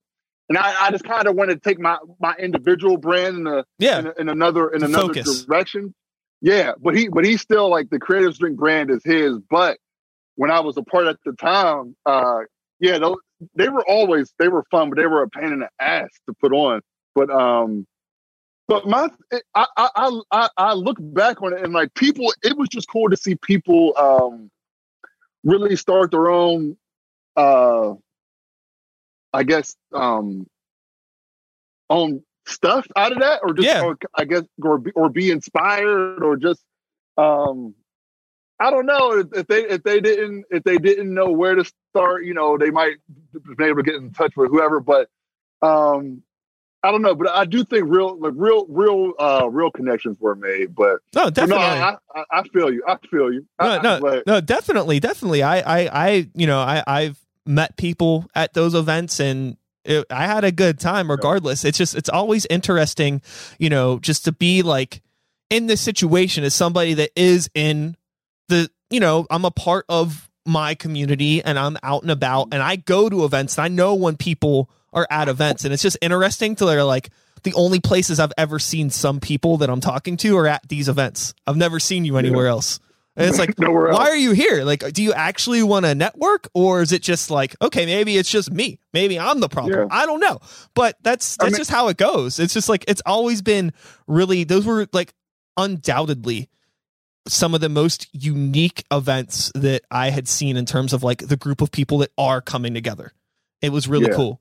and 0.49 0.59
I, 0.59 0.86
I 0.86 0.90
just 0.90 1.05
kind 1.05 1.26
of 1.26 1.34
wanted 1.34 1.62
to 1.62 1.68
take 1.68 1.78
my 1.78 1.99
my 2.20 2.34
individual 2.38 2.97
brand 2.97 3.38
in 3.38 3.47
a 3.47 3.64
yeah 3.78 4.01
in, 4.01 4.12
in 4.18 4.28
another 4.28 4.70
in 4.70 4.82
another 4.82 5.14
Focus. 5.14 5.45
direction. 5.45 5.95
Yeah, 6.40 6.72
but 6.80 6.97
he 6.97 7.09
but 7.09 7.24
he's 7.24 7.40
still 7.40 7.68
like 7.70 7.90
the 7.90 8.01
Creatives 8.01 8.38
Drink 8.38 8.59
brand 8.59 8.90
is 8.90 9.03
his. 9.05 9.38
But 9.49 9.78
when 10.34 10.51
I 10.51 10.61
was 10.61 10.76
a 10.76 10.82
part 10.82 11.07
at 11.07 11.18
the 11.24 11.32
time, 11.32 11.95
uh, 12.05 12.40
yeah, 12.80 12.99
those, 12.99 13.16
they 13.55 13.68
were 13.68 13.86
always 13.86 14.32
they 14.38 14.49
were 14.49 14.64
fun, 14.70 14.90
but 14.90 14.99
they 14.99 15.07
were 15.07 15.22
a 15.22 15.28
pain 15.28 15.53
in 15.53 15.61
the 15.61 15.68
ass 15.78 16.11
to 16.26 16.34
put 16.34 16.53
on. 16.53 16.80
But 17.14 17.30
um, 17.30 17.86
but 18.68 18.86
my 18.86 19.09
I 19.55 19.66
I 19.76 20.20
I 20.30 20.49
I 20.57 20.72
look 20.74 20.97
back 21.01 21.43
on 21.43 21.53
it 21.53 21.62
and 21.62 21.72
like 21.72 21.95
people, 21.95 22.32
it 22.43 22.57
was 22.57 22.68
just 22.68 22.88
cool 22.88 23.09
to 23.11 23.16
see 23.16 23.34
people 23.36 23.93
um 23.97 24.51
really 25.45 25.76
start 25.76 26.11
their 26.11 26.30
own 26.30 26.76
uh 27.36 27.95
I 29.33 29.43
guess 29.45 29.76
um 29.93 30.47
own 31.89 32.22
stuff 32.47 32.87
out 32.97 33.12
of 33.12 33.20
that 33.20 33.41
or 33.43 33.55
just 33.55 33.66
yeah. 33.66 33.83
or, 33.83 33.97
I 34.14 34.24
guess 34.24 34.43
or 34.62 34.78
be, 34.78 34.91
or 34.93 35.09
be 35.09 35.30
inspired 35.30 36.22
or 36.22 36.37
just 36.37 36.62
um 37.16 37.74
I 38.59 38.70
don't 38.70 38.87
know 38.87 39.24
if, 39.33 39.47
they 39.47 39.62
if 39.62 39.83
they 39.83 40.01
didn't 40.01 40.45
if 40.51 40.62
they 40.62 40.78
didn't 40.78 41.12
know 41.12 41.30
where 41.30 41.55
to 41.55 41.64
start, 41.91 42.24
you 42.24 42.35
know, 42.35 42.57
they 42.59 42.70
might 42.70 42.97
be 43.57 43.64
able 43.64 43.76
to 43.78 43.83
get 43.83 43.97
in 43.97 44.12
touch 44.12 44.35
with 44.37 44.51
whoever, 44.51 44.80
but 44.80 45.09
um 45.61 46.22
I 46.85 46.91
don't 46.91 47.03
know, 47.03 47.14
but 47.14 47.28
I 47.30 47.45
do 47.45 47.62
think 47.62 47.87
real, 47.89 48.18
like 48.18 48.33
real, 48.35 48.66
real, 48.68 49.12
uh, 49.16 49.49
real 49.49 49.70
connections 49.70 50.16
were 50.18 50.35
made. 50.35 50.74
But 50.74 50.99
no, 51.14 51.30
definitely, 51.30 51.62
no, 51.62 51.70
I, 51.70 51.97
I, 52.12 52.24
I, 52.33 52.43
feel 52.49 52.72
you. 52.72 52.83
I 52.87 52.97
feel 53.09 53.33
you. 53.33 53.47
No, 53.61 53.68
I, 53.68 53.80
no, 53.80 54.22
no, 54.26 54.41
definitely, 54.41 54.99
definitely. 54.99 55.45
I, 55.45 55.61
I, 55.61 55.89
I, 55.93 56.30
you 56.35 56.49
know, 56.49 56.59
I, 56.59 56.83
I've 56.85 57.22
met 57.47 57.76
people 57.76 58.26
at 58.34 58.55
those 58.55 58.74
events 58.74 59.20
and 59.20 59.57
it, 59.84 60.07
I 60.11 60.26
had 60.26 60.45
a 60.45 60.53
good 60.53 60.78
time 60.78 61.11
regardless. 61.11 61.64
It's 61.64 61.78
just 61.78 61.95
it's 61.95 62.09
always 62.09 62.47
interesting, 62.47 63.20
you 63.59 63.68
know, 63.68 63.99
just 63.99 64.24
to 64.26 64.32
be 64.32 64.62
like 64.62 65.03
in 65.51 65.66
this 65.66 65.80
situation 65.80 66.45
as 66.45 66.55
somebody 66.55 66.95
that 66.95 67.11
is 67.16 67.51
in 67.55 67.97
the, 68.49 68.70
you 68.90 69.01
know, 69.01 69.26
I'm 69.30 69.45
a 69.45 69.51
part 69.51 69.84
of 69.88 70.30
my 70.47 70.74
community 70.74 71.43
and 71.43 71.59
I'm 71.59 71.76
out 71.82 72.03
and 72.03 72.11
about 72.11 72.49
and 72.53 72.62
I 72.62 72.76
go 72.76 73.09
to 73.09 73.24
events 73.24 73.59
and 73.59 73.64
I 73.64 73.68
know 73.68 73.95
when 73.95 74.16
people 74.16 74.70
are 74.93 75.07
at 75.11 75.28
events 75.28 75.64
and 75.64 75.72
it's 75.72 75.82
just 75.82 75.99
interesting 76.01 76.57
to 76.57 76.84
like 76.84 77.11
the 77.43 77.55
only 77.55 77.80
places 77.80 78.20
I've 78.20 78.32
ever 78.38 78.59
seen 78.59 78.90
some 78.90 79.20
people 79.20 79.59
that 79.59 79.70
I'm 79.70 79.80
talking 79.80 80.16
to 80.18 80.36
are 80.38 80.47
at 80.47 80.68
these 80.68 80.88
events. 80.88 81.34
I've 81.47 81.57
never 81.57 81.80
seen 81.80 82.05
you 82.05 82.16
anywhere 82.16 82.45
yeah. 82.47 82.53
else. 82.53 82.80
And 83.17 83.29
it's 83.29 83.39
like, 83.39 83.55
why 83.59 84.09
are 84.09 84.17
you 84.17 84.33
here? 84.33 84.65
Like, 84.65 84.91
do 84.93 85.03
you 85.03 85.13
actually 85.13 85.63
want 85.63 85.85
to 85.85 85.95
network, 85.95 86.49
or 86.55 86.81
is 86.83 86.93
it 86.93 87.03
just 87.03 87.31
like, 87.31 87.55
okay, 87.61 87.85
maybe 87.87 88.17
it's 88.17 88.31
just 88.31 88.51
me, 88.51 88.79
maybe 88.93 89.19
I'm 89.19 89.41
the 89.41 89.49
problem. 89.49 89.75
Yeah. 89.79 89.87
I 89.91 90.07
don't 90.07 90.21
know, 90.21 90.41
but 90.75 90.97
that's 91.03 91.37
that's 91.37 91.49
I 91.49 91.51
mean, 91.51 91.57
just 91.59 91.71
how 91.71 91.89
it 91.89 91.97
goes. 91.97 92.39
It's 92.39 92.55
just 92.55 92.69
like 92.69 92.85
it's 92.89 93.03
always 93.05 93.43
been 93.43 93.73
really. 94.07 94.45
Those 94.45 94.65
were 94.67 94.89
like 94.93 95.13
undoubtedly 95.57 96.49
some 97.29 97.55
of 97.55 97.61
the 97.61 97.69
most 97.69 98.09
unique 98.13 98.85
events 98.91 99.53
that 99.55 99.83
I 99.91 100.11
had 100.11 100.27
seen 100.27 100.57
in 100.57 100.67
terms 100.67 100.93
of 100.93 101.03
like 101.05 101.19
the 101.19 101.37
group 101.37 101.61
of 101.61 101.71
people 101.71 101.99
that 101.99 102.11
are 102.19 102.41
coming 102.41 102.75
together. 102.75 103.13
It 103.61 103.71
was 103.71 103.87
really 103.87 104.07
Yeah. 104.09 104.17
cool. 104.17 104.41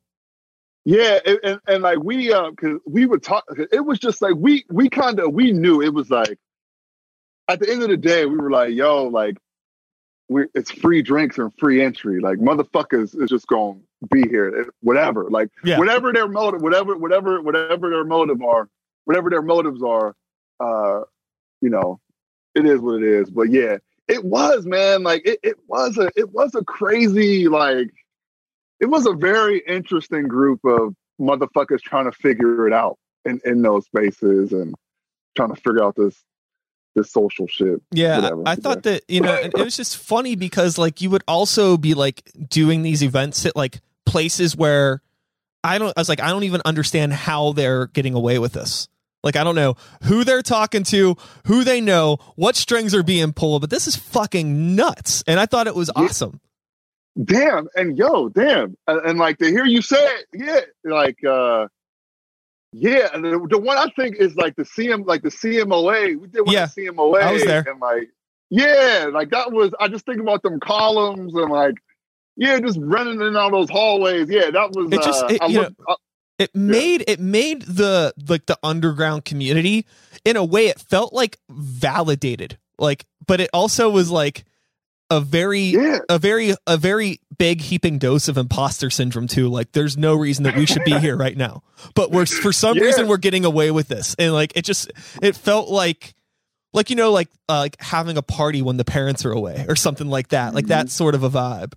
Yeah, 0.83 1.19
and, 1.23 1.39
and, 1.43 1.59
and 1.67 1.83
like 1.83 1.99
we 2.03 2.33
uh 2.33 2.51
cause 2.53 2.79
we 2.87 3.05
would 3.05 3.21
talk 3.21 3.43
it 3.71 3.85
was 3.85 3.99
just 3.99 4.19
like 4.19 4.33
we 4.35 4.65
we 4.71 4.89
kind 4.89 5.19
of 5.19 5.31
we 5.31 5.51
knew 5.51 5.79
it 5.81 5.93
was 5.93 6.09
like 6.09 6.39
at 7.51 7.59
the 7.59 7.69
end 7.69 7.83
of 7.83 7.89
the 7.89 7.97
day 7.97 8.25
we 8.25 8.37
were 8.37 8.49
like, 8.49 8.73
yo, 8.73 9.05
like 9.05 9.37
we 10.29 10.45
it's 10.55 10.71
free 10.71 11.01
drinks 11.01 11.37
and 11.37 11.53
free 11.57 11.81
entry. 11.81 12.19
Like 12.19 12.37
motherfuckers 12.39 13.21
is 13.21 13.29
just 13.29 13.47
gonna 13.47 13.79
be 14.09 14.27
here. 14.27 14.67
Whatever. 14.81 15.29
Like 15.29 15.49
Yeah. 15.63 15.77
whatever 15.77 16.13
their 16.13 16.27
motive, 16.27 16.61
whatever, 16.61 16.97
whatever, 16.97 17.41
whatever 17.41 17.89
their 17.89 18.05
motive 18.05 18.41
are, 18.41 18.69
whatever 19.05 19.29
their 19.29 19.41
motives 19.41 19.83
are, 19.83 20.15
uh, 20.59 21.01
you 21.61 21.69
know, 21.69 21.99
it 22.55 22.65
is 22.65 22.79
what 22.79 22.95
it 22.95 23.03
is. 23.03 23.29
But 23.29 23.51
yeah, 23.51 23.77
it 24.07 24.23
was, 24.23 24.65
man, 24.65 25.03
like 25.03 25.25
it, 25.27 25.39
it 25.43 25.57
was 25.67 25.97
a 25.97 26.09
it 26.15 26.31
was 26.31 26.55
a 26.55 26.63
crazy, 26.63 27.47
like 27.47 27.89
it 28.79 28.87
was 28.87 29.05
a 29.05 29.13
very 29.13 29.61
interesting 29.67 30.27
group 30.27 30.61
of 30.65 30.95
motherfuckers 31.19 31.81
trying 31.81 32.05
to 32.05 32.11
figure 32.11 32.67
it 32.67 32.73
out 32.73 32.97
in, 33.25 33.39
in 33.45 33.61
those 33.61 33.85
spaces 33.85 34.53
and 34.53 34.73
trying 35.35 35.53
to 35.53 35.61
figure 35.61 35.83
out 35.83 35.95
this 35.95 36.23
this 36.95 37.11
social 37.11 37.47
shit. 37.47 37.81
Yeah, 37.91 38.19
whatever. 38.21 38.43
I, 38.45 38.55
thought 38.55 38.83
that 38.83 39.03
you 39.07 39.21
know, 39.21 39.33
and 39.33 39.53
it 39.53 39.63
was 39.63 39.77
just 39.77 39.97
funny 39.97 40.35
because 40.35 40.77
like 40.77 41.01
you 41.01 41.09
would 41.09 41.23
also 41.27 41.77
be 41.77 41.93
like 41.93 42.29
doing 42.49 42.81
these 42.83 43.01
events 43.03 43.45
at 43.45 43.55
like 43.55 43.81
places 44.05 44.55
where 44.55 45.01
I 45.63 45.77
don't. 45.77 45.93
I 45.95 46.01
was 46.01 46.09
like, 46.09 46.21
I 46.21 46.29
don't 46.29 46.43
even 46.43 46.61
understand 46.65 47.13
how 47.13 47.53
they're 47.53 47.87
getting 47.87 48.13
away 48.13 48.39
with 48.39 48.53
this. 48.53 48.87
Like, 49.23 49.35
I 49.35 49.43
don't 49.43 49.53
know 49.55 49.75
who 50.03 50.23
they're 50.23 50.41
talking 50.41 50.81
to, 50.85 51.15
who 51.45 51.63
they 51.63 51.79
know, 51.79 52.17
what 52.35 52.55
strings 52.55 52.95
are 52.95 53.03
being 53.03 53.33
pulled, 53.33 53.61
but 53.61 53.69
this 53.69 53.85
is 53.85 53.95
fucking 53.95 54.75
nuts. 54.75 55.23
And 55.27 55.39
I 55.39 55.45
thought 55.45 55.67
it 55.67 55.75
was 55.75 55.91
Yeah. 55.95 56.05
awesome. 56.05 56.41
damn 57.23 57.67
and 57.75 57.97
yo 57.97 58.29
damn 58.29 58.75
and, 58.87 59.05
and 59.05 59.19
like 59.19 59.37
to 59.37 59.45
hear 59.45 59.65
you 59.65 59.81
say 59.81 59.97
it 60.01 60.25
yeah 60.33 60.61
like 60.85 61.17
uh 61.25 61.67
yeah 62.73 63.09
and 63.13 63.23
the, 63.23 63.47
the 63.49 63.57
one 63.57 63.77
i 63.77 63.87
think 63.95 64.15
is 64.15 64.35
like 64.35 64.55
the 64.55 64.63
cm 64.63 65.05
like 65.05 65.21
the 65.21 65.29
cmoa 65.29 66.19
we 66.19 66.27
did 66.27 66.41
one 66.41 66.53
Yeah, 66.53 66.63
at 66.63 66.69
cmoa 66.71 67.21
I 67.21 67.31
was 67.33 67.43
there. 67.43 67.65
and 67.69 67.79
like 67.79 68.09
yeah 68.49 69.09
like 69.11 69.29
that 69.31 69.51
was 69.51 69.71
i 69.79 69.87
just 69.87 70.05
think 70.05 70.19
about 70.21 70.41
them 70.43 70.59
columns 70.59 71.33
and 71.35 71.51
like 71.51 71.75
yeah 72.37 72.59
just 72.59 72.77
running 72.81 73.19
in 73.21 73.35
all 73.35 73.51
those 73.51 73.69
hallways 73.69 74.29
yeah 74.29 74.49
that 74.51 74.71
was 74.71 74.91
It 74.91 75.01
just- 75.01 75.23
uh, 75.23 75.27
it- 75.29 75.41
looked, 75.51 75.75
uh, 75.87 75.95
It 76.39 76.55
made 76.55 77.03
it 77.07 77.19
made 77.19 77.61
the 77.63 78.13
like 78.27 78.45
the 78.47 78.57
underground 78.63 79.25
community 79.25 79.85
in 80.25 80.37
a 80.37 80.43
way 80.43 80.67
it 80.67 80.79
felt 80.79 81.13
like 81.13 81.37
validated. 81.49 82.57
Like, 82.79 83.05
but 83.27 83.39
it 83.39 83.49
also 83.53 83.91
was 83.91 84.09
like 84.09 84.43
a 85.11 85.21
very 85.21 85.59
yeah 85.61 85.99
a 86.09 86.17
very 86.17 86.55
a 86.65 86.77
very 86.77 87.19
big 87.37 87.61
heaping 87.61 87.99
dose 87.99 88.27
of 88.27 88.37
imposter 88.37 88.89
syndrome 88.89 89.27
too. 89.27 89.47
Like 89.49 89.73
there's 89.73 89.95
no 89.97 90.15
reason 90.15 90.43
that 90.45 90.55
we 90.55 90.65
should 90.65 90.83
be 90.83 90.97
here 90.97 91.15
right 91.15 91.37
now. 91.37 91.61
But 91.93 92.09
we're 92.11 92.25
for 92.25 92.51
some 92.51 92.77
Yeah. 92.79 92.85
reason 92.85 93.07
we're 93.07 93.17
getting 93.17 93.45
away 93.45 93.69
with 93.71 93.87
this. 93.89 94.15
And 94.17 94.33
like 94.33 94.53
it 94.55 94.65
just 94.65 94.91
it 95.21 95.35
felt 95.35 95.69
like 95.69 96.15
like 96.73 96.89
you 96.89 96.95
know 96.95 97.11
like 97.11 97.27
uh, 97.49 97.59
like 97.59 97.75
having 97.79 98.17
a 98.17 98.21
party 98.23 98.61
when 98.63 98.77
the 98.77 98.85
parents 98.85 99.25
are 99.25 99.31
away 99.31 99.65
or 99.69 99.75
something 99.75 100.07
like 100.07 100.29
that. 100.29 100.55
Like 100.55 100.65
Mhm. 100.65 100.69
that 100.69 100.89
sort 100.89 101.13
of 101.13 101.23
a 101.23 101.29
vibe. 101.29 101.73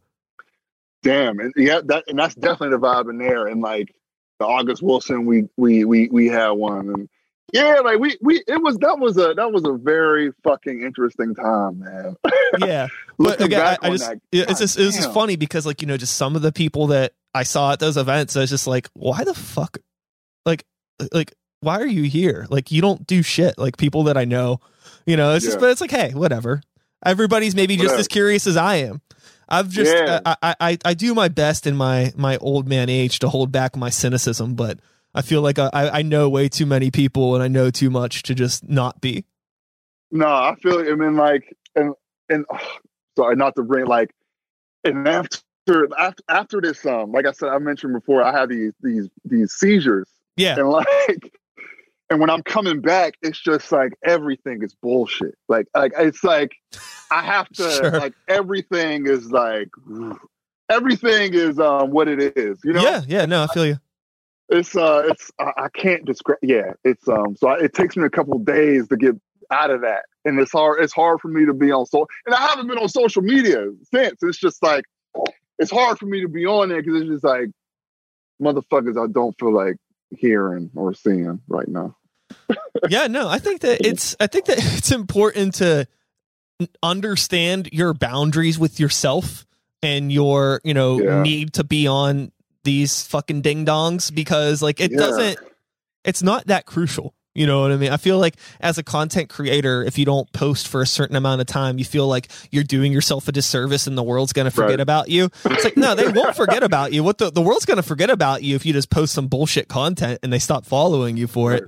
damn 1.02 1.38
and 1.40 1.52
yeah 1.56 1.80
that 1.84 2.04
and 2.08 2.18
that's 2.18 2.34
definitely 2.34 2.70
the 2.70 2.78
vibe 2.78 3.10
in 3.10 3.18
there 3.18 3.46
and 3.46 3.60
like 3.60 3.94
the 4.38 4.46
august 4.46 4.82
wilson 4.82 5.26
we 5.26 5.44
we 5.56 5.84
we 5.84 6.08
we 6.08 6.28
had 6.28 6.48
one 6.50 6.88
and 6.88 7.08
yeah 7.52 7.80
like 7.84 7.98
we 7.98 8.16
we 8.20 8.42
it 8.46 8.62
was 8.62 8.76
that 8.78 8.98
was 8.98 9.16
a 9.18 9.34
that 9.34 9.52
was 9.52 9.64
a 9.64 9.72
very 9.72 10.32
fucking 10.42 10.82
interesting 10.82 11.34
time 11.34 11.78
man 11.80 12.16
Yeah. 12.58 12.88
but 13.18 13.40
again, 13.40 13.60
I, 13.60 13.76
I 13.86 13.90
just 13.90 14.08
that, 14.08 14.20
it's 14.32 14.60
just 14.60 14.78
it 14.78 14.84
was 14.86 14.96
just 14.96 15.12
funny 15.12 15.36
because 15.36 15.66
like 15.66 15.82
you 15.82 15.88
know 15.88 15.96
just 15.96 16.16
some 16.16 16.36
of 16.36 16.42
the 16.42 16.52
people 16.52 16.88
that 16.88 17.12
I 17.34 17.42
saw 17.42 17.72
at 17.72 17.80
those 17.80 17.96
events, 17.96 18.36
I 18.36 18.40
was 18.42 18.50
just 18.50 18.68
like, 18.68 18.88
why 18.94 19.24
the 19.24 19.34
fuck, 19.34 19.78
like 20.46 20.64
uh, 21.00 21.06
like 21.12 21.34
why 21.60 21.80
are 21.80 21.86
you 21.86 22.04
here? 22.04 22.46
Like 22.48 22.70
you 22.70 22.80
don't 22.80 23.04
do 23.08 23.22
shit. 23.24 23.58
Like 23.58 23.76
people 23.76 24.04
that 24.04 24.16
I 24.16 24.24
know, 24.24 24.60
you 25.04 25.16
know. 25.16 25.34
It's 25.34 25.44
just 25.44 25.58
but 25.58 25.70
it's 25.70 25.80
like 25.80 25.90
hey, 25.90 26.12
whatever. 26.14 26.62
Everybody's 27.04 27.56
maybe 27.56 27.74
just 27.74 27.86
Whatever. 27.86 28.00
as 28.00 28.08
curious 28.08 28.46
as 28.46 28.56
I 28.56 28.76
am. 28.76 29.02
I've 29.48 29.68
just 29.68 29.92
Yeah. 29.92 30.20
Uh, 30.24 30.36
I, 30.42 30.50
I 30.50 30.70
I 30.70 30.78
I 30.84 30.94
do 30.94 31.12
my 31.12 31.26
best 31.28 31.66
in 31.66 31.76
my 31.76 32.12
my 32.16 32.36
old 32.36 32.68
man 32.68 32.88
age 32.88 33.18
to 33.20 33.28
hold 33.28 33.50
back 33.50 33.76
my 33.76 33.90
cynicism, 33.90 34.54
but 34.54 34.78
I 35.14 35.22
feel 35.22 35.42
like 35.42 35.58
I 35.58 35.70
I 35.72 36.02
know 36.02 36.28
way 36.28 36.48
too 36.48 36.66
many 36.66 36.90
people 36.90 37.34
and 37.34 37.42
I 37.42 37.48
know 37.48 37.70
too 37.70 37.90
much 37.90 38.22
to 38.24 38.34
just 38.34 38.68
not 38.68 39.00
be. 39.00 39.24
No, 40.10 40.26
I 40.26 40.54
feel. 40.62 40.78
I 40.80 40.94
mean, 40.94 41.16
like, 41.16 41.56
and 41.74 41.94
and 42.28 42.44
oh, 42.52 42.58
sorry, 43.16 43.36
not 43.36 43.54
to 43.56 43.62
bring 43.62 43.86
like, 43.86 44.10
and 44.84 45.06
after 45.08 45.38
after 45.98 46.22
after 46.28 46.60
this, 46.60 46.84
um, 46.86 47.12
like 47.12 47.26
I 47.26 47.32
said, 47.32 47.48
I 47.48 47.58
mentioned 47.58 47.94
before, 47.94 48.22
I 48.22 48.32
had 48.38 48.48
these 48.48 48.72
these 48.80 49.08
these 49.24 49.52
seizures, 49.52 50.08
Yeah. 50.36 50.56
and 50.58 50.68
like, 50.70 51.32
and 52.10 52.20
when 52.20 52.28
I'm 52.30 52.42
coming 52.42 52.80
back, 52.80 53.14
it's 53.22 53.40
just 53.40 53.70
like 53.72 53.92
everything 54.04 54.62
is 54.62 54.74
bullshit. 54.82 55.36
Like, 55.48 55.66
like 55.74 55.92
it's 55.98 56.22
like 56.24 56.52
I 57.10 57.22
have 57.22 57.48
to 57.50 57.70
Sure. 57.70 57.90
like 57.92 58.14
everything 58.28 59.06
is 59.06 59.30
like 59.32 59.68
everything 60.70 61.34
is 61.34 61.58
um 61.58 61.90
what 61.90 62.08
it 62.08 62.36
is. 62.36 62.58
You 62.64 62.72
know, 62.74 62.82
Yeah, 62.82 63.02
yeah, 63.06 63.26
no, 63.26 63.42
I 63.44 63.46
feel 63.48 63.66
you. 63.66 63.76
It's 64.48 64.76
uh 64.76 65.04
it's 65.08 65.30
I, 65.38 65.52
I 65.56 65.68
can't 65.68 66.04
describe 66.04 66.38
yeah 66.42 66.72
it's 66.84 67.08
um 67.08 67.36
so 67.36 67.48
I, 67.48 67.60
it 67.60 67.74
takes 67.74 67.96
me 67.96 68.04
a 68.04 68.10
couple 68.10 68.38
days 68.38 68.88
to 68.88 68.96
get 68.96 69.14
out 69.50 69.70
of 69.70 69.82
that. 69.82 70.04
And 70.24 70.38
it's 70.40 70.52
hard 70.52 70.82
it's 70.82 70.92
hard 70.92 71.20
for 71.20 71.28
me 71.28 71.44
to 71.46 71.52
be 71.54 71.70
on 71.70 71.86
so 71.86 72.06
and 72.26 72.34
i 72.34 72.40
haven't 72.40 72.66
been 72.66 72.78
on 72.78 72.88
social 72.88 73.22
media 73.22 73.66
since. 73.92 74.22
It's 74.22 74.38
just 74.38 74.62
like 74.62 74.84
it's 75.58 75.70
hard 75.70 75.98
for 75.98 76.06
me 76.06 76.20
to 76.22 76.28
be 76.28 76.46
on 76.46 76.68
there 76.68 76.82
because 76.82 77.02
it's 77.02 77.10
just 77.10 77.24
like 77.24 77.48
motherfuckers 78.42 79.02
i 79.02 79.10
don't 79.12 79.38
feel 79.38 79.52
like 79.54 79.76
hearing 80.10 80.70
or 80.74 80.92
seeing 80.94 81.40
right 81.48 81.68
now. 81.68 81.96
Yeah 82.88 83.06
no 83.06 83.28
i 83.28 83.38
think 83.38 83.62
that 83.62 83.86
it's 83.86 84.16
i 84.20 84.26
think 84.26 84.46
that 84.46 84.58
it's 84.60 84.90
important 84.92 85.54
to 85.54 85.86
understand 86.82 87.68
your 87.72 87.94
boundaries 87.94 88.58
with 88.58 88.78
yourself 88.78 89.46
and 89.82 90.12
your 90.12 90.60
you 90.64 90.74
know 90.74 91.00
Yeah. 91.00 91.22
need 91.22 91.54
to 91.54 91.64
be 91.64 91.86
on 91.86 92.32
these 92.64 93.06
fucking 93.06 93.40
ding 93.42 93.64
dongs 93.64 94.12
because 94.14 94.60
like 94.62 94.80
it 94.80 94.90
Yeah. 94.90 94.98
doesn't 94.98 95.38
it's 96.04 96.22
not 96.22 96.46
that 96.48 96.66
crucial 96.66 97.14
you 97.36 97.46
know 97.48 97.62
what 97.62 97.72
i 97.72 97.76
mean? 97.76 97.90
I 97.90 97.96
feel 97.96 98.18
like 98.18 98.36
as 98.60 98.78
a 98.78 98.82
content 98.84 99.28
creator 99.28 99.82
if 99.82 99.98
you 99.98 100.04
don't 100.04 100.30
post 100.32 100.68
for 100.68 100.82
a 100.82 100.86
certain 100.86 101.16
amount 101.16 101.40
of 101.40 101.46
time 101.48 101.78
you 101.78 101.84
feel 101.84 102.06
like 102.06 102.28
you're 102.52 102.62
doing 102.64 102.92
yourself 102.92 103.26
a 103.28 103.32
disservice 103.32 103.86
and 103.86 103.98
the 103.98 104.02
world's 104.04 104.32
going 104.32 104.44
to 104.44 104.50
forget 104.52 104.70
Right. 104.70 104.80
about 104.80 105.08
you. 105.08 105.30
It's 105.44 105.64
like 105.64 105.76
no 105.76 105.94
they 105.94 106.08
won't 106.08 106.36
forget 106.36 106.62
about 106.62 106.92
you. 106.92 107.02
What 107.02 107.18
the, 107.18 107.30
the 107.30 107.42
world's 107.42 107.64
going 107.64 107.76
to 107.78 107.82
forget 107.82 108.08
about 108.10 108.42
you 108.44 108.54
if 108.54 108.64
you 108.64 108.72
just 108.72 108.88
post 108.88 109.14
some 109.14 109.26
bullshit 109.26 109.66
content 109.68 110.20
and 110.22 110.32
they 110.32 110.38
stop 110.38 110.64
following 110.64 111.16
you 111.16 111.26
for 111.26 111.52
it. 111.54 111.64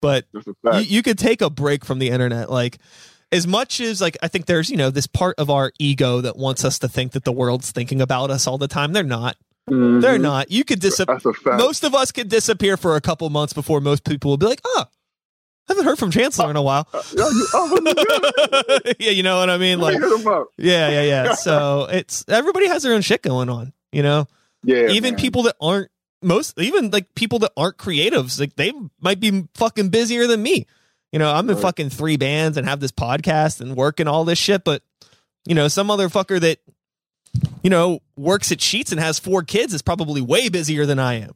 But 0.00 0.24
you, 0.32 0.80
you 0.80 1.02
could 1.02 1.18
take 1.18 1.40
a 1.42 1.50
break 1.50 1.84
from 1.84 1.98
the 1.98 2.08
internet 2.10 2.50
like 2.50 2.78
as 3.32 3.46
much 3.46 3.80
as 3.80 4.00
like 4.00 4.16
i 4.22 4.28
think 4.28 4.46
there's 4.46 4.70
you 4.70 4.76
know 4.76 4.88
this 4.88 5.06
part 5.08 5.34
of 5.38 5.50
our 5.50 5.72
ego 5.80 6.20
that 6.20 6.36
wants 6.36 6.64
us 6.64 6.78
to 6.78 6.88
think 6.88 7.12
that 7.12 7.24
the 7.24 7.32
world's 7.32 7.70
thinking 7.72 8.00
about 8.00 8.30
us 8.30 8.46
all 8.46 8.56
the 8.56 8.68
time. 8.68 8.92
They're 8.92 9.02
not 9.02 9.36
they're 9.68 10.18
Mhm. 10.18 10.20
not 10.20 10.50
you 10.50 10.64
could 10.64 10.80
dis- 10.80 10.98
that's 10.98 11.24
a 11.26 11.32
fact 11.32 11.58
most 11.58 11.82
of 11.84 11.94
us 11.94 12.12
could 12.12 12.28
disappear 12.28 12.76
for 12.76 12.94
a 12.96 13.00
couple 13.00 13.28
months 13.30 13.52
before 13.52 13.80
most 13.80 14.04
people 14.04 14.30
will 14.30 14.36
be 14.38 14.46
like 14.46 14.60
oh 14.64 14.84
I 15.68 15.72
haven't 15.72 15.84
heard 15.86 15.98
from 15.98 16.12
Chancellor 16.12 16.48
in 16.48 16.54
a 16.54 16.62
while. 16.62 16.86
Uh, 16.94 17.02
yeah, 17.16 17.24
you- 17.28 17.48
oh, 17.52 18.80
yeah, 19.00 19.10
you 19.10 19.24
know 19.24 19.40
what 19.40 19.50
I 19.50 19.56
mean? 19.58 19.80
Like, 19.80 19.94
hit 19.94 20.04
'em 20.04 20.28
up. 20.28 20.46
yeah, 20.56 20.88
yeah, 20.90 21.02
yeah. 21.02 21.34
So 21.48 21.88
it's 21.90 22.24
everybody 22.28 22.68
has 22.68 22.84
their 22.84 22.94
own 22.94 23.00
shit 23.02 23.20
going 23.22 23.48
on, 23.50 23.72
you 23.90 24.02
know? 24.04 24.26
yeah 24.62 24.88
even 24.90 25.14
man. 25.14 25.20
people 25.20 25.42
that 25.44 25.56
aren't 25.60 25.90
most 26.22 26.56
even 26.58 26.90
like 26.90 27.12
people 27.16 27.38
that 27.40 27.52
aren't 27.56 27.76
creatives 27.78 28.38
like 28.40 28.54
they 28.56 28.72
might 29.00 29.18
be 29.20 29.46
fucking 29.54 29.88
busier 29.90 30.26
than 30.26 30.42
me 30.42 30.66
you 31.12 31.18
know 31.18 31.30
i'm 31.32 31.48
in 31.50 31.54
Right. 31.56 31.62
fucking 31.62 31.90
three 31.90 32.16
bands 32.16 32.56
and 32.56 32.66
have 32.66 32.80
this 32.80 32.90
podcast 32.90 33.60
and 33.60 33.76
work 33.76 34.00
and 34.00 34.08
all 34.08 34.24
this 34.24 34.38
shit 34.38 34.64
but 34.64 34.82
you 35.46 35.54
know 35.54 35.68
some 35.68 35.86
motherfucker 35.88 36.40
that 36.40 36.58
you 37.62 37.70
know 37.70 38.00
works 38.16 38.50
at 38.52 38.58
Sheetz 38.58 38.90
and 38.90 39.00
has 39.00 39.18
four 39.18 39.42
kids 39.42 39.74
is 39.74 39.82
probably 39.82 40.20
way 40.20 40.48
busier 40.48 40.86
than 40.86 40.98
i 40.98 41.14
am 41.14 41.32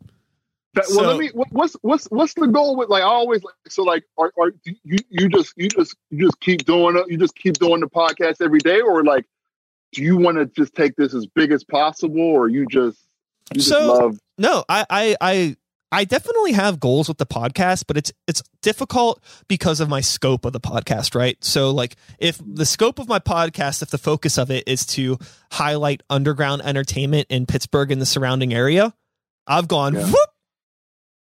That, 0.74 0.84
well, 0.90 0.98
So- 1.00 1.02
let 1.08 1.18
me. 1.18 1.30
What's 1.34 1.74
what's 1.82 2.04
what's 2.06 2.34
the 2.34 2.46
goal 2.46 2.76
with 2.76 2.88
like? 2.88 3.02
I 3.02 3.06
always 3.06 3.42
like 3.42 3.54
so 3.68 3.82
like. 3.82 4.04
Are, 4.16 4.32
are 4.40 4.52
you 4.64 4.98
you 5.08 5.28
just 5.28 5.52
you 5.56 5.68
just 5.68 5.96
you 6.10 6.26
just 6.26 6.38
keep 6.40 6.64
doing 6.64 6.96
it? 6.96 7.06
You 7.10 7.18
just 7.18 7.34
keep 7.34 7.54
doing 7.54 7.80
the 7.80 7.88
podcast 7.88 8.40
every 8.40 8.60
day, 8.60 8.80
or 8.80 9.02
like, 9.02 9.26
do 9.92 10.02
you 10.02 10.16
want 10.16 10.36
to 10.38 10.46
just 10.46 10.74
take 10.76 10.94
this 10.94 11.12
as 11.12 11.26
big 11.26 11.50
as 11.50 11.64
possible, 11.64 12.20
or 12.20 12.48
you 12.48 12.66
just 12.70 12.98
you 13.52 13.56
just 13.56 13.68
So- 13.68 13.92
love? 13.94 14.18
no 14.38 14.64
I, 14.68 14.86
I 14.88 15.16
i 15.20 15.56
i 15.92 16.04
definitely 16.04 16.52
have 16.52 16.78
goals 16.80 17.08
with 17.08 17.18
the 17.18 17.26
podcast 17.26 17.84
but 17.86 17.96
it's 17.96 18.12
it's 18.26 18.42
difficult 18.62 19.22
because 19.48 19.80
of 19.80 19.88
my 19.88 20.00
scope 20.00 20.44
of 20.44 20.52
the 20.52 20.60
podcast 20.60 21.14
right 21.14 21.36
so 21.44 21.70
like 21.70 21.96
if 22.18 22.40
the 22.46 22.66
scope 22.66 22.98
of 22.98 23.08
my 23.08 23.18
podcast 23.18 23.82
if 23.82 23.90
the 23.90 23.98
focus 23.98 24.38
of 24.38 24.50
it 24.50 24.64
is 24.66 24.84
to 24.86 25.18
highlight 25.52 26.02
underground 26.10 26.62
entertainment 26.62 27.26
in 27.30 27.46
pittsburgh 27.46 27.90
and 27.90 28.00
the 28.00 28.06
surrounding 28.06 28.52
area 28.54 28.94
i've 29.46 29.68
gone 29.68 29.94
Yeah. 29.94 30.06
whoop 30.06 30.30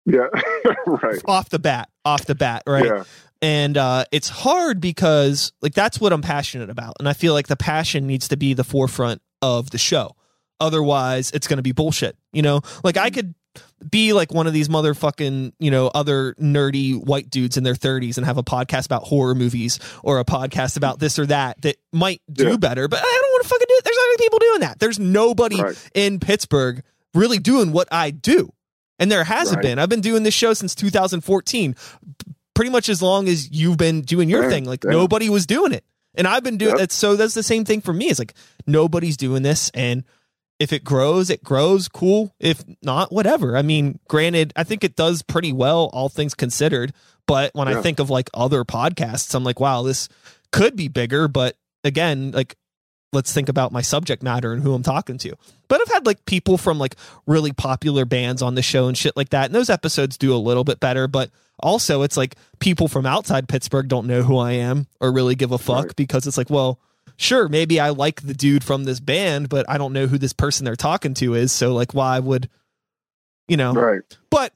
Yeah, 0.04 0.26
right. 0.86 1.20
off 1.26 1.48
the 1.48 1.58
bat 1.58 1.88
off 2.04 2.26
the 2.26 2.34
bat 2.34 2.62
right 2.66 2.84
Yeah, 2.84 3.04
and 3.40 3.76
uh, 3.76 4.04
it's 4.12 4.28
hard 4.28 4.80
because 4.80 5.52
like 5.62 5.74
that's 5.74 6.00
what 6.00 6.12
I'm 6.12 6.22
passionate 6.22 6.70
about, 6.70 6.94
and 7.00 7.08
I 7.08 7.12
feel 7.12 7.32
like 7.34 7.48
the 7.48 7.56
passion 7.56 8.06
needs 8.06 8.28
to 8.28 8.36
be 8.36 8.54
the 8.54 8.62
forefront 8.64 9.20
of 9.40 9.70
the 9.70 9.78
show. 9.78 10.14
Otherwise, 10.60 11.32
it's 11.32 11.48
going 11.48 11.56
to 11.56 11.62
be 11.62 11.72
bullshit. 11.72 12.16
You 12.32 12.42
know, 12.42 12.60
like 12.84 12.96
I 12.96 13.10
could 13.10 13.34
be 13.90 14.12
like 14.12 14.32
one 14.32 14.46
of 14.46 14.52
these 14.52 14.68
motherfucking, 14.68 15.52
you 15.58 15.70
know, 15.70 15.88
other 15.88 16.34
nerdy 16.40 16.94
white 16.94 17.30
dudes 17.30 17.56
in 17.56 17.64
their 17.64 17.74
30s 17.74 18.16
and 18.16 18.26
have 18.26 18.38
a 18.38 18.42
podcast 18.42 18.86
about 18.86 19.02
horror 19.04 19.34
movies 19.34 19.78
or 20.02 20.18
a 20.18 20.24
podcast 20.24 20.76
about 20.76 20.98
this 20.98 21.18
or 21.18 21.26
that 21.26 21.60
that 21.62 21.76
might 21.92 22.20
do 22.32 22.50
Yeah. 22.50 22.56
better, 22.56 22.88
but 22.88 23.00
I 23.00 23.02
don't 23.22 23.32
want 23.32 23.42
to 23.44 23.48
fucking 23.48 23.66
do 23.68 23.74
it. 23.76 23.84
There's 23.84 23.96
other 23.96 24.16
people 24.18 24.38
doing 24.38 24.60
that. 24.60 24.78
There's 24.78 24.98
nobody 24.98 25.60
Right. 25.60 25.90
in 25.94 26.20
Pittsburgh 26.20 26.82
really 27.14 27.38
doing 27.38 27.72
what 27.72 27.88
I 27.92 28.10
do. 28.10 28.52
And 28.98 29.10
there 29.10 29.24
hasn't 29.24 29.56
Right. 29.56 29.62
been. 29.62 29.78
I've 29.78 29.88
been 29.88 30.00
doing 30.00 30.22
this 30.22 30.34
show 30.34 30.54
since 30.54 30.74
2014, 30.74 31.74
pretty 32.54 32.70
much 32.70 32.88
as 32.88 33.02
long 33.02 33.28
as 33.28 33.50
you've 33.50 33.76
been 33.78 34.02
doing 34.02 34.28
your 34.28 34.48
thing. 34.50 34.64
Like 34.64 34.84
yeah. 34.84 34.90
nobody 34.90 35.28
was 35.28 35.46
doing 35.46 35.72
it. 35.72 35.84
And 36.14 36.28
I've 36.28 36.44
been 36.44 36.58
doing 36.58 36.76
Yep. 36.76 36.80
it. 36.84 36.92
So 36.92 37.16
that's 37.16 37.34
the 37.34 37.42
same 37.42 37.64
thing 37.64 37.80
for 37.80 37.92
me. 37.92 38.06
It's 38.10 38.18
like 38.18 38.34
nobody's 38.66 39.16
doing 39.16 39.42
this. 39.42 39.70
And 39.74 40.04
if 40.62 40.72
it 40.72 40.84
grows, 40.84 41.28
it 41.28 41.42
grows. 41.42 41.88
Cool. 41.88 42.32
If 42.38 42.62
not, 42.82 43.12
whatever. 43.12 43.56
I 43.56 43.62
mean, 43.62 43.98
granted, 44.08 44.52
I 44.54 44.62
think 44.62 44.84
it 44.84 44.94
does 44.94 45.20
pretty 45.22 45.52
well, 45.52 45.90
all 45.92 46.08
things 46.08 46.34
considered. 46.34 46.92
But 47.26 47.50
when 47.54 47.66
I 47.66 47.80
think 47.82 47.98
of 47.98 48.10
like 48.10 48.30
other 48.32 48.64
podcasts, 48.64 49.34
I'm 49.34 49.42
like, 49.44 49.58
wow, 49.58 49.82
this 49.82 50.08
could 50.52 50.76
be 50.76 50.86
bigger. 50.86 51.26
But 51.26 51.56
again, 51.82 52.30
like, 52.30 52.56
let's 53.12 53.32
think 53.32 53.48
about 53.48 53.72
my 53.72 53.82
subject 53.82 54.22
matter 54.22 54.52
and 54.52 54.62
who 54.62 54.72
I'm 54.72 54.82
talking 54.84 55.18
to. 55.18 55.34
But 55.68 55.80
I've 55.80 55.92
had 55.92 56.06
like 56.06 56.24
people 56.26 56.56
from 56.58 56.78
like 56.78 56.94
really 57.26 57.52
popular 57.52 58.04
bands 58.04 58.40
on 58.40 58.54
the 58.54 58.62
show 58.62 58.86
and 58.86 58.96
shit 58.96 59.16
like 59.16 59.30
that. 59.30 59.46
And 59.46 59.54
those 59.54 59.68
episodes 59.70 60.16
do 60.16 60.32
a 60.34 60.36
little 60.38 60.64
bit 60.64 60.78
better. 60.80 61.08
But 61.08 61.30
also, 61.58 62.02
it's 62.02 62.16
like 62.16 62.36
people 62.60 62.86
from 62.88 63.04
outside 63.04 63.48
Pittsburgh 63.48 63.88
don't 63.88 64.06
know 64.06 64.22
who 64.22 64.38
I 64.38 64.52
am 64.52 64.86
or 65.00 65.12
really 65.12 65.34
give 65.34 65.52
a 65.52 65.58
fuck 65.58 65.86
Right. 65.86 65.96
because 65.96 66.26
it's 66.26 66.38
like, 66.38 66.50
well, 66.50 66.78
sure, 67.22 67.48
maybe 67.48 67.78
I 67.80 67.90
like 67.90 68.22
the 68.22 68.34
dude 68.34 68.64
from 68.64 68.84
this 68.84 69.00
band, 69.00 69.48
but 69.48 69.64
I 69.68 69.78
don't 69.78 69.92
know 69.92 70.06
who 70.06 70.18
this 70.18 70.32
person 70.32 70.64
they're 70.64 70.76
talking 70.76 71.14
to 71.14 71.34
is. 71.34 71.52
So, 71.52 71.72
like, 71.74 71.94
why 71.94 72.18
would, 72.18 72.48
you 73.48 73.56
know, 73.56 73.72
Right. 73.72 74.02
but 74.30 74.52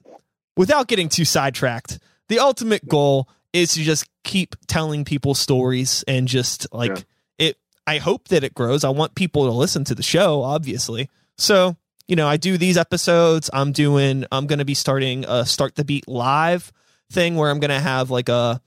without 0.57 0.89
getting 0.89 1.09
too 1.09 1.25
sidetracked, 1.25 1.99
the 2.29 2.39
ultimate 2.39 2.89
goal 2.89 3.29
is 3.53 3.75
to 3.75 3.83
just 3.83 4.07
keep 4.25 4.57
telling 4.67 5.05
people 5.05 5.35
stories 5.35 6.05
and 6.09 6.29
just 6.29 6.67
like 6.73 6.91
Yeah. 6.91 7.03
it. 7.47 7.59
I 7.87 7.99
hope 7.99 8.29
that 8.29 8.43
it 8.45 8.55
grows. 8.55 8.85
I 8.85 8.89
want 8.91 9.15
people 9.15 9.45
to 9.47 9.53
listen 9.53 9.85
to 9.85 9.95
the 9.95 10.03
show, 10.03 10.43
obviously. 10.43 11.09
So, 11.39 11.77
you 12.09 12.17
know, 12.17 12.27
I 12.27 12.37
do 12.37 12.59
these 12.59 12.77
episodes. 12.77 13.49
I'm 13.53 13.73
doing, 13.73 14.25
I'm 14.33 14.47
going 14.47 14.59
to 14.59 14.65
be 14.65 14.75
starting 14.75 15.25
a 15.29 15.47
Start 15.47 15.77
the 15.77 15.85
Beat 15.85 16.09
live 16.09 16.73
thing 17.13 17.37
where 17.37 17.51
I'm 17.51 17.61
going 17.61 17.71
to 17.71 17.81
have 17.81 18.11
like 18.11 18.29
a 18.29 18.61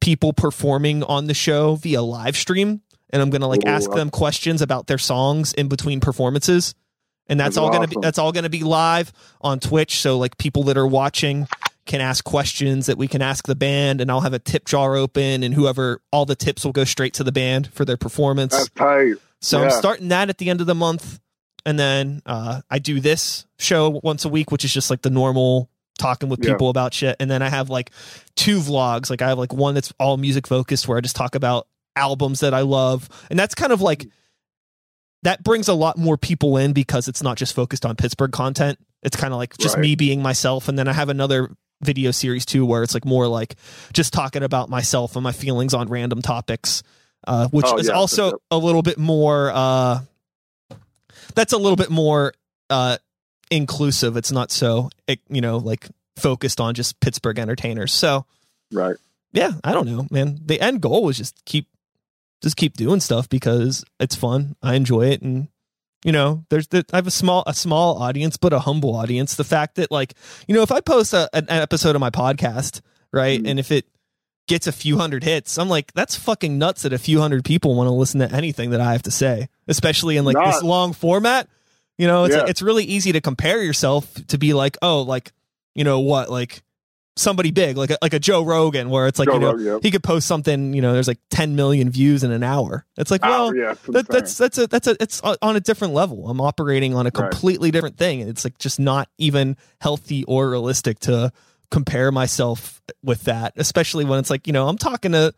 people 0.00 0.32
performing 0.32 1.02
on 1.04 1.26
the 1.26 1.34
show 1.34 1.76
via 1.76 2.02
live 2.02 2.36
stream. 2.36 2.82
And 3.14 3.22
I'm 3.22 3.30
going 3.30 3.40
to 3.42 3.46
like 3.46 3.64
Ooh, 3.64 3.70
ask 3.70 3.88
I- 3.90 3.94
them 3.94 4.10
questions 4.10 4.60
about 4.60 4.88
their 4.88 4.98
songs 4.98 5.54
in 5.54 5.68
between 5.68 6.00
performances. 6.00 6.74
And 7.28 7.40
that's, 7.40 7.54
That's 7.54 7.56
all 7.58 7.70
going 7.70 7.82
to 7.82 7.88
be, 7.88 7.96
that's 8.02 8.18
all 8.18 8.32
to 8.32 8.50
be 8.50 8.62
live 8.64 9.10
on 9.40 9.58
Twitch. 9.60 10.00
So 10.00 10.18
like 10.18 10.36
people 10.36 10.64
that 10.64 10.76
are 10.76 10.86
watching 10.86 11.48
can 11.86 12.00
ask 12.02 12.22
questions 12.24 12.86
that 12.86 12.98
we 12.98 13.08
can 13.08 13.22
ask 13.22 13.46
the 13.46 13.54
band 13.54 14.00
and 14.02 14.10
I'll 14.10 14.20
have 14.20 14.34
a 14.34 14.38
tip 14.38 14.66
jar 14.66 14.96
open 14.96 15.42
and 15.42 15.54
whoever 15.54 16.02
all 16.12 16.26
the 16.26 16.34
tips 16.34 16.64
will 16.64 16.72
go 16.72 16.84
straight 16.84 17.14
to 17.14 17.24
the 17.24 17.32
band 17.32 17.68
for 17.72 17.84
their 17.86 17.96
performance. 17.96 18.52
That's 18.54 18.68
tight. 18.70 19.14
So 19.40 19.62
I'm 19.62 19.70
starting 19.70 20.08
that 20.08 20.28
at 20.28 20.38
the 20.38 20.50
end 20.50 20.60
of 20.62 20.66
the 20.66 20.74
month, 20.74 21.20
and 21.66 21.78
then 21.78 22.22
uh, 22.26 22.62
I 22.70 22.78
do 22.78 22.98
this 23.00 23.46
show 23.58 24.00
once 24.02 24.24
a 24.24 24.28
week, 24.30 24.50
which 24.50 24.64
is 24.64 24.72
just 24.72 24.88
like 24.90 25.02
the 25.02 25.10
normal 25.10 25.68
talking 25.98 26.28
with 26.30 26.42
Yeah. 26.44 26.52
people 26.52 26.70
about 26.70 26.92
shit. 26.94 27.16
And 27.20 27.30
then 27.30 27.42
I 27.42 27.48
have 27.50 27.68
like 27.70 27.90
two 28.36 28.58
vlogs. 28.60 29.08
Like 29.10 29.20
I 29.22 29.28
have 29.28 29.38
like 29.38 29.52
one 29.52 29.74
that's 29.74 29.92
all 30.00 30.16
music 30.16 30.46
focused, 30.46 30.88
where 30.88 30.96
I 30.98 31.00
just 31.02 31.14
talk 31.16 31.34
about 31.34 31.66
albums 31.96 32.40
that 32.40 32.54
I 32.54 32.60
love, 32.60 33.08
and 33.30 33.38
that's 33.38 33.54
kind 33.54 33.72
of 33.72 33.80
like 33.80 34.06
that 35.22 35.42
brings 35.42 35.68
a 35.68 35.74
lot 35.74 35.96
more 35.96 36.16
people 36.18 36.56
in 36.58 36.72
because 36.72 37.08
it's 37.08 37.22
not 37.22 37.36
just 37.38 37.54
focused 37.54 37.86
on 37.86 37.96
Pittsburgh 37.96 38.32
content. 38.32 38.78
It's 39.02 39.16
kind 39.16 39.32
of 39.32 39.38
like 39.38 39.56
just 39.58 39.76
Right. 39.76 39.82
me 39.82 39.94
being 39.94 40.22
myself, 40.22 40.68
and 40.68 40.78
then 40.78 40.88
I 40.88 40.92
have 40.92 41.08
another 41.08 41.50
video 41.82 42.10
series 42.12 42.46
too 42.46 42.64
where 42.64 42.82
it's 42.82 42.94
like 42.94 43.04
more 43.04 43.26
like 43.28 43.56
just 43.92 44.12
talking 44.14 44.42
about 44.42 44.70
myself 44.70 45.16
and 45.16 45.22
my 45.24 45.32
feelings 45.32 45.74
on 45.74 45.88
random 45.88 46.22
topics 46.22 46.82
uh, 47.26 47.48
which 47.48 47.66
Oh, 47.68 47.76
is 47.76 47.88
yeah, 47.88 47.94
also 47.94 48.26
yep. 48.26 48.34
a 48.50 48.56
little 48.56 48.80
bit 48.80 48.96
more 48.96 49.50
uh, 49.52 50.00
that's 51.34 51.52
a 51.52 51.58
little 51.58 51.76
bit 51.76 51.90
more 51.90 52.32
uh, 52.70 52.96
inclusive 53.50 54.16
it's 54.16 54.32
not 54.32 54.50
so 54.50 54.88
it, 55.06 55.20
you 55.28 55.42
know 55.42 55.58
like 55.58 55.88
focused 56.16 56.58
on 56.60 56.74
just 56.74 56.98
pittsburgh 57.00 57.38
entertainers 57.38 57.92
so 57.92 58.24
Right. 58.72 58.96
yeah 59.32 59.50
i 59.62 59.72
don't 59.72 59.86
know 59.88 60.06
man 60.10 60.38
the 60.46 60.60
end 60.60 60.80
goal 60.80 61.02
was 61.04 61.18
just 61.18 61.44
keep 61.44 61.66
just 62.44 62.56
keep 62.56 62.76
doing 62.76 63.00
stuff 63.00 63.28
because 63.28 63.84
it's 63.98 64.14
fun. 64.14 64.54
I 64.62 64.74
enjoy 64.74 65.06
it. 65.08 65.22
And 65.22 65.48
you 66.04 66.12
know 66.12 66.44
there's 66.50 66.66
the, 66.68 66.84
i 66.92 66.96
have 66.96 67.06
a 67.06 67.10
small 67.10 67.42
a 67.46 67.54
small 67.54 67.96
audience 67.96 68.36
but 68.36 68.52
a 68.52 68.58
humble 68.60 68.94
audience. 68.94 69.34
The 69.36 69.42
fact 69.44 69.76
that 69.76 69.90
like 69.90 70.12
you 70.46 70.54
know 70.54 70.62
if 70.62 70.70
i 70.70 70.80
post 70.80 71.14
a, 71.14 71.28
an 71.32 71.46
episode 71.48 71.96
of 71.96 72.00
my 72.00 72.10
podcast 72.10 72.82
right 73.12 73.42
Mhm. 73.42 73.48
and 73.48 73.58
if 73.58 73.72
it 73.72 73.86
gets 74.46 74.66
a 74.66 74.72
few 74.72 74.98
hundred 74.98 75.24
hits 75.24 75.56
i'm 75.56 75.70
like 75.70 75.90
that's 75.94 76.14
fucking 76.14 76.58
nuts 76.58 76.82
that 76.82 76.92
a 76.92 76.98
few 76.98 77.20
hundred 77.20 77.42
people 77.46 77.74
want 77.74 77.86
to 77.88 77.92
listen 77.92 78.20
to 78.20 78.30
anything 78.30 78.68
that 78.72 78.82
i 78.82 78.92
have 78.92 79.00
to 79.04 79.10
say 79.10 79.48
especially 79.66 80.18
in 80.18 80.26
like 80.26 80.34
Not- 80.36 80.52
this 80.52 80.62
long 80.62 80.92
format. 80.92 81.48
You 81.96 82.06
know 82.08 82.24
it's 82.24 82.34
Yeah. 82.36 82.44
it's 82.48 82.60
really 82.60 82.84
easy 82.84 83.12
to 83.12 83.22
compare 83.22 83.62
yourself 83.62 84.04
to 84.26 84.36
be 84.36 84.52
like 84.52 84.76
oh 84.82 85.00
like 85.00 85.32
you 85.74 85.84
know 85.84 86.00
what 86.00 86.28
like 86.28 86.62
somebody 87.16 87.52
big 87.52 87.76
like 87.76 87.90
a, 87.90 87.98
like 88.02 88.12
a 88.12 88.18
joe 88.18 88.42
rogan 88.44 88.90
where 88.90 89.06
it's 89.06 89.18
like 89.20 89.28
Joe 89.28 89.34
you 89.34 89.40
know 89.40 89.52
Rogan, 89.52 89.80
he 89.82 89.90
could 89.92 90.02
post 90.02 90.26
something 90.26 90.74
you 90.74 90.82
know 90.82 90.92
there's 90.92 91.06
like 91.06 91.20
10 91.30 91.54
million 91.54 91.88
views 91.90 92.24
in 92.24 92.32
an 92.32 92.42
hour. 92.42 92.84
It's 92.96 93.10
like 93.10 93.20
oh, 93.24 93.28
well 93.28 93.46
Oh, 93.48 93.52
yeah, 93.52 93.74
that, 93.88 94.08
that's 94.08 94.36
that's 94.36 94.58
a 94.58 94.66
that's 94.66 94.86
a 94.88 94.96
it's 95.00 95.20
on 95.20 95.36
on 95.40 95.54
a 95.56 95.60
different 95.60 95.94
level. 95.94 96.28
I'm 96.28 96.40
operating 96.40 96.94
on 96.94 97.06
a 97.06 97.10
Right. 97.14 97.30
completely 97.30 97.70
different 97.70 97.96
thing 97.98 98.20
and 98.20 98.28
it's 98.30 98.44
like 98.44 98.58
just 98.58 98.80
not 98.80 99.08
even 99.18 99.56
healthy 99.80 100.24
or 100.24 100.50
realistic 100.50 100.98
to 101.00 101.30
compare 101.70 102.10
myself 102.12 102.80
with 103.02 103.22
that 103.24 103.52
especially 103.56 104.04
when 104.04 104.18
it's 104.18 104.30
like 104.30 104.46
you 104.46 104.52
know 104.52 104.68
i'm 104.68 104.78
talking 104.78 105.10
to 105.12 105.32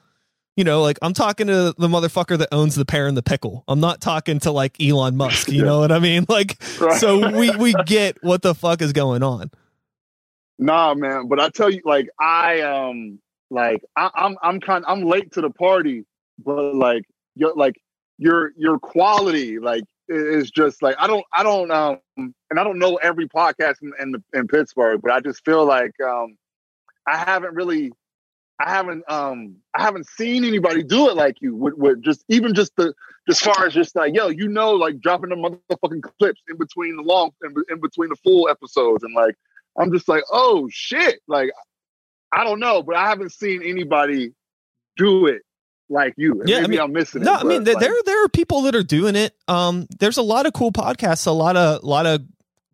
you 0.57 0.65
know 0.65 0.83
like 0.83 0.99
i'm 1.01 1.15
talking 1.15 1.47
to 1.47 1.75
the 1.79 1.89
motherfucker 1.89 2.37
that 2.37 2.49
owns 2.53 2.75
the 2.75 2.85
pear 2.85 3.07
and 3.07 3.17
the 3.17 3.23
pickle. 3.23 3.65
I'm 3.69 3.81
not 3.81 4.01
talking 4.01 4.39
to 4.41 4.51
like 4.51 4.77
elon 4.83 5.17
musk 5.17 5.49
you 5.51 5.59
Yeah. 5.61 5.65
know 5.67 5.79
what 5.81 5.93
i 5.93 5.99
mean? 5.99 6.25
Like 6.29 6.57
Right. 6.81 6.99
so 7.01 7.31
we 7.39 7.55
we 7.57 7.75
get 7.85 8.23
what 8.23 8.43
the 8.43 8.55
fuck 8.55 8.83
is 8.83 8.93
going 8.93 9.23
on 9.23 9.51
Nah, 10.59 10.95
man. 10.95 11.29
But 11.29 11.41
I 11.41 11.51
tell 11.51 11.71
you, 11.71 11.83
like 11.85 12.09
I 12.21 12.61
um, 12.63 13.19
like 13.51 13.83
I, 13.97 14.11
I'm 14.15 14.37
I'm 14.43 14.61
kind 14.61 14.85
I'm 14.87 15.03
late 15.03 15.33
to 15.33 15.41
the 15.41 15.51
party, 15.51 16.05
but 16.39 16.75
like 16.75 17.05
your 17.35 17.55
like 17.55 17.75
your 18.19 18.53
your 18.57 18.79
quality 18.79 19.59
like 19.59 19.85
is 20.09 20.51
just 20.51 20.83
like 20.83 20.97
I 20.99 21.07
don't 21.07 21.25
I 21.33 21.43
don't 21.43 21.71
um 21.71 21.99
and 22.17 22.59
I 22.59 22.65
don't 22.65 22.79
know 22.79 22.97
every 22.97 23.29
podcast 23.29 23.77
in 23.83 23.93
in, 24.01 24.13
the, 24.13 24.23
in 24.33 24.49
Pittsburgh, 24.49 25.01
but 25.03 25.13
I 25.13 25.21
just 25.21 25.45
feel 25.45 25.65
like 25.67 25.93
um 26.01 26.37
I 27.07 27.17
haven't 27.19 27.55
really 27.55 27.93
I 28.59 28.71
haven't 28.71 29.05
um 29.11 29.57
I 29.75 29.83
haven't 29.83 30.07
seen 30.07 30.45
anybody 30.45 30.83
do 30.83 31.11
it 31.11 31.17
like 31.17 31.37
you 31.41 31.55
with, 31.55 31.75
with 31.75 32.03
just 32.03 32.25
even 32.29 32.55
just 32.55 32.75
the 32.77 32.95
as 33.29 33.39
far 33.41 33.67
as 33.67 33.75
just 33.75 33.95
like 33.95 34.15
yo 34.15 34.29
you 34.29 34.49
know 34.49 34.73
like 34.73 35.01
dropping 35.01 35.31
the 35.31 35.37
motherfucking 35.37 36.03
clips 36.19 36.41
in 36.49 36.57
between 36.57 36.97
the 36.97 37.03
long 37.03 37.33
in, 37.45 37.55
in 37.69 37.81
between 37.81 38.09
the 38.09 38.17
full 38.17 38.49
episodes 38.49 39.05
and 39.05 39.15
like 39.15 39.35
I'm 39.79 39.93
just 39.93 40.09
like, 40.09 40.23
oh 40.33 40.69
shit. 40.71 41.21
Like, 41.29 41.51
I 42.33 42.45
don't 42.45 42.61
know, 42.61 42.83
but 42.83 42.97
I 42.97 43.09
haven't 43.09 43.33
seen 43.33 43.63
anybody 43.63 44.33
do 44.97 45.27
it 45.27 45.43
like 45.89 46.15
you. 46.17 46.41
And 46.41 46.49
Yeah, 46.49 46.57
I 46.59 46.61
maybe 46.63 46.71
mean- 46.73 46.81
I'm 46.81 46.93
missing 46.93 47.23
No, 47.23 47.35
it. 47.35 47.41
I 47.41 47.45
mean 47.45 47.65
there 47.65 47.75
like, 47.75 47.83
there 47.85 47.95
there 48.05 48.25
are 48.25 48.29
people 48.29 48.63
that 48.63 48.75
are 48.75 48.83
doing 48.83 49.15
it. 49.17 49.35
Um, 49.49 49.87
there's 49.99 50.17
a 50.17 50.23
lot 50.23 50.47
of 50.47 50.53
cool 50.53 50.73
podcasts, 50.73 51.27
a 51.27 51.31
lot 51.31 51.57
of 51.57 51.83
a 51.83 51.87
lot 51.87 52.07
of 52.07 52.23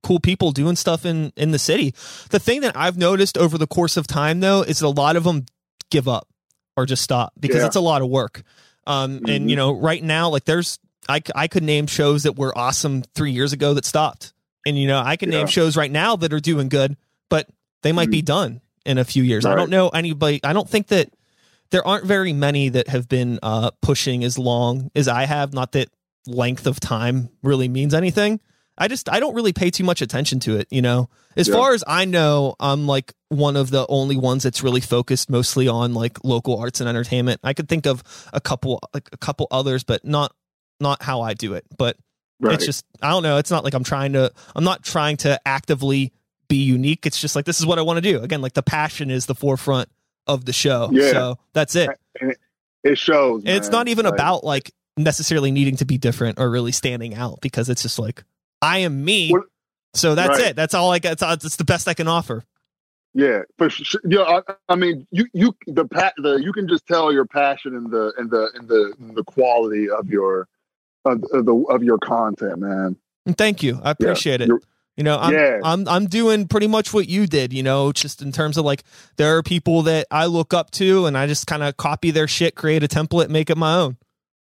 cool 0.02 0.18
people 0.20 0.50
doing 0.52 0.76
stuff 0.76 1.04
in 1.04 1.32
in 1.36 1.50
the 1.50 1.58
city. 1.58 1.94
The 2.30 2.38
thing 2.40 2.62
that 2.62 2.76
I've 2.76 2.96
noticed 2.96 3.36
over 3.36 3.58
the 3.58 3.66
course 3.66 3.96
of 3.96 4.06
time 4.06 4.40
though 4.40 4.62
is 4.62 4.78
that 4.80 4.86
a 4.86 4.88
lot 4.88 5.16
of 5.16 5.24
them 5.24 5.44
give 5.90 6.08
up 6.08 6.26
or 6.76 6.86
just 6.86 7.02
stop 7.02 7.32
because 7.38 7.58
Yeah. 7.60 7.66
it's 7.66 7.76
a 7.76 7.80
lot 7.80 8.00
of 8.02 8.08
work. 8.08 8.42
Um, 8.86 9.16
and 9.28 9.46
Mhm. 9.46 9.50
you 9.50 9.56
know, 9.56 9.72
right 9.72 10.02
now, 10.02 10.28
like 10.30 10.44
there's 10.44 10.78
I 11.08 11.20
I 11.34 11.48
could 11.48 11.62
name 11.64 11.86
shows 11.86 12.22
that 12.22 12.36
were 12.36 12.56
awesome 12.56 13.02
three 13.14 13.32
years 13.32 13.52
ago 13.52 13.74
that 13.74 13.84
stopped, 13.84 14.32
and 14.66 14.78
you 14.78 14.86
know 14.86 15.00
I 15.04 15.16
can 15.16 15.30
Yeah. 15.30 15.38
name 15.38 15.46
shows 15.46 15.76
right 15.76 15.90
now 15.90 16.16
that 16.16 16.32
are 16.32 16.40
doing 16.40 16.68
good, 16.68 16.96
but 17.28 17.48
they 17.82 17.92
might 17.92 18.10
be 18.10 18.22
done 18.22 18.60
in 18.86 18.98
a 18.98 19.04
few 19.04 19.22
years. 19.22 19.44
I 19.44 19.54
don't 19.54 19.70
know 19.70 19.88
anybody. 19.88 20.40
I 20.44 20.52
don't 20.52 20.68
think 20.68 20.88
that 20.88 21.10
there 21.70 21.86
aren't 21.86 22.04
very 22.04 22.32
many 22.32 22.68
that 22.68 22.88
have 22.88 23.08
been 23.08 23.38
uh, 23.42 23.70
pushing 23.80 24.24
as 24.24 24.38
long 24.38 24.90
as 24.94 25.08
I 25.08 25.24
have. 25.24 25.52
Not 25.54 25.72
that 25.72 25.88
length 26.26 26.66
of 26.66 26.78
time 26.80 27.30
really 27.42 27.68
means 27.68 27.94
anything. 27.94 28.40
I 28.78 28.88
just 28.88 29.08
I 29.10 29.20
don't 29.20 29.34
really 29.34 29.52
pay 29.52 29.70
too 29.70 29.84
much 29.84 30.00
attention 30.02 30.40
to 30.40 30.56
it. 30.56 30.66
You 30.70 30.82
know, 30.82 31.08
as 31.36 31.48
Yeah. 31.48 31.54
far 31.54 31.74
as 31.74 31.84
I 31.86 32.04
know, 32.04 32.54
I'm 32.60 32.86
like 32.86 33.12
one 33.28 33.56
of 33.56 33.70
the 33.70 33.86
only 33.88 34.16
ones 34.16 34.42
that's 34.42 34.62
really 34.62 34.80
focused 34.80 35.28
mostly 35.30 35.68
on 35.68 35.92
like 35.94 36.18
local 36.24 36.58
arts 36.58 36.80
and 36.80 36.88
entertainment. 36.88 37.40
I 37.44 37.52
could 37.54 37.68
think 37.68 37.86
of 37.86 38.02
a 38.32 38.40
couple 38.40 38.80
like 38.94 39.08
a 39.12 39.16
couple 39.18 39.46
others, 39.50 39.84
but 39.84 40.04
not 40.04 40.34
not 40.80 41.02
how 41.02 41.20
I 41.20 41.34
do 41.34 41.54
it. 41.54 41.64
But 41.76 41.96
right. 42.42 42.54
it's 42.54 42.66
just 42.66 42.84
I 43.00 43.10
don't 43.10 43.22
know. 43.22 43.38
It's 43.38 43.50
not 43.50 43.64
like 43.64 43.74
I'm 43.74 43.84
trying 43.84 44.12
to. 44.14 44.32
I'm 44.54 44.64
not 44.64 44.82
trying 44.82 45.16
to 45.18 45.40
actively 45.46 46.12
be 46.48 46.56
unique. 46.56 47.06
It's 47.06 47.20
just 47.20 47.34
like 47.36 47.44
this 47.44 47.60
is 47.60 47.66
what 47.66 47.78
I 47.78 47.82
want 47.82 47.96
to 47.98 48.00
do. 48.00 48.20
Again, 48.20 48.42
like 48.42 48.54
the 48.54 48.62
passion 48.62 49.10
is 49.10 49.26
the 49.26 49.34
forefront 49.34 49.88
of 50.26 50.44
the 50.44 50.52
show. 50.52 50.90
Yeah. 50.92 51.10
So 51.10 51.38
that's 51.52 51.74
it. 51.76 51.90
It 52.84 52.98
shows. 52.98 53.44
And 53.44 53.56
it's 53.56 53.70
not 53.70 53.88
even 53.88 54.04
Like, 54.04 54.14
about 54.14 54.44
like 54.44 54.72
necessarily 54.96 55.50
needing 55.50 55.76
to 55.76 55.84
be 55.84 55.98
different 55.98 56.38
or 56.38 56.50
really 56.50 56.72
standing 56.72 57.14
out 57.14 57.40
because 57.40 57.68
it's 57.68 57.82
just 57.82 57.98
like 57.98 58.24
I 58.60 58.78
am 58.78 59.04
me. 59.04 59.34
So 59.94 60.14
that's 60.14 60.40
Right. 60.40 60.50
it. 60.50 60.56
That's 60.56 60.74
all 60.74 60.90
I 60.90 60.98
got. 60.98 61.12
It's, 61.12 61.44
it's 61.44 61.56
the 61.56 61.64
best 61.64 61.88
I 61.88 61.94
can 61.94 62.08
offer. 62.08 62.44
Yeah, 63.14 63.42
for 63.58 63.68
sure. 63.68 64.00
You 64.04 64.18
know, 64.18 64.24
I, 64.24 64.54
I 64.70 64.74
mean, 64.74 65.06
you 65.10 65.26
you 65.34 65.54
the 65.66 65.84
the 66.16 66.40
you 66.42 66.52
can 66.52 66.66
just 66.66 66.86
tell 66.86 67.12
your 67.12 67.26
passion 67.26 67.76
and 67.76 67.90
the 67.90 68.12
and 68.16 68.30
the 68.30 68.50
and 68.54 68.68
the 68.68 68.94
and 68.98 69.14
the 69.14 69.24
quality 69.24 69.90
of 69.90 70.08
your 70.08 70.48
of, 71.04 71.22
of 71.32 71.46
the 71.46 71.54
of 71.70 71.82
your 71.82 71.98
content, 71.98 72.58
man. 72.60 72.96
Thank 73.36 73.62
you. 73.62 73.80
I 73.82 73.90
appreciate 73.92 74.40
it. 74.40 74.48
you're- 74.48 74.60
know, 74.98 75.18
I'm, 75.18 75.32
Yeah. 75.32 75.58
I'm 75.64 75.88
I'm 75.88 76.06
doing 76.06 76.46
pretty 76.46 76.66
much 76.68 76.92
what 76.92 77.08
you 77.08 77.26
did. 77.26 77.52
You 77.52 77.62
know, 77.62 77.92
just 77.92 78.20
in 78.22 78.30
terms 78.30 78.56
of 78.58 78.64
like 78.64 78.82
there 79.16 79.36
are 79.36 79.42
people 79.42 79.82
that 79.82 80.06
I 80.10 80.26
look 80.26 80.52
up 80.54 80.70
to, 80.72 81.06
and 81.06 81.16
I 81.16 81.26
just 81.26 81.46
kind 81.46 81.62
of 81.62 81.76
copy 81.76 82.10
their 82.10 82.28
shit, 82.28 82.54
create 82.54 82.82
a 82.84 82.88
template, 82.88 83.28
make 83.30 83.48
it 83.50 83.56
my 83.56 83.74
own. 83.76 83.96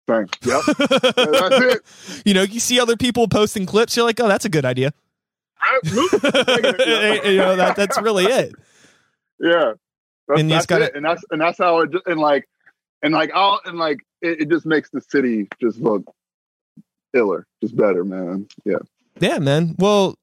Thanks. 0.07 0.31
Yep, 0.45 0.61
that's 0.65 1.61
it. 1.65 2.21
you 2.25 2.33
know, 2.33 2.41
you 2.43 2.59
see 2.59 2.79
other 2.79 2.95
people 2.97 3.27
posting 3.27 3.65
clips, 3.67 3.95
you're 3.95 4.05
like, 4.05 4.19
oh, 4.19 4.27
that's 4.27 4.45
a 4.45 4.49
good 4.49 4.65
idea. 4.65 4.91
You 5.83 7.37
know, 7.37 7.55
that 7.57 7.73
that's 7.75 8.01
really 8.01 8.25
it. 8.25 8.53
Yeah, 9.39 9.73
that's, 10.27 10.39
And 10.39 10.49
you 10.49 10.55
that's 10.55 10.65
gotta- 10.65 10.85
it. 10.85 10.95
and 10.95 11.05
that's 11.05 11.23
and 11.31 11.41
that's 11.41 11.57
how 11.57 11.79
it 11.81 11.91
and 12.05 12.19
like 12.19 12.47
and 13.01 13.13
like 13.13 13.31
I'll 13.33 13.59
and 13.65 13.77
like 13.77 13.99
it, 14.21 14.41
it 14.41 14.49
just 14.49 14.65
makes 14.65 14.89
the 14.89 15.01
city 15.01 15.47
just 15.61 15.79
look 15.79 16.03
iller, 17.13 17.45
just 17.61 17.75
better, 17.75 18.03
man. 18.03 18.47
Yeah, 18.65 18.77
Yeah, 19.19 19.39
man. 19.39 19.75
Well, 19.77 20.15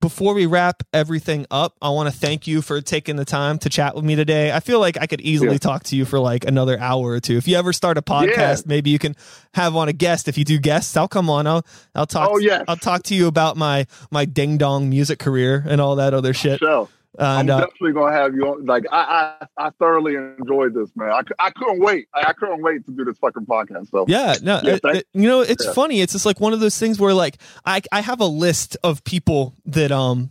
before 0.00 0.32
we 0.32 0.46
wrap 0.46 0.84
everything 0.92 1.44
up, 1.50 1.74
I 1.82 1.90
want 1.90 2.08
to 2.08 2.16
thank 2.16 2.46
you 2.46 2.62
for 2.62 2.80
taking 2.80 3.16
the 3.16 3.24
time 3.24 3.58
to 3.58 3.68
chat 3.68 3.96
with 3.96 4.04
me 4.04 4.14
today. 4.14 4.52
I 4.52 4.60
feel 4.60 4.78
like 4.78 4.96
I 4.96 5.08
could 5.08 5.20
easily 5.20 5.52
Yeah. 5.52 5.58
talk 5.58 5.82
to 5.84 5.96
you 5.96 6.04
for 6.04 6.20
like 6.20 6.44
another 6.46 6.78
hour 6.78 7.10
or 7.10 7.18
two. 7.18 7.36
If 7.36 7.48
you 7.48 7.56
ever 7.56 7.72
start 7.72 7.98
a 7.98 8.02
podcast, 8.02 8.64
maybe 8.64 8.90
you 8.90 9.00
can 9.00 9.16
have 9.54 9.74
on 9.74 9.88
a 9.88 9.92
guest. 9.92 10.28
If 10.28 10.38
you 10.38 10.44
do 10.44 10.58
guests, 10.60 10.96
I'll 10.96 11.08
come 11.08 11.28
on. 11.28 11.48
I'll 11.48 11.64
I'll 11.96 12.06
talk. 12.06 12.30
Oh, 12.32 12.38
yes. 12.38 12.64
I'll 12.68 12.76
talk 12.76 13.02
to 13.04 13.14
you 13.16 13.26
about 13.26 13.56
my 13.56 13.86
my 14.12 14.24
ding 14.24 14.56
dong 14.56 14.88
music 14.88 15.18
career 15.18 15.64
and 15.66 15.80
all 15.80 15.96
that 15.96 16.14
other 16.14 16.32
shit. 16.32 16.60
so 16.60 16.88
And 17.18 17.50
I'm 17.50 17.58
uh, 17.58 17.60
definitely 17.66 17.92
gonna 17.92 18.12
have 18.16 18.34
you 18.34 18.42
on. 18.46 18.64
Like 18.64 18.84
I, 18.92 19.36
I, 19.58 19.66
I 19.66 19.70
thoroughly 19.78 20.14
enjoyed 20.14 20.72
this, 20.74 20.88
man. 20.96 21.10
I, 21.10 21.22
I 21.38 21.50
couldn't 21.50 21.80
wait. 21.80 22.06
I, 22.14 22.28
I 22.28 22.32
couldn't 22.32 22.62
wait 22.62 22.84
to 22.86 22.92
do 22.92 23.04
this 23.04 23.18
fucking 23.18 23.44
podcast. 23.46 23.90
So 23.90 24.04
Yeah, 24.08 24.36
no, 24.42 24.60
Yeah, 24.62 24.78
you 25.12 25.28
know, 25.28 25.40
it's 25.40 25.66
Yeah. 25.66 25.72
funny. 25.72 26.00
It's 26.00 26.12
just 26.12 26.24
like 26.26 26.40
one 26.40 26.52
of 26.52 26.60
those 26.60 26.78
things 26.78 27.00
where 27.00 27.12
like 27.14 27.38
I 27.66 27.82
I 27.92 28.00
have 28.02 28.20
a 28.20 28.26
list 28.26 28.76
of 28.84 29.02
people 29.04 29.54
that 29.66 29.90
um 29.92 30.30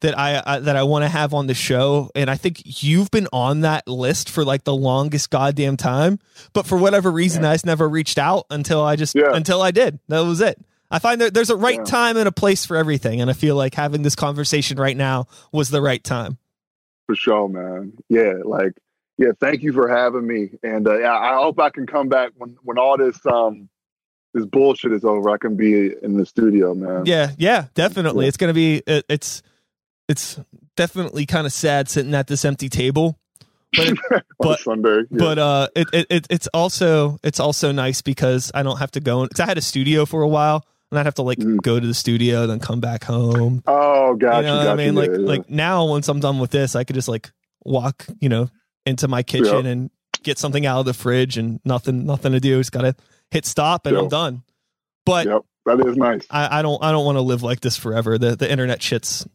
that 0.00 0.18
I, 0.18 0.42
I 0.44 0.58
that 0.58 0.76
I 0.76 0.82
want 0.82 1.04
to 1.04 1.08
have 1.08 1.32
on 1.32 1.46
the 1.46 1.54
show, 1.54 2.10
and 2.14 2.28
I 2.28 2.36
think 2.36 2.82
you've 2.82 3.10
been 3.10 3.28
on 3.32 3.62
that 3.62 3.88
list 3.88 4.28
for 4.28 4.44
like 4.44 4.64
the 4.64 4.74
longest 4.74 5.30
goddamn 5.30 5.78
time. 5.78 6.18
But 6.52 6.66
for 6.66 6.76
whatever 6.76 7.10
reason, 7.10 7.44
I 7.46 7.54
just 7.54 7.64
never 7.64 7.88
reached 7.88 8.18
out 8.18 8.44
until 8.50 8.82
I 8.82 8.96
just 8.96 9.14
Yeah. 9.14 9.30
until 9.32 9.62
I 9.62 9.70
did. 9.70 9.98
That 10.08 10.20
was 10.20 10.42
it. 10.42 10.58
I 10.94 10.98
find 11.00 11.20
that 11.20 11.34
there's 11.34 11.50
a 11.50 11.56
right 11.56 11.78
Yeah. 11.78 11.84
time 11.84 12.16
and 12.16 12.28
a 12.28 12.32
place 12.32 12.64
for 12.64 12.76
everything, 12.76 13.20
and 13.20 13.28
I 13.28 13.32
feel 13.34 13.56
like 13.56 13.74
having 13.74 14.02
this 14.02 14.14
conversation 14.14 14.78
right 14.78 14.96
now 14.96 15.26
was 15.52 15.68
the 15.70 15.82
right 15.82 16.02
time. 16.02 16.38
for 17.06 17.14
sure, 17.16 17.48
man. 17.48 17.92
Yeah, 18.08 18.34
like 18.44 18.72
yeah. 19.18 19.32
Thank 19.40 19.62
you 19.62 19.72
for 19.72 19.88
having 19.88 20.26
me, 20.26 20.50
and 20.62 20.86
uh, 20.88 20.98
yeah, 20.98 21.12
I 21.12 21.34
hope 21.34 21.58
I 21.60 21.70
can 21.70 21.86
come 21.86 22.08
back 22.08 22.30
when 22.36 22.56
when 22.62 22.78
all 22.78 22.96
this 22.96 23.18
um 23.26 23.68
this 24.32 24.46
bullshit 24.46 24.92
is 24.92 25.04
over. 25.04 25.30
I 25.30 25.36
can 25.38 25.56
be 25.56 25.92
in 26.02 26.16
the 26.16 26.24
studio, 26.26 26.74
man. 26.74 27.04
Yeah, 27.06 27.32
yeah, 27.38 27.66
definitely. 27.74 28.24
Yeah. 28.24 28.28
It's 28.28 28.36
gonna 28.36 28.54
be 28.54 28.82
it, 28.86 29.04
it's 29.08 29.42
it's 30.08 30.38
definitely 30.76 31.26
kind 31.26 31.46
of 31.46 31.52
sad 31.52 31.88
sitting 31.88 32.14
at 32.14 32.26
this 32.26 32.44
empty 32.44 32.68
table. 32.68 33.18
But 33.76 33.88
it, 33.88 33.98
but- 34.38 34.60
Sunday. 34.60 34.98
Yeah. 35.10 35.18
but 35.18 35.38
uh 35.38 35.68
it, 35.74 35.88
it, 35.92 36.06
it 36.10 36.26
it's 36.30 36.46
also 36.54 37.18
it's 37.24 37.40
also 37.40 37.72
nice 37.72 38.00
because 38.02 38.50
I 38.54 38.62
don't 38.62 38.78
have 38.78 38.92
to 38.92 39.00
go 39.00 39.24
because 39.24 39.40
I 39.40 39.46
had 39.46 39.58
a 39.58 39.62
studio 39.62 40.06
for 40.06 40.22
a 40.22 40.28
while 40.28 40.64
and 40.94 40.98
I'd 41.00 41.06
have 41.06 41.14
to 41.16 41.22
like 41.22 41.38
Mm. 41.38 41.60
go 41.62 41.78
to 41.80 41.86
the 41.86 41.94
studio 41.94 42.42
and 42.42 42.50
then 42.50 42.60
come 42.60 42.80
back 42.80 43.04
home. 43.04 43.62
oh, 43.66 44.14
gotcha. 44.14 44.36
you 44.38 44.42
know 44.44 44.56
gotcha. 44.64 44.70
I 44.70 44.74
mean? 44.76 44.94
yeah, 44.94 45.00
Like 45.00 45.10
yeah. 45.10 45.16
like 45.18 45.50
now 45.50 45.86
once 45.86 46.08
I'm 46.08 46.20
done 46.20 46.38
with 46.38 46.50
this, 46.50 46.74
I 46.76 46.84
could 46.84 46.94
just 46.94 47.08
like 47.08 47.30
walk, 47.64 48.06
you 48.20 48.28
know, 48.28 48.48
into 48.86 49.08
my 49.08 49.22
kitchen 49.22 49.64
Yeah. 49.64 49.70
and 49.72 49.90
get 50.22 50.38
something 50.38 50.64
out 50.66 50.80
of 50.80 50.86
the 50.86 50.94
fridge 50.94 51.36
and 51.38 51.60
nothing 51.64 52.06
nothing 52.06 52.32
to 52.32 52.40
do. 52.40 52.58
Just 52.58 52.72
gotta 52.72 52.94
hit 53.30 53.44
stop 53.46 53.86
and 53.86 53.96
I'm 53.96 54.08
done. 54.08 54.42
But 55.04 55.26
Yep, 55.26 55.42
that 55.66 55.86
is 55.86 55.96
nice. 55.96 56.26
I, 56.30 56.60
I 56.60 56.62
don't 56.62 56.82
I 56.82 56.92
don't 56.92 57.04
want 57.04 57.16
to 57.16 57.22
live 57.22 57.42
like 57.42 57.60
this 57.60 57.76
forever. 57.76 58.16
The 58.18 58.36
the 58.36 58.50
internet 58.50 58.82
shit's 58.82 59.26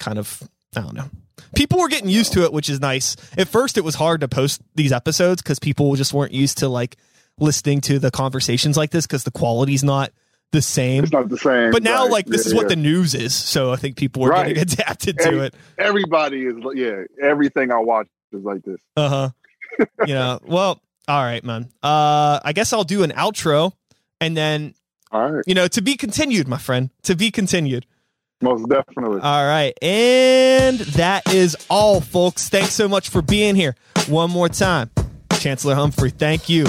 kind 0.00 0.18
of 0.18 0.42
I 0.76 0.80
don't 0.80 0.94
know. 0.94 1.08
People 1.56 1.78
were 1.78 1.88
getting 1.88 2.08
used 2.10 2.32
to 2.32 2.42
it, 2.44 2.52
which 2.52 2.68
is 2.68 2.80
nice. 2.80 3.16
At 3.38 3.48
first, 3.48 3.78
it 3.78 3.84
was 3.84 3.94
hard 3.94 4.20
to 4.22 4.28
post 4.28 4.60
these 4.74 4.90
episodes 4.92 5.40
because 5.40 5.58
people 5.60 5.94
just 5.94 6.12
weren't 6.12 6.32
used 6.32 6.58
to 6.58 6.68
like 6.68 6.96
listening 7.38 7.80
to 7.82 7.98
the 7.98 8.10
conversations 8.10 8.76
like 8.76 8.90
this 8.90 9.06
because 9.06 9.24
the 9.24 9.30
quality's 9.30 9.82
not 9.84 10.10
the 10.52 10.62
same. 10.62 11.02
It's 11.04 11.12
not 11.12 11.28
the 11.28 11.36
same. 11.38 11.70
But 11.72 11.82
now, 11.82 12.02
right. 12.04 12.10
like 12.12 12.26
this 12.26 12.44
Yeah, 12.44 12.48
is 12.50 12.54
what 12.54 12.62
yeah. 12.64 12.68
the 12.68 12.76
news 12.76 13.14
is, 13.14 13.34
so 13.34 13.72
I 13.72 13.76
think 13.76 13.96
people 13.96 14.24
are 14.24 14.30
Right. 14.30 14.48
getting 14.54 14.62
adapted 14.62 15.18
to 15.18 15.24
Every- 15.26 15.46
it. 15.46 15.54
everybody 15.78 16.46
is. 16.46 16.54
Yeah, 16.74 17.02
everything 17.22 17.70
I 17.72 17.78
watch 17.78 18.06
is 18.32 18.42
like 18.44 18.62
this. 18.62 18.80
Uh 18.96 19.08
huh. 19.08 19.86
yeah. 20.06 20.38
Well, 20.46 20.80
all 21.08 21.22
right, 21.22 21.42
man. 21.44 21.68
Uh, 21.82 22.40
I 22.44 22.52
guess 22.54 22.72
I'll 22.72 22.84
do 22.84 23.02
an 23.02 23.10
outro, 23.12 23.72
and 24.20 24.36
then 24.36 24.74
All 25.12 25.30
right, 25.30 25.44
you 25.46 25.54
know, 25.54 25.66
to 25.68 25.82
be 25.82 25.96
continued, 25.96 26.46
my 26.48 26.58
friend. 26.58 26.90
To 27.02 27.14
be 27.16 27.30
continued. 27.30 27.84
most 28.40 28.68
definitely. 28.68 29.20
All 29.20 29.46
right. 29.46 29.72
And 29.82 30.78
that 30.78 31.32
is 31.34 31.56
all, 31.68 32.00
folks. 32.00 32.48
Thanks 32.48 32.72
so 32.72 32.88
much 32.88 33.08
for 33.08 33.22
being 33.22 33.54
here. 33.56 33.74
One 34.08 34.30
more 34.30 34.48
time, 34.48 34.90
Chancellor 35.40 35.74
Humphrey, 35.74 36.10
thank 36.10 36.48
you. 36.48 36.66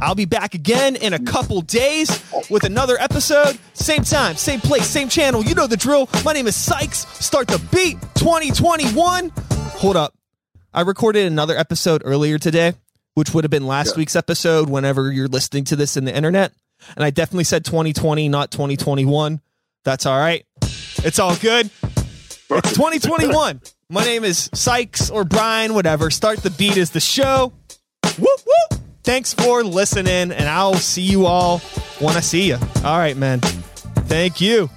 I'll 0.00 0.14
be 0.14 0.24
back 0.26 0.54
again 0.54 0.96
in 0.96 1.12
a 1.12 1.18
couple 1.18 1.60
days 1.60 2.08
with 2.50 2.64
another 2.64 2.96
episode. 3.00 3.58
Same 3.74 4.02
time, 4.04 4.36
same 4.36 4.60
place, 4.60 4.86
same 4.86 5.08
channel. 5.08 5.42
You 5.44 5.54
know 5.54 5.66
the 5.66 5.76
drill. 5.76 6.08
My 6.24 6.32
name 6.32 6.46
is 6.46 6.54
Sykes. 6.56 7.06
Start 7.24 7.48
the 7.48 7.58
beat 7.72 8.00
2021. 8.14 9.30
Hold 9.30 9.96
up. 9.96 10.14
I 10.72 10.82
recorded 10.82 11.26
another 11.26 11.56
episode 11.56 12.02
earlier 12.04 12.38
today, 12.38 12.74
which 13.14 13.34
would 13.34 13.44
have 13.44 13.50
been 13.50 13.66
last 13.66 13.94
Yeah. 13.94 13.98
week's 13.98 14.14
episode 14.16 14.68
whenever 14.70 15.10
you're 15.10 15.28
listening 15.28 15.64
to 15.64 15.76
this 15.76 15.96
in 15.96 16.04
the 16.04 16.14
internet. 16.14 16.52
And 16.94 17.04
I 17.04 17.10
definitely 17.10 17.44
said 17.44 17.64
2020, 17.64 18.28
not 18.28 18.50
2021. 18.52 19.40
That's 19.84 20.06
all 20.06 20.18
right. 20.18 20.44
It's 21.02 21.18
all 21.18 21.34
good. 21.36 21.70
It's 22.50 22.72
2021. 22.74 23.60
My 23.90 24.04
name 24.04 24.22
is 24.24 24.48
Sykes 24.54 25.10
or 25.10 25.24
Brian, 25.24 25.74
whatever. 25.74 26.10
Start 26.10 26.42
the 26.42 26.50
beat 26.50 26.76
is 26.76 26.90
the 26.90 27.00
show. 27.00 27.52
Whoop 28.18 28.40
whoop. 28.46 28.80
Thanks 29.08 29.32
for 29.32 29.64
listening, 29.64 30.32
and 30.32 30.48
I'll 30.50 30.74
see 30.74 31.00
you 31.00 31.24
all 31.24 31.60
when 31.98 32.14
I 32.14 32.20
see 32.20 32.46
you. 32.46 32.58
All 32.84 32.98
right, 32.98 33.16
man. 33.16 33.40
Thank 33.40 34.42
you. 34.42 34.68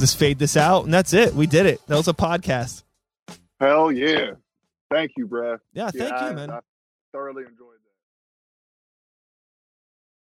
Just 0.00 0.18
fade 0.18 0.40
this 0.40 0.56
out, 0.56 0.86
and 0.86 0.92
that's 0.92 1.12
it. 1.12 1.34
We 1.34 1.46
did 1.46 1.66
it. 1.66 1.80
That 1.86 1.94
was 1.96 2.08
a 2.08 2.14
podcast. 2.14 2.82
Hell 3.60 3.92
yeah! 3.92 4.32
Thank 4.90 5.12
you, 5.16 5.28
bruh. 5.28 5.60
Yeah, 5.72 5.92
thank 5.92 6.10
yeah, 6.10 6.24
you, 6.24 6.30
I- 6.30 6.34
man. 6.34 6.50
I 6.50 6.58
thoroughly 7.12 7.44
enjoyed. 7.44 7.73